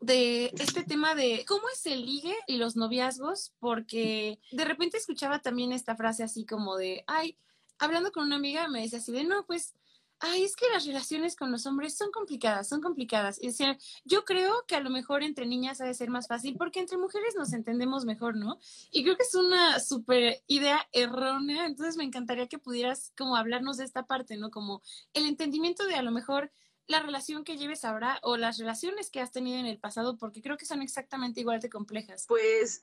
de 0.00 0.46
este 0.58 0.82
tema 0.82 1.14
de 1.14 1.44
cómo 1.46 1.68
es 1.68 1.84
el 1.86 2.04
ligue 2.06 2.34
y 2.46 2.56
los 2.56 2.76
noviazgos, 2.76 3.54
porque 3.58 4.40
de 4.50 4.64
repente 4.64 4.96
escuchaba 4.96 5.40
también 5.40 5.72
esta 5.72 5.94
frase 5.94 6.22
así 6.22 6.46
como 6.46 6.76
de, 6.76 7.04
ay, 7.06 7.36
hablando 7.78 8.10
con 8.10 8.24
una 8.24 8.36
amiga 8.36 8.68
me 8.68 8.80
decía 8.80 8.98
así 8.98 9.12
de, 9.12 9.24
no, 9.24 9.44
pues 9.46 9.74
ay, 10.20 10.44
es 10.44 10.54
que 10.54 10.68
las 10.68 10.86
relaciones 10.86 11.34
con 11.34 11.50
los 11.50 11.66
hombres 11.66 11.96
son 11.96 12.10
complicadas, 12.10 12.68
son 12.68 12.80
complicadas. 12.80 13.42
Y 13.42 13.48
decía, 13.48 13.76
yo 14.04 14.24
creo 14.24 14.64
que 14.66 14.76
a 14.76 14.80
lo 14.80 14.90
mejor 14.90 15.22
entre 15.22 15.46
niñas 15.46 15.80
ha 15.80 15.86
de 15.86 15.94
ser 15.94 16.10
más 16.10 16.28
fácil 16.28 16.56
porque 16.56 16.80
entre 16.80 16.98
mujeres 16.98 17.34
nos 17.36 17.52
entendemos 17.52 18.04
mejor, 18.04 18.36
¿no? 18.36 18.58
Y 18.90 19.02
creo 19.02 19.16
que 19.16 19.22
es 19.22 19.34
una 19.34 19.80
súper 19.80 20.42
idea 20.46 20.86
errónea, 20.92 21.66
entonces 21.66 21.96
me 21.96 22.04
encantaría 22.04 22.48
que 22.48 22.58
pudieras 22.58 23.12
como 23.16 23.36
hablarnos 23.36 23.78
de 23.78 23.84
esta 23.84 24.06
parte, 24.06 24.36
¿no? 24.36 24.50
Como 24.50 24.82
el 25.14 25.26
entendimiento 25.26 25.86
de 25.86 25.94
a 25.94 26.02
lo 26.02 26.10
mejor 26.10 26.52
la 26.86 27.00
relación 27.00 27.44
que 27.44 27.56
lleves 27.56 27.84
ahora 27.84 28.18
o 28.22 28.36
las 28.36 28.58
relaciones 28.58 29.10
que 29.10 29.20
has 29.20 29.30
tenido 29.30 29.58
en 29.58 29.66
el 29.66 29.78
pasado, 29.78 30.18
porque 30.18 30.42
creo 30.42 30.56
que 30.56 30.66
son 30.66 30.82
exactamente 30.82 31.40
igual 31.40 31.60
de 31.60 31.70
complejas. 31.70 32.26
Pues 32.26 32.82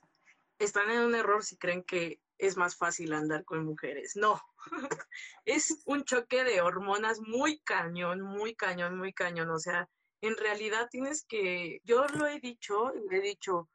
están 0.60 0.90
en 0.90 1.02
un 1.02 1.14
error 1.14 1.44
si 1.44 1.58
creen 1.58 1.84
que 1.84 2.22
es 2.38 2.58
más 2.58 2.76
fácil 2.76 3.14
andar 3.14 3.44
con 3.46 3.66
mujeres. 3.66 4.16
No, 4.16 4.42
es 5.46 5.82
un 5.86 6.04
choque 6.04 6.44
de 6.44 6.62
hormonas 6.62 7.20
muy 7.22 7.60
cañón, 7.60 8.22
muy 8.22 8.56
cañón, 8.56 8.98
muy 8.98 9.14
cañón. 9.14 9.50
O 9.50 9.60
sea, 9.60 9.90
en 10.22 10.36
realidad 10.38 10.88
tienes 10.90 11.26
que, 11.28 11.82
yo 11.84 12.06
lo 12.08 12.28
he 12.28 12.40
dicho, 12.40 12.92
he 13.12 13.22
dicho, 13.22 13.70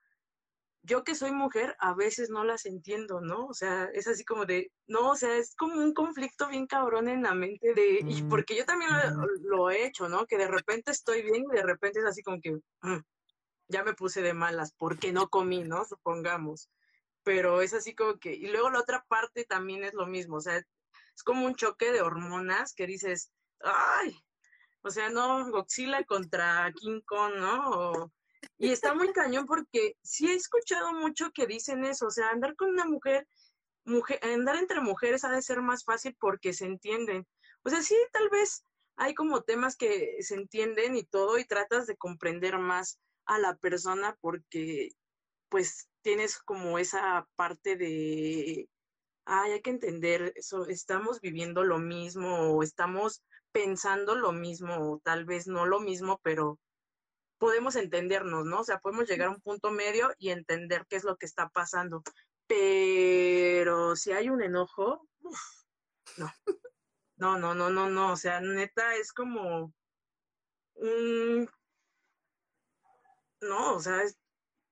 yo 0.83 1.05
que 1.05 1.15
soy 1.15 1.33
mujer, 1.33 1.77
a 1.79 1.95
veces 1.95 2.29
no 2.31 2.45
las 2.45 2.67
entiendo, 2.67 3.21
¿no? 3.21 3.47
O 3.47 3.55
sea, 3.55 3.89
es 3.95 4.09
así 4.09 4.25
como 4.25 4.47
de, 4.47 4.73
no, 4.89 5.11
o 5.11 5.17
sea, 5.17 5.37
es 5.37 5.55
como 5.55 5.77
un 5.77 5.95
conflicto 5.95 6.49
bien 6.49 6.67
cabrón 6.67 7.09
en 7.09 7.23
la 7.23 7.35
mente 7.35 7.73
de, 7.73 8.01
y 8.01 8.23
mm, 8.23 8.29
porque 8.29 8.57
yo 8.57 8.65
también 8.65 8.91
lo, 9.43 9.71
he 9.71 9.87
hecho, 9.87 10.09
¿no? 10.09 10.27
Que 10.27 10.39
de 10.39 10.49
repente 10.49 10.91
estoy 10.91 11.23
bien 11.23 11.45
y 11.51 11.57
de 11.57 11.63
repente 11.63 12.01
es 12.01 12.07
así 12.07 12.23
como 12.23 12.41
que, 12.41 12.53
mm, 12.83 13.01
ya 13.69 13.85
me 13.85 13.95
puse 13.95 14.23
de 14.23 14.35
malas 14.35 14.75
porque 14.77 15.13
no 15.13 15.29
comí, 15.29 15.63
¿no? 15.63 15.85
Supongamos. 15.85 16.69
Pero 17.25 17.62
es 17.62 17.75
así 17.75 17.95
como 17.95 18.18
que, 18.18 18.35
y 18.35 18.49
luego 18.49 18.70
la 18.70 18.81
otra 18.81 19.05
parte 19.09 19.45
también 19.45 19.85
es 19.85 19.95
lo 19.95 20.07
mismo, 20.07 20.37
o 20.37 20.41
sea, 20.41 20.57
es 20.57 21.23
como 21.25 21.47
un 21.47 21.55
choque 21.55 21.93
de 21.93 22.03
hormonas 22.03 22.75
que 22.75 22.87
dices, 22.87 23.33
ay, 23.61 24.16
o 24.83 24.91
sea, 24.91 25.09
no, 25.11 25.49
Godzilla 25.51 26.05
contra 26.05 26.73
King 26.75 27.01
Kong, 27.05 27.35
¿no? 27.37 27.70
O, 27.70 28.12
y 28.59 28.70
está 28.70 28.95
muy 28.95 29.12
cañón 29.12 29.47
porque 29.47 29.97
sí 30.03 30.29
he 30.29 30.35
escuchado 30.35 30.93
mucho 30.93 31.31
que 31.33 31.47
dicen 31.47 31.85
eso, 31.85 32.07
o 32.07 32.11
sea, 32.11 32.31
andar 32.31 32.57
con 32.57 32.70
una 32.70 32.85
mujer, 32.85 33.27
mujer, 33.85 34.18
andar 34.23 34.57
entre 34.57 34.81
mujeres 34.81 35.25
ha 35.25 35.31
de 35.31 35.43
ser 35.43 35.62
más 35.62 35.85
fácil 35.85 36.16
porque 36.18 36.53
se 36.53 36.66
entienden. 36.66 37.27
O 37.64 37.70
sea, 37.70 37.83
sí, 37.83 37.97
tal 38.12 38.29
vez 38.31 38.64
hay 38.97 39.14
como 39.14 39.43
temas 39.43 39.77
que 39.77 40.16
se 40.20 40.35
entienden 40.35 40.97
y 40.97 41.05
todo 41.05 41.39
y 41.39 41.45
tratas 41.45 41.87
de 41.87 41.97
comprender 41.97 42.59
más 42.59 42.99
a 43.27 43.39
la 43.39 43.57
persona 43.57 44.16
porque 44.20 44.91
pues 45.53 45.91
tienes 46.01 46.39
como 46.39 46.79
esa 46.79 47.29
parte 47.37 47.77
de, 47.77 48.71
ay, 49.27 49.53
hay 49.53 49.61
que 49.61 49.69
entender, 49.69 50.33
eso, 50.35 50.67
estamos 50.67 51.21
viviendo 51.21 51.63
lo 51.63 51.79
mismo 51.79 52.55
o 52.55 52.63
estamos 52.63 53.23
pensando 53.53 54.15
lo 54.15 54.33
mismo 54.33 54.75
o 54.79 55.01
tal 55.05 55.27
vez 55.27 55.47
no 55.47 55.67
lo 55.67 55.79
mismo, 55.79 56.19
pero 56.23 56.59
podemos 57.37 57.77
entendernos, 57.77 58.47
¿no? 58.47 58.61
O 58.61 58.65
sea, 58.65 58.79
podemos 58.79 59.07
llegar 59.07 59.29
a 59.29 59.33
un 59.33 59.43
punto 59.43 59.71
medio 59.71 60.11
y 60.17 60.31
entender 60.31 60.87
qué 60.89 60.97
es 60.97 61.05
lo 61.05 61.19
que 61.19 61.27
está 61.27 61.51
pasando. 61.51 62.03
Pero 62.47 63.95
si 63.95 64.13
hay 64.13 64.31
un 64.31 64.43
enojo, 64.43 65.07
no. 66.17 66.33
No, 67.17 67.39
no, 67.39 67.55
no, 67.55 67.69
no, 67.69 67.91
no. 67.91 68.13
O 68.13 68.17
sea, 68.17 68.41
neta 68.41 68.97
es 68.97 69.13
como 69.13 69.75
un... 70.77 71.49
No, 73.43 73.75
o 73.75 73.81
sea, 73.81 74.03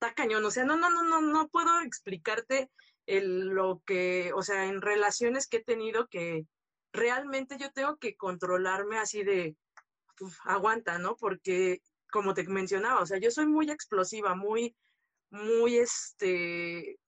está 0.01 0.14
cañón. 0.14 0.44
O 0.44 0.51
sea, 0.51 0.64
no, 0.64 0.76
no, 0.76 0.90
no, 0.90 1.03
no, 1.03 1.20
no 1.20 1.48
puedo 1.48 1.80
explicarte 1.82 2.70
el, 3.07 3.48
lo 3.48 3.82
que, 3.84 4.32
o 4.34 4.42
sea, 4.42 4.66
en 4.66 4.80
relaciones 4.80 5.46
que 5.46 5.59
he 5.59 5.64
tenido 5.64 6.09
que 6.09 6.46
realmente 6.92 7.59
yo 7.59 7.70
tengo 7.70 7.98
que 7.98 8.16
controlarme 8.16 8.98
así 8.98 9.22
de, 9.22 9.57
aguanta, 10.44 10.98
¿no? 10.98 11.16
Porque 11.16 11.82
como 12.11 12.34
te 12.34 12.44
mencionaba, 12.44 13.01
o 13.01 13.07
sea, 13.07 13.18
yo 13.18 13.30
soy 13.30 13.46
muy 13.46 13.70
explosiva, 13.70 14.34
muy, 14.34 14.74
muy, 15.30 15.78
este, 15.78 16.98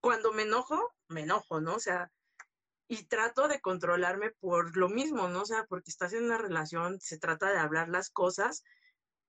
cuando 0.00 0.32
me 0.32 0.42
enojo, 0.42 0.94
me 1.08 1.22
enojo, 1.22 1.60
¿no? 1.60 1.74
O 1.76 1.80
sea, 1.80 2.10
y 2.88 3.04
trato 3.06 3.48
de 3.48 3.60
controlarme 3.60 4.30
por 4.40 4.76
lo 4.76 4.88
mismo, 4.88 5.28
¿no? 5.28 5.42
O 5.42 5.46
sea, 5.46 5.64
porque 5.68 5.90
estás 5.90 6.12
en 6.14 6.24
una 6.24 6.38
relación, 6.38 6.98
se 7.00 7.18
trata 7.18 7.50
de 7.50 7.58
hablar 7.58 7.88
las 7.88 8.10
cosas, 8.10 8.64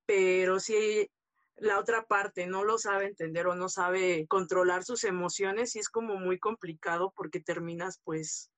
pero 0.06 0.60
si 0.60 1.12
la 1.58 1.80
otra 1.80 2.06
parte 2.06 2.46
no 2.48 2.64
lo 2.64 2.78
sabe 2.78 3.08
entender 3.08 3.48
o 3.48 3.56
no 3.56 3.70
sabe 3.70 4.28
controlar 4.28 4.84
sus 4.84 5.04
emociones, 5.04 5.72
sí 5.72 5.80
es 5.80 5.90
como 5.90 6.18
muy 6.18 6.40
complicado 6.40 7.14
porque 7.16 7.40
terminas 7.40 8.00
pues 8.04 8.52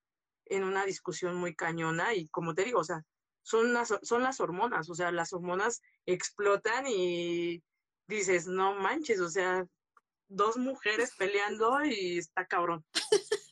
en 0.45 0.63
una 0.63 0.85
discusión 0.85 1.35
muy 1.35 1.55
cañona 1.55 2.13
y 2.13 2.27
como 2.29 2.53
te 2.53 2.65
digo, 2.65 2.79
o 2.79 2.83
sea, 2.83 3.03
son 3.41 3.73
las, 3.73 3.93
son 4.01 4.23
las 4.23 4.39
hormonas, 4.39 4.89
o 4.89 4.95
sea, 4.95 5.11
las 5.11 5.31
hormonas 5.33 5.81
explotan 6.05 6.85
y 6.87 7.63
dices, 8.07 8.47
no 8.47 8.75
manches, 8.75 9.21
o 9.21 9.29
sea, 9.29 9.65
dos 10.27 10.57
mujeres 10.57 11.13
peleando 11.17 11.83
y 11.85 12.17
está 12.17 12.45
cabrón. 12.45 12.85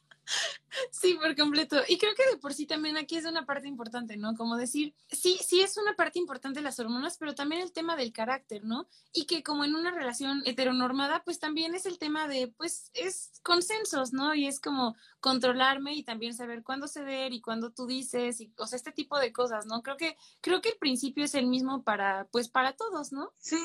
Sí, 0.91 1.15
por 1.15 1.35
completo. 1.35 1.77
Y 1.87 1.97
creo 1.97 2.13
que 2.15 2.29
de 2.29 2.37
por 2.37 2.53
sí 2.53 2.65
también 2.65 2.97
aquí 2.97 3.17
es 3.17 3.25
una 3.25 3.45
parte 3.45 3.67
importante, 3.67 4.17
¿no? 4.17 4.35
Como 4.35 4.57
decir, 4.57 4.93
sí, 5.09 5.39
sí 5.43 5.61
es 5.61 5.77
una 5.77 5.95
parte 5.95 6.19
importante 6.19 6.61
las 6.61 6.79
hormonas, 6.79 7.17
pero 7.17 7.35
también 7.35 7.61
el 7.61 7.71
tema 7.71 7.95
del 7.95 8.11
carácter, 8.11 8.63
¿no? 8.63 8.87
Y 9.13 9.25
que 9.25 9.43
como 9.43 9.63
en 9.63 9.75
una 9.75 9.91
relación 9.91 10.41
heteronormada, 10.45 11.23
pues 11.23 11.39
también 11.39 11.75
es 11.75 11.85
el 11.85 11.97
tema 11.97 12.27
de, 12.27 12.47
pues, 12.57 12.91
es 12.93 13.39
consensos, 13.43 14.13
¿no? 14.13 14.35
Y 14.35 14.47
es 14.47 14.59
como 14.59 14.95
controlarme 15.19 15.93
y 15.93 16.03
también 16.03 16.33
saber 16.33 16.63
cuándo 16.63 16.87
ceder 16.87 17.33
y 17.33 17.41
cuándo 17.41 17.71
tú 17.71 17.87
dices, 17.87 18.41
y, 18.41 18.53
o 18.57 18.67
sea, 18.67 18.77
este 18.77 18.91
tipo 18.91 19.19
de 19.19 19.31
cosas, 19.31 19.65
¿no? 19.65 19.81
Creo 19.81 19.97
que, 19.97 20.17
creo 20.41 20.61
que 20.61 20.69
el 20.69 20.77
principio 20.77 21.25
es 21.25 21.35
el 21.35 21.47
mismo 21.47 21.83
para, 21.83 22.27
pues, 22.31 22.49
para 22.49 22.73
todos, 22.73 23.11
¿no? 23.11 23.33
Sí, 23.37 23.57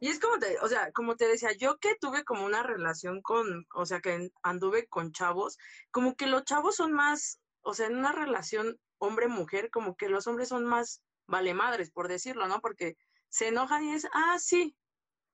y 0.00 0.08
es 0.08 0.18
como 0.18 0.38
te, 0.38 0.58
o 0.60 0.68
sea, 0.68 0.90
como 0.92 1.14
te 1.16 1.28
decía, 1.28 1.52
yo 1.52 1.78
que 1.78 1.94
tuve 2.00 2.24
como 2.24 2.46
una 2.46 2.62
relación 2.62 3.20
con, 3.20 3.66
o 3.74 3.84
sea, 3.84 4.00
que 4.00 4.32
anduve 4.42 4.88
con 4.88 5.12
chavos, 5.12 5.58
como 5.90 6.16
que 6.16 6.26
los 6.26 6.44
chavos 6.44 6.76
son 6.76 6.92
más, 6.92 7.40
o 7.60 7.74
sea, 7.74 7.86
en 7.86 7.98
una 7.98 8.12
relación 8.12 8.80
hombre-mujer, 8.98 9.70
como 9.70 9.96
que 9.96 10.08
los 10.08 10.26
hombres 10.26 10.48
son 10.48 10.64
más 10.64 11.02
vale 11.26 11.54
madres, 11.54 11.90
por 11.90 12.08
decirlo, 12.08 12.48
¿no? 12.48 12.60
Porque 12.60 12.96
se 13.28 13.48
enojan 13.48 13.84
y 13.84 13.94
es, 13.94 14.08
ah, 14.12 14.38
sí, 14.38 14.74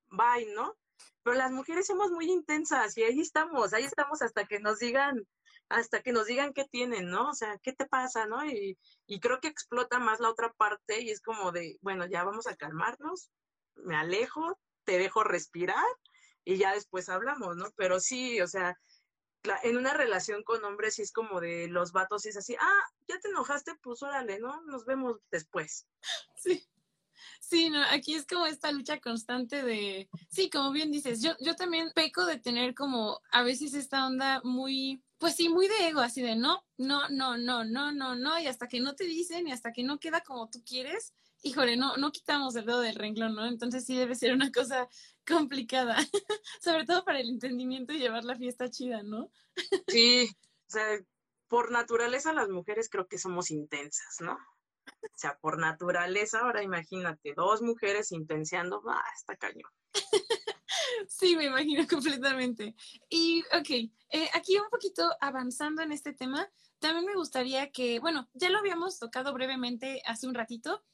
bye, 0.09 0.53
¿no? 0.55 0.77
Pero 1.23 1.37
las 1.37 1.53
mujeres 1.53 1.87
somos 1.87 2.11
muy 2.11 2.31
intensas 2.31 2.97
y 2.99 3.05
ahí 3.05 3.21
estamos, 3.21 3.73
ahí 3.73 3.85
estamos 3.85 4.21
hasta 4.21 4.47
que 4.47 4.59
nos 4.59 4.81
digan, 4.81 5.27
hasta 5.69 6.03
que 6.03 6.13
nos 6.13 6.27
digan 6.27 6.53
qué 6.53 6.65
tienen, 6.65 7.09
¿no? 7.09 7.31
O 7.31 7.35
sea, 7.35 7.59
¿qué 7.63 7.73
te 7.73 7.87
pasa, 7.87 8.27
no? 8.27 8.45
Y, 8.45 8.79
y 9.07 9.21
creo 9.21 9.41
que 9.41 9.49
explota 9.49 10.01
más 10.01 10.19
la 10.19 10.31
otra 10.31 10.53
parte 10.53 11.01
y 11.01 11.11
es 11.11 11.21
como 11.21 11.53
de, 11.53 11.79
bueno, 11.83 12.05
ya 12.07 12.25
vamos 12.25 12.47
a 12.47 12.57
calmarnos, 12.57 13.31
me 13.77 13.97
alejo, 13.97 14.59
te 14.85 14.99
dejo 14.99 15.25
respirar 15.25 15.85
y 16.45 16.57
ya 16.57 16.73
después 16.73 17.09
hablamos, 17.09 17.57
¿no? 17.57 17.67
Pero 17.77 18.01
sí, 18.01 18.41
o 18.41 18.47
sea, 18.47 18.79
en 19.63 19.77
una 19.77 19.95
relación 19.95 20.43
con 20.43 20.65
hombres 20.65 20.95
sí 20.95 21.03
es 21.03 21.13
como 21.13 21.41
de 21.41 21.69
los 21.69 21.93
vatos 21.93 22.27
y 22.27 22.31
es 22.31 22.37
así, 22.37 22.57
ah, 22.59 22.85
ya 23.09 23.19
te 23.21 23.29
enojaste, 23.29 23.73
pues 23.83 24.03
órale, 24.03 24.39
¿no? 24.39 24.63
Nos 24.63 24.85
vemos 24.85 25.19
después. 25.31 25.87
Sí. 26.37 26.67
Sí, 27.41 27.71
no, 27.71 27.83
aquí 27.91 28.15
es 28.15 28.27
como 28.27 28.47
esta 28.47 28.73
lucha 28.73 29.01
constante 29.01 29.63
de, 29.63 30.09
sí, 30.29 30.51
como 30.51 30.73
bien 30.73 30.91
dices, 30.91 31.23
yo, 31.23 31.33
yo 31.41 31.55
también 31.55 31.91
peco 31.95 32.27
de 32.27 32.39
tener 32.39 32.75
como 32.75 33.21
a 33.31 33.43
veces 33.43 33.75
esta 33.75 34.07
onda 34.07 34.41
muy, 34.45 35.03
pues 35.19 35.37
sí, 35.37 35.49
muy 35.49 35.69
de 35.69 35.89
ego, 35.89 36.01
así 36.01 36.23
de 36.23 36.37
no, 36.37 36.65
no, 36.77 37.09
no, 37.09 37.37
no, 37.37 37.65
no, 37.65 37.93
no, 37.93 38.17
no, 38.17 38.39
y 38.39 38.47
hasta 38.47 38.69
que 38.69 38.81
no 38.81 38.95
te 38.95 39.05
dicen 39.05 39.49
y 39.49 39.53
hasta 39.53 39.73
que 39.73 39.83
no 39.83 39.99
queda 39.99 40.23
como 40.23 40.51
tú 40.51 40.63
quieres, 40.65 41.15
híjole, 41.43 41.77
no, 41.77 41.97
no 41.97 42.13
quitamos 42.13 42.57
el 42.57 42.67
dedo 42.67 42.81
del 42.81 42.95
renglón, 42.95 43.35
¿no? 43.35 43.47
Entonces 43.47 43.85
sí 43.85 43.97
debe 43.97 44.15
ser 44.15 44.33
una 44.33 44.51
cosa 44.51 44.89
complicada, 45.27 45.97
sobre 46.61 46.85
todo 46.85 47.05
para 47.05 47.21
el 47.21 47.29
entendimiento 47.29 47.93
y 47.93 47.99
llevar 47.99 48.25
la 48.25 48.37
fiesta 48.37 48.71
chida, 48.71 49.03
¿no? 49.03 49.31
sí, 49.89 50.29
o 50.69 50.71
sea, 50.71 51.01
por 51.49 51.71
naturaleza 51.71 52.33
las 52.33 52.49
mujeres 52.49 52.89
creo 52.91 53.07
que 53.07 53.19
somos 53.19 53.51
intensas, 53.51 54.21
¿no? 54.21 54.37
O 55.03 55.19
sea, 55.19 55.37
por 55.39 55.59
naturaleza, 55.59 56.41
ahora 56.41 56.63
imagínate, 56.63 57.35
dos 57.35 57.63
mujeres 57.63 58.13
intenciando, 58.13 58.83
ah, 58.89 59.03
está 59.17 59.37
cañón. 59.37 59.71
Sí, 61.09 61.37
me 61.37 61.45
imagino 61.45 61.87
completamente. 61.89 62.75
Y, 63.09 63.43
ok, 63.59 63.71
eh, 64.11 64.29
aquí 64.35 64.57
un 64.59 64.69
poquito 64.71 65.09
avanzando 65.21 65.83
en 65.83 65.93
este 65.93 66.13
tema, 66.13 66.49
también 66.79 67.07
me 67.07 67.15
gustaría 67.15 67.71
que, 67.71 68.01
bueno, 68.01 68.29
ya 68.35 68.51
lo 68.51 68.59
habíamos 68.59 68.99
tocado 68.99 69.33
brevemente 69.33 70.03
hace 70.07 70.27
un 70.27 70.35
ratito, 70.35 70.85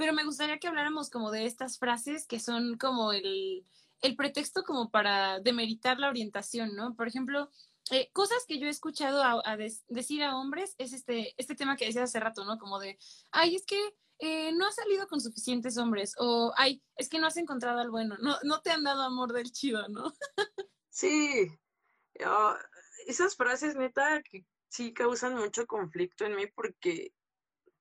pero 0.00 0.14
me 0.14 0.24
gustaría 0.24 0.58
que 0.58 0.66
habláramos 0.66 1.10
como 1.10 1.30
de 1.30 1.44
estas 1.44 1.78
frases 1.78 2.26
que 2.26 2.40
son 2.40 2.78
como 2.78 3.12
el, 3.12 3.66
el 4.00 4.16
pretexto 4.16 4.62
como 4.62 4.90
para 4.90 5.40
demeritar 5.40 5.98
la 5.98 6.08
orientación, 6.08 6.74
¿no? 6.74 6.94
Por 6.94 7.06
ejemplo, 7.06 7.50
eh, 7.90 8.08
cosas 8.14 8.46
que 8.48 8.58
yo 8.58 8.66
he 8.66 8.70
escuchado 8.70 9.22
a, 9.22 9.58
decir 9.88 10.22
a 10.22 10.38
hombres 10.38 10.74
es 10.78 10.94
este, 10.94 11.34
este 11.36 11.54
tema 11.54 11.76
que 11.76 11.84
decía 11.84 12.04
hace 12.04 12.18
rato, 12.18 12.46
¿no? 12.46 12.58
Como 12.58 12.78
de, 12.78 12.98
ay, 13.30 13.56
es 13.56 13.66
que 13.66 13.78
eh, 14.20 14.52
no 14.52 14.66
has 14.66 14.76
salido 14.76 15.06
con 15.06 15.20
suficientes 15.20 15.76
hombres, 15.76 16.14
o 16.16 16.54
ay, 16.56 16.82
es 16.96 17.10
que 17.10 17.18
no 17.18 17.26
has 17.26 17.36
encontrado 17.36 17.78
al 17.78 17.90
bueno, 17.90 18.16
no, 18.22 18.38
no 18.42 18.62
te 18.62 18.70
han 18.70 18.84
dado 18.84 19.02
amor 19.02 19.34
del 19.34 19.52
chido, 19.52 19.86
¿no? 19.88 20.14
sí, 20.88 21.46
esas 23.06 23.36
frases 23.36 23.76
neta 23.76 24.22
que 24.22 24.46
sí 24.70 24.94
causan 24.94 25.34
mucho 25.34 25.66
conflicto 25.66 26.24
en 26.24 26.36
mí 26.36 26.46
porque 26.46 27.12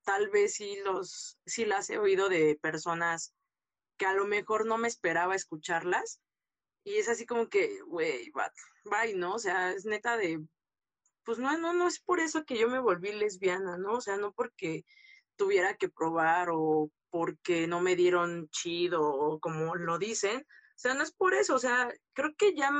tal 0.09 0.27
vez 0.31 0.55
sí 0.55 0.75
los, 0.83 1.37
sí 1.45 1.65
las 1.65 1.87
he 1.91 1.99
oído 1.99 2.29
de 2.29 2.57
personas 2.59 3.35
que 3.95 4.07
a 4.07 4.13
lo 4.13 4.25
mejor 4.25 4.65
no 4.65 4.79
me 4.79 4.87
esperaba 4.87 5.35
escucharlas. 5.35 6.19
Y 6.83 6.95
es 6.95 7.09
así 7.09 7.27
como 7.27 7.47
que, 7.47 7.79
güey, 7.81 8.31
bye, 8.85 9.13
¿no? 9.13 9.35
O 9.35 9.39
sea, 9.39 9.71
es 9.71 9.85
neta 9.85 10.17
de, 10.17 10.43
pues 11.23 11.37
no, 11.37 11.55
no, 11.59 11.73
no 11.73 11.87
es 11.87 11.99
por 11.99 12.19
eso 12.19 12.43
que 12.43 12.57
yo 12.57 12.67
me 12.67 12.79
volví 12.79 13.11
lesbiana, 13.11 13.77
¿no? 13.77 13.97
O 13.97 14.01
sea, 14.01 14.17
no 14.17 14.33
porque 14.33 14.83
tuviera 15.35 15.75
que 15.75 15.89
probar 15.89 16.49
o 16.51 16.89
porque 17.11 17.67
no 17.67 17.79
me 17.79 17.95
dieron 17.95 18.49
chido 18.49 19.03
o 19.03 19.39
como 19.39 19.75
lo 19.75 19.99
dicen. 19.99 20.39
O 20.39 20.77
sea, 20.79 20.95
no 20.95 21.03
es 21.03 21.11
por 21.11 21.35
eso, 21.35 21.53
o 21.53 21.59
sea, 21.59 21.93
creo 22.13 22.33
que 22.35 22.55
ya, 22.55 22.71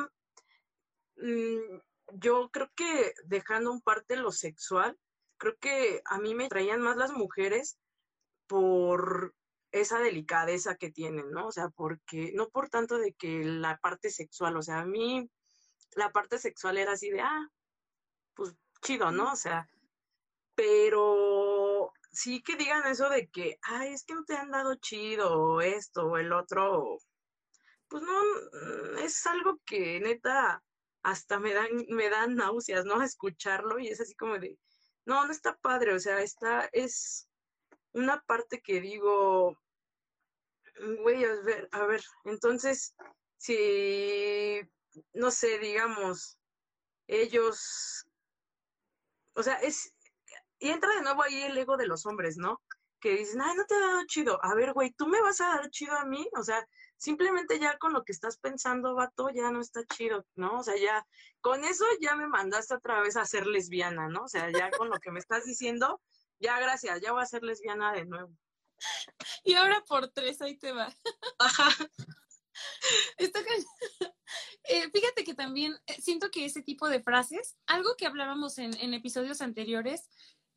mm, 1.17 1.79
yo 2.13 2.49
creo 2.49 2.71
que 2.75 3.13
dejando 3.25 3.71
un 3.71 3.81
parte 3.81 4.15
lo 4.15 4.31
sexual, 4.31 4.97
creo 5.39 5.57
que 5.59 6.01
a 6.05 6.19
mí 6.19 6.35
me 6.35 6.49
traían 6.49 6.81
más 6.81 6.97
las 6.97 7.11
mujeres 7.11 7.79
por 8.47 9.33
esa 9.71 9.99
delicadeza 9.99 10.75
que 10.75 10.91
tienen, 10.91 11.31
¿no? 11.31 11.47
O 11.47 11.51
sea, 11.51 11.69
porque, 11.69 12.31
no 12.35 12.49
por 12.49 12.69
tanto 12.69 12.97
de 12.97 13.13
que 13.13 13.43
la 13.43 13.77
parte 13.77 14.09
sexual, 14.11 14.57
o 14.57 14.61
sea, 14.61 14.79
a 14.79 14.85
mí 14.85 15.29
la 15.95 16.11
parte 16.11 16.37
sexual 16.37 16.77
era 16.77 16.93
así 16.93 17.09
de, 17.09 17.21
ah, 17.21 17.47
pues 18.35 18.55
chido, 18.81 19.11
¿no? 19.11 19.33
O 19.33 19.35
sea, 19.35 19.67
pero 20.55 21.93
sí 22.11 22.41
que 22.43 22.55
digan 22.55 22.85
eso 22.87 23.09
de 23.09 23.29
que, 23.29 23.57
ay, 23.61 23.93
es 23.93 24.03
que 24.05 24.13
no 24.15 24.23
te 24.25 24.35
han 24.35 24.51
dado 24.51 24.75
chido 24.75 25.61
esto 25.61 26.07
o 26.07 26.17
el 26.17 26.33
otro, 26.33 26.97
pues 27.87 28.03
no, 28.03 28.23
mm, 28.23 28.97
es 28.99 29.25
algo 29.27 29.59
que 29.65 29.99
neta 29.99 30.63
hasta 31.03 31.39
me 31.39 31.53
dan, 31.53 31.69
me 31.89 32.09
dan 32.09 32.35
náuseas, 32.35 32.85
¿no? 32.85 32.95
Escucharlo 33.03 33.79
y 33.79 33.87
es 33.89 34.01
así 34.01 34.15
como 34.15 34.37
de, 34.39 34.57
no, 35.05 35.25
no 35.25 35.31
está 35.31 35.55
padre, 35.57 35.93
o 35.93 35.99
sea, 35.99 36.21
está, 36.21 36.69
es 36.71 37.27
una 37.93 38.21
parte 38.21 38.61
que 38.61 38.81
digo, 38.81 39.57
güey, 41.01 41.23
a 41.25 41.33
ver, 41.41 41.69
a 41.71 41.85
ver, 41.85 42.01
entonces, 42.25 42.95
si, 43.37 44.61
no 45.13 45.31
sé, 45.31 45.59
digamos, 45.59 46.37
ellos, 47.07 48.05
o 49.33 49.43
sea, 49.43 49.55
es, 49.55 49.93
y 50.59 50.69
entra 50.69 50.93
de 50.95 51.01
nuevo 51.01 51.23
ahí 51.23 51.41
el 51.43 51.57
ego 51.57 51.77
de 51.77 51.87
los 51.87 52.05
hombres, 52.05 52.37
¿no? 52.37 52.61
Que 52.99 53.17
dicen, 53.17 53.41
ay, 53.41 53.55
no 53.55 53.65
te 53.65 53.75
ha 53.75 53.79
dado 53.79 54.05
chido. 54.05 54.43
A 54.43 54.53
ver, 54.55 54.73
güey, 54.73 54.91
¿tú 54.91 55.07
me 55.07 55.21
vas 55.21 55.39
a 55.39 55.47
dar 55.55 55.69
chido 55.69 55.95
a 55.97 56.05
mí? 56.05 56.27
O 56.37 56.43
sea, 56.43 56.67
simplemente 56.99 57.59
ya 57.59 57.77
con 57.77 57.93
lo 57.93 58.03
que 58.03 58.11
estás 58.11 58.37
pensando, 58.37 58.93
vato, 58.93 59.29
ya 59.33 59.49
no 59.51 59.61
está 59.61 59.83
chido, 59.85 60.25
¿no? 60.35 60.59
O 60.59 60.63
sea, 60.63 60.77
ya, 60.77 61.07
con 61.41 61.63
eso 61.63 61.85
ya 62.01 62.15
me 62.15 62.27
mandaste 62.27 62.75
otra 62.75 63.01
vez 63.01 63.15
a 63.15 63.25
ser 63.25 63.47
lesbiana, 63.47 64.09
¿no? 64.09 64.25
O 64.25 64.27
sea, 64.27 64.51
ya 64.51 64.69
con 64.69 64.89
lo 64.89 64.99
que 64.99 65.09
me 65.09 65.19
estás 65.19 65.45
diciendo, 65.45 66.01
ya 66.39 66.59
gracias, 66.59 67.01
ya 67.01 67.13
voy 67.13 67.23
a 67.23 67.25
ser 67.25 67.41
lesbiana 67.43 67.93
de 67.93 68.05
nuevo. 68.05 68.31
Y 69.43 69.55
ahora 69.55 69.83
por 69.87 70.09
tres, 70.09 70.41
ahí 70.41 70.57
te 70.57 70.71
va. 70.71 70.93
Ajá. 71.39 71.69
Eh, 74.65 74.89
fíjate 74.91 75.23
que 75.23 75.33
también 75.33 75.75
eh, 75.87 75.99
siento 76.01 76.29
que 76.29 76.45
ese 76.45 76.61
tipo 76.61 76.89
de 76.89 77.01
frases, 77.01 77.55
algo 77.65 77.95
que 77.97 78.05
hablábamos 78.05 78.57
en, 78.57 78.75
en 78.77 78.93
episodios 78.93 79.41
anteriores, 79.41 80.09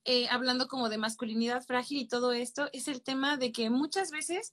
eh, 0.05 0.29
hablando 0.29 0.67
como 0.67 0.89
de 0.89 0.99
masculinidad 0.99 1.63
frágil 1.65 1.99
y 1.99 2.09
todo 2.09 2.33
esto, 2.33 2.69
es 2.73 2.89
el 2.89 3.03
tema 3.03 3.37
de 3.37 3.53
que 3.53 3.71
muchas 3.71 4.11
veces 4.11 4.53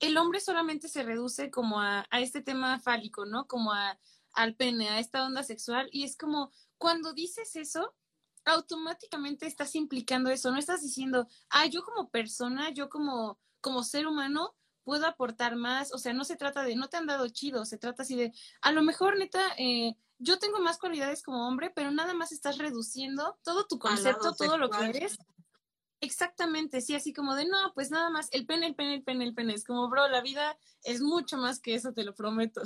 el 0.00 0.16
hombre 0.16 0.40
solamente 0.40 0.88
se 0.88 1.02
reduce 1.02 1.50
como 1.50 1.80
a, 1.80 2.06
este 2.12 2.40
tema 2.40 2.78
fálico, 2.80 3.26
¿no? 3.26 3.46
Como 3.46 3.72
a, 3.72 3.98
al 4.32 4.54
pene, 4.54 4.88
a 4.88 4.98
esta 4.98 5.24
onda 5.24 5.42
sexual. 5.42 5.88
Y 5.92 6.04
es 6.04 6.16
como, 6.16 6.52
cuando 6.76 7.12
dices 7.12 7.56
eso, 7.56 7.94
automáticamente 8.44 9.46
estás 9.46 9.74
implicando 9.74 10.30
eso, 10.30 10.50
no 10.50 10.58
estás 10.58 10.82
diciendo, 10.82 11.26
ah, 11.50 11.66
yo 11.66 11.82
como 11.82 12.08
persona, 12.08 12.70
yo 12.70 12.88
como, 12.88 13.38
como 13.60 13.82
ser 13.82 14.06
humano, 14.06 14.54
puedo 14.84 15.06
aportar 15.06 15.54
más, 15.54 15.92
o 15.92 15.98
sea, 15.98 16.14
no 16.14 16.24
se 16.24 16.36
trata 16.36 16.62
de, 16.62 16.74
no 16.74 16.88
te 16.88 16.96
han 16.96 17.06
dado 17.06 17.28
chido, 17.28 17.66
se 17.66 17.76
trata 17.76 18.04
así 18.04 18.16
de, 18.16 18.32
a 18.62 18.72
lo 18.72 18.82
mejor, 18.82 19.18
neta, 19.18 19.42
eh, 19.58 19.96
yo 20.18 20.38
tengo 20.38 20.60
más 20.60 20.78
cualidades 20.78 21.22
como 21.22 21.46
hombre, 21.46 21.70
pero 21.74 21.90
nada 21.90 22.14
más 22.14 22.32
estás 22.32 22.56
reduciendo 22.56 23.38
todo 23.44 23.66
tu 23.66 23.78
concepto, 23.78 24.34
todo 24.34 24.56
lo 24.56 24.70
que 24.70 24.86
eres. 24.86 25.18
Exactamente, 26.00 26.80
sí, 26.80 26.94
así 26.94 27.12
como 27.12 27.34
de, 27.34 27.46
no, 27.46 27.72
pues 27.74 27.90
nada 27.90 28.08
más, 28.10 28.28
el 28.30 28.46
pene, 28.46 28.68
el 28.68 28.74
pene, 28.76 28.94
el 28.94 29.02
pene, 29.02 29.24
el 29.24 29.34
pene. 29.34 29.54
Es 29.54 29.64
como, 29.64 29.88
bro, 29.88 30.08
la 30.08 30.20
vida 30.20 30.56
es 30.84 31.00
mucho 31.00 31.36
más 31.36 31.60
que 31.60 31.74
eso, 31.74 31.92
te 31.92 32.04
lo 32.04 32.14
prometo. 32.14 32.62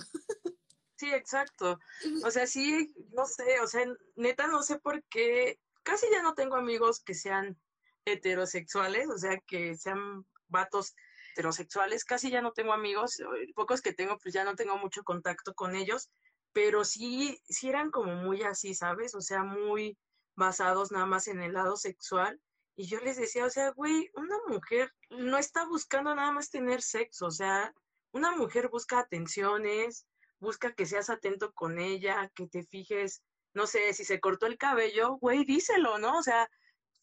Sí, 0.96 1.12
exacto. 1.12 1.80
O 2.24 2.30
sea, 2.30 2.46
sí, 2.46 2.94
no 3.12 3.26
sé, 3.26 3.58
o 3.60 3.66
sea, 3.66 3.84
neta 4.14 4.46
no 4.46 4.62
sé 4.62 4.78
por 4.78 5.02
qué, 5.04 5.58
casi 5.82 6.06
ya 6.12 6.22
no 6.22 6.34
tengo 6.34 6.54
amigos 6.54 7.00
que 7.00 7.14
sean 7.14 7.58
heterosexuales, 8.04 9.08
o 9.08 9.18
sea, 9.18 9.36
que 9.46 9.76
sean 9.76 10.24
vatos 10.46 10.94
heterosexuales, 11.32 12.04
casi 12.04 12.30
ya 12.30 12.40
no 12.40 12.52
tengo 12.52 12.72
amigos, 12.72 13.20
pocos 13.56 13.82
que 13.82 13.92
tengo, 13.92 14.16
pues 14.18 14.32
ya 14.32 14.44
no 14.44 14.54
tengo 14.54 14.76
mucho 14.78 15.02
contacto 15.02 15.54
con 15.54 15.74
ellos, 15.74 16.08
pero 16.52 16.84
sí, 16.84 17.40
sí 17.48 17.68
eran 17.68 17.90
como 17.90 18.14
muy 18.14 18.42
así, 18.42 18.74
¿sabes? 18.74 19.14
O 19.16 19.20
sea, 19.22 19.42
muy 19.42 19.98
basados 20.36 20.92
nada 20.92 21.06
más 21.06 21.26
en 21.26 21.40
el 21.42 21.54
lado 21.54 21.76
sexual. 21.76 22.40
Y 22.76 22.86
yo 22.86 23.00
les 23.00 23.16
decía, 23.16 23.44
o 23.44 23.50
sea, 23.50 23.70
güey, 23.70 24.10
una 24.14 24.36
mujer 24.48 24.92
no 25.10 25.38
está 25.38 25.66
buscando 25.66 26.14
nada 26.14 26.32
más 26.32 26.50
tener 26.50 26.82
sexo, 26.82 27.26
o 27.26 27.30
sea, 27.30 27.72
una 28.12 28.34
mujer 28.36 28.68
busca 28.68 29.00
atenciones, 29.00 30.06
busca 30.40 30.72
que 30.72 30.86
seas 30.86 31.10
atento 31.10 31.52
con 31.52 31.78
ella, 31.78 32.30
que 32.34 32.48
te 32.48 32.64
fijes, 32.64 33.22
no 33.54 33.66
sé, 33.66 33.92
si 33.92 34.04
se 34.04 34.20
cortó 34.20 34.46
el 34.46 34.58
cabello, 34.58 35.16
güey, 35.18 35.44
díselo, 35.44 35.98
¿no? 35.98 36.18
O 36.18 36.22
sea, 36.22 36.48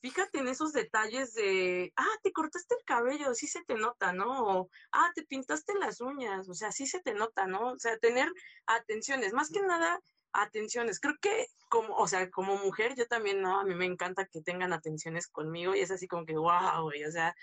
fíjate 0.01 0.39
en 0.39 0.47
esos 0.47 0.73
detalles 0.73 1.33
de, 1.33 1.93
ah, 1.95 2.17
te 2.23 2.31
cortaste 2.31 2.75
el 2.75 2.85
cabello, 2.85 3.33
sí 3.33 3.47
se 3.47 3.63
te 3.63 3.75
nota, 3.75 4.13
¿no? 4.13 4.43
O, 4.43 4.69
ah, 4.91 5.11
te 5.15 5.23
pintaste 5.23 5.73
las 5.75 6.01
uñas, 6.01 6.49
o 6.49 6.53
sea, 6.53 6.71
sí 6.71 6.87
se 6.87 7.01
te 7.01 7.13
nota, 7.13 7.47
¿no? 7.47 7.73
O 7.73 7.79
sea, 7.79 7.97
tener 7.97 8.31
atenciones, 8.65 9.33
más 9.33 9.49
que 9.49 9.61
nada 9.61 9.99
atenciones. 10.33 10.99
Creo 10.99 11.15
que 11.21 11.47
como, 11.69 11.95
o 11.95 12.07
sea, 12.07 12.29
como 12.29 12.57
mujer, 12.57 12.95
yo 12.95 13.07
también, 13.07 13.41
¿no? 13.41 13.59
A 13.59 13.63
mí 13.65 13.75
me 13.75 13.85
encanta 13.85 14.25
que 14.25 14.41
tengan 14.41 14.73
atenciones 14.73 15.27
conmigo 15.27 15.75
y 15.75 15.79
es 15.79 15.91
así 15.91 16.07
como 16.07 16.25
que, 16.25 16.35
wow, 16.37 16.81
güey, 16.83 17.03
o 17.05 17.11
sea, 17.11 17.35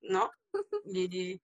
¿no? 0.00 0.30
Y, 0.84 1.40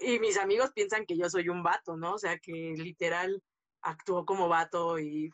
y 0.00 0.18
mis 0.20 0.38
amigos 0.38 0.70
piensan 0.74 1.06
que 1.06 1.16
yo 1.16 1.28
soy 1.28 1.48
un 1.48 1.62
vato, 1.62 1.96
¿no? 1.96 2.14
O 2.14 2.18
sea, 2.18 2.38
que 2.38 2.52
literal 2.76 3.42
actúo 3.82 4.24
como 4.24 4.48
vato 4.48 4.98
y, 4.98 5.30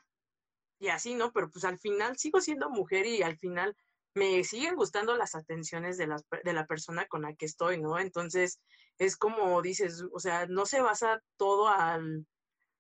y 0.79 0.89
así, 0.89 1.15
¿no? 1.15 1.33
Pero 1.33 1.51
pues 1.51 1.65
al 1.65 1.79
final 1.79 2.19
sigo 2.19 2.41
siendo 2.41 2.71
mujer 2.71 3.07
y 3.07 3.23
al 3.23 3.37
final 3.39 3.77
me 4.15 4.43
siguen 4.45 4.75
gustando 4.75 5.17
las 5.17 5.35
atenciones 5.35 5.97
de 5.97 6.09
la, 6.09 6.17
de 6.45 6.53
la 6.53 6.67
persona 6.67 7.07
con 7.07 7.23
la 7.23 7.35
que 7.35 7.47
estoy, 7.47 7.81
¿no? 7.81 7.99
Entonces, 7.99 8.61
es 8.99 9.17
como 9.17 9.63
dices, 9.63 10.05
o 10.13 10.19
sea, 10.19 10.47
no 10.47 10.67
se 10.67 10.81
basa 10.81 11.23
todo 11.37 11.69
al, 11.69 12.27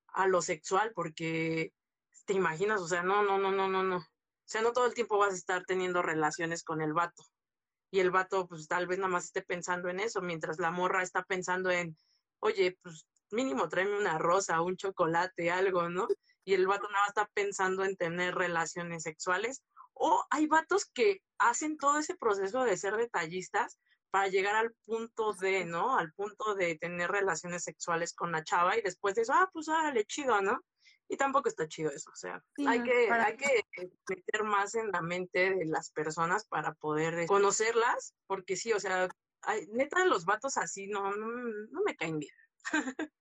a 0.08 0.26
lo 0.26 0.42
sexual, 0.42 0.92
porque 0.94 1.72
te 2.28 2.34
imaginas, 2.34 2.82
o 2.82 2.86
sea, 2.86 3.02
no, 3.02 3.22
no, 3.22 3.38
no, 3.38 3.50
no, 3.50 3.68
no, 3.68 3.82
no. 3.82 3.96
O 3.96 4.04
sea, 4.44 4.60
no 4.60 4.72
todo 4.72 4.84
el 4.84 4.92
tiempo 4.92 5.16
vas 5.16 5.32
a 5.32 5.36
estar 5.36 5.64
teniendo 5.64 6.02
relaciones 6.02 6.62
con 6.62 6.82
el 6.82 6.92
vato. 6.92 7.24
Y 7.90 8.00
el 8.00 8.10
vato, 8.10 8.46
pues 8.46 8.68
tal 8.68 8.86
vez 8.86 8.98
nada 8.98 9.08
más 9.08 9.24
esté 9.24 9.40
pensando 9.40 9.88
en 9.88 9.98
eso, 9.98 10.20
mientras 10.20 10.58
la 10.58 10.70
morra 10.70 11.02
está 11.02 11.22
pensando 11.22 11.70
en, 11.70 11.96
oye, 12.40 12.78
pues 12.82 13.06
mínimo 13.30 13.70
tráeme 13.70 13.96
una 13.96 14.18
rosa, 14.18 14.60
un 14.60 14.76
chocolate, 14.76 15.50
algo, 15.50 15.88
¿no? 15.88 16.06
Y 16.44 16.52
el 16.52 16.66
vato 16.66 16.86
nada 16.90 17.00
más 17.00 17.08
está 17.08 17.30
pensando 17.32 17.82
en 17.82 17.96
tener 17.96 18.34
relaciones 18.34 19.04
sexuales 19.04 19.62
o 19.94 20.22
hay 20.28 20.46
vatos 20.48 20.84
que 20.84 21.22
hacen 21.38 21.78
todo 21.78 21.98
ese 21.98 22.14
proceso 22.14 22.62
de 22.62 22.76
ser 22.76 22.94
detallistas 22.98 23.78
para 24.10 24.28
llegar 24.28 24.54
al 24.54 24.74
punto 24.84 25.32
de, 25.32 25.64
¿no? 25.64 25.96
Al 25.96 26.12
punto 26.12 26.54
de 26.54 26.76
tener 26.76 27.10
relaciones 27.10 27.64
sexuales 27.64 28.12
con 28.12 28.32
la 28.32 28.44
chava 28.44 28.76
y 28.76 28.82
después 28.82 29.14
de 29.14 29.22
eso, 29.22 29.32
ah, 29.32 29.48
pues 29.50 29.70
árale, 29.70 30.04
chido, 30.04 30.42
¿no? 30.42 30.60
Y 31.08 31.16
tampoco 31.16 31.48
está 31.48 31.66
chido 31.66 31.90
eso, 31.90 32.10
o 32.10 32.16
sea, 32.16 32.42
hay, 32.66 32.82
que, 32.82 33.10
hay 33.10 33.36
que 33.36 33.64
meter 34.08 34.44
más 34.44 34.74
en 34.74 34.90
la 34.90 35.00
mente 35.00 35.54
de 35.54 35.64
las 35.64 35.90
personas 35.90 36.44
para 36.46 36.74
poder 36.74 37.26
conocerlas, 37.26 38.14
porque 38.26 38.56
sí, 38.56 38.72
o 38.74 38.80
sea, 38.80 39.08
hay, 39.42 39.66
neta, 39.68 40.04
los 40.04 40.24
vatos 40.24 40.58
así 40.58 40.86
no, 40.86 41.10
no, 41.10 41.80
me 41.84 41.96
caen 41.96 42.18
bien. 42.18 42.34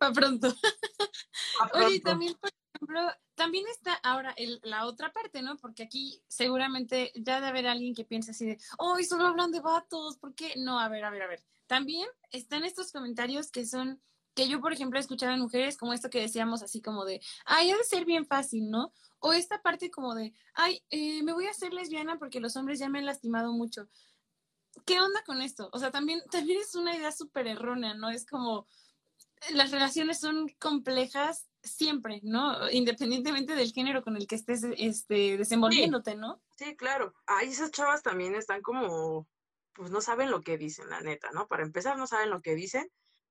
A 0.00 0.12
pronto. 0.12 0.48
Oye, 1.74 2.00
también, 2.00 2.34
por 2.34 2.50
ejemplo, 2.74 3.00
también 3.34 3.66
está 3.68 3.94
ahora 3.94 4.34
la 4.62 4.84
otra 4.86 5.12
parte, 5.12 5.42
¿no? 5.42 5.56
Porque 5.56 5.82
aquí 5.82 6.22
seguramente 6.28 7.12
ya 7.14 7.40
de 7.40 7.46
haber 7.46 7.66
alguien 7.66 7.94
que 7.94 8.04
piensa 8.04 8.32
así 8.32 8.46
de, 8.46 8.58
oh, 8.78 8.98
solo 9.02 9.26
hablan 9.26 9.50
de 9.50 9.60
vatos, 9.60 10.18
¿por 10.18 10.34
qué? 10.34 10.54
No, 10.56 10.78
a 10.78 10.88
ver, 10.88 11.04
a 11.04 11.10
ver, 11.10 11.22
a 11.22 11.26
ver. 11.26 11.42
También 11.66 12.08
están 12.30 12.64
estos 12.64 12.92
comentarios 12.92 13.50
que 13.50 13.64
son, 13.64 14.02
que 14.34 14.48
yo, 14.48 14.60
por 14.60 14.72
ejemplo, 14.72 14.98
he 14.98 15.02
escuchado 15.02 15.32
en 15.32 15.40
mujeres 15.40 15.76
como 15.76 15.92
esto 15.92 16.10
que 16.10 16.20
decíamos 16.20 16.62
así 16.62 16.80
como 16.80 17.04
de, 17.04 17.20
ay, 17.44 17.70
ha 17.70 17.76
de 17.76 17.84
ser 17.84 18.04
bien 18.04 18.26
fácil, 18.26 18.70
¿no? 18.70 18.92
O 19.18 19.32
esta 19.32 19.60
parte 19.60 19.90
como 19.90 20.14
de, 20.14 20.32
ay, 20.54 20.82
eh, 20.90 21.22
me 21.22 21.32
voy 21.32 21.46
a 21.46 21.50
hacer 21.50 21.72
lesbiana 21.72 22.18
porque 22.18 22.40
los 22.40 22.56
hombres 22.56 22.78
ya 22.78 22.88
me 22.88 22.98
han 22.98 23.06
lastimado 23.06 23.52
mucho. 23.52 23.88
¿Qué 24.86 25.00
onda 25.00 25.22
con 25.24 25.42
esto? 25.42 25.68
O 25.72 25.78
sea, 25.78 25.90
también, 25.90 26.22
también 26.30 26.60
es 26.60 26.74
una 26.74 26.96
idea 26.96 27.12
súper 27.12 27.46
errónea, 27.46 27.94
¿no? 27.94 28.10
Es 28.10 28.26
como, 28.26 28.66
las 29.50 29.70
relaciones 29.70 30.20
son 30.20 30.48
complejas 30.58 31.48
siempre, 31.62 32.20
¿no? 32.22 32.70
Independientemente 32.70 33.54
del 33.54 33.72
género 33.72 34.02
con 34.02 34.16
el 34.16 34.26
que 34.26 34.36
estés 34.36 34.64
este, 34.76 35.36
desenvolviéndote, 35.36 36.14
¿no? 36.14 36.40
Sí, 36.56 36.76
claro. 36.76 37.14
Ahí 37.26 37.48
esas 37.48 37.70
chavas 37.70 38.02
también 38.02 38.34
están 38.34 38.62
como, 38.62 39.28
pues 39.74 39.90
no 39.90 40.00
saben 40.00 40.30
lo 40.30 40.40
que 40.40 40.56
dicen, 40.56 40.88
la 40.88 41.00
neta, 41.00 41.30
¿no? 41.32 41.48
Para 41.48 41.64
empezar, 41.64 41.98
no 41.98 42.06
saben 42.06 42.30
lo 42.30 42.40
que 42.40 42.54
dicen, 42.54 42.90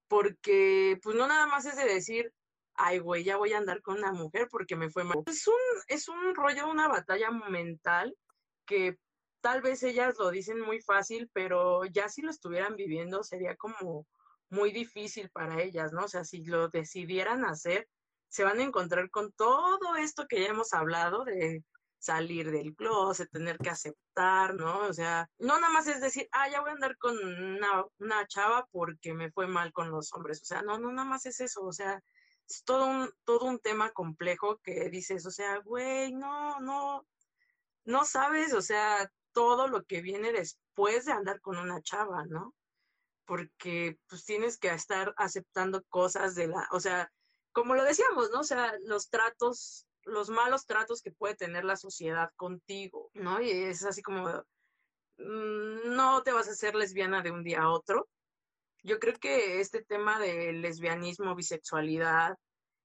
porque 0.09 0.99
pues 1.01 1.15
no 1.15 1.27
nada 1.27 1.45
más 1.45 1.65
es 1.65 1.77
de 1.77 1.85
decir, 1.85 2.33
ay, 2.73 2.99
güey, 2.99 3.23
ya 3.23 3.37
voy 3.37 3.53
a 3.53 3.57
andar 3.57 3.81
con 3.81 3.97
una 3.97 4.11
mujer 4.11 4.49
porque 4.51 4.75
me 4.75 4.89
fue 4.89 5.05
mal. 5.05 5.23
Es 5.27 5.47
un, 5.47 5.53
es 5.87 6.09
un 6.09 6.35
rollo, 6.35 6.67
una 6.69 6.87
batalla 6.87 7.31
mental 7.31 8.15
que 8.65 8.97
tal 9.41 9.61
vez 9.61 9.83
ellas 9.83 10.15
lo 10.17 10.31
dicen 10.31 10.59
muy 10.59 10.81
fácil, 10.81 11.29
pero 11.31 11.85
ya 11.85 12.09
si 12.09 12.21
lo 12.21 12.31
estuvieran 12.31 12.75
viviendo 12.75 13.23
sería 13.23 13.55
como 13.55 14.05
muy 14.49 14.71
difícil 14.71 15.29
para 15.29 15.61
ellas, 15.61 15.93
¿no? 15.93 16.05
O 16.05 16.07
sea, 16.07 16.23
si 16.23 16.43
lo 16.43 16.69
decidieran 16.69 17.45
hacer, 17.45 17.87
se 18.27 18.43
van 18.43 18.59
a 18.59 18.63
encontrar 18.63 19.09
con 19.11 19.31
todo 19.33 19.95
esto 19.97 20.25
que 20.27 20.41
ya 20.41 20.47
hemos 20.47 20.73
hablado 20.73 21.23
de 21.23 21.63
salir 21.99 22.49
del 22.51 22.75
closet, 22.75 23.29
tener 23.29 23.57
que 23.57 23.69
aceptar, 23.69 24.55
¿no? 24.55 24.87
O 24.87 24.93
sea, 24.93 25.29
no 25.37 25.59
nada 25.59 25.71
más 25.71 25.87
es 25.87 26.01
decir, 26.01 26.27
ah, 26.31 26.49
ya 26.49 26.61
voy 26.61 26.71
a 26.71 26.73
andar 26.73 26.97
con 26.97 27.17
una, 27.17 27.85
una 27.99 28.25
chava 28.27 28.65
porque 28.71 29.13
me 29.13 29.31
fue 29.31 29.47
mal 29.47 29.73
con 29.73 29.91
los 29.91 30.11
hombres, 30.13 30.41
o 30.41 30.45
sea, 30.45 30.61
no, 30.61 30.79
no 30.79 30.91
nada 30.91 31.07
más 31.07 31.25
es 31.25 31.39
eso, 31.41 31.61
o 31.63 31.73
sea, 31.73 32.01
es 32.47 32.63
todo 32.63 32.87
un, 32.87 33.11
todo 33.25 33.45
un 33.45 33.59
tema 33.59 33.91
complejo 33.91 34.59
que 34.63 34.89
dices, 34.89 35.25
o 35.25 35.31
sea, 35.31 35.59
güey, 35.59 36.13
no, 36.13 36.59
no, 36.61 37.05
no 37.83 38.05
sabes, 38.05 38.53
o 38.53 38.61
sea, 38.61 39.11
todo 39.33 39.67
lo 39.67 39.83
que 39.83 40.01
viene 40.01 40.31
después 40.31 41.05
de 41.05 41.11
andar 41.11 41.41
con 41.41 41.57
una 41.57 41.81
chava, 41.81 42.25
¿no? 42.25 42.55
Porque 43.25 43.99
pues 44.07 44.25
tienes 44.25 44.57
que 44.57 44.69
estar 44.69 45.13
aceptando 45.17 45.83
cosas 45.89 46.33
de 46.35 46.47
la, 46.47 46.67
o 46.71 46.79
sea, 46.79 47.11
como 47.51 47.75
lo 47.75 47.83
decíamos, 47.83 48.31
¿no? 48.31 48.39
O 48.39 48.43
sea, 48.43 48.73
los 48.85 49.09
tratos, 49.09 49.85
los 50.09 50.29
malos 50.29 50.65
tratos 50.65 51.01
que 51.01 51.11
puede 51.11 51.35
tener 51.35 51.65
la 51.65 51.77
sociedad 51.77 52.29
contigo, 52.35 53.09
¿no? 53.13 53.41
Y 53.41 53.49
es 53.49 53.83
así 53.85 54.01
como, 54.01 54.27
mm, 55.17 55.95
no 55.95 56.23
te 56.23 56.31
vas 56.31 56.47
a 56.47 56.51
hacer 56.51 56.75
lesbiana 56.75 57.21
de 57.21 57.31
un 57.31 57.43
día 57.43 57.61
a 57.63 57.71
otro. 57.71 58.07
Yo 58.83 58.99
creo 58.99 59.15
que 59.15 59.59
este 59.59 59.83
tema 59.83 60.19
de 60.19 60.53
lesbianismo, 60.53 61.35
bisexualidad 61.35 62.35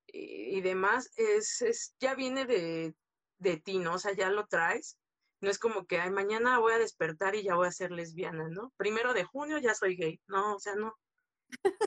y, 0.06 0.60
demás, 0.60 1.10
es, 1.16 1.62
es, 1.62 1.94
ya 2.01 2.14
viene 2.14 2.46
de, 2.46 2.94
de 3.38 3.56
ti, 3.59 3.78
¿no? 3.78 3.94
O 3.94 3.98
sea, 3.98 4.12
ya 4.12 4.30
lo 4.30 4.46
traes. 4.46 4.98
No 5.40 5.51
es 5.51 5.59
como 5.59 5.86
que, 5.86 6.01
ay, 6.01 6.10
mañana 6.10 6.59
voy 6.59 6.72
a 6.72 6.78
despertar 6.78 7.34
y 7.34 7.42
ya 7.42 7.55
voy 7.55 7.68
a 7.68 7.72
ser 7.72 7.90
lesbiana, 7.90 8.48
¿no? 8.48 8.72
Primero 8.76 9.14
de 9.14 9.24
junio 9.24 9.59
ya 9.59 9.74
soy 9.74 9.96
gay. 9.96 10.20
No, 10.26 10.56
o 10.56 10.60
sea, 10.60 10.74
no. 10.74 10.94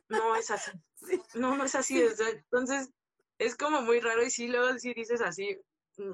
No 0.10 0.36
es 0.36 0.52
así. 0.52 0.72
No, 1.36 1.56
no 1.56 1.66
es 1.66 1.76
así. 1.76 2.02
Entonces, 2.02 2.90
es 3.38 3.56
como 3.56 3.82
muy 3.82 4.00
raro 4.00 4.24
y 4.24 4.32
sí, 4.32 4.48
luego 4.48 4.78
sí 4.80 4.94
dices 4.94 5.22
así. 5.22 5.60
Mm, 5.98 6.14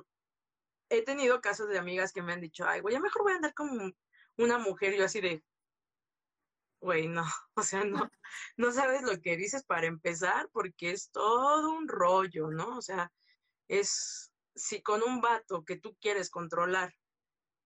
he 0.89 1.01
tenido 1.03 1.41
casos 1.41 1.69
de 1.69 1.79
amigas 1.79 2.11
que 2.11 2.21
me 2.21 2.33
han 2.33 2.41
dicho, 2.41 2.65
ay, 2.67 2.81
güey, 2.81 2.93
ya 2.93 2.99
mejor 3.01 3.23
voy 3.23 3.33
a 3.33 3.35
andar 3.37 3.53
como 3.53 3.91
una 4.37 4.57
mujer. 4.57 4.95
Yo 4.95 5.05
así 5.05 5.21
de, 5.21 5.43
güey, 6.81 7.07
no, 7.07 7.23
o 7.55 7.63
sea, 7.63 7.83
no, 7.83 8.09
no 8.57 8.71
sabes 8.71 9.01
lo 9.03 9.19
que 9.21 9.37
dices 9.37 9.63
para 9.63 9.87
empezar 9.87 10.49
porque 10.51 10.91
es 10.91 11.09
todo 11.11 11.71
un 11.71 11.87
rollo, 11.87 12.51
¿no? 12.51 12.77
O 12.77 12.81
sea, 12.81 13.11
es, 13.67 14.31
si 14.55 14.81
con 14.81 15.01
un 15.01 15.21
vato 15.21 15.63
que 15.63 15.77
tú 15.77 15.95
quieres 15.99 16.29
controlar 16.29 16.93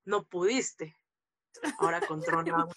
no 0.05 0.25
pudiste, 0.25 0.95
ahora 1.79 1.99
controla 2.07 2.67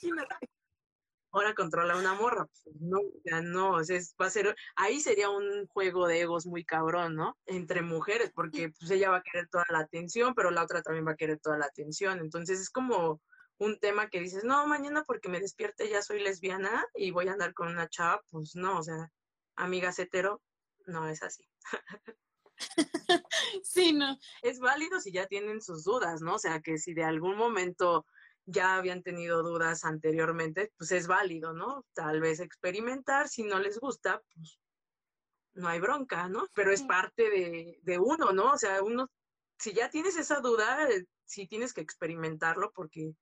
ahora 1.33 1.55
controla 1.55 1.97
una 1.97 2.15
morra, 2.15 2.47
pues, 2.47 2.77
no, 2.81 2.99
ya 3.25 3.41
no, 3.41 3.73
o 3.73 3.85
sea, 3.85 4.01
va 4.21 4.27
a 4.27 4.31
ser, 4.31 4.55
ahí 4.77 5.01
sería 5.01 5.31
un 5.31 5.67
juego 5.69 6.07
de 6.07 6.21
egos 6.21 6.47
muy 6.47 6.65
cabrón, 6.65 7.15
¿no? 7.17 7.37
Entre 7.47 7.83
mujeres, 7.83 8.33
porque 8.35 8.73
pues 8.79 8.91
ella 8.91 9.11
va 9.11 9.19
a 9.19 9.23
querer 9.23 9.49
toda 9.49 9.65
la 9.71 9.81
atención, 9.81 10.35
pero 10.35 10.51
la 10.51 10.63
otra 10.63 10.83
también 10.83 11.07
va 11.07 11.13
a 11.13 11.17
querer 11.17 11.39
toda 11.41 11.59
la 11.59 11.67
atención, 11.67 12.21
entonces 12.21 12.61
es 12.61 12.71
como 12.71 13.21
un 13.59 13.79
tema 13.79 14.09
que 14.09 14.21
dices, 14.21 14.43
no, 14.45 14.67
mañana 14.67 15.05
porque 15.05 15.29
me 15.29 15.41
despierte 15.41 15.89
ya 15.89 16.03
soy 16.03 16.21
lesbiana 16.23 16.87
y 16.95 17.11
voy 17.11 17.29
a 17.29 17.33
andar 17.33 17.53
con 17.53 17.69
una 17.69 17.89
chava, 17.89 18.23
pues 18.31 18.57
no, 18.57 18.79
o 18.79 18.83
sea, 18.83 19.13
amigas 19.57 19.99
hetero, 19.99 20.41
no 20.87 21.07
es 21.09 21.23
así. 21.23 21.45
sí, 23.63 23.93
no. 23.93 24.19
Es 24.43 24.61
válido 24.61 25.01
si 25.01 25.13
ya 25.13 25.27
tienen 25.27 25.61
sus 25.61 25.85
dudas, 25.85 26.23
¿no? 26.23 26.37
O 26.37 26.39
sea, 26.39 26.61
que 26.61 26.79
si 26.79 26.95
de 26.95 27.05
algún 27.05 27.37
momento 27.37 28.07
ya 28.47 28.77
habían 28.77 29.03
tenido 29.03 29.43
dudas 29.43 29.85
anteriormente, 29.85 30.73
pues 30.77 30.93
es 30.93 31.07
válido, 31.07 31.53
¿no? 31.53 31.85
Tal 31.93 32.21
vez 32.21 32.41
experimentar, 32.41 33.29
si 33.29 33.45
no 33.45 33.59
les 33.59 33.79
gusta, 33.79 34.23
pues 34.35 34.59
no 35.55 35.69
hay 35.69 35.81
bronca, 35.81 36.29
¿no? 36.29 36.47
Pero 36.55 36.73
es 36.73 36.83
parte 36.83 37.31
de, 37.31 37.79
de 37.83 37.99
uno, 37.99 38.33
¿no? 38.33 38.53
O 38.53 38.59
sea, 38.59 38.83
uno, 38.83 39.09
si 39.59 39.73
ya 39.73 39.91
tienes 39.91 40.17
esa 40.17 40.41
duda, 40.41 40.89
eh, 40.91 41.05
sí 41.25 41.47
tienes 41.47 41.73
que 41.73 41.81
experimentarlo 41.81 42.73
porque, 42.73 43.13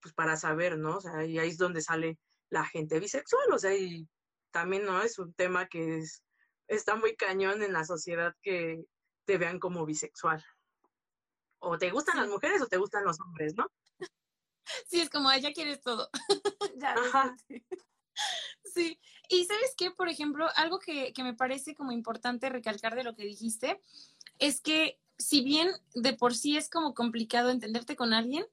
pues 0.00 0.14
para 0.14 0.36
saber, 0.36 0.78
¿no? 0.78 0.96
O 0.96 1.00
sea, 1.00 1.24
y 1.24 1.38
ahí 1.38 1.50
es 1.50 1.58
donde 1.58 1.80
sale 1.82 2.18
la 2.50 2.64
gente 2.64 3.00
bisexual, 3.00 3.52
o 3.52 3.58
sea, 3.58 3.74
y 3.74 4.08
también, 4.50 4.84
¿no? 4.84 5.02
Es 5.02 5.18
un 5.18 5.34
tema 5.34 5.66
que 5.66 5.98
es 5.98 6.22
está 6.68 6.96
muy 6.96 7.16
cañón 7.16 7.62
en 7.62 7.72
la 7.72 7.84
sociedad 7.84 8.34
que 8.42 8.84
te 9.24 9.38
vean 9.38 9.58
como 9.58 9.84
bisexual. 9.84 10.44
O 11.60 11.76
te 11.78 11.90
gustan 11.90 12.18
las 12.18 12.28
mujeres 12.28 12.62
o 12.62 12.66
te 12.66 12.76
gustan 12.76 13.04
los 13.04 13.18
hombres, 13.20 13.54
¿no? 13.56 13.66
Sí, 14.88 15.00
es 15.00 15.10
como, 15.10 15.30
ella 15.30 15.52
quieres 15.52 15.80
todo. 15.80 16.10
ya, 16.76 16.94
Sí, 18.74 18.98
y 19.28 19.44
sabes 19.44 19.74
qué, 19.76 19.90
por 19.90 20.08
ejemplo, 20.08 20.48
algo 20.56 20.78
que, 20.78 21.12
que 21.12 21.22
me 21.22 21.34
parece 21.34 21.74
como 21.74 21.92
importante 21.92 22.48
recalcar 22.48 22.96
de 22.96 23.04
lo 23.04 23.14
que 23.14 23.24
dijiste, 23.24 23.80
es 24.38 24.60
que 24.60 25.00
si 25.18 25.42
bien 25.42 25.68
de 25.94 26.12
por 26.14 26.34
sí 26.34 26.56
es 26.56 26.68
como 26.68 26.94
complicado 26.94 27.50
entenderte 27.50 27.96
con 27.96 28.12
alguien, 28.12 28.44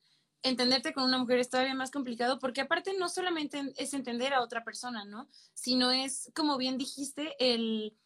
entenderte 0.43 0.93
con 0.93 1.03
una 1.03 1.17
mujer 1.17 1.39
es 1.39 1.49
todavía 1.49 1.73
más 1.73 1.91
complicado 1.91 2.37
porque 2.37 2.61
aparte 2.61 2.93
no 2.97 3.09
solamente 3.09 3.73
es 3.77 3.93
entender 3.93 4.33
a 4.33 4.41
otra 4.41 4.63
persona, 4.63 5.03
¿no? 5.03 5.27
Sino 5.53 5.91
es, 5.91 6.31
como 6.35 6.57
bien 6.57 6.77
dijiste, 6.77 7.35
el 7.39 7.97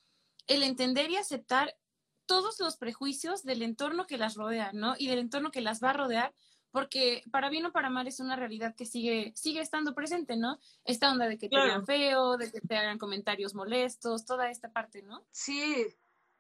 el 0.50 0.64
entender 0.64 1.10
y 1.12 1.16
aceptar 1.16 1.78
todos 2.26 2.60
los 2.60 2.76
prejuicios 2.76 3.44
del 3.44 3.62
entorno 3.62 4.08
que 4.08 4.18
las 4.18 4.36
rodea, 4.36 4.72
¿no? 4.74 4.96
Y 4.98 5.08
del 5.08 5.20
entorno 5.20 5.52
que 5.52 5.62
las 5.62 5.82
va 5.82 5.92
a 5.92 5.94
rodear, 5.94 6.34
porque 6.72 7.24
para 7.32 7.50
bien 7.50 7.66
o 7.66 7.72
para 7.72 7.90
mal 7.90 8.08
es 8.08 8.20
una 8.20 8.36
realidad 8.36 8.76
que 8.76 8.86
sigue, 8.86 9.34
sigue 9.36 9.62
estando 9.62 9.96
presente, 9.96 10.38
¿no? 10.38 10.60
Esta 10.86 11.12
onda 11.12 11.28
de 11.28 11.38
que 11.38 11.50
te 11.50 11.56
vean 11.56 11.86
feo, 11.86 12.38
de 12.38 12.52
que 12.52 12.62
te 12.62 12.78
hagan 12.78 13.00
comentarios 13.00 13.56
molestos, 13.56 14.26
toda 14.26 14.50
esta 14.50 14.72
parte, 14.72 15.02
¿no? 15.02 15.26
Sí, 15.32 15.88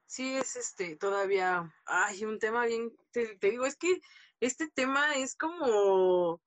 sí 0.05 0.35
es 0.35 0.55
este, 0.55 0.95
todavía, 0.95 1.73
hay 1.85 2.25
un 2.25 2.39
tema 2.39 2.65
bien, 2.65 2.95
te, 3.11 3.37
digo, 3.41 3.65
es 3.65 3.75
que 3.75 3.99
este 4.39 4.67
tema 4.69 5.15
es 5.15 5.35
como 5.35 6.41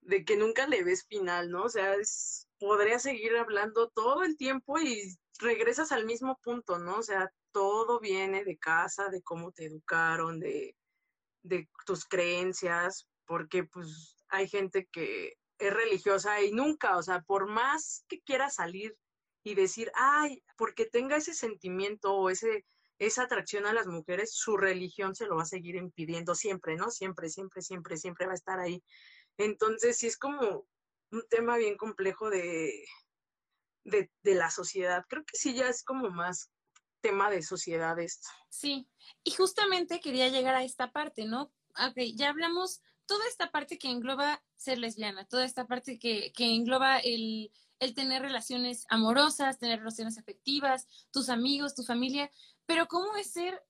de 0.00 0.24
que 0.24 0.36
nunca 0.36 0.66
le 0.66 0.82
ves 0.82 1.04
final, 1.06 1.50
¿no? 1.50 1.64
O 1.64 1.68
sea, 1.68 1.94
es, 1.94 2.48
podría 2.58 2.98
seguir 2.98 3.36
hablando 3.36 3.88
todo 3.90 4.22
el 4.22 4.36
tiempo 4.36 4.78
y 4.78 5.16
regresas 5.38 5.92
al 5.92 6.06
mismo 6.06 6.38
punto, 6.42 6.78
¿no? 6.78 6.98
O 6.98 7.02
sea, 7.02 7.30
todo 7.52 8.00
viene 8.00 8.44
de 8.44 8.56
casa, 8.56 9.10
de 9.10 9.22
cómo 9.22 9.52
te 9.52 9.66
educaron, 9.66 10.40
de, 10.40 10.74
de 11.42 11.68
tus 11.86 12.04
creencias, 12.04 13.08
porque 13.26 13.64
pues 13.64 14.16
hay 14.28 14.48
gente 14.48 14.88
que 14.92 15.34
es 15.58 15.72
religiosa 15.72 16.40
y 16.42 16.52
nunca, 16.52 16.96
o 16.96 17.02
sea, 17.02 17.22
por 17.22 17.48
más 17.48 18.04
que 18.08 18.20
quiera 18.22 18.50
salir 18.50 18.96
y 19.44 19.54
decir, 19.54 19.90
ay, 19.94 20.42
porque 20.56 20.86
tenga 20.86 21.16
ese 21.16 21.34
sentimiento 21.34 22.14
o 22.14 22.30
ese, 22.30 22.64
esa 22.98 23.24
atracción 23.24 23.66
a 23.66 23.72
las 23.72 23.86
mujeres, 23.86 24.32
su 24.34 24.56
religión 24.56 25.14
se 25.14 25.26
lo 25.26 25.36
va 25.36 25.42
a 25.42 25.46
seguir 25.46 25.76
impidiendo 25.76 26.34
siempre, 26.34 26.76
¿no? 26.76 26.90
Siempre, 26.90 27.28
siempre, 27.28 27.62
siempre, 27.62 27.96
siempre 27.96 28.26
va 28.26 28.32
a 28.32 28.36
estar 28.36 28.60
ahí. 28.60 28.82
Entonces, 29.36 29.98
sí 29.98 30.06
es 30.06 30.16
como 30.16 30.66
un 31.10 31.22
tema 31.28 31.56
bien 31.56 31.76
complejo 31.76 32.30
de, 32.30 32.84
de, 33.84 34.08
la 34.24 34.50
sociedad. 34.50 35.04
Creo 35.08 35.24
que 35.24 35.36
sí 35.36 35.54
ya 35.54 35.68
es 35.68 35.82
como 35.82 36.10
más 36.10 36.50
tema 37.02 37.30
de 37.30 37.42
sociedad 37.42 37.98
esto. 37.98 38.28
Sí, 38.48 38.88
y 39.24 39.32
justamente 39.32 40.00
quería 40.00 40.28
llegar 40.28 40.54
a 40.54 40.64
esta 40.64 40.92
parte, 40.92 41.26
¿no? 41.26 41.52
Ok, 41.88 41.98
ya 42.14 42.30
hablamos 42.30 42.80
toda 43.06 43.26
esta 43.28 43.50
parte 43.50 43.78
que 43.78 43.90
engloba 43.90 44.42
ser 44.56 44.78
lesbiana, 44.78 45.26
toda 45.26 45.44
esta 45.44 45.66
parte 45.66 45.98
que, 45.98 46.32
que 46.32 46.54
engloba 46.54 46.98
el, 46.98 47.52
el 47.80 47.94
tener 47.94 48.22
relaciones 48.22 48.86
amorosas, 48.88 49.58
tener 49.58 49.80
relaciones 49.80 50.16
afectivas, 50.16 50.86
tus 51.10 51.28
amigos, 51.28 51.74
tu 51.74 51.82
familia, 51.82 52.30
pero 52.64 52.86
¿cómo 52.86 53.16
es 53.16 53.32
ser 53.32 53.62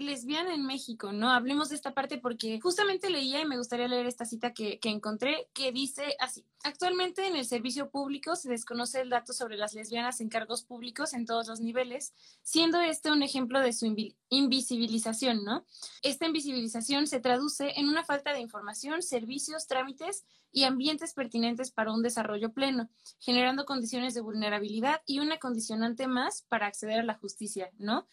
lesbiana 0.00 0.54
en 0.54 0.66
México, 0.66 1.12
¿no? 1.12 1.30
Hablemos 1.30 1.68
de 1.68 1.76
esta 1.76 1.94
parte 1.94 2.18
porque 2.18 2.60
justamente 2.60 3.10
leía 3.10 3.40
y 3.40 3.46
me 3.46 3.56
gustaría 3.56 3.88
leer 3.88 4.06
esta 4.06 4.24
cita 4.24 4.52
que, 4.52 4.78
que, 4.78 4.90
encontré 4.90 5.48
que 5.52 5.72
dice 5.72 6.16
así, 6.18 6.44
actualmente 6.62 7.26
en 7.26 7.36
el 7.36 7.44
servicio 7.44 7.90
público 7.90 8.36
se 8.36 8.48
desconoce 8.48 9.00
el 9.00 9.10
dato 9.10 9.32
sobre 9.32 9.56
las 9.56 9.74
lesbianas 9.74 10.20
en 10.20 10.28
cargos 10.28 10.62
públicos 10.62 11.12
en 11.14 11.26
todos 11.26 11.48
los 11.48 11.60
niveles, 11.60 12.14
siendo 12.42 12.80
este 12.80 13.10
un 13.10 13.22
ejemplo 13.22 13.60
de 13.60 13.72
su 13.72 13.86
invisibilización, 14.28 15.44
¿no? 15.44 15.64
Esta 16.02 16.26
invisibilización 16.26 17.06
se 17.06 17.20
traduce 17.20 17.72
en 17.76 17.88
una 17.88 18.04
falta 18.04 18.32
de 18.32 18.40
información, 18.40 19.02
servicios, 19.02 19.66
trámites 19.66 20.24
y 20.52 20.64
ambientes 20.64 21.14
pertinentes 21.14 21.70
para 21.70 21.92
un 21.92 22.02
desarrollo 22.02 22.52
pleno, 22.52 22.90
generando 23.18 23.64
condiciones 23.64 24.14
de 24.14 24.20
vulnerabilidad 24.20 25.02
y 25.06 25.20
una 25.20 25.38
condicionante 25.38 26.06
más 26.06 26.42
para 26.48 26.66
acceder 26.66 27.00
a 27.00 27.04
la 27.04 27.14
justicia, 27.14 27.70
¿no? 27.78 28.08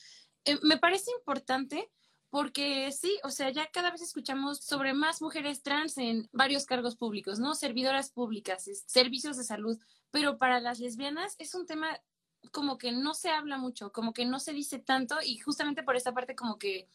Eh, 0.47 0.57
me 0.63 0.77
parece 0.77 1.11
importante 1.11 1.91
porque 2.29 2.91
sí, 2.91 3.19
o 3.23 3.29
sea, 3.29 3.49
ya 3.49 3.67
cada 3.67 3.91
vez 3.91 4.01
escuchamos 4.01 4.59
sobre 4.59 4.93
más 4.93 5.21
mujeres 5.21 5.61
trans 5.61 5.97
en 5.97 6.29
varios 6.31 6.65
cargos 6.65 6.95
públicos, 6.95 7.39
¿no? 7.39 7.53
Servidoras 7.53 8.11
públicas, 8.11 8.69
servicios 8.85 9.37
de 9.37 9.43
salud, 9.43 9.77
pero 10.09 10.37
para 10.37 10.59
las 10.59 10.79
lesbianas 10.79 11.35
es 11.37 11.53
un 11.53 11.65
tema 11.65 11.87
como 12.51 12.77
que 12.77 12.91
no 12.91 13.13
se 13.13 13.29
habla 13.29 13.57
mucho, 13.57 13.91
como 13.91 14.13
que 14.13 14.25
no 14.25 14.39
se 14.39 14.53
dice 14.53 14.79
tanto 14.79 15.17
y 15.23 15.37
justamente 15.37 15.83
por 15.83 15.95
esta 15.95 16.13
parte 16.13 16.35
como 16.35 16.57
que 16.57 16.87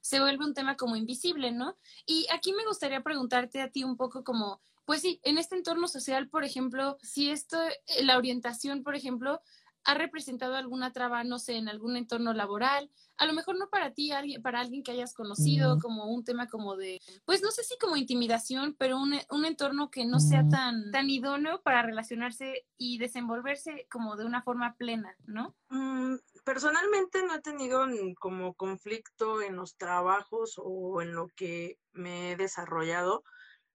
se 0.00 0.20
vuelve 0.20 0.44
un 0.44 0.54
tema 0.54 0.76
como 0.76 0.96
invisible, 0.96 1.50
¿no? 1.50 1.76
Y 2.06 2.26
aquí 2.32 2.52
me 2.52 2.64
gustaría 2.64 3.02
preguntarte 3.02 3.60
a 3.60 3.70
ti 3.70 3.84
un 3.84 3.96
poco 3.96 4.24
como, 4.24 4.60
pues 4.84 5.02
sí, 5.02 5.20
en 5.24 5.36
este 5.36 5.56
entorno 5.56 5.88
social, 5.88 6.28
por 6.28 6.44
ejemplo, 6.44 6.96
si 7.02 7.30
esto, 7.30 7.60
eh, 7.62 8.04
la 8.04 8.16
orientación, 8.16 8.82
por 8.82 8.94
ejemplo, 8.94 9.42
ha 9.84 9.94
representado 9.94 10.56
alguna 10.56 10.92
traba, 10.92 11.24
no 11.24 11.38
sé, 11.38 11.56
en 11.56 11.68
algún 11.68 11.96
entorno 11.96 12.32
laboral, 12.32 12.90
a 13.16 13.26
lo 13.26 13.32
mejor 13.32 13.58
no 13.58 13.68
para 13.68 13.92
ti, 13.92 14.10
para 14.42 14.60
alguien 14.60 14.82
que 14.82 14.92
hayas 14.92 15.14
conocido, 15.14 15.78
como 15.78 16.06
un 16.06 16.24
tema 16.24 16.48
como 16.48 16.76
de, 16.76 17.00
pues 17.24 17.42
no 17.42 17.50
sé 17.50 17.64
si 17.64 17.76
como 17.78 17.96
intimidación, 17.96 18.74
pero 18.78 18.98
un, 18.98 19.14
un 19.30 19.44
entorno 19.44 19.90
que 19.90 20.04
no 20.04 20.20
sea 20.20 20.48
tan, 20.48 20.90
tan 20.90 21.08
idóneo 21.08 21.62
para 21.62 21.82
relacionarse 21.82 22.66
y 22.76 22.98
desenvolverse 22.98 23.86
como 23.90 24.16
de 24.16 24.24
una 24.24 24.42
forma 24.42 24.74
plena, 24.76 25.14
¿no? 25.26 25.54
Mm, 25.68 26.16
personalmente 26.44 27.22
no 27.22 27.34
he 27.34 27.40
tenido 27.40 27.86
como 28.18 28.54
conflicto 28.54 29.42
en 29.42 29.56
los 29.56 29.76
trabajos 29.76 30.54
o 30.56 31.02
en 31.02 31.14
lo 31.14 31.28
que 31.36 31.78
me 31.92 32.32
he 32.32 32.36
desarrollado, 32.36 33.22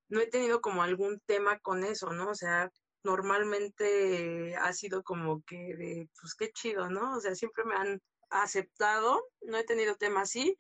no 0.10 0.20
he 0.20 0.28
tenido 0.28 0.62
como 0.62 0.84
algún 0.84 1.20
tema 1.26 1.60
con 1.60 1.84
eso, 1.84 2.14
¿no? 2.14 2.30
O 2.30 2.36
sea, 2.36 2.72
normalmente 3.06 4.56
ha 4.58 4.74
sido 4.74 5.04
como 5.04 5.42
que 5.44 5.76
de, 5.76 6.10
pues 6.20 6.36
qué 6.36 6.52
chido, 6.52 6.90
¿no? 6.90 7.16
O 7.16 7.22
sea, 7.22 7.36
siempre 7.36 7.64
me 7.64 7.76
han 7.76 8.02
aceptado, 8.30 9.24
no 9.42 9.58
he 9.58 9.64
tenido 9.64 9.96
tema 9.96 10.22
así, 10.22 10.58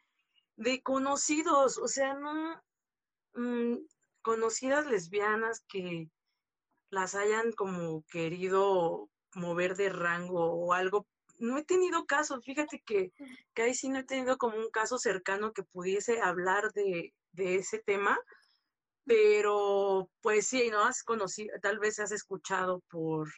de 0.55 0.81
conocidos, 0.81 1.77
o 1.77 1.87
sea, 1.87 2.13
no, 2.13 2.61
mm, 3.33 3.77
conocidas 4.21 4.85
lesbianas 4.85 5.63
que 5.67 6.09
las 6.89 7.15
hayan 7.15 7.51
como 7.51 8.03
querido 8.03 9.09
mover 9.33 9.75
de 9.75 9.89
rango 9.89 10.45
o 10.53 10.73
algo. 10.73 11.07
No 11.39 11.57
he 11.57 11.65
tenido 11.65 12.05
casos, 12.05 12.45
fíjate 12.45 12.81
que, 12.85 13.11
que 13.53 13.61
ahí 13.63 13.73
sí 13.73 13.89
no 13.89 13.99
he 13.99 14.03
tenido 14.05 14.37
como 14.37 14.55
un 14.57 14.69
caso 14.69 14.97
cercano 14.97 15.51
que 15.51 15.63
pudiese 15.63 16.21
hablar 16.21 16.71
de, 16.73 17.13
de 17.33 17.55
ese 17.55 17.79
tema, 17.79 18.17
pero 19.05 20.09
pues 20.21 20.47
sí, 20.47 20.69
¿no? 20.69 20.83
Has 20.83 21.03
conocido, 21.03 21.55
tal 21.61 21.79
vez 21.79 21.99
has 21.99 22.11
escuchado 22.11 22.81
por 22.89 23.29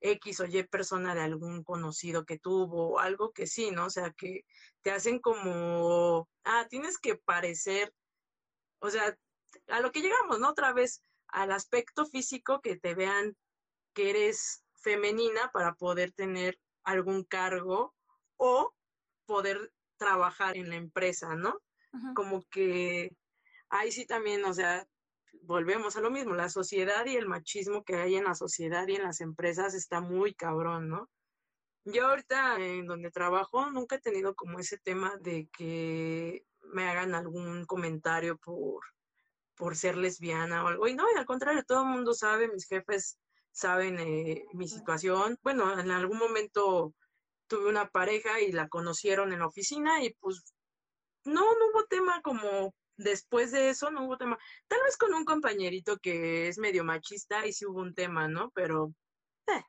X 0.00 0.40
o 0.40 0.46
Y 0.46 0.62
persona 0.64 1.14
de 1.14 1.22
algún 1.22 1.64
conocido 1.64 2.24
que 2.24 2.38
tuvo, 2.38 3.00
algo 3.00 3.32
que 3.32 3.46
sí, 3.46 3.70
¿no? 3.70 3.86
O 3.86 3.90
sea, 3.90 4.12
que 4.12 4.44
te 4.82 4.92
hacen 4.92 5.18
como, 5.18 6.28
ah, 6.44 6.66
tienes 6.70 6.98
que 6.98 7.16
parecer, 7.16 7.92
o 8.80 8.90
sea, 8.90 9.16
a 9.68 9.80
lo 9.80 9.90
que 9.92 10.02
llegamos, 10.02 10.38
¿no? 10.38 10.50
Otra 10.50 10.72
vez, 10.72 11.02
al 11.28 11.50
aspecto 11.50 12.06
físico, 12.06 12.60
que 12.60 12.76
te 12.76 12.94
vean 12.94 13.36
que 13.94 14.10
eres 14.10 14.62
femenina 14.74 15.50
para 15.52 15.74
poder 15.74 16.12
tener 16.12 16.58
algún 16.84 17.24
cargo 17.24 17.94
o 18.36 18.72
poder 19.24 19.72
trabajar 19.96 20.56
en 20.56 20.68
la 20.68 20.76
empresa, 20.76 21.34
¿no? 21.34 21.58
Como 22.14 22.44
que 22.50 23.16
ahí 23.78 23.92
sí 23.92 24.06
también, 24.06 24.44
o 24.44 24.52
sea, 24.52 24.86
volvemos 25.42 25.96
a 25.96 26.00
lo 26.00 26.10
mismo, 26.10 26.34
la 26.34 26.48
sociedad 26.48 27.06
y 27.06 27.16
el 27.16 27.26
machismo 27.26 27.84
que 27.84 27.96
hay 27.96 28.16
en 28.16 28.24
la 28.24 28.34
sociedad 28.34 28.86
y 28.88 28.96
en 28.96 29.04
las 29.04 29.20
empresas 29.20 29.74
está 29.74 30.00
muy 30.00 30.34
cabrón, 30.34 30.88
¿no? 30.88 31.08
Yo 31.84 32.06
ahorita 32.06 32.58
en 32.58 32.86
donde 32.86 33.10
trabajo 33.10 33.70
nunca 33.70 33.96
he 33.96 34.00
tenido 34.00 34.34
como 34.34 34.58
ese 34.58 34.76
tema 34.78 35.16
de 35.20 35.48
que 35.56 36.44
me 36.72 36.88
hagan 36.88 37.14
algún 37.14 37.64
comentario 37.64 38.36
por, 38.38 38.82
por 39.54 39.76
ser 39.76 39.96
lesbiana 39.96 40.64
o 40.64 40.68
algo. 40.68 40.88
Y 40.88 40.94
no, 40.94 41.04
y 41.14 41.16
al 41.16 41.26
contrario, 41.26 41.62
todo 41.64 41.82
el 41.82 41.88
mundo 41.88 42.12
sabe, 42.12 42.48
mis 42.48 42.66
jefes 42.66 43.18
saben 43.52 44.00
eh, 44.00 44.44
mi 44.52 44.68
situación. 44.68 45.38
Bueno, 45.42 45.78
en 45.78 45.90
algún 45.92 46.18
momento 46.18 46.92
tuve 47.46 47.68
una 47.68 47.88
pareja 47.88 48.40
y 48.40 48.50
la 48.50 48.68
conocieron 48.68 49.32
en 49.32 49.38
la 49.38 49.46
oficina 49.46 50.02
y 50.02 50.12
pues 50.14 50.42
no, 51.24 51.40
no 51.40 51.66
hubo 51.72 51.84
tema 51.84 52.20
como 52.22 52.74
después 52.96 53.52
de 53.52 53.70
eso 53.70 53.90
no 53.90 54.04
hubo 54.04 54.16
tema. 54.16 54.38
Tal 54.68 54.80
vez 54.84 54.96
con 54.96 55.14
un 55.14 55.24
compañerito 55.24 55.98
que 55.98 56.48
es 56.48 56.58
medio 56.58 56.84
machista 56.84 57.46
y 57.46 57.52
sí 57.52 57.66
hubo 57.66 57.80
un 57.80 57.94
tema, 57.94 58.28
¿no? 58.28 58.50
Pero 58.50 58.92
eh, 59.46 59.64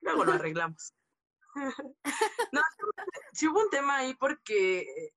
luego 0.00 0.24
lo 0.24 0.32
arreglamos. 0.34 0.94
no, 2.52 2.62
sí 3.32 3.48
hubo 3.48 3.60
un 3.60 3.70
tema 3.70 3.98
ahí 3.98 4.14
porque 4.14 5.12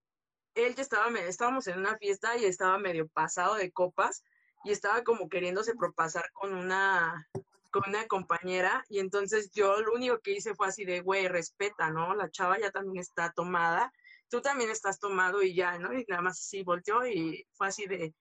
él 0.53 0.76
ya 0.76 0.81
estaba, 0.81 1.09
estábamos 1.19 1.68
en 1.68 1.80
una 1.80 1.97
fiesta 1.97 2.38
y 2.38 2.45
estaba 2.45 2.77
medio 2.77 3.07
pasado 3.07 3.55
de 3.55 3.72
copas 3.72 4.23
y 4.64 4.72
estaba 4.72 5.03
como 5.03 5.30
queriéndose 5.30 5.76
propasar 5.76 6.31
con 6.34 6.53
una 6.53 7.27
con 7.69 7.84
una 7.88 8.07
compañera 8.07 8.84
y 8.88 8.99
entonces 8.99 9.51
yo 9.51 9.81
lo 9.81 9.93
único 9.93 10.19
que 10.19 10.31
hice 10.31 10.55
fue 10.55 10.68
así 10.68 10.85
de, 10.85 11.01
güey, 11.01 11.27
respeta, 11.27 11.91
¿no? 11.91 12.15
La 12.15 12.30
chava 12.31 12.57
ya 12.57 12.72
también 12.72 12.97
está 12.97 13.31
tomada 13.31 13.91
tú 14.30 14.41
también 14.41 14.70
estás 14.70 14.99
tomado 14.99 15.41
y 15.44 15.56
ya, 15.56 15.78
¿no? 15.80 15.94
Y 15.94 16.06
nada 16.08 16.22
más 16.22 16.40
así 16.40 16.64
volteó 16.64 17.06
y 17.08 17.48
fue 17.54 17.68
así 17.68 17.88
de, 17.88 18.14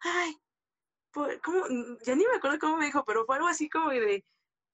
ay, 0.00 0.36
pues, 1.12 1.38
¿cómo? 1.42 1.66
Ya 2.04 2.14
ni 2.14 2.26
me 2.26 2.36
acuerdo 2.36 2.58
cómo 2.58 2.76
me 2.76 2.86
dijo, 2.86 3.04
pero 3.04 3.24
fue 3.24 3.36
algo 3.36 3.48
así 3.48 3.68
como 3.68 3.90
de, 3.90 4.24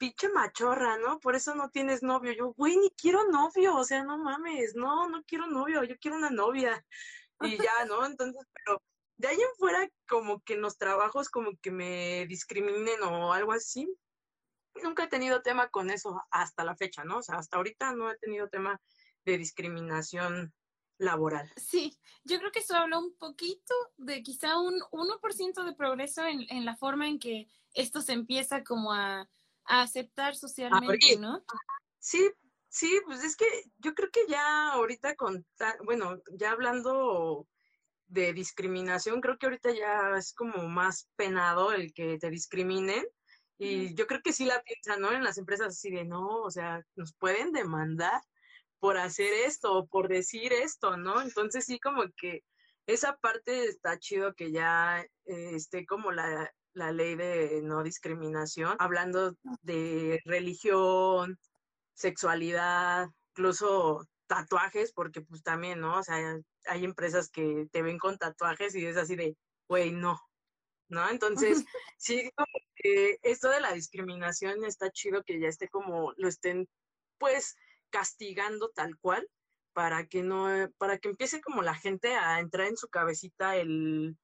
pinche 0.00 0.30
machorra, 0.30 0.96
¿no? 0.96 1.20
Por 1.20 1.36
eso 1.36 1.54
no 1.54 1.68
tienes 1.68 2.02
novio. 2.02 2.32
Yo, 2.32 2.54
güey, 2.54 2.76
ni 2.78 2.90
quiero 2.92 3.28
novio, 3.28 3.76
o 3.76 3.84
sea, 3.84 4.02
no 4.02 4.16
mames, 4.18 4.74
no, 4.74 5.08
no 5.10 5.22
quiero 5.24 5.46
novio, 5.46 5.84
yo 5.84 5.96
quiero 5.98 6.16
una 6.16 6.30
novia. 6.30 6.84
Y 7.42 7.58
ya, 7.58 7.84
¿no? 7.88 8.06
Entonces, 8.06 8.42
pero 8.54 8.82
de 9.18 9.28
ahí 9.28 9.36
en 9.36 9.54
fuera, 9.58 9.86
como 10.08 10.40
que 10.40 10.54
en 10.54 10.62
los 10.62 10.78
trabajos, 10.78 11.28
como 11.28 11.50
que 11.60 11.70
me 11.70 12.26
discriminen 12.26 13.02
o 13.02 13.34
algo 13.34 13.52
así, 13.52 13.94
nunca 14.82 15.04
he 15.04 15.08
tenido 15.08 15.42
tema 15.42 15.68
con 15.68 15.90
eso 15.90 16.22
hasta 16.30 16.64
la 16.64 16.74
fecha, 16.76 17.04
¿no? 17.04 17.18
O 17.18 17.22
sea, 17.22 17.36
hasta 17.36 17.58
ahorita 17.58 17.92
no 17.92 18.10
he 18.10 18.16
tenido 18.16 18.48
tema 18.48 18.80
de 19.26 19.36
discriminación 19.36 20.54
laboral. 21.00 21.50
Sí, 21.56 21.98
yo 22.24 22.38
creo 22.38 22.52
que 22.52 22.60
eso 22.60 22.76
habla 22.76 22.98
un 22.98 23.16
poquito 23.16 23.74
de 23.96 24.22
quizá 24.22 24.58
un 24.60 24.80
1% 24.92 25.64
de 25.64 25.72
progreso 25.72 26.24
en, 26.24 26.46
en, 26.50 26.64
la 26.64 26.76
forma 26.76 27.08
en 27.08 27.18
que 27.18 27.48
esto 27.74 28.02
se 28.02 28.12
empieza 28.12 28.62
como 28.62 28.92
a, 28.92 29.28
a 29.64 29.82
aceptar 29.82 30.36
socialmente, 30.36 31.16
¿no? 31.18 31.42
Sí, 31.98 32.30
sí, 32.68 33.00
pues 33.06 33.24
es 33.24 33.34
que 33.34 33.46
yo 33.78 33.94
creo 33.94 34.10
que 34.10 34.26
ya 34.28 34.72
ahorita 34.72 35.16
con, 35.16 35.46
bueno, 35.84 36.20
ya 36.32 36.52
hablando 36.52 37.48
de 38.06 38.32
discriminación, 38.34 39.20
creo 39.20 39.38
que 39.38 39.46
ahorita 39.46 39.72
ya 39.72 40.18
es 40.18 40.34
como 40.34 40.68
más 40.68 41.08
penado 41.16 41.72
el 41.72 41.92
que 41.94 42.18
te 42.18 42.30
discriminen. 42.30 43.06
Y 43.62 43.94
yo 43.94 44.06
creo 44.06 44.22
que 44.22 44.32
sí 44.32 44.46
la 44.46 44.62
piensan, 44.62 45.02
¿no? 45.02 45.12
En 45.12 45.22
las 45.22 45.36
empresas 45.36 45.66
así 45.68 45.90
de, 45.90 46.06
no, 46.06 46.40
o 46.40 46.50
sea, 46.50 46.82
nos 46.96 47.12
pueden 47.12 47.52
demandar 47.52 48.22
por 48.80 48.96
hacer 48.98 49.32
esto 49.32 49.72
o 49.72 49.86
por 49.86 50.08
decir 50.08 50.52
esto, 50.52 50.96
¿no? 50.96 51.20
Entonces 51.20 51.66
sí 51.66 51.78
como 51.78 52.02
que 52.16 52.42
esa 52.86 53.16
parte 53.18 53.66
está 53.66 53.98
chido 53.98 54.34
que 54.34 54.50
ya 54.50 55.00
eh, 55.26 55.54
esté 55.54 55.86
como 55.86 56.10
la, 56.10 56.50
la 56.72 56.92
ley 56.92 57.14
de 57.14 57.60
no 57.62 57.82
discriminación, 57.82 58.76
hablando 58.78 59.36
de 59.62 60.20
religión, 60.24 61.38
sexualidad, 61.94 63.08
incluso 63.32 64.06
tatuajes, 64.26 64.92
porque 64.92 65.20
pues 65.20 65.42
también, 65.42 65.80
¿no? 65.80 65.98
O 65.98 66.02
sea, 66.02 66.38
hay 66.66 66.84
empresas 66.84 67.28
que 67.30 67.66
te 67.72 67.82
ven 67.82 67.98
con 67.98 68.16
tatuajes 68.18 68.74
y 68.74 68.86
es 68.86 68.96
así 68.96 69.16
de, 69.16 69.36
güey, 69.68 69.92
no, 69.92 70.18
¿no? 70.88 71.08
Entonces, 71.10 71.64
sí, 71.98 72.30
como 72.34 72.46
que 72.76 73.18
esto 73.22 73.48
de 73.48 73.60
la 73.60 73.72
discriminación 73.72 74.64
está 74.64 74.90
chido 74.90 75.22
que 75.24 75.40
ya 75.40 75.48
esté 75.48 75.68
como, 75.68 76.12
lo 76.16 76.28
estén, 76.28 76.68
pues, 77.18 77.56
castigando 77.90 78.70
tal 78.70 78.98
cual 78.98 79.28
para 79.72 80.06
que 80.06 80.22
no, 80.22 80.48
para 80.78 80.98
que 80.98 81.08
empiece 81.08 81.40
como 81.40 81.62
la 81.62 81.74
gente 81.74 82.14
a 82.14 82.40
entrar 82.40 82.66
en 82.66 82.76
su 82.76 82.88
cabecita 82.88 83.56
el, 83.56 84.16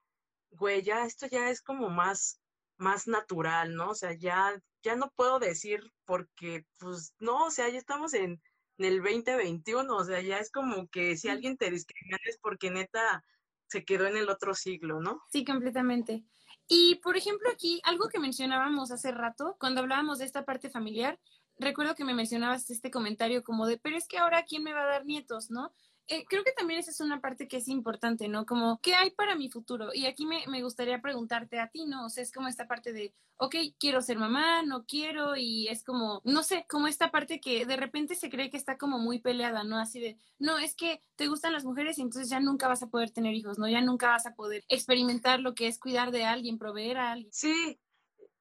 güey, 0.50 0.82
ya 0.82 1.04
esto 1.04 1.26
ya 1.26 1.50
es 1.50 1.62
como 1.62 1.88
más, 1.88 2.40
más 2.78 3.06
natural, 3.06 3.74
¿no? 3.74 3.90
O 3.90 3.94
sea, 3.94 4.14
ya, 4.14 4.60
ya 4.82 4.96
no 4.96 5.12
puedo 5.14 5.38
decir 5.38 5.80
porque, 6.04 6.64
pues, 6.78 7.14
no, 7.18 7.46
o 7.46 7.50
sea, 7.50 7.68
ya 7.68 7.78
estamos 7.78 8.14
en, 8.14 8.40
en 8.78 8.84
el 8.84 9.02
2021, 9.02 9.96
o 9.96 10.04
sea, 10.04 10.20
ya 10.20 10.38
es 10.38 10.50
como 10.50 10.88
que 10.88 11.16
si 11.16 11.28
alguien 11.28 11.56
te 11.56 11.70
discrimina 11.70 12.18
es 12.24 12.38
porque 12.38 12.70
neta 12.70 13.24
se 13.68 13.84
quedó 13.84 14.06
en 14.06 14.16
el 14.16 14.28
otro 14.28 14.54
siglo, 14.54 15.00
¿no? 15.00 15.22
Sí, 15.30 15.44
completamente. 15.44 16.24
Y, 16.68 16.96
por 16.96 17.16
ejemplo, 17.16 17.48
aquí, 17.50 17.80
algo 17.84 18.08
que 18.08 18.18
mencionábamos 18.18 18.90
hace 18.90 19.12
rato, 19.12 19.56
cuando 19.58 19.80
hablábamos 19.80 20.18
de 20.18 20.24
esta 20.24 20.44
parte 20.44 20.70
familiar, 20.70 21.18
recuerdo 21.58 21.94
que 21.94 22.04
me 22.04 22.14
mencionabas 22.14 22.70
este 22.70 22.90
comentario 22.90 23.42
como 23.44 23.66
de, 23.66 23.78
pero 23.78 23.96
es 23.96 24.06
que 24.06 24.18
ahora 24.18 24.44
quién 24.44 24.62
me 24.62 24.72
va 24.72 24.82
a 24.82 24.86
dar 24.86 25.06
nietos, 25.06 25.50
¿no? 25.50 25.72
Eh, 26.08 26.24
creo 26.28 26.44
que 26.44 26.52
también 26.52 26.78
esa 26.78 26.92
es 26.92 27.00
una 27.00 27.20
parte 27.20 27.48
que 27.48 27.56
es 27.56 27.66
importante, 27.66 28.28
¿no? 28.28 28.46
Como, 28.46 28.80
¿qué 28.80 28.94
hay 28.94 29.10
para 29.10 29.34
mi 29.34 29.50
futuro? 29.50 29.92
Y 29.92 30.06
aquí 30.06 30.24
me, 30.24 30.46
me, 30.46 30.62
gustaría 30.62 31.02
preguntarte 31.02 31.58
a 31.58 31.68
ti, 31.68 31.84
¿no? 31.86 32.06
O 32.06 32.10
sea, 32.10 32.22
es 32.22 32.30
como 32.30 32.46
esta 32.46 32.68
parte 32.68 32.92
de, 32.92 33.12
ok, 33.38 33.56
quiero 33.78 34.00
ser 34.00 34.16
mamá, 34.16 34.62
no 34.62 34.86
quiero, 34.86 35.34
y 35.34 35.66
es 35.66 35.82
como, 35.82 36.20
no 36.24 36.44
sé, 36.44 36.64
como 36.68 36.86
esta 36.86 37.10
parte 37.10 37.40
que 37.40 37.66
de 37.66 37.76
repente 37.76 38.14
se 38.14 38.30
cree 38.30 38.50
que 38.50 38.56
está 38.56 38.78
como 38.78 39.00
muy 39.00 39.18
peleada, 39.18 39.64
¿no? 39.64 39.78
Así 39.78 39.98
de, 39.98 40.16
no, 40.38 40.58
es 40.58 40.76
que 40.76 41.02
te 41.16 41.26
gustan 41.26 41.52
las 41.52 41.64
mujeres 41.64 41.98
y 41.98 42.02
entonces 42.02 42.30
ya 42.30 42.38
nunca 42.38 42.68
vas 42.68 42.84
a 42.84 42.88
poder 42.88 43.10
tener 43.10 43.34
hijos, 43.34 43.58
¿no? 43.58 43.68
Ya 43.68 43.80
nunca 43.80 44.08
vas 44.08 44.26
a 44.26 44.36
poder 44.36 44.64
experimentar 44.68 45.40
lo 45.40 45.56
que 45.56 45.66
es 45.66 45.80
cuidar 45.80 46.12
de 46.12 46.24
alguien, 46.24 46.56
proveer 46.56 46.98
a 46.98 47.10
alguien. 47.10 47.32
Sí, 47.32 47.80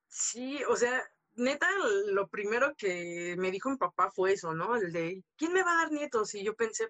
sí, 0.08 0.60
o 0.70 0.76
sea, 0.76 1.02
neta, 1.36 1.68
lo 2.08 2.28
primero 2.28 2.76
que 2.76 3.36
me 3.38 3.52
dijo 3.52 3.70
mi 3.70 3.78
papá 3.78 4.12
fue 4.12 4.34
eso, 4.34 4.54
¿no? 4.54 4.76
El 4.76 4.92
de, 4.92 5.24
¿quién 5.38 5.54
me 5.54 5.64
va 5.64 5.74
a 5.74 5.84
dar 5.84 5.92
nietos? 5.92 6.34
Y 6.36 6.44
yo 6.44 6.56
pensé, 6.56 6.90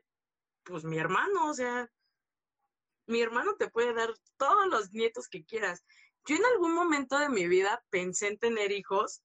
pues 0.63 0.83
mi 0.83 0.97
hermano, 0.97 1.49
o 1.49 1.53
sea, 1.53 1.89
mi 3.07 3.21
hermano 3.21 3.55
te 3.55 3.69
puede 3.69 3.93
dar 3.93 4.13
todos 4.37 4.67
los 4.67 4.91
nietos 4.91 5.27
que 5.27 5.43
quieras. 5.45 5.83
Yo 6.25 6.35
en 6.35 6.45
algún 6.45 6.73
momento 6.73 7.17
de 7.19 7.29
mi 7.29 7.47
vida 7.47 7.83
pensé 7.89 8.27
en 8.27 8.39
tener 8.39 8.71
hijos. 8.71 9.21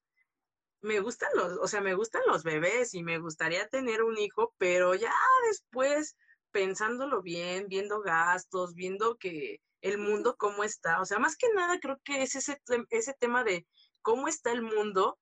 Me 0.82 1.00
gustan 1.00 1.30
los, 1.34 1.58
o 1.58 1.66
sea, 1.66 1.80
me 1.80 1.94
gustan 1.94 2.22
los 2.26 2.42
bebés 2.42 2.94
y 2.94 3.02
me 3.02 3.18
gustaría 3.18 3.68
tener 3.68 4.02
un 4.02 4.18
hijo, 4.18 4.54
pero 4.58 4.94
ya 4.94 5.12
después, 5.48 6.16
pensándolo 6.50 7.22
bien, 7.22 7.68
viendo 7.68 8.00
gastos, 8.00 8.74
viendo 8.74 9.16
que 9.16 9.60
el 9.82 9.98
mundo 9.98 10.36
cómo 10.36 10.64
está, 10.64 11.00
o 11.00 11.04
sea, 11.04 11.18
más 11.18 11.36
que 11.36 11.48
nada 11.54 11.78
creo 11.80 11.98
que 12.04 12.22
es 12.22 12.34
ese, 12.34 12.60
ese 12.90 13.14
tema 13.14 13.44
de 13.44 13.66
cómo 14.02 14.28
está 14.28 14.52
el 14.52 14.62
mundo, 14.62 15.18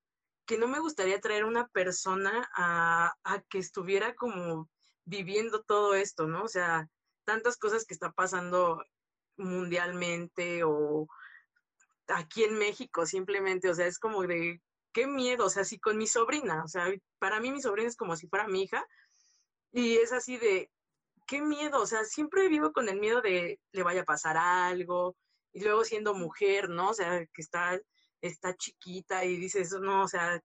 que 0.47 0.59
no 0.59 0.69
me 0.69 0.81
gustaría 0.81 1.21
traer 1.21 1.45
una 1.45 1.69
persona 1.69 2.49
a, 2.55 3.15
a 3.25 3.43
que 3.43 3.59
estuviera 3.59 4.15
como 4.15 4.69
viviendo 5.05 5.63
todo 5.63 5.95
esto, 5.95 6.27
¿no? 6.27 6.45
O 6.45 6.49
sea, 6.49 6.89
tantas 7.25 7.57
cosas 7.57 7.85
que 7.85 7.95
está 7.95 8.13
pasando 8.13 8.83
mundialmente 9.37 10.65
o 10.65 11.07
aquí 12.09 12.45
en 12.45 12.59
México 12.59 13.07
simplemente, 13.07 13.69
o 13.69 13.75
sea, 13.75 13.87
es 13.87 13.99
como 13.99 14.23
de 14.23 14.61
qué 14.93 15.07
miedo, 15.07 15.47
o 15.47 15.51
sea, 15.51 15.65
si 15.65 15.79
con 15.79 15.97
mi 15.99 16.07
sobrina, 16.07 16.65
o 16.65 16.69
sea, 16.69 16.93
para 17.19 17.41
mí 17.41 17.53
mi 17.53 17.61
sobrina 17.61 17.89
es 17.89 17.97
como 17.97 18.17
si 18.17 18.29
fuera 18.29 18.49
mi 18.49 18.63
hija 18.63 18.87
y 19.73 19.97
es 19.97 20.13
así 20.13 20.39
de 20.39 20.71
qué 21.27 21.43
miedo, 21.43 21.81
o 21.81 21.87
sea, 21.87 22.05
siempre 22.05 22.49
vivo 22.49 22.73
con 22.73 22.89
el 22.89 22.99
miedo 22.99 23.21
de 23.21 23.61
le 23.73 23.83
vaya 23.83 24.03
a 24.03 24.07
pasar 24.07 24.37
algo 24.37 25.17
y 25.53 25.63
luego 25.63 25.85
siendo 25.85 26.15
mujer, 26.15 26.69
¿no? 26.71 26.91
O 26.91 26.95
sea, 26.95 27.25
que 27.27 27.43
está 27.43 27.79
está 28.21 28.57
chiquita 28.57 29.25
y 29.25 29.37
dices, 29.37 29.73
no, 29.81 30.03
o 30.03 30.09
sea, 30.09 30.41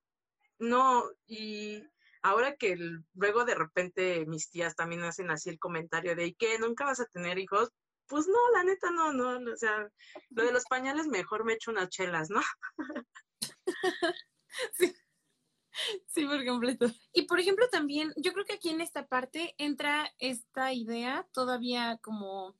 no, 0.59 1.03
y 1.25 1.83
ahora 2.21 2.55
que 2.55 2.77
luego 3.13 3.45
de 3.45 3.55
repente 3.55 4.25
mis 4.25 4.49
tías 4.49 4.75
también 4.75 5.03
hacen 5.03 5.29
así 5.31 5.49
el 5.49 5.59
comentario 5.59 6.15
de, 6.15 6.33
¿y? 6.33 6.57
¿Nunca 6.59 6.85
vas 6.85 6.99
a 6.99 7.05
tener 7.05 7.37
hijos? 7.39 7.69
Pues 8.07 8.27
no, 8.27 8.39
la 8.53 8.63
neta 8.63 8.91
no, 8.91 9.13
no, 9.13 9.51
o 9.51 9.57
sea, 9.57 9.89
lo 10.29 10.43
de 10.43 10.51
los 10.51 10.65
pañales 10.65 11.07
mejor 11.07 11.45
me 11.45 11.53
echo 11.53 11.71
unas 11.71 11.89
chelas, 11.89 12.29
¿no? 12.29 12.41
sí. 14.73 14.93
Sí, 16.07 16.25
por 16.25 16.45
completo. 16.45 16.85
Y 17.13 17.23
por 17.23 17.39
ejemplo, 17.39 17.67
también, 17.69 18.13
yo 18.15 18.31
creo 18.33 18.45
que 18.45 18.53
aquí 18.53 18.69
en 18.69 18.81
esta 18.81 19.07
parte 19.07 19.55
entra 19.57 20.07
esta 20.19 20.71
idea 20.71 21.27
todavía 21.33 21.97
como 22.03 22.55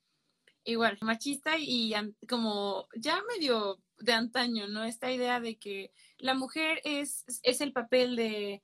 igual, 0.63 0.97
machista 1.01 1.57
y 1.57 1.93
como 2.27 2.87
ya 2.95 3.21
medio 3.23 3.79
de 4.03 4.13
antaño, 4.13 4.67
¿no? 4.67 4.83
Esta 4.83 5.11
idea 5.11 5.39
de 5.39 5.57
que 5.57 5.91
la 6.17 6.33
mujer 6.33 6.81
es, 6.83 7.25
es 7.41 7.61
el 7.61 7.71
papel 7.71 8.15
de, 8.15 8.61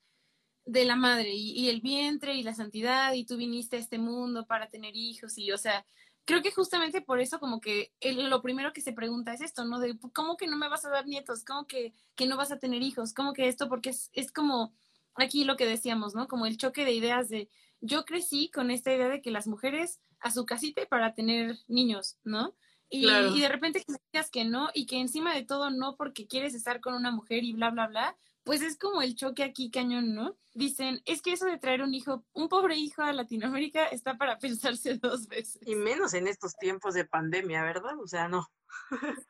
de 0.66 0.86
la 0.86 0.96
madre 0.96 1.34
y, 1.34 1.70
el 1.70 1.82
vientre 1.82 2.36
y 2.36 2.44
la 2.44 2.54
santidad 2.54 3.14
y 3.14 3.26
tú 3.26 3.38
viniste 3.38 3.78
a 3.78 3.80
este 3.80 3.98
mundo 3.98 4.46
para 4.46 4.70
tener 4.70 4.96
hijos 4.96 5.38
y, 5.38 5.52
o 5.52 5.58
sea, 5.58 5.86
creo 6.26 6.42
que 6.42 6.52
justamente 6.52 7.02
por 7.02 7.22
eso 7.22 7.40
como 7.40 7.62
que 7.62 7.94
lo 8.02 8.42
primero 8.42 8.74
que 8.74 8.82
se 8.82 8.94
pregunta 8.94 9.34
es 9.34 9.42
esto, 9.42 9.64
¿no? 9.64 9.80
De 9.80 9.98
cómo 10.14 10.36
que 10.38 10.48
no 10.48 10.58
me 10.58 10.70
vas 10.70 10.86
a 10.86 10.90
dar 10.90 11.08
nietos, 11.08 11.46
cómo 11.46 11.66
que, 11.68 11.94
que 12.16 12.28
no 12.28 12.38
vas 12.38 12.52
a 12.52 12.60
tener 12.60 12.82
hijos, 12.82 13.14
cómo 13.14 13.34
que 13.34 13.48
esto, 13.48 13.70
porque 13.70 13.92
es, 13.92 14.10
es 14.14 14.32
como 14.32 14.74
aquí 15.16 15.46
lo 15.46 15.56
que 15.56 15.66
decíamos, 15.66 16.16
¿no? 16.16 16.28
Como 16.28 16.46
el 16.46 16.58
choque 16.58 16.86
de 16.86 16.92
ideas 16.92 17.30
de 17.30 17.50
yo 17.82 18.04
crecí 18.04 18.52
con 18.52 18.72
esta 18.72 18.94
idea 18.94 19.08
de 19.08 19.22
que 19.22 19.32
las 19.32 19.48
mujeres 19.48 20.02
a 20.20 20.32
su 20.32 20.46
casita 20.46 20.86
para 20.90 21.14
tener 21.14 21.58
niños, 21.68 22.18
¿no? 22.24 22.56
Y, 22.90 23.08
y, 23.08 23.42
de 23.42 23.50
repente 23.50 23.84
que 23.84 23.94
digas 24.12 24.32
que 24.32 24.46
no 24.46 24.70
y 24.74 24.88
que 24.88 25.00
encima 25.00 25.36
de 25.36 25.44
todo 25.44 25.70
no 25.70 25.96
porque 25.96 26.26
quieres 26.26 26.56
estar 26.56 26.82
con 26.82 26.96
una 26.96 27.12
mujer 27.12 27.44
y 27.44 27.54
bla, 27.54 27.70
bla, 27.70 27.88
bla, 27.88 28.18
pues 28.44 28.64
es 28.64 28.80
como 28.80 29.04
el 29.04 29.16
choque 29.16 29.44
aquí 29.44 29.70
cañón, 29.70 30.16
¿no? 30.16 30.36
Dicen, 30.56 31.02
es 31.06 31.22
que 31.22 31.34
eso 31.34 31.46
de 31.46 31.60
traer 31.60 31.84
un 31.84 31.94
hijo, 31.94 32.26
un 32.34 32.50
pobre 32.50 32.78
hijo 32.78 33.04
a 33.04 33.14
Latinoamérica 33.14 33.86
está 33.86 34.18
para 34.18 34.40
pensarse 34.40 34.96
dos 34.96 35.28
veces. 35.28 35.60
Y 35.68 35.76
menos 35.76 36.16
en 36.16 36.28
estos 36.28 36.56
tiempos 36.56 36.96
de 36.96 37.06
pandemia, 37.06 37.62
¿verdad? 37.64 38.00
O 38.00 38.08
sea, 38.08 38.28
no. 38.28 38.48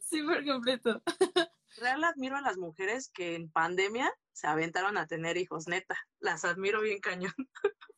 sí, 0.00 0.22
por 0.22 0.44
completo. 0.46 1.02
Real 1.76 2.02
admiro 2.04 2.36
a 2.36 2.40
las 2.40 2.56
mujeres 2.56 3.10
que 3.10 3.34
en 3.34 3.50
pandemia 3.50 4.10
se 4.32 4.46
aventaron 4.46 4.96
a 4.96 5.06
tener 5.06 5.36
hijos, 5.36 5.68
neta. 5.68 5.98
Las 6.18 6.44
admiro 6.44 6.80
bien 6.80 7.00
cañón. 7.00 7.34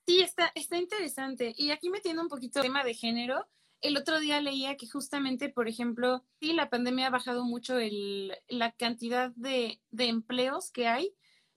Sí, 0.06 0.20
está, 0.20 0.50
está 0.56 0.76
interesante. 0.76 1.54
Y 1.56 1.70
aquí 1.70 1.88
metiendo 1.88 2.22
un 2.22 2.28
poquito 2.28 2.58
el 2.58 2.64
tema 2.64 2.82
de 2.82 2.94
género, 2.94 3.48
el 3.82 3.96
otro 3.96 4.20
día 4.20 4.40
leía 4.40 4.76
que 4.76 4.88
justamente, 4.88 5.48
por 5.48 5.68
ejemplo, 5.68 6.24
sí, 6.40 6.52
la 6.52 6.70
pandemia 6.70 7.08
ha 7.08 7.10
bajado 7.10 7.44
mucho 7.44 7.78
el, 7.78 8.32
la 8.48 8.72
cantidad 8.72 9.32
de, 9.34 9.80
de 9.90 10.06
empleos 10.06 10.70
que 10.70 10.86
hay, 10.86 11.14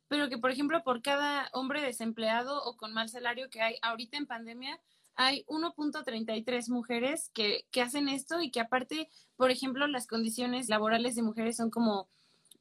pero 0.07 0.27
que, 0.27 0.37
por 0.37 0.51
ejemplo, 0.51 0.83
por 0.83 1.01
cada 1.01 1.49
hombre 1.53 1.81
desempleado 1.81 2.63
o 2.63 2.77
con 2.77 2.93
mal 2.93 3.09
salario 3.09 3.49
que 3.49 3.61
hay 3.61 3.75
ahorita 3.81 4.17
en 4.17 4.25
pandemia, 4.25 4.79
hay 5.15 5.45
1.33 5.47 6.69
mujeres 6.69 7.29
que, 7.33 7.65
que 7.71 7.81
hacen 7.81 8.09
esto 8.09 8.41
y 8.41 8.51
que 8.51 8.59
aparte, 8.59 9.09
por 9.37 9.51
ejemplo, 9.51 9.87
las 9.87 10.07
condiciones 10.07 10.67
laborales 10.67 11.15
de 11.15 11.21
mujeres 11.21 11.57
son 11.57 11.69
como 11.69 12.09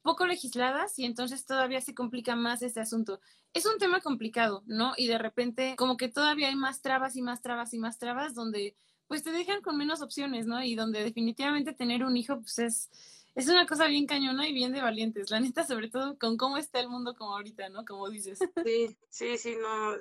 poco 0.03 0.27
legisladas 0.27 0.97
y 0.99 1.05
entonces 1.05 1.47
todavía 1.47 1.81
se 1.81 1.95
complica 1.95 2.35
más 2.35 2.61
este 2.61 2.79
asunto. 2.79 3.19
Es 3.53 3.65
un 3.65 3.79
tema 3.79 4.01
complicado, 4.01 4.63
¿no? 4.67 4.93
Y 4.95 5.07
de 5.07 5.17
repente 5.17 5.75
como 5.75 5.97
que 5.97 6.07
todavía 6.07 6.49
hay 6.49 6.55
más 6.55 6.81
trabas 6.81 7.15
y 7.15 7.23
más 7.23 7.41
trabas 7.41 7.73
y 7.73 7.79
más 7.79 7.97
trabas 7.97 8.35
donde 8.35 8.75
pues 9.07 9.23
te 9.23 9.31
dejan 9.31 9.61
con 9.61 9.77
menos 9.77 10.01
opciones, 10.01 10.45
¿no? 10.47 10.63
Y 10.63 10.75
donde 10.75 11.03
definitivamente 11.03 11.73
tener 11.73 12.03
un 12.03 12.17
hijo 12.17 12.39
pues 12.39 12.59
es, 12.59 12.89
es 13.35 13.47
una 13.47 13.65
cosa 13.65 13.87
bien 13.87 14.07
cañona 14.07 14.47
y 14.47 14.53
bien 14.53 14.71
de 14.73 14.81
valientes, 14.81 15.29
la 15.29 15.39
neta, 15.39 15.65
sobre 15.65 15.89
todo 15.89 16.17
con 16.17 16.37
cómo 16.37 16.57
está 16.57 16.79
el 16.79 16.89
mundo 16.89 17.15
como 17.15 17.33
ahorita, 17.33 17.69
¿no? 17.69 17.85
Como 17.85 18.09
dices. 18.09 18.39
Sí, 18.65 18.97
sí, 19.09 19.37
sí, 19.37 19.55
no, 19.61 19.95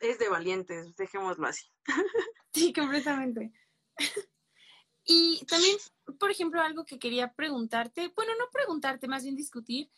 es 0.00 0.18
de 0.18 0.28
valientes, 0.28 0.96
dejémoslo 0.96 1.46
así. 1.46 1.66
Sí, 2.52 2.72
completamente. 2.72 3.52
Y 5.04 5.44
también, 5.46 5.76
por 6.20 6.30
ejemplo, 6.30 6.60
algo 6.60 6.84
que 6.84 6.98
quería 6.98 7.32
preguntarte, 7.32 8.12
bueno, 8.14 8.32
no 8.38 8.44
preguntarte, 8.52 9.08
más 9.08 9.24
bien 9.24 9.34
discutir, 9.34 9.90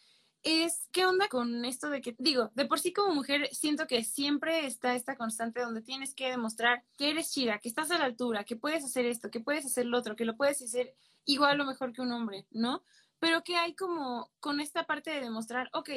es 0.42 0.88
qué 0.92 1.06
onda 1.06 1.28
con 1.28 1.64
esto 1.64 1.88
de 1.88 2.00
que, 2.00 2.16
digo, 2.18 2.50
de 2.54 2.66
por 2.66 2.80
sí 2.80 2.92
como 2.92 3.14
mujer 3.14 3.48
siento 3.52 3.86
que 3.86 4.02
siempre 4.04 4.66
está 4.66 4.94
esta 4.94 5.16
constante 5.16 5.60
donde 5.60 5.82
tienes 5.82 6.14
que 6.14 6.30
demostrar 6.30 6.84
que 6.98 7.10
eres 7.10 7.30
chida, 7.30 7.58
que 7.58 7.68
estás 7.68 7.90
a 7.90 7.98
la 7.98 8.04
altura, 8.04 8.44
que 8.44 8.56
puedes 8.56 8.84
hacer 8.84 9.06
esto, 9.06 9.30
que 9.30 9.40
puedes 9.40 9.64
hacer 9.64 9.86
lo 9.86 9.98
otro, 9.98 10.16
que 10.16 10.24
lo 10.24 10.36
puedes 10.36 10.60
hacer 10.62 10.94
igual 11.24 11.60
o 11.60 11.64
mejor 11.64 11.92
que 11.92 12.02
un 12.02 12.12
hombre, 12.12 12.46
¿no? 12.50 12.82
Pero 13.20 13.44
que 13.44 13.56
hay 13.56 13.74
como 13.74 14.30
con 14.40 14.60
esta 14.60 14.84
parte 14.84 15.10
de 15.10 15.20
demostrar, 15.20 15.70
ok, 15.72 15.90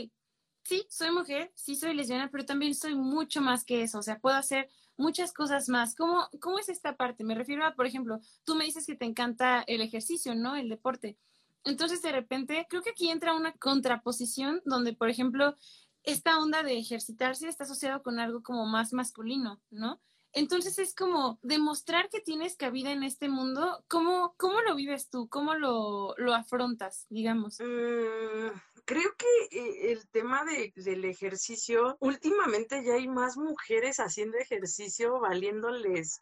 sí, 0.63 0.85
soy 0.89 1.11
mujer, 1.11 1.51
sí 1.55 1.75
soy 1.75 1.95
lesbiana, 1.95 2.29
pero 2.31 2.45
también 2.45 2.75
soy 2.75 2.95
mucho 2.95 3.41
más 3.41 3.63
que 3.63 3.81
eso, 3.81 3.99
o 3.99 4.03
sea, 4.03 4.19
puedo 4.19 4.35
hacer 4.35 4.69
muchas 4.97 5.33
cosas 5.33 5.69
más. 5.69 5.95
¿Cómo, 5.95 6.27
¿Cómo 6.39 6.59
es 6.59 6.69
esta 6.69 6.95
parte? 6.95 7.23
Me 7.23 7.35
refiero 7.35 7.65
a, 7.65 7.75
por 7.75 7.85
ejemplo, 7.85 8.19
tú 8.43 8.55
me 8.55 8.65
dices 8.65 8.85
que 8.85 8.95
te 8.95 9.05
encanta 9.05 9.63
el 9.67 9.81
ejercicio, 9.81 10.35
¿no? 10.35 10.55
El 10.55 10.69
deporte. 10.69 11.17
Entonces, 11.65 12.01
de 12.01 12.11
repente, 12.11 12.65
creo 12.69 12.81
que 12.81 12.91
aquí 12.91 13.09
entra 13.09 13.35
una 13.35 13.53
contraposición 13.53 14.61
donde, 14.65 14.93
por 14.93 15.09
ejemplo, 15.09 15.55
esta 16.03 16.39
onda 16.39 16.63
de 16.63 16.77
ejercitarse 16.77 17.47
está 17.47 17.63
asociado 17.63 18.03
con 18.03 18.19
algo 18.19 18.43
como 18.43 18.65
más 18.65 18.93
masculino, 18.93 19.59
¿no? 19.71 19.99
Entonces 20.35 20.77
es 20.79 20.93
como 20.93 21.39
demostrar 21.43 22.09
que 22.09 22.19
tienes 22.19 22.57
cabida 22.57 22.91
en 22.91 23.03
este 23.03 23.29
mundo. 23.29 23.83
¿Cómo, 23.87 24.35
cómo 24.37 24.59
lo 24.61 24.75
vives 24.75 25.09
tú? 25.09 25.29
¿Cómo 25.29 25.55
lo, 25.55 26.13
lo 26.17 26.33
afrontas, 26.33 27.05
digamos? 27.09 27.59
Mm, 27.61 28.49
creo 28.83 29.15
que 29.17 29.57
eh, 29.57 29.93
el 29.93 30.07
tema 30.09 30.43
de, 30.43 30.73
del 30.75 31.05
ejercicio, 31.05 31.95
últimamente 32.01 32.83
ya 32.83 32.95
hay 32.95 33.07
más 33.07 33.37
mujeres 33.37 34.01
haciendo 34.01 34.37
ejercicio 34.37 35.21
valiéndoles, 35.21 36.21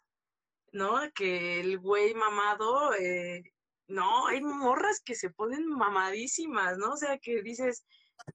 ¿no? 0.70 0.94
Que 1.12 1.58
el 1.58 1.80
güey 1.80 2.14
mamado, 2.14 2.94
eh, 2.94 3.52
no, 3.86 4.26
hay 4.26 4.40
morras 4.40 5.00
que 5.04 5.14
se 5.14 5.30
ponen 5.30 5.66
mamadísimas, 5.68 6.78
¿no? 6.78 6.92
O 6.92 6.96
sea, 6.96 7.18
que 7.18 7.42
dices, 7.42 7.84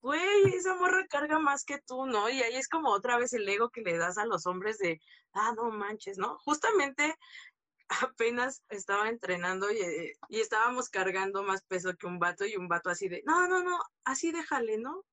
güey, 0.01 0.55
esa 0.55 0.75
morra 0.75 1.07
carga 1.07 1.39
más 1.39 1.65
que 1.65 1.79
tú, 1.79 2.05
¿no? 2.05 2.29
Y 2.29 2.41
ahí 2.41 2.55
es 2.55 2.67
como 2.69 2.89
otra 2.91 3.17
vez 3.17 3.33
el 3.33 3.47
ego 3.47 3.69
que 3.69 3.81
le 3.81 3.97
das 3.97 4.17
a 4.17 4.25
los 4.25 4.45
hombres 4.45 4.77
de, 4.77 5.01
ah, 5.33 5.53
no 5.55 5.71
manches, 5.71 6.17
¿no? 6.17 6.37
Justamente 6.39 7.15
apenas 8.13 8.63
estaba 8.69 9.09
entrenando 9.09 9.71
y, 9.71 9.77
eh, 9.81 10.13
y, 10.29 10.39
estábamos 10.39 10.89
cargando 10.89 11.43
más 11.43 11.63
peso 11.63 11.95
que 11.95 12.07
un 12.07 12.19
vato 12.19 12.45
y 12.45 12.55
un 12.55 12.67
vato 12.67 12.89
así 12.89 13.09
de, 13.09 13.23
no, 13.25 13.47
no, 13.47 13.63
no, 13.63 13.79
así 14.03 14.31
déjale, 14.31 14.77
¿no? 14.77 15.03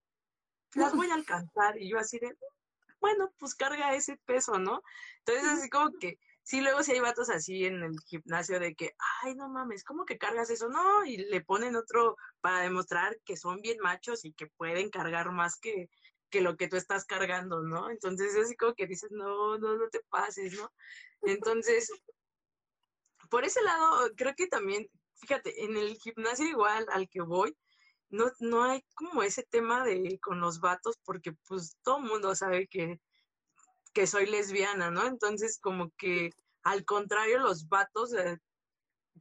Las 0.75 0.95
voy 0.95 1.11
a 1.11 1.15
alcanzar. 1.55 1.79
Y 1.79 1.91
yo 1.91 1.99
así 1.99 2.19
de, 2.19 2.37
bueno, 3.01 3.33
pues 3.39 3.55
carga 3.55 3.95
ese 3.95 4.17
peso, 4.27 4.59
¿no? 4.59 4.83
Entonces 5.25 5.59
así 5.59 5.71
como 5.71 5.91
que 5.99 6.19
sí, 6.47 6.61
luego 6.61 6.83
sí 6.85 6.93
hay 6.93 7.01
vatos 7.01 7.29
así 7.29 7.65
en 7.65 7.83
el 7.83 7.99
gimnasio 8.07 8.61
de 8.61 8.77
que, 8.77 8.95
ay, 9.23 9.35
no 9.35 9.49
mames, 9.49 9.83
¿cómo 9.83 10.05
que 10.05 10.17
cargas 10.17 10.49
eso? 10.49 10.69
No, 10.69 11.05
y 11.05 11.17
le 11.17 11.41
ponen 11.41 11.75
otro 11.75 12.17
para 12.41 12.61
demostrar 12.61 13.19
que 13.25 13.37
son 13.37 13.61
bien 13.61 13.79
machos 13.81 14.25
y 14.25 14.33
que 14.33 14.47
pueden 14.47 14.89
cargar 14.91 15.33
más 15.33 15.59
que, 15.59 15.91
que 16.31 16.41
lo 16.41 16.57
que 16.57 16.69
tú 16.69 16.77
estás 16.77 17.05
cargando, 17.05 17.63
¿no? 17.63 17.91
Entonces 17.91 18.37
es 18.37 18.45
así 18.45 18.57
como 18.57 18.75
que 18.75 18.87
dices, 18.87 19.11
no, 19.11 19.59
no, 19.59 19.77
no 19.77 19.89
te 19.89 20.01
pases, 20.09 20.55
¿no? 20.55 20.73
Entonces, 21.23 21.91
por 23.29 23.45
ese 23.45 23.61
lado, 23.63 24.13
creo 24.17 24.35
que 24.37 24.47
también, 24.47 24.87
fíjate, 25.17 25.65
en 25.65 25.77
el 25.77 25.97
gimnasio 25.97 26.47
igual 26.47 26.87
al 26.93 27.09
que 27.09 27.23
voy, 27.23 27.57
no, 28.09 28.31
no 28.39 28.63
hay 28.63 28.85
como 28.95 29.25
ese 29.25 29.43
tema 29.43 29.85
de 29.85 30.21
con 30.21 30.39
los 30.39 30.61
vatos, 30.61 30.97
porque 31.05 31.33
pues 31.49 31.77
todo 31.83 31.99
el 31.99 32.05
mundo 32.05 32.37
sabe 32.37 32.69
que 32.69 33.01
que 33.97 34.07
soy 34.07 34.27
lesbiana, 34.27 34.91
¿no? 34.91 35.07
Entonces 35.07 35.59
como 35.59 35.91
que 35.97 36.31
al 36.65 36.85
contrario, 36.85 37.39
los 37.39 37.67
vatos, 37.67 38.13
eh, 38.13 38.37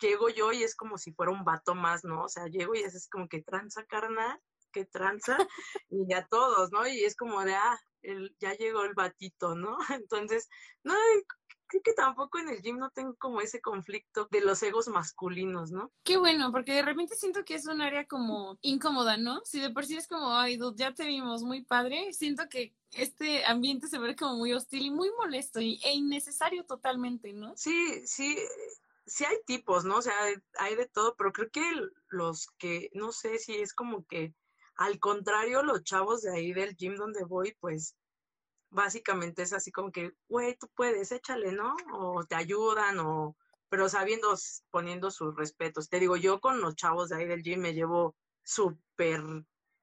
llego 0.01 0.27
yo 0.27 0.51
y 0.51 0.63
es 0.63 0.75
como 0.75 0.97
si 0.97 1.13
fuera 1.13 1.31
un 1.31 1.45
vato 1.45 1.75
más, 1.75 2.03
¿no? 2.03 2.23
O 2.23 2.27
sea, 2.27 2.47
llego 2.47 2.75
y 2.75 2.79
es 2.79 3.07
como 3.09 3.29
que 3.29 3.41
tranza 3.41 3.85
carnal, 3.85 4.37
que 4.73 4.83
tranza, 4.83 5.37
y 5.89 6.05
ya 6.09 6.27
todos, 6.29 6.73
¿no? 6.73 6.85
Y 6.85 7.05
es 7.05 7.15
como 7.15 7.45
de, 7.45 7.55
ah, 7.55 7.79
el, 8.01 8.35
ya 8.41 8.53
llegó 8.55 8.83
el 8.83 8.95
batito, 8.95 9.55
¿no? 9.55 9.77
Entonces, 10.01 10.49
no, 10.83 10.93
creo 11.67 11.81
que 11.83 11.93
tampoco 11.93 12.39
en 12.39 12.49
el 12.49 12.61
gym 12.61 12.77
no 12.77 12.89
tengo 12.89 13.15
como 13.15 13.41
ese 13.41 13.61
conflicto 13.61 14.27
de 14.31 14.41
los 14.41 14.61
egos 14.63 14.87
masculinos, 14.87 15.71
¿no? 15.71 15.91
Qué 16.03 16.17
bueno, 16.17 16.51
porque 16.51 16.73
de 16.73 16.81
repente 16.81 17.15
siento 17.15 17.43
que 17.43 17.55
es 17.55 17.65
un 17.65 17.81
área 17.81 18.05
como 18.05 18.57
incómoda, 18.61 19.17
¿no? 19.17 19.41
Si 19.45 19.59
de 19.59 19.69
por 19.69 19.85
sí 19.85 19.97
es 19.97 20.07
como, 20.07 20.37
ay, 20.37 20.59
ya 20.75 20.93
te 20.93 21.05
vimos 21.05 21.43
muy 21.43 21.63
padre, 21.63 22.13
siento 22.13 22.47
que 22.49 22.73
este 22.91 23.45
ambiente 23.45 23.87
se 23.87 23.99
ve 23.99 24.15
como 24.15 24.37
muy 24.37 24.53
hostil 24.53 24.85
y 24.85 24.91
muy 24.91 25.09
molesto 25.17 25.59
y, 25.59 25.79
e 25.83 25.93
innecesario 25.93 26.65
totalmente, 26.65 27.33
¿no? 27.33 27.53
Sí, 27.55 28.05
sí, 28.05 28.37
sí 29.05 29.25
hay 29.25 29.37
tipos, 29.45 29.85
¿no? 29.85 29.97
O 29.97 30.01
sea, 30.01 30.15
hay 30.59 30.75
de 30.75 30.87
todo, 30.87 31.15
pero 31.17 31.31
creo 31.31 31.49
que 31.49 31.63
los 32.09 32.47
que, 32.57 32.89
no 32.93 33.11
sé 33.11 33.39
si 33.39 33.55
es 33.55 33.73
como 33.73 34.05
que, 34.05 34.33
al 34.75 34.99
contrario, 34.99 35.63
los 35.63 35.83
chavos 35.83 36.21
de 36.21 36.31
ahí 36.31 36.53
del 36.53 36.75
gym 36.75 36.95
donde 36.95 37.23
voy, 37.23 37.55
pues 37.59 37.95
básicamente 38.75 39.41
es 39.41 39.53
así 39.53 39.71
como 39.71 39.91
que, 39.91 40.11
güey, 40.27 40.55
tú 40.57 40.67
puedes, 40.75 41.11
échale, 41.11 41.51
¿no? 41.51 41.75
O 41.93 42.23
te 42.25 42.35
ayudan, 42.35 42.99
o, 42.99 43.35
pero 43.69 43.89
sabiendo, 43.89 44.35
poniendo 44.69 45.09
sus 45.09 45.35
respetos. 45.35 45.89
Te 45.89 45.99
digo, 45.99 46.17
yo 46.17 46.39
con 46.39 46.61
los 46.61 46.75
chavos 46.75 47.09
de 47.09 47.17
ahí 47.17 47.25
del 47.25 47.41
gym 47.41 47.61
me 47.61 47.73
llevo 47.73 48.15
súper, 48.43 49.21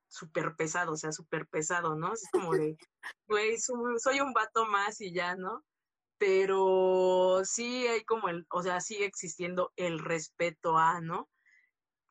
súper 0.08 0.54
pesado, 0.54 0.92
o 0.92 0.96
sea, 0.96 1.10
súper 1.10 1.48
pesado, 1.48 1.96
¿no? 1.96 2.12
Es 2.12 2.28
como 2.30 2.52
de, 2.52 2.76
güey, 3.28 3.56
soy 3.58 4.20
un 4.20 4.32
vato 4.32 4.66
más 4.66 5.00
y 5.00 5.12
ya, 5.12 5.34
¿no? 5.34 5.64
Pero 6.18 7.40
sí 7.44 7.86
hay 7.88 8.04
como 8.04 8.28
el, 8.28 8.46
o 8.50 8.62
sea, 8.62 8.80
sigue 8.80 9.06
existiendo 9.06 9.72
el 9.76 9.98
respeto 9.98 10.78
a, 10.78 11.00
¿no? 11.00 11.28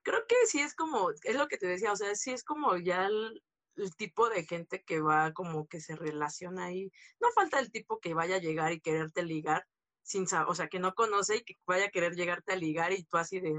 Creo 0.04 0.26
que 0.28 0.36
sí 0.48 0.60
es 0.60 0.76
como, 0.76 1.12
es 1.12 1.36
lo 1.36 1.48
que 1.48 1.58
te 1.58 1.68
decía, 1.68 1.92
o 1.92 1.96
sea, 1.96 2.14
sí 2.16 2.32
es 2.32 2.44
como 2.44 2.76
ya 2.78 3.06
el, 3.06 3.42
el 3.84 3.96
tipo 3.96 4.30
de 4.30 4.46
gente 4.46 4.84
que 4.84 5.02
va 5.02 5.34
como 5.34 5.68
que 5.68 5.82
se 5.82 5.96
relaciona 5.96 6.66
ahí. 6.66 6.92
No 7.20 7.32
falta 7.34 7.60
el 7.60 7.72
tipo 7.72 8.00
que 8.00 8.14
vaya 8.14 8.36
a 8.38 8.40
llegar 8.40 8.72
y 8.72 8.82
quererte 8.82 9.24
ligar 9.24 9.66
sin 10.04 10.26
o 10.48 10.56
sea, 10.56 10.68
que 10.68 10.80
no 10.80 10.94
conoce 10.94 11.38
y 11.38 11.44
que 11.44 11.56
vaya 11.66 11.86
a 11.86 11.90
querer 11.90 12.16
llegarte 12.16 12.54
a 12.54 12.58
ligar 12.58 12.92
y 12.92 13.04
tú 13.04 13.18
así 13.18 13.40
de, 13.40 13.54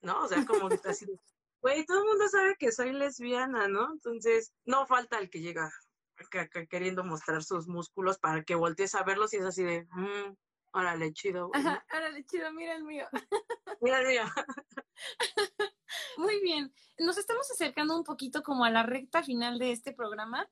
¿no? 0.00 0.24
O 0.24 0.28
sea, 0.28 0.44
como 0.46 0.68
que 0.68 0.80
así 0.84 1.06
de, 1.06 1.18
güey, 1.60 1.84
todo 1.84 1.98
el 1.98 2.06
mundo 2.06 2.28
sabe 2.28 2.56
que 2.58 2.72
soy 2.72 2.92
lesbiana, 2.92 3.68
¿no? 3.68 3.92
Entonces, 3.92 4.52
no 4.64 4.86
falta 4.86 5.18
el 5.18 5.28
que 5.28 5.40
llega 5.40 5.70
queriendo 6.70 7.04
mostrar 7.04 7.42
sus 7.42 7.68
músculos 7.68 8.18
para 8.18 8.42
que 8.42 8.54
voltees 8.54 8.94
a 8.94 9.02
verlos 9.02 9.34
y 9.34 9.36
es 9.36 9.44
así 9.44 9.64
de, 9.64 9.86
mmm, 9.92 10.34
órale, 10.76 11.12
chido. 11.12 11.50
Ajá, 11.54 11.84
órale, 11.94 12.24
chido, 12.24 12.52
mira 12.52 12.74
el 12.74 12.84
mío. 12.84 13.06
mira 13.80 14.00
el 14.00 14.06
mío. 14.06 14.22
Muy 16.18 16.40
bien, 16.40 16.72
nos 16.98 17.18
estamos 17.18 17.50
acercando 17.50 17.96
un 17.96 18.04
poquito 18.04 18.42
como 18.42 18.64
a 18.64 18.70
la 18.70 18.82
recta 18.82 19.22
final 19.22 19.58
de 19.58 19.72
este 19.72 19.92
programa 19.92 20.48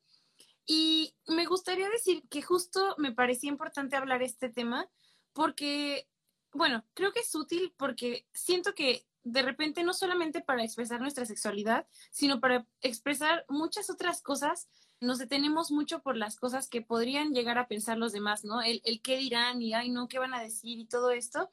y 0.67 1.15
me 1.27 1.47
gustaría 1.47 1.89
decir 1.91 2.23
que 2.29 2.43
justo 2.43 2.95
me 2.99 3.13
parecía 3.13 3.51
importante 3.51 3.97
hablar 3.97 4.23
este 4.23 4.49
tema 4.49 4.89
porque, 5.33 6.09
bueno, 6.53 6.85
creo 6.95 7.13
que 7.13 7.21
es 7.21 7.35
útil 7.35 7.75
porque 7.77 8.27
siento 8.33 8.75
que 8.75 9.07
de 9.25 9.43
repente 9.43 9.83
no 9.85 9.95
solamente 9.95 10.43
para 10.43 10.63
expresar 10.63 11.01
nuestra 11.01 11.25
sexualidad, 11.25 11.87
sino 12.11 12.41
para 12.41 12.67
expresar 12.83 13.45
muchas 13.49 13.91
otras 13.91 14.23
cosas, 14.23 14.69
nos 15.05 15.19
detenemos 15.19 15.71
mucho 15.71 16.03
por 16.03 16.17
las 16.17 16.37
cosas 16.37 16.69
que 16.69 16.83
podrían 16.83 17.33
llegar 17.33 17.59
a 17.59 17.69
pensar 17.69 17.99
los 17.99 18.13
demás, 18.13 18.45
¿no? 18.45 18.63
El, 18.63 18.81
el 18.85 19.01
qué 19.01 19.17
dirán 19.17 19.63
y, 19.63 19.75
ay, 19.75 19.91
no, 19.91 20.09
qué 20.09 20.19
van 20.19 20.35
a 20.35 20.43
decir 20.43 20.79
y 20.79 20.87
todo 20.87 21.11
esto. 21.11 21.51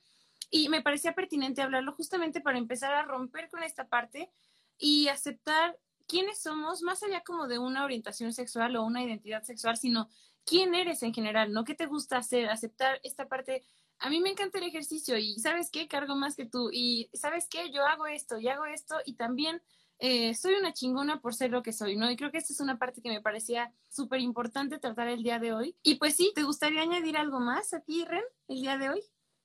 Y 0.49 0.69
me 0.69 0.81
parecía 0.81 1.13
pertinente 1.13 1.61
hablarlo 1.61 1.93
justamente 1.93 2.41
para 2.41 2.57
empezar 2.57 2.93
a 2.93 3.03
romper 3.03 3.49
con 3.49 3.63
esta 3.63 3.87
parte 3.87 4.31
y 4.77 5.07
aceptar 5.07 5.77
quiénes 6.07 6.41
somos, 6.41 6.81
más 6.81 7.03
allá 7.03 7.23
como 7.23 7.47
de 7.47 7.57
una 7.57 7.85
orientación 7.85 8.33
sexual 8.33 8.75
o 8.75 8.83
una 8.83 9.03
identidad 9.03 9.43
sexual, 9.43 9.77
sino 9.77 10.09
quién 10.43 10.75
eres 10.75 11.03
en 11.03 11.13
general, 11.13 11.53
¿no? 11.53 11.63
¿Qué 11.63 11.75
te 11.75 11.85
gusta 11.85 12.17
hacer? 12.17 12.49
Aceptar 12.49 12.99
esta 13.03 13.27
parte. 13.27 13.63
A 13.99 14.09
mí 14.09 14.19
me 14.19 14.31
encanta 14.31 14.57
el 14.57 14.65
ejercicio 14.65 15.17
y 15.17 15.39
¿sabes 15.39 15.69
qué? 15.69 15.87
Cargo 15.87 16.15
más 16.15 16.35
que 16.35 16.45
tú 16.45 16.69
y 16.71 17.09
¿sabes 17.13 17.47
qué? 17.47 17.71
Yo 17.71 17.85
hago 17.85 18.07
esto 18.07 18.39
y 18.39 18.49
hago 18.49 18.65
esto 18.65 18.95
y 19.05 19.13
también 19.13 19.61
eh, 20.03 20.33
soy 20.33 20.55
una 20.55 20.73
chingona 20.73 21.21
por 21.21 21.35
ser 21.35 21.51
lo 21.51 21.61
que 21.61 21.73
soy, 21.73 21.95
¿no? 21.95 22.09
Y 22.09 22.17
creo 22.17 22.31
que 22.31 22.39
esta 22.39 22.53
es 22.53 22.59
una 22.59 22.79
parte 22.79 23.03
que 23.03 23.09
me 23.09 23.21
parecía 23.21 23.71
súper 23.87 24.19
importante 24.19 24.79
tratar 24.79 25.07
el 25.07 25.21
día 25.21 25.37
de 25.37 25.53
hoy. 25.53 25.77
Y 25.83 25.95
pues 25.95 26.15
sí, 26.15 26.31
¿te 26.33 26.41
gustaría 26.41 26.81
añadir 26.81 27.17
algo 27.17 27.39
más 27.39 27.71
a 27.75 27.81
ti, 27.81 28.03
Ren, 28.03 28.23
el 28.47 28.61
día 28.61 28.79
de 28.79 28.89
hoy? 28.89 29.03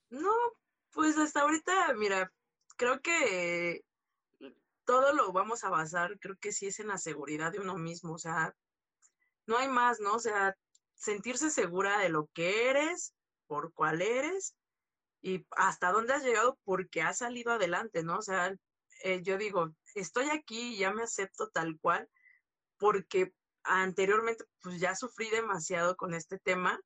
No, 0.08 0.32
pues 0.92 1.18
hasta 1.18 1.42
ahorita, 1.42 1.92
mira, 1.98 2.32
creo 2.78 3.02
que 3.02 3.84
todo 4.86 5.12
lo 5.12 5.30
vamos 5.30 5.62
a 5.62 5.68
basar, 5.68 6.18
creo 6.20 6.36
que 6.40 6.52
sí 6.52 6.68
es 6.68 6.80
en 6.80 6.88
la 6.88 6.96
seguridad 6.96 7.52
de 7.52 7.60
uno 7.60 7.76
mismo, 7.76 8.14
o 8.14 8.18
sea, 8.18 8.56
no 9.44 9.58
hay 9.58 9.68
más, 9.68 10.00
¿no? 10.00 10.14
O 10.14 10.20
sea, 10.20 10.56
sentirse 10.94 11.50
segura 11.50 11.98
de 11.98 12.08
lo 12.08 12.30
que 12.32 12.70
eres, 12.70 13.12
por 13.46 13.74
cuál 13.74 14.00
eres 14.00 14.56
y 15.20 15.46
hasta 15.50 15.92
dónde 15.92 16.14
has 16.14 16.24
llegado 16.24 16.58
porque 16.64 17.02
has 17.02 17.18
salido 17.18 17.52
adelante, 17.52 18.02
¿no? 18.02 18.16
O 18.16 18.22
sea, 18.22 18.56
eh, 19.02 19.20
yo 19.22 19.36
digo, 19.36 19.74
estoy 20.00 20.30
aquí 20.30 20.74
y 20.74 20.78
ya 20.78 20.92
me 20.92 21.02
acepto 21.02 21.50
tal 21.50 21.78
cual 21.80 22.08
porque 22.78 23.34
anteriormente 23.64 24.44
pues 24.62 24.80
ya 24.80 24.94
sufrí 24.94 25.28
demasiado 25.30 25.96
con 25.96 26.14
este 26.14 26.38
tema 26.38 26.80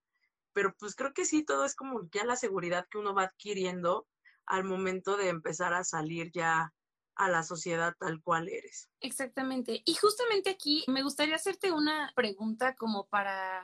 pero 0.52 0.74
pues 0.78 0.94
creo 0.94 1.12
que 1.12 1.24
sí, 1.24 1.44
todo 1.44 1.64
es 1.64 1.74
como 1.74 2.08
ya 2.10 2.24
la 2.24 2.36
seguridad 2.36 2.86
que 2.90 2.98
uno 2.98 3.14
va 3.14 3.24
adquiriendo 3.24 4.06
al 4.46 4.64
momento 4.64 5.16
de 5.16 5.28
empezar 5.28 5.74
a 5.74 5.84
salir 5.84 6.32
ya 6.32 6.72
a 7.14 7.28
la 7.28 7.42
sociedad 7.42 7.94
tal 7.98 8.22
cual 8.22 8.48
eres. 8.48 8.88
Exactamente. 9.00 9.82
Y 9.84 9.94
justamente 9.94 10.50
aquí 10.50 10.84
me 10.88 11.02
gustaría 11.02 11.36
hacerte 11.36 11.70
una 11.70 12.12
pregunta 12.16 12.74
como 12.74 13.06
para, 13.08 13.62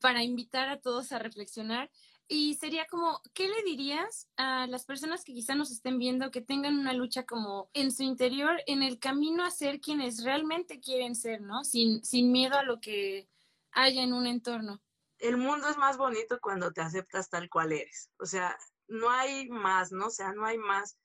para 0.00 0.22
invitar 0.22 0.68
a 0.68 0.80
todos 0.80 1.12
a 1.12 1.18
reflexionar. 1.18 1.90
Y 2.28 2.54
sería 2.54 2.86
como, 2.86 3.22
¿qué 3.32 3.48
le 3.48 3.62
dirías 3.62 4.28
a 4.36 4.66
las 4.66 4.84
personas 4.84 5.24
que 5.24 5.32
quizá 5.32 5.54
nos 5.54 5.70
estén 5.70 5.98
viendo, 5.98 6.30
que 6.30 6.42
tengan 6.42 6.78
una 6.78 6.92
lucha 6.92 7.24
como 7.24 7.70
en 7.72 7.90
su 7.90 8.02
interior, 8.02 8.60
en 8.66 8.82
el 8.82 8.98
camino 8.98 9.44
a 9.44 9.50
ser 9.50 9.80
quienes 9.80 10.22
realmente 10.22 10.78
quieren 10.78 11.14
ser, 11.14 11.40
¿no? 11.40 11.64
Sin, 11.64 12.04
sin 12.04 12.30
miedo 12.30 12.58
a 12.58 12.62
lo 12.62 12.80
que 12.80 13.28
haya 13.72 14.02
en 14.02 14.12
un 14.12 14.26
entorno 14.26 14.82
el 15.18 15.36
mundo 15.36 15.68
es 15.68 15.76
más 15.76 15.96
bonito 15.96 16.38
cuando 16.40 16.72
te 16.72 16.80
aceptas 16.80 17.28
tal 17.28 17.48
cual 17.50 17.72
eres. 17.72 18.10
O 18.18 18.26
sea, 18.26 18.56
no 18.86 19.10
hay 19.10 19.48
más, 19.48 19.92
¿no? 19.92 20.06
O 20.06 20.10
sea, 20.10 20.32
no 20.32 20.46
hay 20.46 20.58
más. 20.58 20.96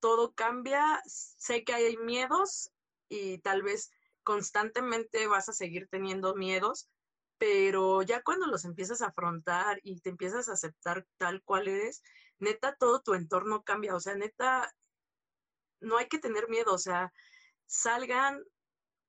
Todo 0.00 0.34
cambia. 0.34 1.02
Sé 1.06 1.64
que 1.64 1.74
hay 1.74 1.96
miedos 1.96 2.70
y 3.08 3.38
tal 3.38 3.62
vez 3.62 3.90
constantemente 4.22 5.26
vas 5.26 5.48
a 5.48 5.52
seguir 5.52 5.88
teniendo 5.88 6.34
miedos, 6.34 6.88
pero 7.44 8.00
ya 8.00 8.22
cuando 8.22 8.46
los 8.46 8.64
empiezas 8.64 9.02
a 9.02 9.08
afrontar 9.08 9.78
y 9.82 10.00
te 10.00 10.08
empiezas 10.08 10.48
a 10.48 10.54
aceptar 10.54 11.06
tal 11.18 11.42
cual 11.42 11.68
eres, 11.68 12.02
neta, 12.38 12.74
todo 12.74 13.02
tu 13.02 13.12
entorno 13.12 13.62
cambia. 13.62 13.94
O 13.94 14.00
sea, 14.00 14.14
neta, 14.14 14.74
no 15.78 15.98
hay 15.98 16.08
que 16.08 16.18
tener 16.18 16.48
miedo. 16.48 16.72
O 16.72 16.78
sea, 16.78 17.12
salgan, 17.66 18.42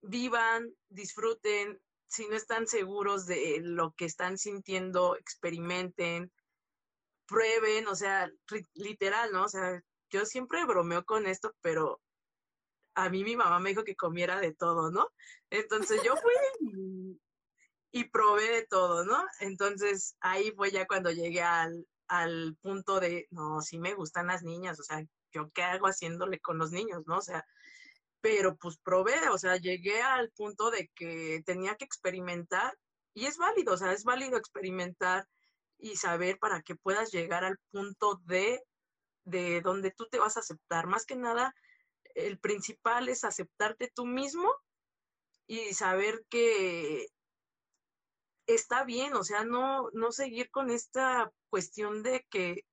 vivan, 0.01 0.69
disfruten, 0.89 1.81
si 2.07 2.27
no 2.27 2.35
están 2.35 2.67
seguros 2.67 3.25
de 3.25 3.61
lo 3.63 3.93
que 3.93 4.03
están 4.03 4.37
sintiendo, 4.37 5.15
experimenten, 5.15 6.29
prueben, 7.27 7.87
o 7.87 7.95
sea, 7.95 8.29
literal, 8.73 9.31
¿no? 9.31 9.45
O 9.45 9.49
sea, 9.49 9.81
yo 10.09 10.25
siempre 10.25 10.65
bromeo 10.65 11.05
con 11.05 11.25
esto, 11.25 11.55
pero 11.61 12.01
a 12.95 13.09
mí 13.09 13.23
mi 13.23 13.37
mamá 13.37 13.61
me 13.61 13.69
dijo 13.69 13.85
que 13.85 13.95
comiera 13.95 14.41
de 14.41 14.53
todo, 14.53 14.91
¿no? 14.91 15.07
Entonces 15.49 16.03
yo 16.03 16.17
fui 16.17 16.33
y, 17.95 18.03
probé 18.09 18.51
de 18.51 18.67
todo, 18.67 19.05
¿no? 19.05 19.23
Entonces 19.39 20.17
ahí 20.19 20.51
fue 20.51 20.71
ya 20.71 20.85
cuando 20.85 21.11
llegué 21.11 21.41
al, 21.41 21.87
al 22.07 22.57
punto 22.61 22.99
de, 22.99 23.27
no, 23.31 23.61
sí 23.61 23.79
me 23.79 23.93
gustan 23.93 24.27
las 24.27 24.43
niñas, 24.43 24.79
o 24.79 24.83
sea, 24.83 25.01
yo 25.31 25.49
qué 25.53 25.63
hago 25.63 25.87
haciéndole 25.87 26.39
con 26.39 26.57
los 26.57 26.71
niños, 26.71 27.03
¿no? 27.07 27.17
O 27.19 27.21
sea, 27.21 27.45
pero 28.21 28.57
pues 28.57 28.77
probé, 28.83 29.29
o 29.29 29.37
sea, 29.37 29.57
llegué 29.57 30.01
al 30.01 30.29
punto 30.31 30.71
de 30.71 30.89
que 30.95 31.41
tenía 31.45 31.75
que 31.75 31.85
experimentar 31.85 32.77
y 33.13 33.27
es 33.27 33.37
válido, 33.37 33.73
o 33.73 33.77
sea, 33.77 33.93
es 33.93 34.03
válido 34.03 34.37
experimentar 34.37 35.27
y 35.77 35.95
saber 35.97 36.37
para 36.39 36.61
que 36.61 36.75
puedas 36.75 37.11
llegar 37.11 37.43
al 37.45 37.57
punto 37.71 38.21
de, 38.25 38.61
de 39.25 39.61
donde 39.61 39.91
tú 39.91 40.07
te 40.09 40.19
vas 40.19 40.37
a 40.37 40.41
aceptar. 40.41 40.87
Más 40.87 41.05
que 41.05 41.15
nada, 41.15 41.53
el 42.15 42.39
principal 42.39 43.09
es 43.09 43.23
aceptarte 43.23 43.91
tú 43.93 44.05
mismo 44.05 44.53
y 45.47 45.73
saber 45.73 46.25
que 46.29 47.07
está 48.47 48.83
bien, 48.83 49.13
o 49.15 49.23
sea, 49.23 49.43
no, 49.43 49.89
no 49.93 50.11
seguir 50.11 50.49
con 50.51 50.69
esta 50.69 51.31
cuestión 51.49 52.03
de 52.03 52.25
que, 52.29 52.65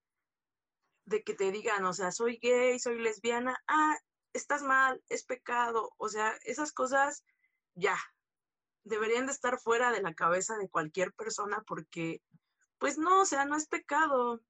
de 1.04 1.22
que 1.22 1.34
te 1.34 1.50
digan, 1.52 1.84
o 1.84 1.92
sea, 1.92 2.12
soy 2.12 2.38
gay, 2.40 2.78
soy 2.78 2.98
lesbiana, 3.00 3.56
ah, 3.66 3.96
estás 4.32 4.62
mal, 4.62 5.02
es 5.08 5.24
pecado, 5.24 5.90
o 5.96 6.08
sea, 6.08 6.36
esas 6.44 6.72
cosas 6.72 7.24
ya 7.74 7.98
deberían 8.84 9.26
de 9.26 9.32
estar 9.32 9.58
fuera 9.58 9.92
de 9.92 10.02
la 10.02 10.14
cabeza 10.14 10.56
de 10.56 10.68
cualquier 10.68 11.12
persona 11.12 11.62
porque 11.66 12.20
pues 12.82 12.98
no, 12.98 13.20
o 13.20 13.24
sea, 13.24 13.44
no 13.44 13.56
es 13.56 13.68
pecado. 13.68 14.40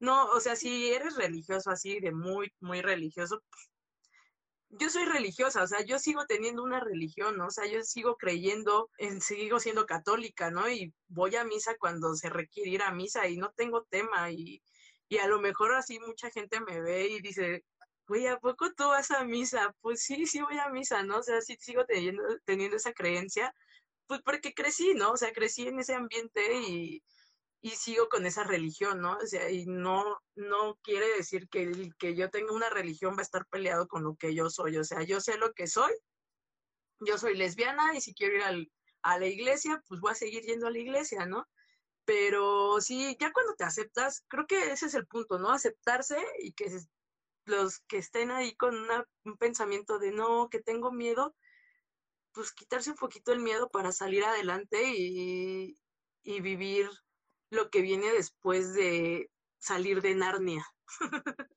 No, 0.00 0.26
o 0.26 0.40
sea, 0.40 0.56
si 0.56 0.92
eres 0.92 1.14
religioso 1.14 1.70
así, 1.70 2.00
de 2.00 2.10
muy, 2.10 2.52
muy 2.58 2.82
religioso, 2.82 3.40
pues, 3.48 3.70
yo 4.78 4.90
soy 4.90 5.04
religiosa, 5.04 5.62
o 5.62 5.66
sea, 5.66 5.82
yo 5.84 5.98
sigo 5.98 6.26
teniendo 6.26 6.62
una 6.62 6.80
religión, 6.80 7.36
¿no? 7.36 7.46
O 7.46 7.50
sea, 7.50 7.66
yo 7.66 7.82
sigo 7.82 8.16
creyendo, 8.16 8.90
en, 8.98 9.20
sigo 9.20 9.60
siendo 9.60 9.86
católica, 9.86 10.50
¿no? 10.50 10.68
Y 10.70 10.92
voy 11.08 11.36
a 11.36 11.44
misa 11.44 11.76
cuando 11.78 12.14
se 12.14 12.30
requiere 12.30 12.70
ir 12.70 12.82
a 12.82 12.92
misa 12.92 13.28
y 13.28 13.36
no 13.36 13.52
tengo 13.56 13.84
tema 13.84 14.30
y, 14.30 14.62
y 15.08 15.18
a 15.18 15.26
lo 15.28 15.40
mejor 15.40 15.74
así 15.74 15.98
mucha 16.00 16.30
gente 16.30 16.60
me 16.60 16.80
ve 16.80 17.08
y 17.08 17.20
dice, 17.20 17.64
güey, 18.06 18.26
¿a 18.26 18.38
poco 18.38 18.72
tú 18.74 18.88
vas 18.88 19.10
a 19.10 19.24
misa? 19.24 19.74
Pues 19.80 20.02
sí, 20.02 20.26
sí 20.26 20.40
voy 20.42 20.58
a 20.58 20.68
misa, 20.70 21.02
¿no? 21.02 21.18
O 21.18 21.22
sea, 21.22 21.40
sí 21.40 21.56
sigo 21.60 21.84
teniendo, 21.86 22.22
teniendo 22.44 22.76
esa 22.76 22.92
creencia, 22.92 23.54
pues 24.06 24.20
porque 24.22 24.54
crecí, 24.54 24.94
¿no? 24.94 25.12
O 25.12 25.16
sea, 25.16 25.32
crecí 25.32 25.68
en 25.68 25.78
ese 25.80 25.94
ambiente 25.94 26.60
y, 26.60 27.02
y 27.64 27.70
sigo 27.70 28.10
con 28.10 28.26
esa 28.26 28.44
religión, 28.44 29.00
¿no? 29.00 29.16
O 29.16 29.26
sea, 29.26 29.50
y 29.50 29.64
no, 29.64 30.20
no 30.34 30.78
quiere 30.82 31.08
decir 31.16 31.48
que 31.48 31.62
el 31.62 31.96
que 31.96 32.14
yo 32.14 32.28
tenga 32.28 32.52
una 32.52 32.68
religión 32.68 33.14
va 33.16 33.20
a 33.20 33.22
estar 33.22 33.46
peleado 33.46 33.88
con 33.88 34.04
lo 34.04 34.16
que 34.16 34.34
yo 34.34 34.50
soy. 34.50 34.76
O 34.76 34.84
sea, 34.84 35.02
yo 35.02 35.18
sé 35.18 35.38
lo 35.38 35.54
que 35.54 35.66
soy. 35.66 35.90
Yo 37.00 37.16
soy 37.16 37.34
lesbiana 37.38 37.96
y 37.96 38.02
si 38.02 38.12
quiero 38.12 38.36
ir 38.36 38.70
a 39.00 39.18
la 39.18 39.26
iglesia, 39.26 39.82
pues 39.88 39.98
voy 40.02 40.12
a 40.12 40.14
seguir 40.14 40.42
yendo 40.42 40.66
a 40.66 40.70
la 40.70 40.78
iglesia, 40.78 41.24
¿no? 41.24 41.48
Pero 42.04 42.82
sí, 42.82 43.16
ya 43.18 43.32
cuando 43.32 43.54
te 43.54 43.64
aceptas, 43.64 44.22
creo 44.28 44.46
que 44.46 44.72
ese 44.72 44.84
es 44.84 44.94
el 44.94 45.06
punto, 45.06 45.38
¿no? 45.38 45.50
Aceptarse 45.50 46.18
y 46.40 46.52
que 46.52 46.70
los 47.46 47.78
que 47.88 47.96
estén 47.96 48.30
ahí 48.30 48.54
con 48.56 48.76
un 49.24 49.36
pensamiento 49.38 49.98
de 49.98 50.12
no, 50.12 50.50
que 50.50 50.60
tengo 50.60 50.92
miedo, 50.92 51.34
pues 52.32 52.52
quitarse 52.52 52.90
un 52.90 52.96
poquito 52.96 53.32
el 53.32 53.40
miedo 53.40 53.70
para 53.70 53.90
salir 53.90 54.22
adelante 54.22 54.82
y, 54.84 55.78
y 56.24 56.40
vivir 56.42 56.90
lo 57.54 57.70
que 57.70 57.80
viene 57.80 58.12
después 58.12 58.74
de 58.74 59.30
salir 59.58 60.02
de 60.02 60.14
Narnia. 60.14 60.66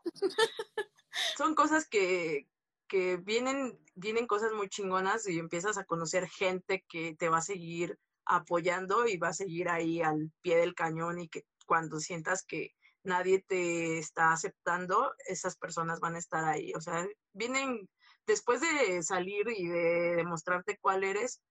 Son 1.37 1.55
cosas 1.55 1.87
que, 1.87 2.47
que 2.87 3.17
vienen, 3.17 3.77
vienen 3.95 4.27
cosas 4.27 4.53
muy 4.53 4.69
chingonas 4.69 5.27
y 5.27 5.39
empiezas 5.39 5.77
a 5.77 5.85
conocer 5.85 6.27
gente 6.27 6.85
que 6.87 7.15
te 7.15 7.29
va 7.29 7.39
a 7.39 7.41
seguir 7.41 7.99
apoyando 8.25 9.07
y 9.07 9.17
va 9.17 9.29
a 9.29 9.33
seguir 9.33 9.69
ahí 9.69 10.01
al 10.01 10.31
pie 10.41 10.57
del 10.57 10.75
cañón 10.75 11.19
y 11.19 11.29
que 11.29 11.45
cuando 11.65 11.99
sientas 11.99 12.43
que 12.43 12.71
nadie 13.03 13.41
te 13.41 13.97
está 13.97 14.31
aceptando, 14.31 15.13
esas 15.27 15.57
personas 15.57 15.99
van 15.99 16.15
a 16.15 16.19
estar 16.19 16.45
ahí. 16.45 16.73
O 16.75 16.81
sea, 16.81 17.07
vienen 17.33 17.89
después 18.25 18.61
de 18.61 19.01
salir 19.03 19.47
y 19.49 19.67
de 19.67 20.15
demostrarte 20.17 20.77
cuál 20.77 21.03
eres, 21.03 21.41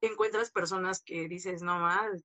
encuentras 0.00 0.50
personas 0.50 1.02
que 1.02 1.28
dices, 1.28 1.62
no 1.62 1.78
más, 1.78 2.22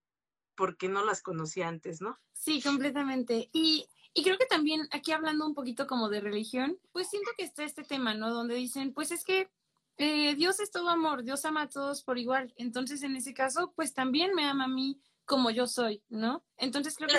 porque 0.61 0.89
no 0.89 1.03
las 1.03 1.23
conocí 1.23 1.63
antes, 1.63 2.01
¿no? 2.01 2.19
Sí, 2.33 2.61
completamente. 2.61 3.49
Y, 3.51 3.87
y 4.13 4.21
creo 4.21 4.37
que 4.37 4.45
también 4.45 4.87
aquí 4.91 5.11
hablando 5.11 5.47
un 5.47 5.55
poquito 5.55 5.87
como 5.87 6.07
de 6.07 6.21
religión, 6.21 6.77
pues 6.91 7.09
siento 7.09 7.31
que 7.35 7.43
está 7.43 7.63
este 7.63 7.81
tema, 7.83 8.13
¿no? 8.13 8.31
Donde 8.31 8.53
dicen, 8.53 8.93
pues 8.93 9.09
es 9.09 9.23
que 9.23 9.49
eh, 9.97 10.35
Dios 10.35 10.59
es 10.59 10.69
todo 10.69 10.89
amor, 10.89 11.23
Dios 11.23 11.45
ama 11.45 11.63
a 11.63 11.67
todos 11.67 12.03
por 12.03 12.19
igual. 12.19 12.53
Entonces, 12.57 13.01
en 13.01 13.15
ese 13.15 13.33
caso, 13.33 13.73
pues 13.75 13.95
también 13.95 14.35
me 14.35 14.45
ama 14.45 14.65
a 14.65 14.67
mí 14.67 15.01
como 15.25 15.49
yo 15.49 15.65
soy, 15.65 16.03
¿no? 16.09 16.45
Entonces 16.57 16.95
creo 16.95 17.09
que 17.09 17.15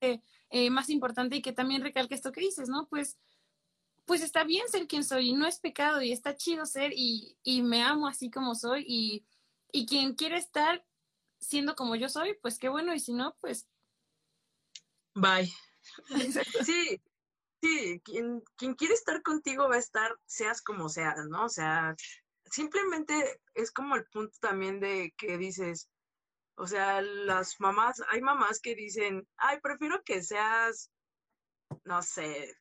es 0.00 0.20
eh, 0.50 0.68
más 0.68 0.90
importante 0.90 1.36
y 1.36 1.42
que 1.42 1.52
también 1.52 1.82
recalque 1.82 2.16
esto 2.16 2.32
que 2.32 2.40
dices, 2.40 2.68
¿no? 2.68 2.88
Pues, 2.88 3.18
pues 4.04 4.20
está 4.20 4.42
bien 4.42 4.66
ser 4.66 4.88
quien 4.88 5.04
soy 5.04 5.28
y 5.28 5.32
no 5.32 5.46
es 5.46 5.60
pecado 5.60 6.02
y 6.02 6.10
está 6.10 6.34
chido 6.34 6.66
ser 6.66 6.90
y, 6.92 7.36
y 7.44 7.62
me 7.62 7.84
amo 7.84 8.08
así 8.08 8.32
como 8.32 8.56
soy 8.56 8.84
y, 8.84 9.24
y 9.70 9.86
quien 9.86 10.16
quiere 10.16 10.38
estar 10.38 10.84
siendo 11.40 11.74
como 11.74 11.96
yo 11.96 12.08
soy, 12.08 12.36
pues 12.42 12.58
qué 12.58 12.68
bueno, 12.68 12.94
y 12.94 13.00
si 13.00 13.12
no, 13.12 13.36
pues... 13.40 13.66
Bye. 15.14 15.52
sí, 16.64 17.00
sí, 17.60 18.00
quien, 18.04 18.42
quien 18.56 18.74
quiere 18.74 18.94
estar 18.94 19.22
contigo 19.22 19.68
va 19.68 19.76
a 19.76 19.80
estar, 19.80 20.16
seas 20.26 20.62
como 20.62 20.88
seas, 20.88 21.26
¿no? 21.28 21.46
O 21.46 21.48
sea, 21.48 21.94
simplemente 22.44 23.40
es 23.54 23.72
como 23.72 23.96
el 23.96 24.04
punto 24.06 24.36
también 24.40 24.80
de 24.80 25.12
que 25.16 25.38
dices, 25.38 25.88
o 26.56 26.66
sea, 26.66 27.00
las 27.00 27.58
mamás, 27.60 28.02
hay 28.10 28.20
mamás 28.20 28.60
que 28.60 28.74
dicen, 28.74 29.26
ay, 29.36 29.58
prefiero 29.60 30.02
que 30.04 30.22
seas, 30.22 30.90
no 31.84 32.02
sé, 32.02 32.54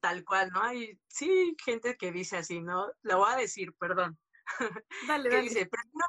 tal 0.00 0.24
cual, 0.24 0.50
¿no? 0.52 0.62
Hay, 0.62 0.98
sí, 1.08 1.56
gente 1.64 1.96
que 1.96 2.12
dice 2.12 2.38
así, 2.38 2.60
¿no? 2.60 2.92
Lo 3.02 3.18
voy 3.18 3.32
a 3.32 3.36
decir, 3.36 3.72
perdón. 3.74 4.18
Dale, 5.06 5.28
que 5.30 5.42
dice, 5.42 5.66
prefiero 5.66 6.06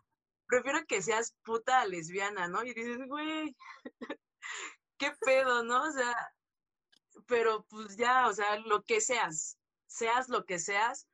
prefiero 0.48 0.86
que 0.88 1.02
seas 1.02 1.36
puta 1.44 1.86
lesbiana, 1.86 2.48
¿no? 2.48 2.64
Y 2.64 2.74
dices, 2.74 2.99
güey, 3.07 3.56
qué 4.98 5.11
pedo, 5.22 5.64
¿no? 5.64 5.84
O 5.84 5.91
sea, 5.91 6.15
pero 7.28 7.65
pues 7.70 7.95
ya, 7.98 8.28
o 8.28 8.34
sea, 8.34 8.60
lo 8.60 8.84
que 8.84 9.02
seas, 9.02 9.57
seas 9.88 10.30
lo 10.30 10.45
que 10.45 10.60
seas, 10.60 11.07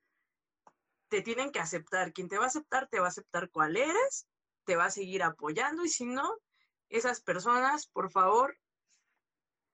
te 1.10 1.22
tienen 1.22 1.52
que 1.52 1.60
aceptar. 1.60 2.14
Quien 2.14 2.28
te 2.28 2.38
va 2.38 2.46
a 2.46 2.48
aceptar, 2.48 2.88
te 2.88 3.00
va 3.00 3.06
a 3.06 3.10
aceptar 3.10 3.50
cuál 3.50 3.78
eres, 3.78 4.28
te 4.66 4.76
va 4.76 4.86
a 4.86 4.92
seguir 4.92 5.24
apoyando 5.24 5.84
y 5.84 5.90
si 5.90 6.06
no, 6.06 6.38
esas 6.90 7.22
personas, 7.22 7.88
por 7.88 8.12
favor, 8.12 8.58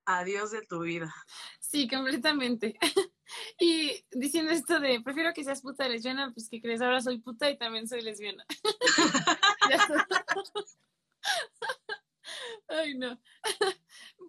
adiós 0.05 0.51
de 0.51 0.61
tu 0.61 0.81
vida. 0.81 1.13
Sí, 1.59 1.87
completamente. 1.87 2.77
Y 3.59 4.05
diciendo 4.11 4.51
esto 4.51 4.79
de, 4.79 5.01
prefiero 5.01 5.33
que 5.33 5.43
seas 5.43 5.61
puta 5.61 5.89
lesbiana, 5.89 6.31
pues 6.31 6.47
que 6.47 6.61
crees, 6.61 6.79
ahora 6.79 7.01
soy 7.01 7.17
puta 7.17 7.49
y 7.49 7.57
también 7.57 7.87
soy 7.87 8.01
lesbiana. 8.01 8.45
Ay, 12.67 12.95
no. 12.95 13.19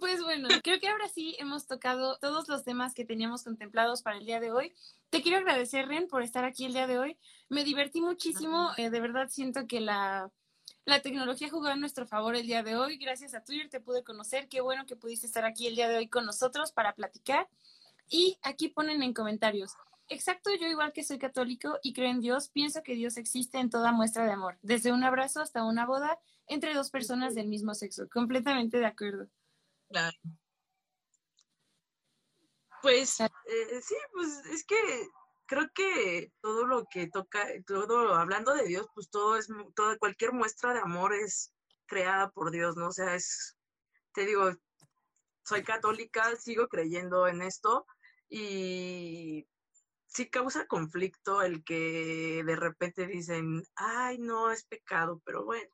Pues 0.00 0.22
bueno, 0.22 0.48
creo 0.62 0.80
que 0.80 0.88
ahora 0.88 1.08
sí 1.08 1.36
hemos 1.38 1.66
tocado 1.66 2.18
todos 2.18 2.48
los 2.48 2.64
temas 2.64 2.94
que 2.94 3.04
teníamos 3.04 3.44
contemplados 3.44 4.02
para 4.02 4.18
el 4.18 4.26
día 4.26 4.40
de 4.40 4.52
hoy. 4.52 4.74
Te 5.10 5.22
quiero 5.22 5.38
agradecer, 5.38 5.88
Ren, 5.88 6.08
por 6.08 6.22
estar 6.22 6.44
aquí 6.44 6.64
el 6.64 6.72
día 6.72 6.86
de 6.86 6.98
hoy. 6.98 7.18
Me 7.48 7.64
divertí 7.64 8.00
muchísimo. 8.00 8.70
Eh, 8.76 8.90
de 8.90 9.00
verdad 9.00 9.28
siento 9.28 9.66
que 9.66 9.80
la, 9.80 10.30
la 10.86 11.02
tecnología 11.02 11.50
jugó 11.50 11.66
a 11.66 11.76
nuestro 11.76 12.06
favor 12.06 12.36
el 12.36 12.46
día 12.46 12.62
de 12.62 12.76
hoy. 12.76 12.96
Gracias 12.96 13.34
a 13.34 13.44
Twitter 13.44 13.68
te 13.68 13.80
pude 13.80 14.04
conocer. 14.04 14.48
Qué 14.48 14.60
bueno 14.60 14.86
que 14.86 14.96
pudiste 14.96 15.26
estar 15.26 15.44
aquí 15.44 15.66
el 15.66 15.74
día 15.74 15.88
de 15.88 15.98
hoy 15.98 16.08
con 16.08 16.24
nosotros 16.24 16.72
para 16.72 16.94
platicar. 16.94 17.48
Y 18.08 18.38
aquí 18.42 18.68
ponen 18.68 19.02
en 19.02 19.12
comentarios, 19.12 19.74
exacto, 20.08 20.50
yo 20.60 20.68
igual 20.68 20.92
que 20.92 21.02
soy 21.02 21.18
católico 21.18 21.80
y 21.82 21.92
creo 21.92 22.10
en 22.10 22.20
Dios, 22.20 22.48
pienso 22.48 22.84
que 22.84 22.94
Dios 22.94 23.16
existe 23.16 23.58
en 23.58 23.68
toda 23.68 23.90
muestra 23.90 24.24
de 24.24 24.30
amor, 24.30 24.58
desde 24.62 24.92
un 24.92 25.02
abrazo 25.02 25.40
hasta 25.40 25.64
una 25.64 25.86
boda 25.86 26.20
entre 26.46 26.72
dos 26.72 26.90
personas 26.90 27.34
del 27.34 27.48
mismo 27.48 27.74
sexo. 27.74 28.08
Completamente 28.08 28.78
de 28.78 28.86
acuerdo. 28.86 29.26
Claro. 29.88 30.16
Pues 32.80 33.20
eh, 33.20 33.28
sí, 33.82 33.96
pues 34.12 34.28
es 34.52 34.64
que 34.64 34.76
creo 35.46 35.70
que 35.74 36.32
todo 36.40 36.66
lo 36.66 36.84
que 36.86 37.08
toca, 37.08 37.46
todo 37.66 38.14
hablando 38.14 38.54
de 38.54 38.64
Dios, 38.64 38.86
pues 38.94 39.08
todo 39.10 39.36
es, 39.36 39.48
toda 39.74 39.98
cualquier 39.98 40.32
muestra 40.32 40.74
de 40.74 40.80
amor 40.80 41.14
es 41.14 41.52
creada 41.86 42.30
por 42.30 42.50
Dios, 42.50 42.76
¿no? 42.76 42.88
O 42.88 42.92
sea, 42.92 43.14
es, 43.14 43.56
te 44.12 44.26
digo, 44.26 44.50
soy 45.44 45.62
católica, 45.62 46.34
sigo 46.36 46.68
creyendo 46.68 47.28
en 47.28 47.42
esto, 47.42 47.86
y 48.28 49.46
sí 50.06 50.28
causa 50.28 50.66
conflicto 50.66 51.42
el 51.42 51.62
que 51.64 52.42
de 52.44 52.56
repente 52.56 53.06
dicen, 53.06 53.62
ay, 53.76 54.18
no, 54.18 54.50
es 54.50 54.64
pecado, 54.64 55.22
pero 55.24 55.44
bueno, 55.44 55.70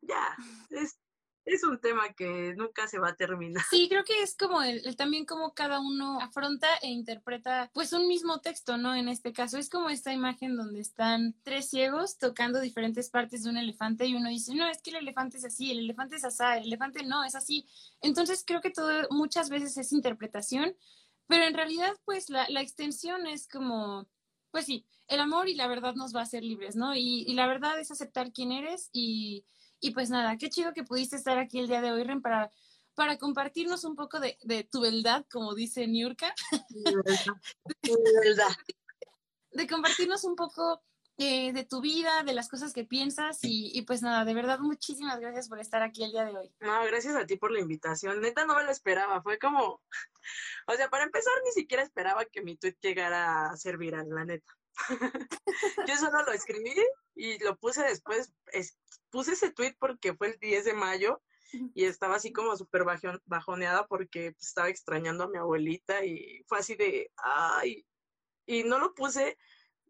ya, 0.00 0.36
es, 0.70 0.98
es 1.44 1.64
un 1.64 1.78
tema 1.78 2.12
que 2.12 2.54
nunca 2.56 2.86
se 2.88 2.98
va 2.98 3.10
a 3.10 3.16
terminar. 3.16 3.64
Sí, 3.70 3.88
creo 3.88 4.04
que 4.04 4.22
es 4.22 4.36
como 4.36 4.62
el, 4.62 4.96
también 4.96 5.26
como 5.26 5.54
cada 5.54 5.80
uno 5.80 6.20
afronta 6.20 6.68
e 6.82 6.88
interpreta 6.88 7.70
pues 7.72 7.92
un 7.92 8.08
mismo 8.08 8.40
texto, 8.40 8.76
¿no? 8.76 8.94
En 8.94 9.08
este 9.08 9.32
caso 9.32 9.58
es 9.58 9.68
como 9.68 9.90
esta 9.90 10.12
imagen 10.12 10.56
donde 10.56 10.80
están 10.80 11.34
tres 11.42 11.70
ciegos 11.70 12.18
tocando 12.18 12.60
diferentes 12.60 13.10
partes 13.10 13.42
de 13.42 13.50
un 13.50 13.56
elefante 13.56 14.06
y 14.06 14.14
uno 14.14 14.28
dice, 14.28 14.54
no, 14.54 14.68
es 14.68 14.80
que 14.82 14.90
el 14.90 14.96
elefante 14.96 15.38
es 15.38 15.44
así, 15.44 15.70
el 15.70 15.80
elefante 15.80 16.16
es 16.16 16.24
así, 16.24 16.42
el 16.58 16.66
elefante 16.66 17.04
no, 17.04 17.24
es 17.24 17.34
así. 17.34 17.66
Entonces 18.00 18.44
creo 18.46 18.60
que 18.60 18.70
todo 18.70 19.08
muchas 19.10 19.50
veces 19.50 19.76
es 19.76 19.92
interpretación 19.92 20.76
pero 21.32 21.44
en 21.44 21.54
realidad, 21.54 21.92
pues 22.04 22.28
la, 22.28 22.44
extensión 22.60 23.26
es 23.26 23.48
como, 23.48 24.06
pues 24.50 24.66
sí, 24.66 24.84
el 25.08 25.18
amor 25.18 25.48
y 25.48 25.54
la 25.54 25.66
verdad 25.66 25.94
nos 25.94 26.14
va 26.14 26.20
a 26.20 26.24
hacer 26.24 26.42
libres, 26.42 26.76
¿no? 26.76 26.94
Y, 26.94 27.24
y 27.26 27.32
la 27.32 27.46
verdad 27.46 27.80
es 27.80 27.90
aceptar 27.90 28.32
quién 28.32 28.52
eres 28.52 28.90
y, 28.92 29.46
y, 29.82 29.90
pues 29.90 30.10
nada, 30.10 30.38
qué 30.38 30.48
chido 30.48 30.72
que 30.72 30.84
pudiste 30.84 31.16
estar 31.16 31.38
aquí 31.38 31.58
el 31.58 31.66
día 31.66 31.80
de 31.80 31.90
hoy, 31.90 32.04
Ren, 32.04 32.22
para, 32.22 32.52
para 32.94 33.18
compartirnos 33.18 33.82
un 33.84 33.96
poco 33.96 34.20
de, 34.20 34.38
de 34.42 34.62
tu 34.62 34.80
verdad, 34.80 35.26
como 35.30 35.54
dice 35.54 35.88
Niurka. 35.88 36.32
de 39.50 39.66
compartirnos 39.66 40.22
un 40.24 40.36
poco 40.36 40.82
eh, 41.18 41.52
de 41.52 41.64
tu 41.64 41.80
vida, 41.80 42.22
de 42.22 42.32
las 42.32 42.48
cosas 42.48 42.72
que 42.72 42.84
piensas 42.84 43.40
y, 43.42 43.76
y, 43.76 43.82
pues 43.82 44.02
nada, 44.02 44.24
de 44.24 44.34
verdad 44.34 44.60
muchísimas 44.60 45.18
gracias 45.20 45.48
por 45.48 45.58
estar 45.58 45.82
aquí 45.82 46.04
el 46.04 46.12
día 46.12 46.24
de 46.24 46.38
hoy. 46.38 46.54
No, 46.60 46.84
gracias 46.84 47.16
a 47.16 47.26
ti 47.26 47.36
por 47.36 47.50
la 47.50 47.60
invitación. 47.60 48.20
Neta 48.20 48.46
no 48.46 48.54
me 48.54 48.64
lo 48.64 48.70
esperaba, 48.70 49.20
fue 49.20 49.38
como, 49.38 49.82
o 50.68 50.72
sea, 50.74 50.88
para 50.88 51.04
empezar 51.04 51.32
ni 51.44 51.50
siquiera 51.50 51.82
esperaba 51.82 52.24
que 52.24 52.40
mi 52.40 52.56
tweet 52.56 52.76
llegara 52.80 53.50
a 53.50 53.56
ser 53.56 53.78
viral, 53.78 54.08
la 54.08 54.24
neta. 54.24 54.52
Yo 55.86 55.96
solo 55.96 56.22
lo 56.22 56.32
escribí 56.32 56.74
y 57.14 57.38
lo 57.40 57.56
puse 57.56 57.82
después, 57.82 58.32
puse 59.12 59.32
ese 59.34 59.52
tweet 59.52 59.76
porque 59.78 60.14
fue 60.14 60.28
el 60.28 60.38
10 60.40 60.64
de 60.64 60.74
mayo 60.74 61.22
y 61.74 61.84
estaba 61.84 62.16
así 62.16 62.32
como 62.32 62.56
súper 62.56 62.84
bajoneada 63.26 63.86
porque 63.86 64.32
pues, 64.32 64.48
estaba 64.48 64.70
extrañando 64.70 65.24
a 65.24 65.28
mi 65.28 65.36
abuelita 65.38 66.04
y 66.04 66.42
fue 66.48 66.58
así 66.58 66.74
de, 66.74 67.12
ay, 67.16 67.86
y 68.46 68.64
no 68.64 68.78
lo 68.78 68.94
puse, 68.94 69.38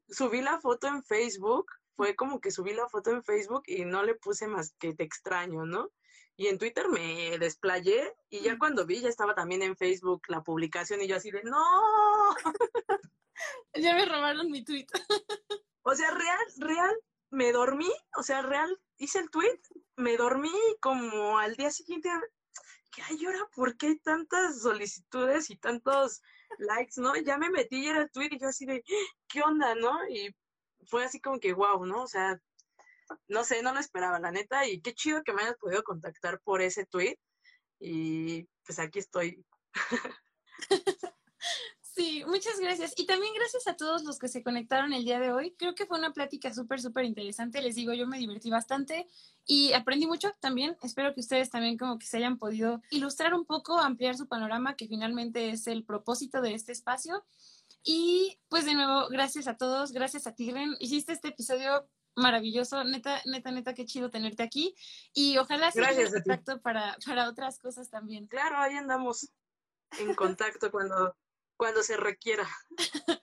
subí 0.09 0.43
la 0.43 0.61
foto 0.61 0.89
en 0.89 1.03
Facebook, 1.05 1.67
fue 1.97 2.17
como 2.17 2.41
que 2.41 2.51
subí 2.51 2.75
la 2.75 2.89
foto 2.89 3.11
en 3.11 3.23
Facebook 3.23 3.63
y 3.67 3.85
no 3.85 4.03
le 4.03 4.17
puse 4.17 4.49
más 4.49 4.75
que 4.79 4.93
te 4.93 5.05
extraño, 5.05 5.65
¿no? 5.65 5.91
Y 6.37 6.49
en 6.49 6.59
Twitter 6.59 6.89
me 6.89 7.39
desplayé 7.39 8.13
y 8.29 8.41
ya 8.41 8.59
cuando 8.59 8.85
vi 8.85 9.01
ya 9.01 9.09
estaba 9.09 9.35
también 9.35 9.63
en 9.63 9.77
Facebook 9.77 10.23
la 10.29 10.43
publicación 10.43 11.01
y 11.01 11.07
yo 11.07 11.17
así 11.17 11.31
de, 11.31 11.43
no. 11.45 11.65
ya 13.75 13.95
me 13.95 14.05
robaron 14.07 14.51
mi 14.51 14.65
tweet. 14.65 14.87
o 15.83 15.95
sea, 15.95 16.11
real, 16.11 16.39
real, 16.59 16.97
me 17.33 17.51
dormí, 17.51 17.91
o 18.17 18.23
sea, 18.23 18.43
real, 18.43 18.79
hice 18.99 19.19
el 19.19 19.31
tweet, 19.31 19.61
me 19.97 20.17
dormí 20.17 20.53
como 20.81 21.39
al 21.39 21.57
día 21.57 21.71
siguiente, 21.71 22.11
¿qué 22.93 23.03
hay 23.03 23.25
ahora? 23.25 23.49
¿Por 23.55 23.77
qué 23.77 23.87
hay 23.89 23.99
tantas 24.01 24.61
solicitudes 24.61 25.49
y 25.51 25.57
tantos 25.57 26.23
likes, 26.59 27.01
no? 27.01 27.17
Ya 27.17 27.39
me 27.39 27.51
metí 27.51 27.85
y 27.85 27.89
era 27.89 28.03
el 28.03 28.11
tweet 28.11 28.29
y 28.33 28.39
yo 28.39 28.49
así 28.49 28.67
de, 28.67 28.85
¿qué 29.29 29.41
onda, 29.43 29.75
no? 29.75 30.07
Y 30.09 30.37
fue 30.87 31.05
así 31.05 31.21
como 31.21 31.41
que, 31.41 31.55
wow, 31.55 31.85
¿no? 31.87 32.03
O 32.03 32.07
sea, 32.07 32.39
no 33.29 33.45
sé, 33.45 33.63
no 33.63 33.73
lo 33.73 33.81
esperaba, 33.81 34.21
la 34.21 34.31
neta, 34.31 34.67
y 34.69 34.83
qué 34.83 34.95
chido 34.95 35.23
que 35.23 35.33
me 35.33 35.43
hayas 35.43 35.57
podido 35.57 35.83
contactar 35.83 36.39
por 36.43 36.61
ese 36.61 36.85
tweet. 36.87 37.17
Y 37.81 38.47
pues 38.65 38.79
aquí 38.79 38.99
estoy. 38.99 39.45
Sí, 41.95 42.25
muchas 42.27 42.59
gracias. 42.59 42.95
Y 42.97 43.05
también 43.05 43.35
gracias 43.35 43.67
a 43.67 43.77
todos 43.77 44.03
los 44.05 44.19
que 44.19 44.29
se 44.29 44.43
conectaron 44.43 44.95
el 44.95 45.05
día 45.05 45.21
de 45.21 45.31
hoy. 45.31 45.55
Creo 45.59 45.75
que 45.75 45.85
fue 45.85 45.99
una 45.99 46.15
plática 46.15 46.53
súper, 46.55 46.81
súper 46.81 47.05
interesante. 47.05 47.61
Les 47.61 47.75
digo, 47.75 47.93
yo 47.93 48.07
me 48.07 48.17
divertí 48.17 48.49
bastante 48.49 49.07
y 49.45 49.75
aprendí 49.75 50.07
mucho 50.07 50.33
también. 50.41 50.75
Espero 50.83 51.13
que 51.13 51.21
ustedes 51.21 51.51
también 51.51 51.77
como 51.77 51.99
que 51.99 52.07
se 52.07 52.17
hayan 52.17 52.39
podido 52.39 52.81
ilustrar 52.91 53.35
un 53.35 53.45
poco, 53.45 53.79
ampliar 53.79 54.17
su 54.17 54.27
panorama, 54.27 54.75
que 54.75 54.89
finalmente 54.89 55.51
es 55.51 55.67
el 55.67 55.85
propósito 55.85 56.41
de 56.41 56.55
este 56.55 56.73
espacio. 56.73 57.27
Y 57.85 58.39
pues 58.49 58.65
de 58.65 58.73
nuevo, 58.73 59.09
gracias 59.11 59.47
a 59.47 59.59
todos, 59.59 59.93
gracias 59.93 60.27
a 60.27 60.35
Tigren. 60.35 60.75
Hiciste 60.79 61.13
este 61.13 61.29
episodio 61.29 61.87
maravilloso, 62.17 62.85
neta, 62.85 63.21
neta, 63.27 63.51
neta, 63.51 63.75
qué 63.75 63.85
chido 63.85 64.09
tenerte 64.09 64.43
aquí. 64.43 64.75
Y 65.13 65.37
ojalá 65.37 65.71
sea 65.71 65.91
en 65.91 66.11
contacto 66.11 66.59
para, 66.63 66.97
para 67.05 67.29
otras 67.29 67.59
cosas 67.59 67.91
también. 67.91 68.29
Claro, 68.29 68.57
ahí 68.57 68.77
andamos 68.77 69.31
en 69.99 70.15
contacto 70.15 70.71
cuando, 70.71 71.15
cuando 71.63 71.85
se 71.85 71.97
requiera. 71.97 72.49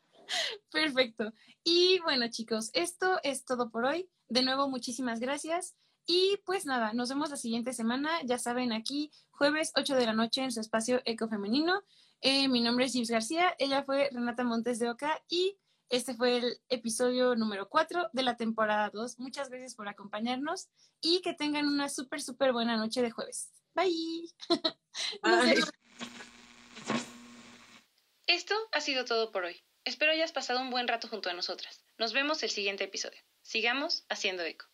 Perfecto. 0.72 1.34
Y 1.62 2.00
bueno, 2.06 2.30
chicos, 2.30 2.70
esto 2.72 3.20
es 3.22 3.44
todo 3.44 3.70
por 3.70 3.84
hoy. 3.84 4.10
De 4.30 4.44
nuevo, 4.44 4.70
muchísimas 4.70 5.20
gracias. 5.20 5.76
Y 6.06 6.40
pues 6.46 6.66
nada, 6.66 6.94
nos 6.94 7.10
vemos 7.10 7.32
la 7.32 7.36
siguiente 7.36 7.74
semana. 7.74 8.10
Ya 8.24 8.40
saben, 8.40 8.72
aquí 8.72 9.12
jueves 9.32 9.74
8 9.76 9.94
de 9.94 10.06
la 10.06 10.14
noche 10.14 10.42
en 10.42 10.54
su 10.54 10.62
espacio 10.62 11.02
Ecofemenino. 11.04 11.84
Eh, 12.22 12.48
mi 12.48 12.62
nombre 12.62 12.86
es 12.86 12.94
Gibbs 12.94 13.10
García, 13.10 13.54
ella 13.60 13.84
fue 13.84 14.10
Renata 14.14 14.46
Montes 14.46 14.80
de 14.80 14.90
Oca 14.90 15.22
y 15.28 15.58
este 15.90 16.14
fue 16.14 16.38
el 16.38 16.62
episodio 16.70 17.36
número 17.36 17.68
4 17.68 18.12
de 18.14 18.24
la 18.24 18.38
temporada 18.38 18.90
2. 18.90 19.20
Muchas 19.20 19.50
gracias 19.50 19.76
por 19.76 19.90
acompañarnos 19.90 20.70
y 21.02 21.20
que 21.20 21.34
tengan 21.34 21.68
una 21.68 21.90
súper, 21.90 22.22
súper 22.22 22.54
buena 22.54 22.78
noche 22.78 23.02
de 23.02 23.12
jueves. 23.12 23.52
Bye. 23.76 24.34
Esto 28.30 28.54
ha 28.72 28.80
sido 28.80 29.06
todo 29.06 29.32
por 29.32 29.46
hoy. 29.46 29.60
Espero 29.86 30.12
hayas 30.12 30.32
pasado 30.32 30.62
un 30.62 30.70
buen 30.70 30.88
rato 30.88 31.08
junto 31.08 31.32
a 31.32 31.34
nosotras. 31.34 31.84
Nos 31.98 32.14
vemos 32.14 32.44
el 32.44 32.52
siguiente 32.52 32.84
episodio. 32.84 33.20
Sigamos 33.42 34.06
haciendo 34.08 34.44
eco. 34.44 34.68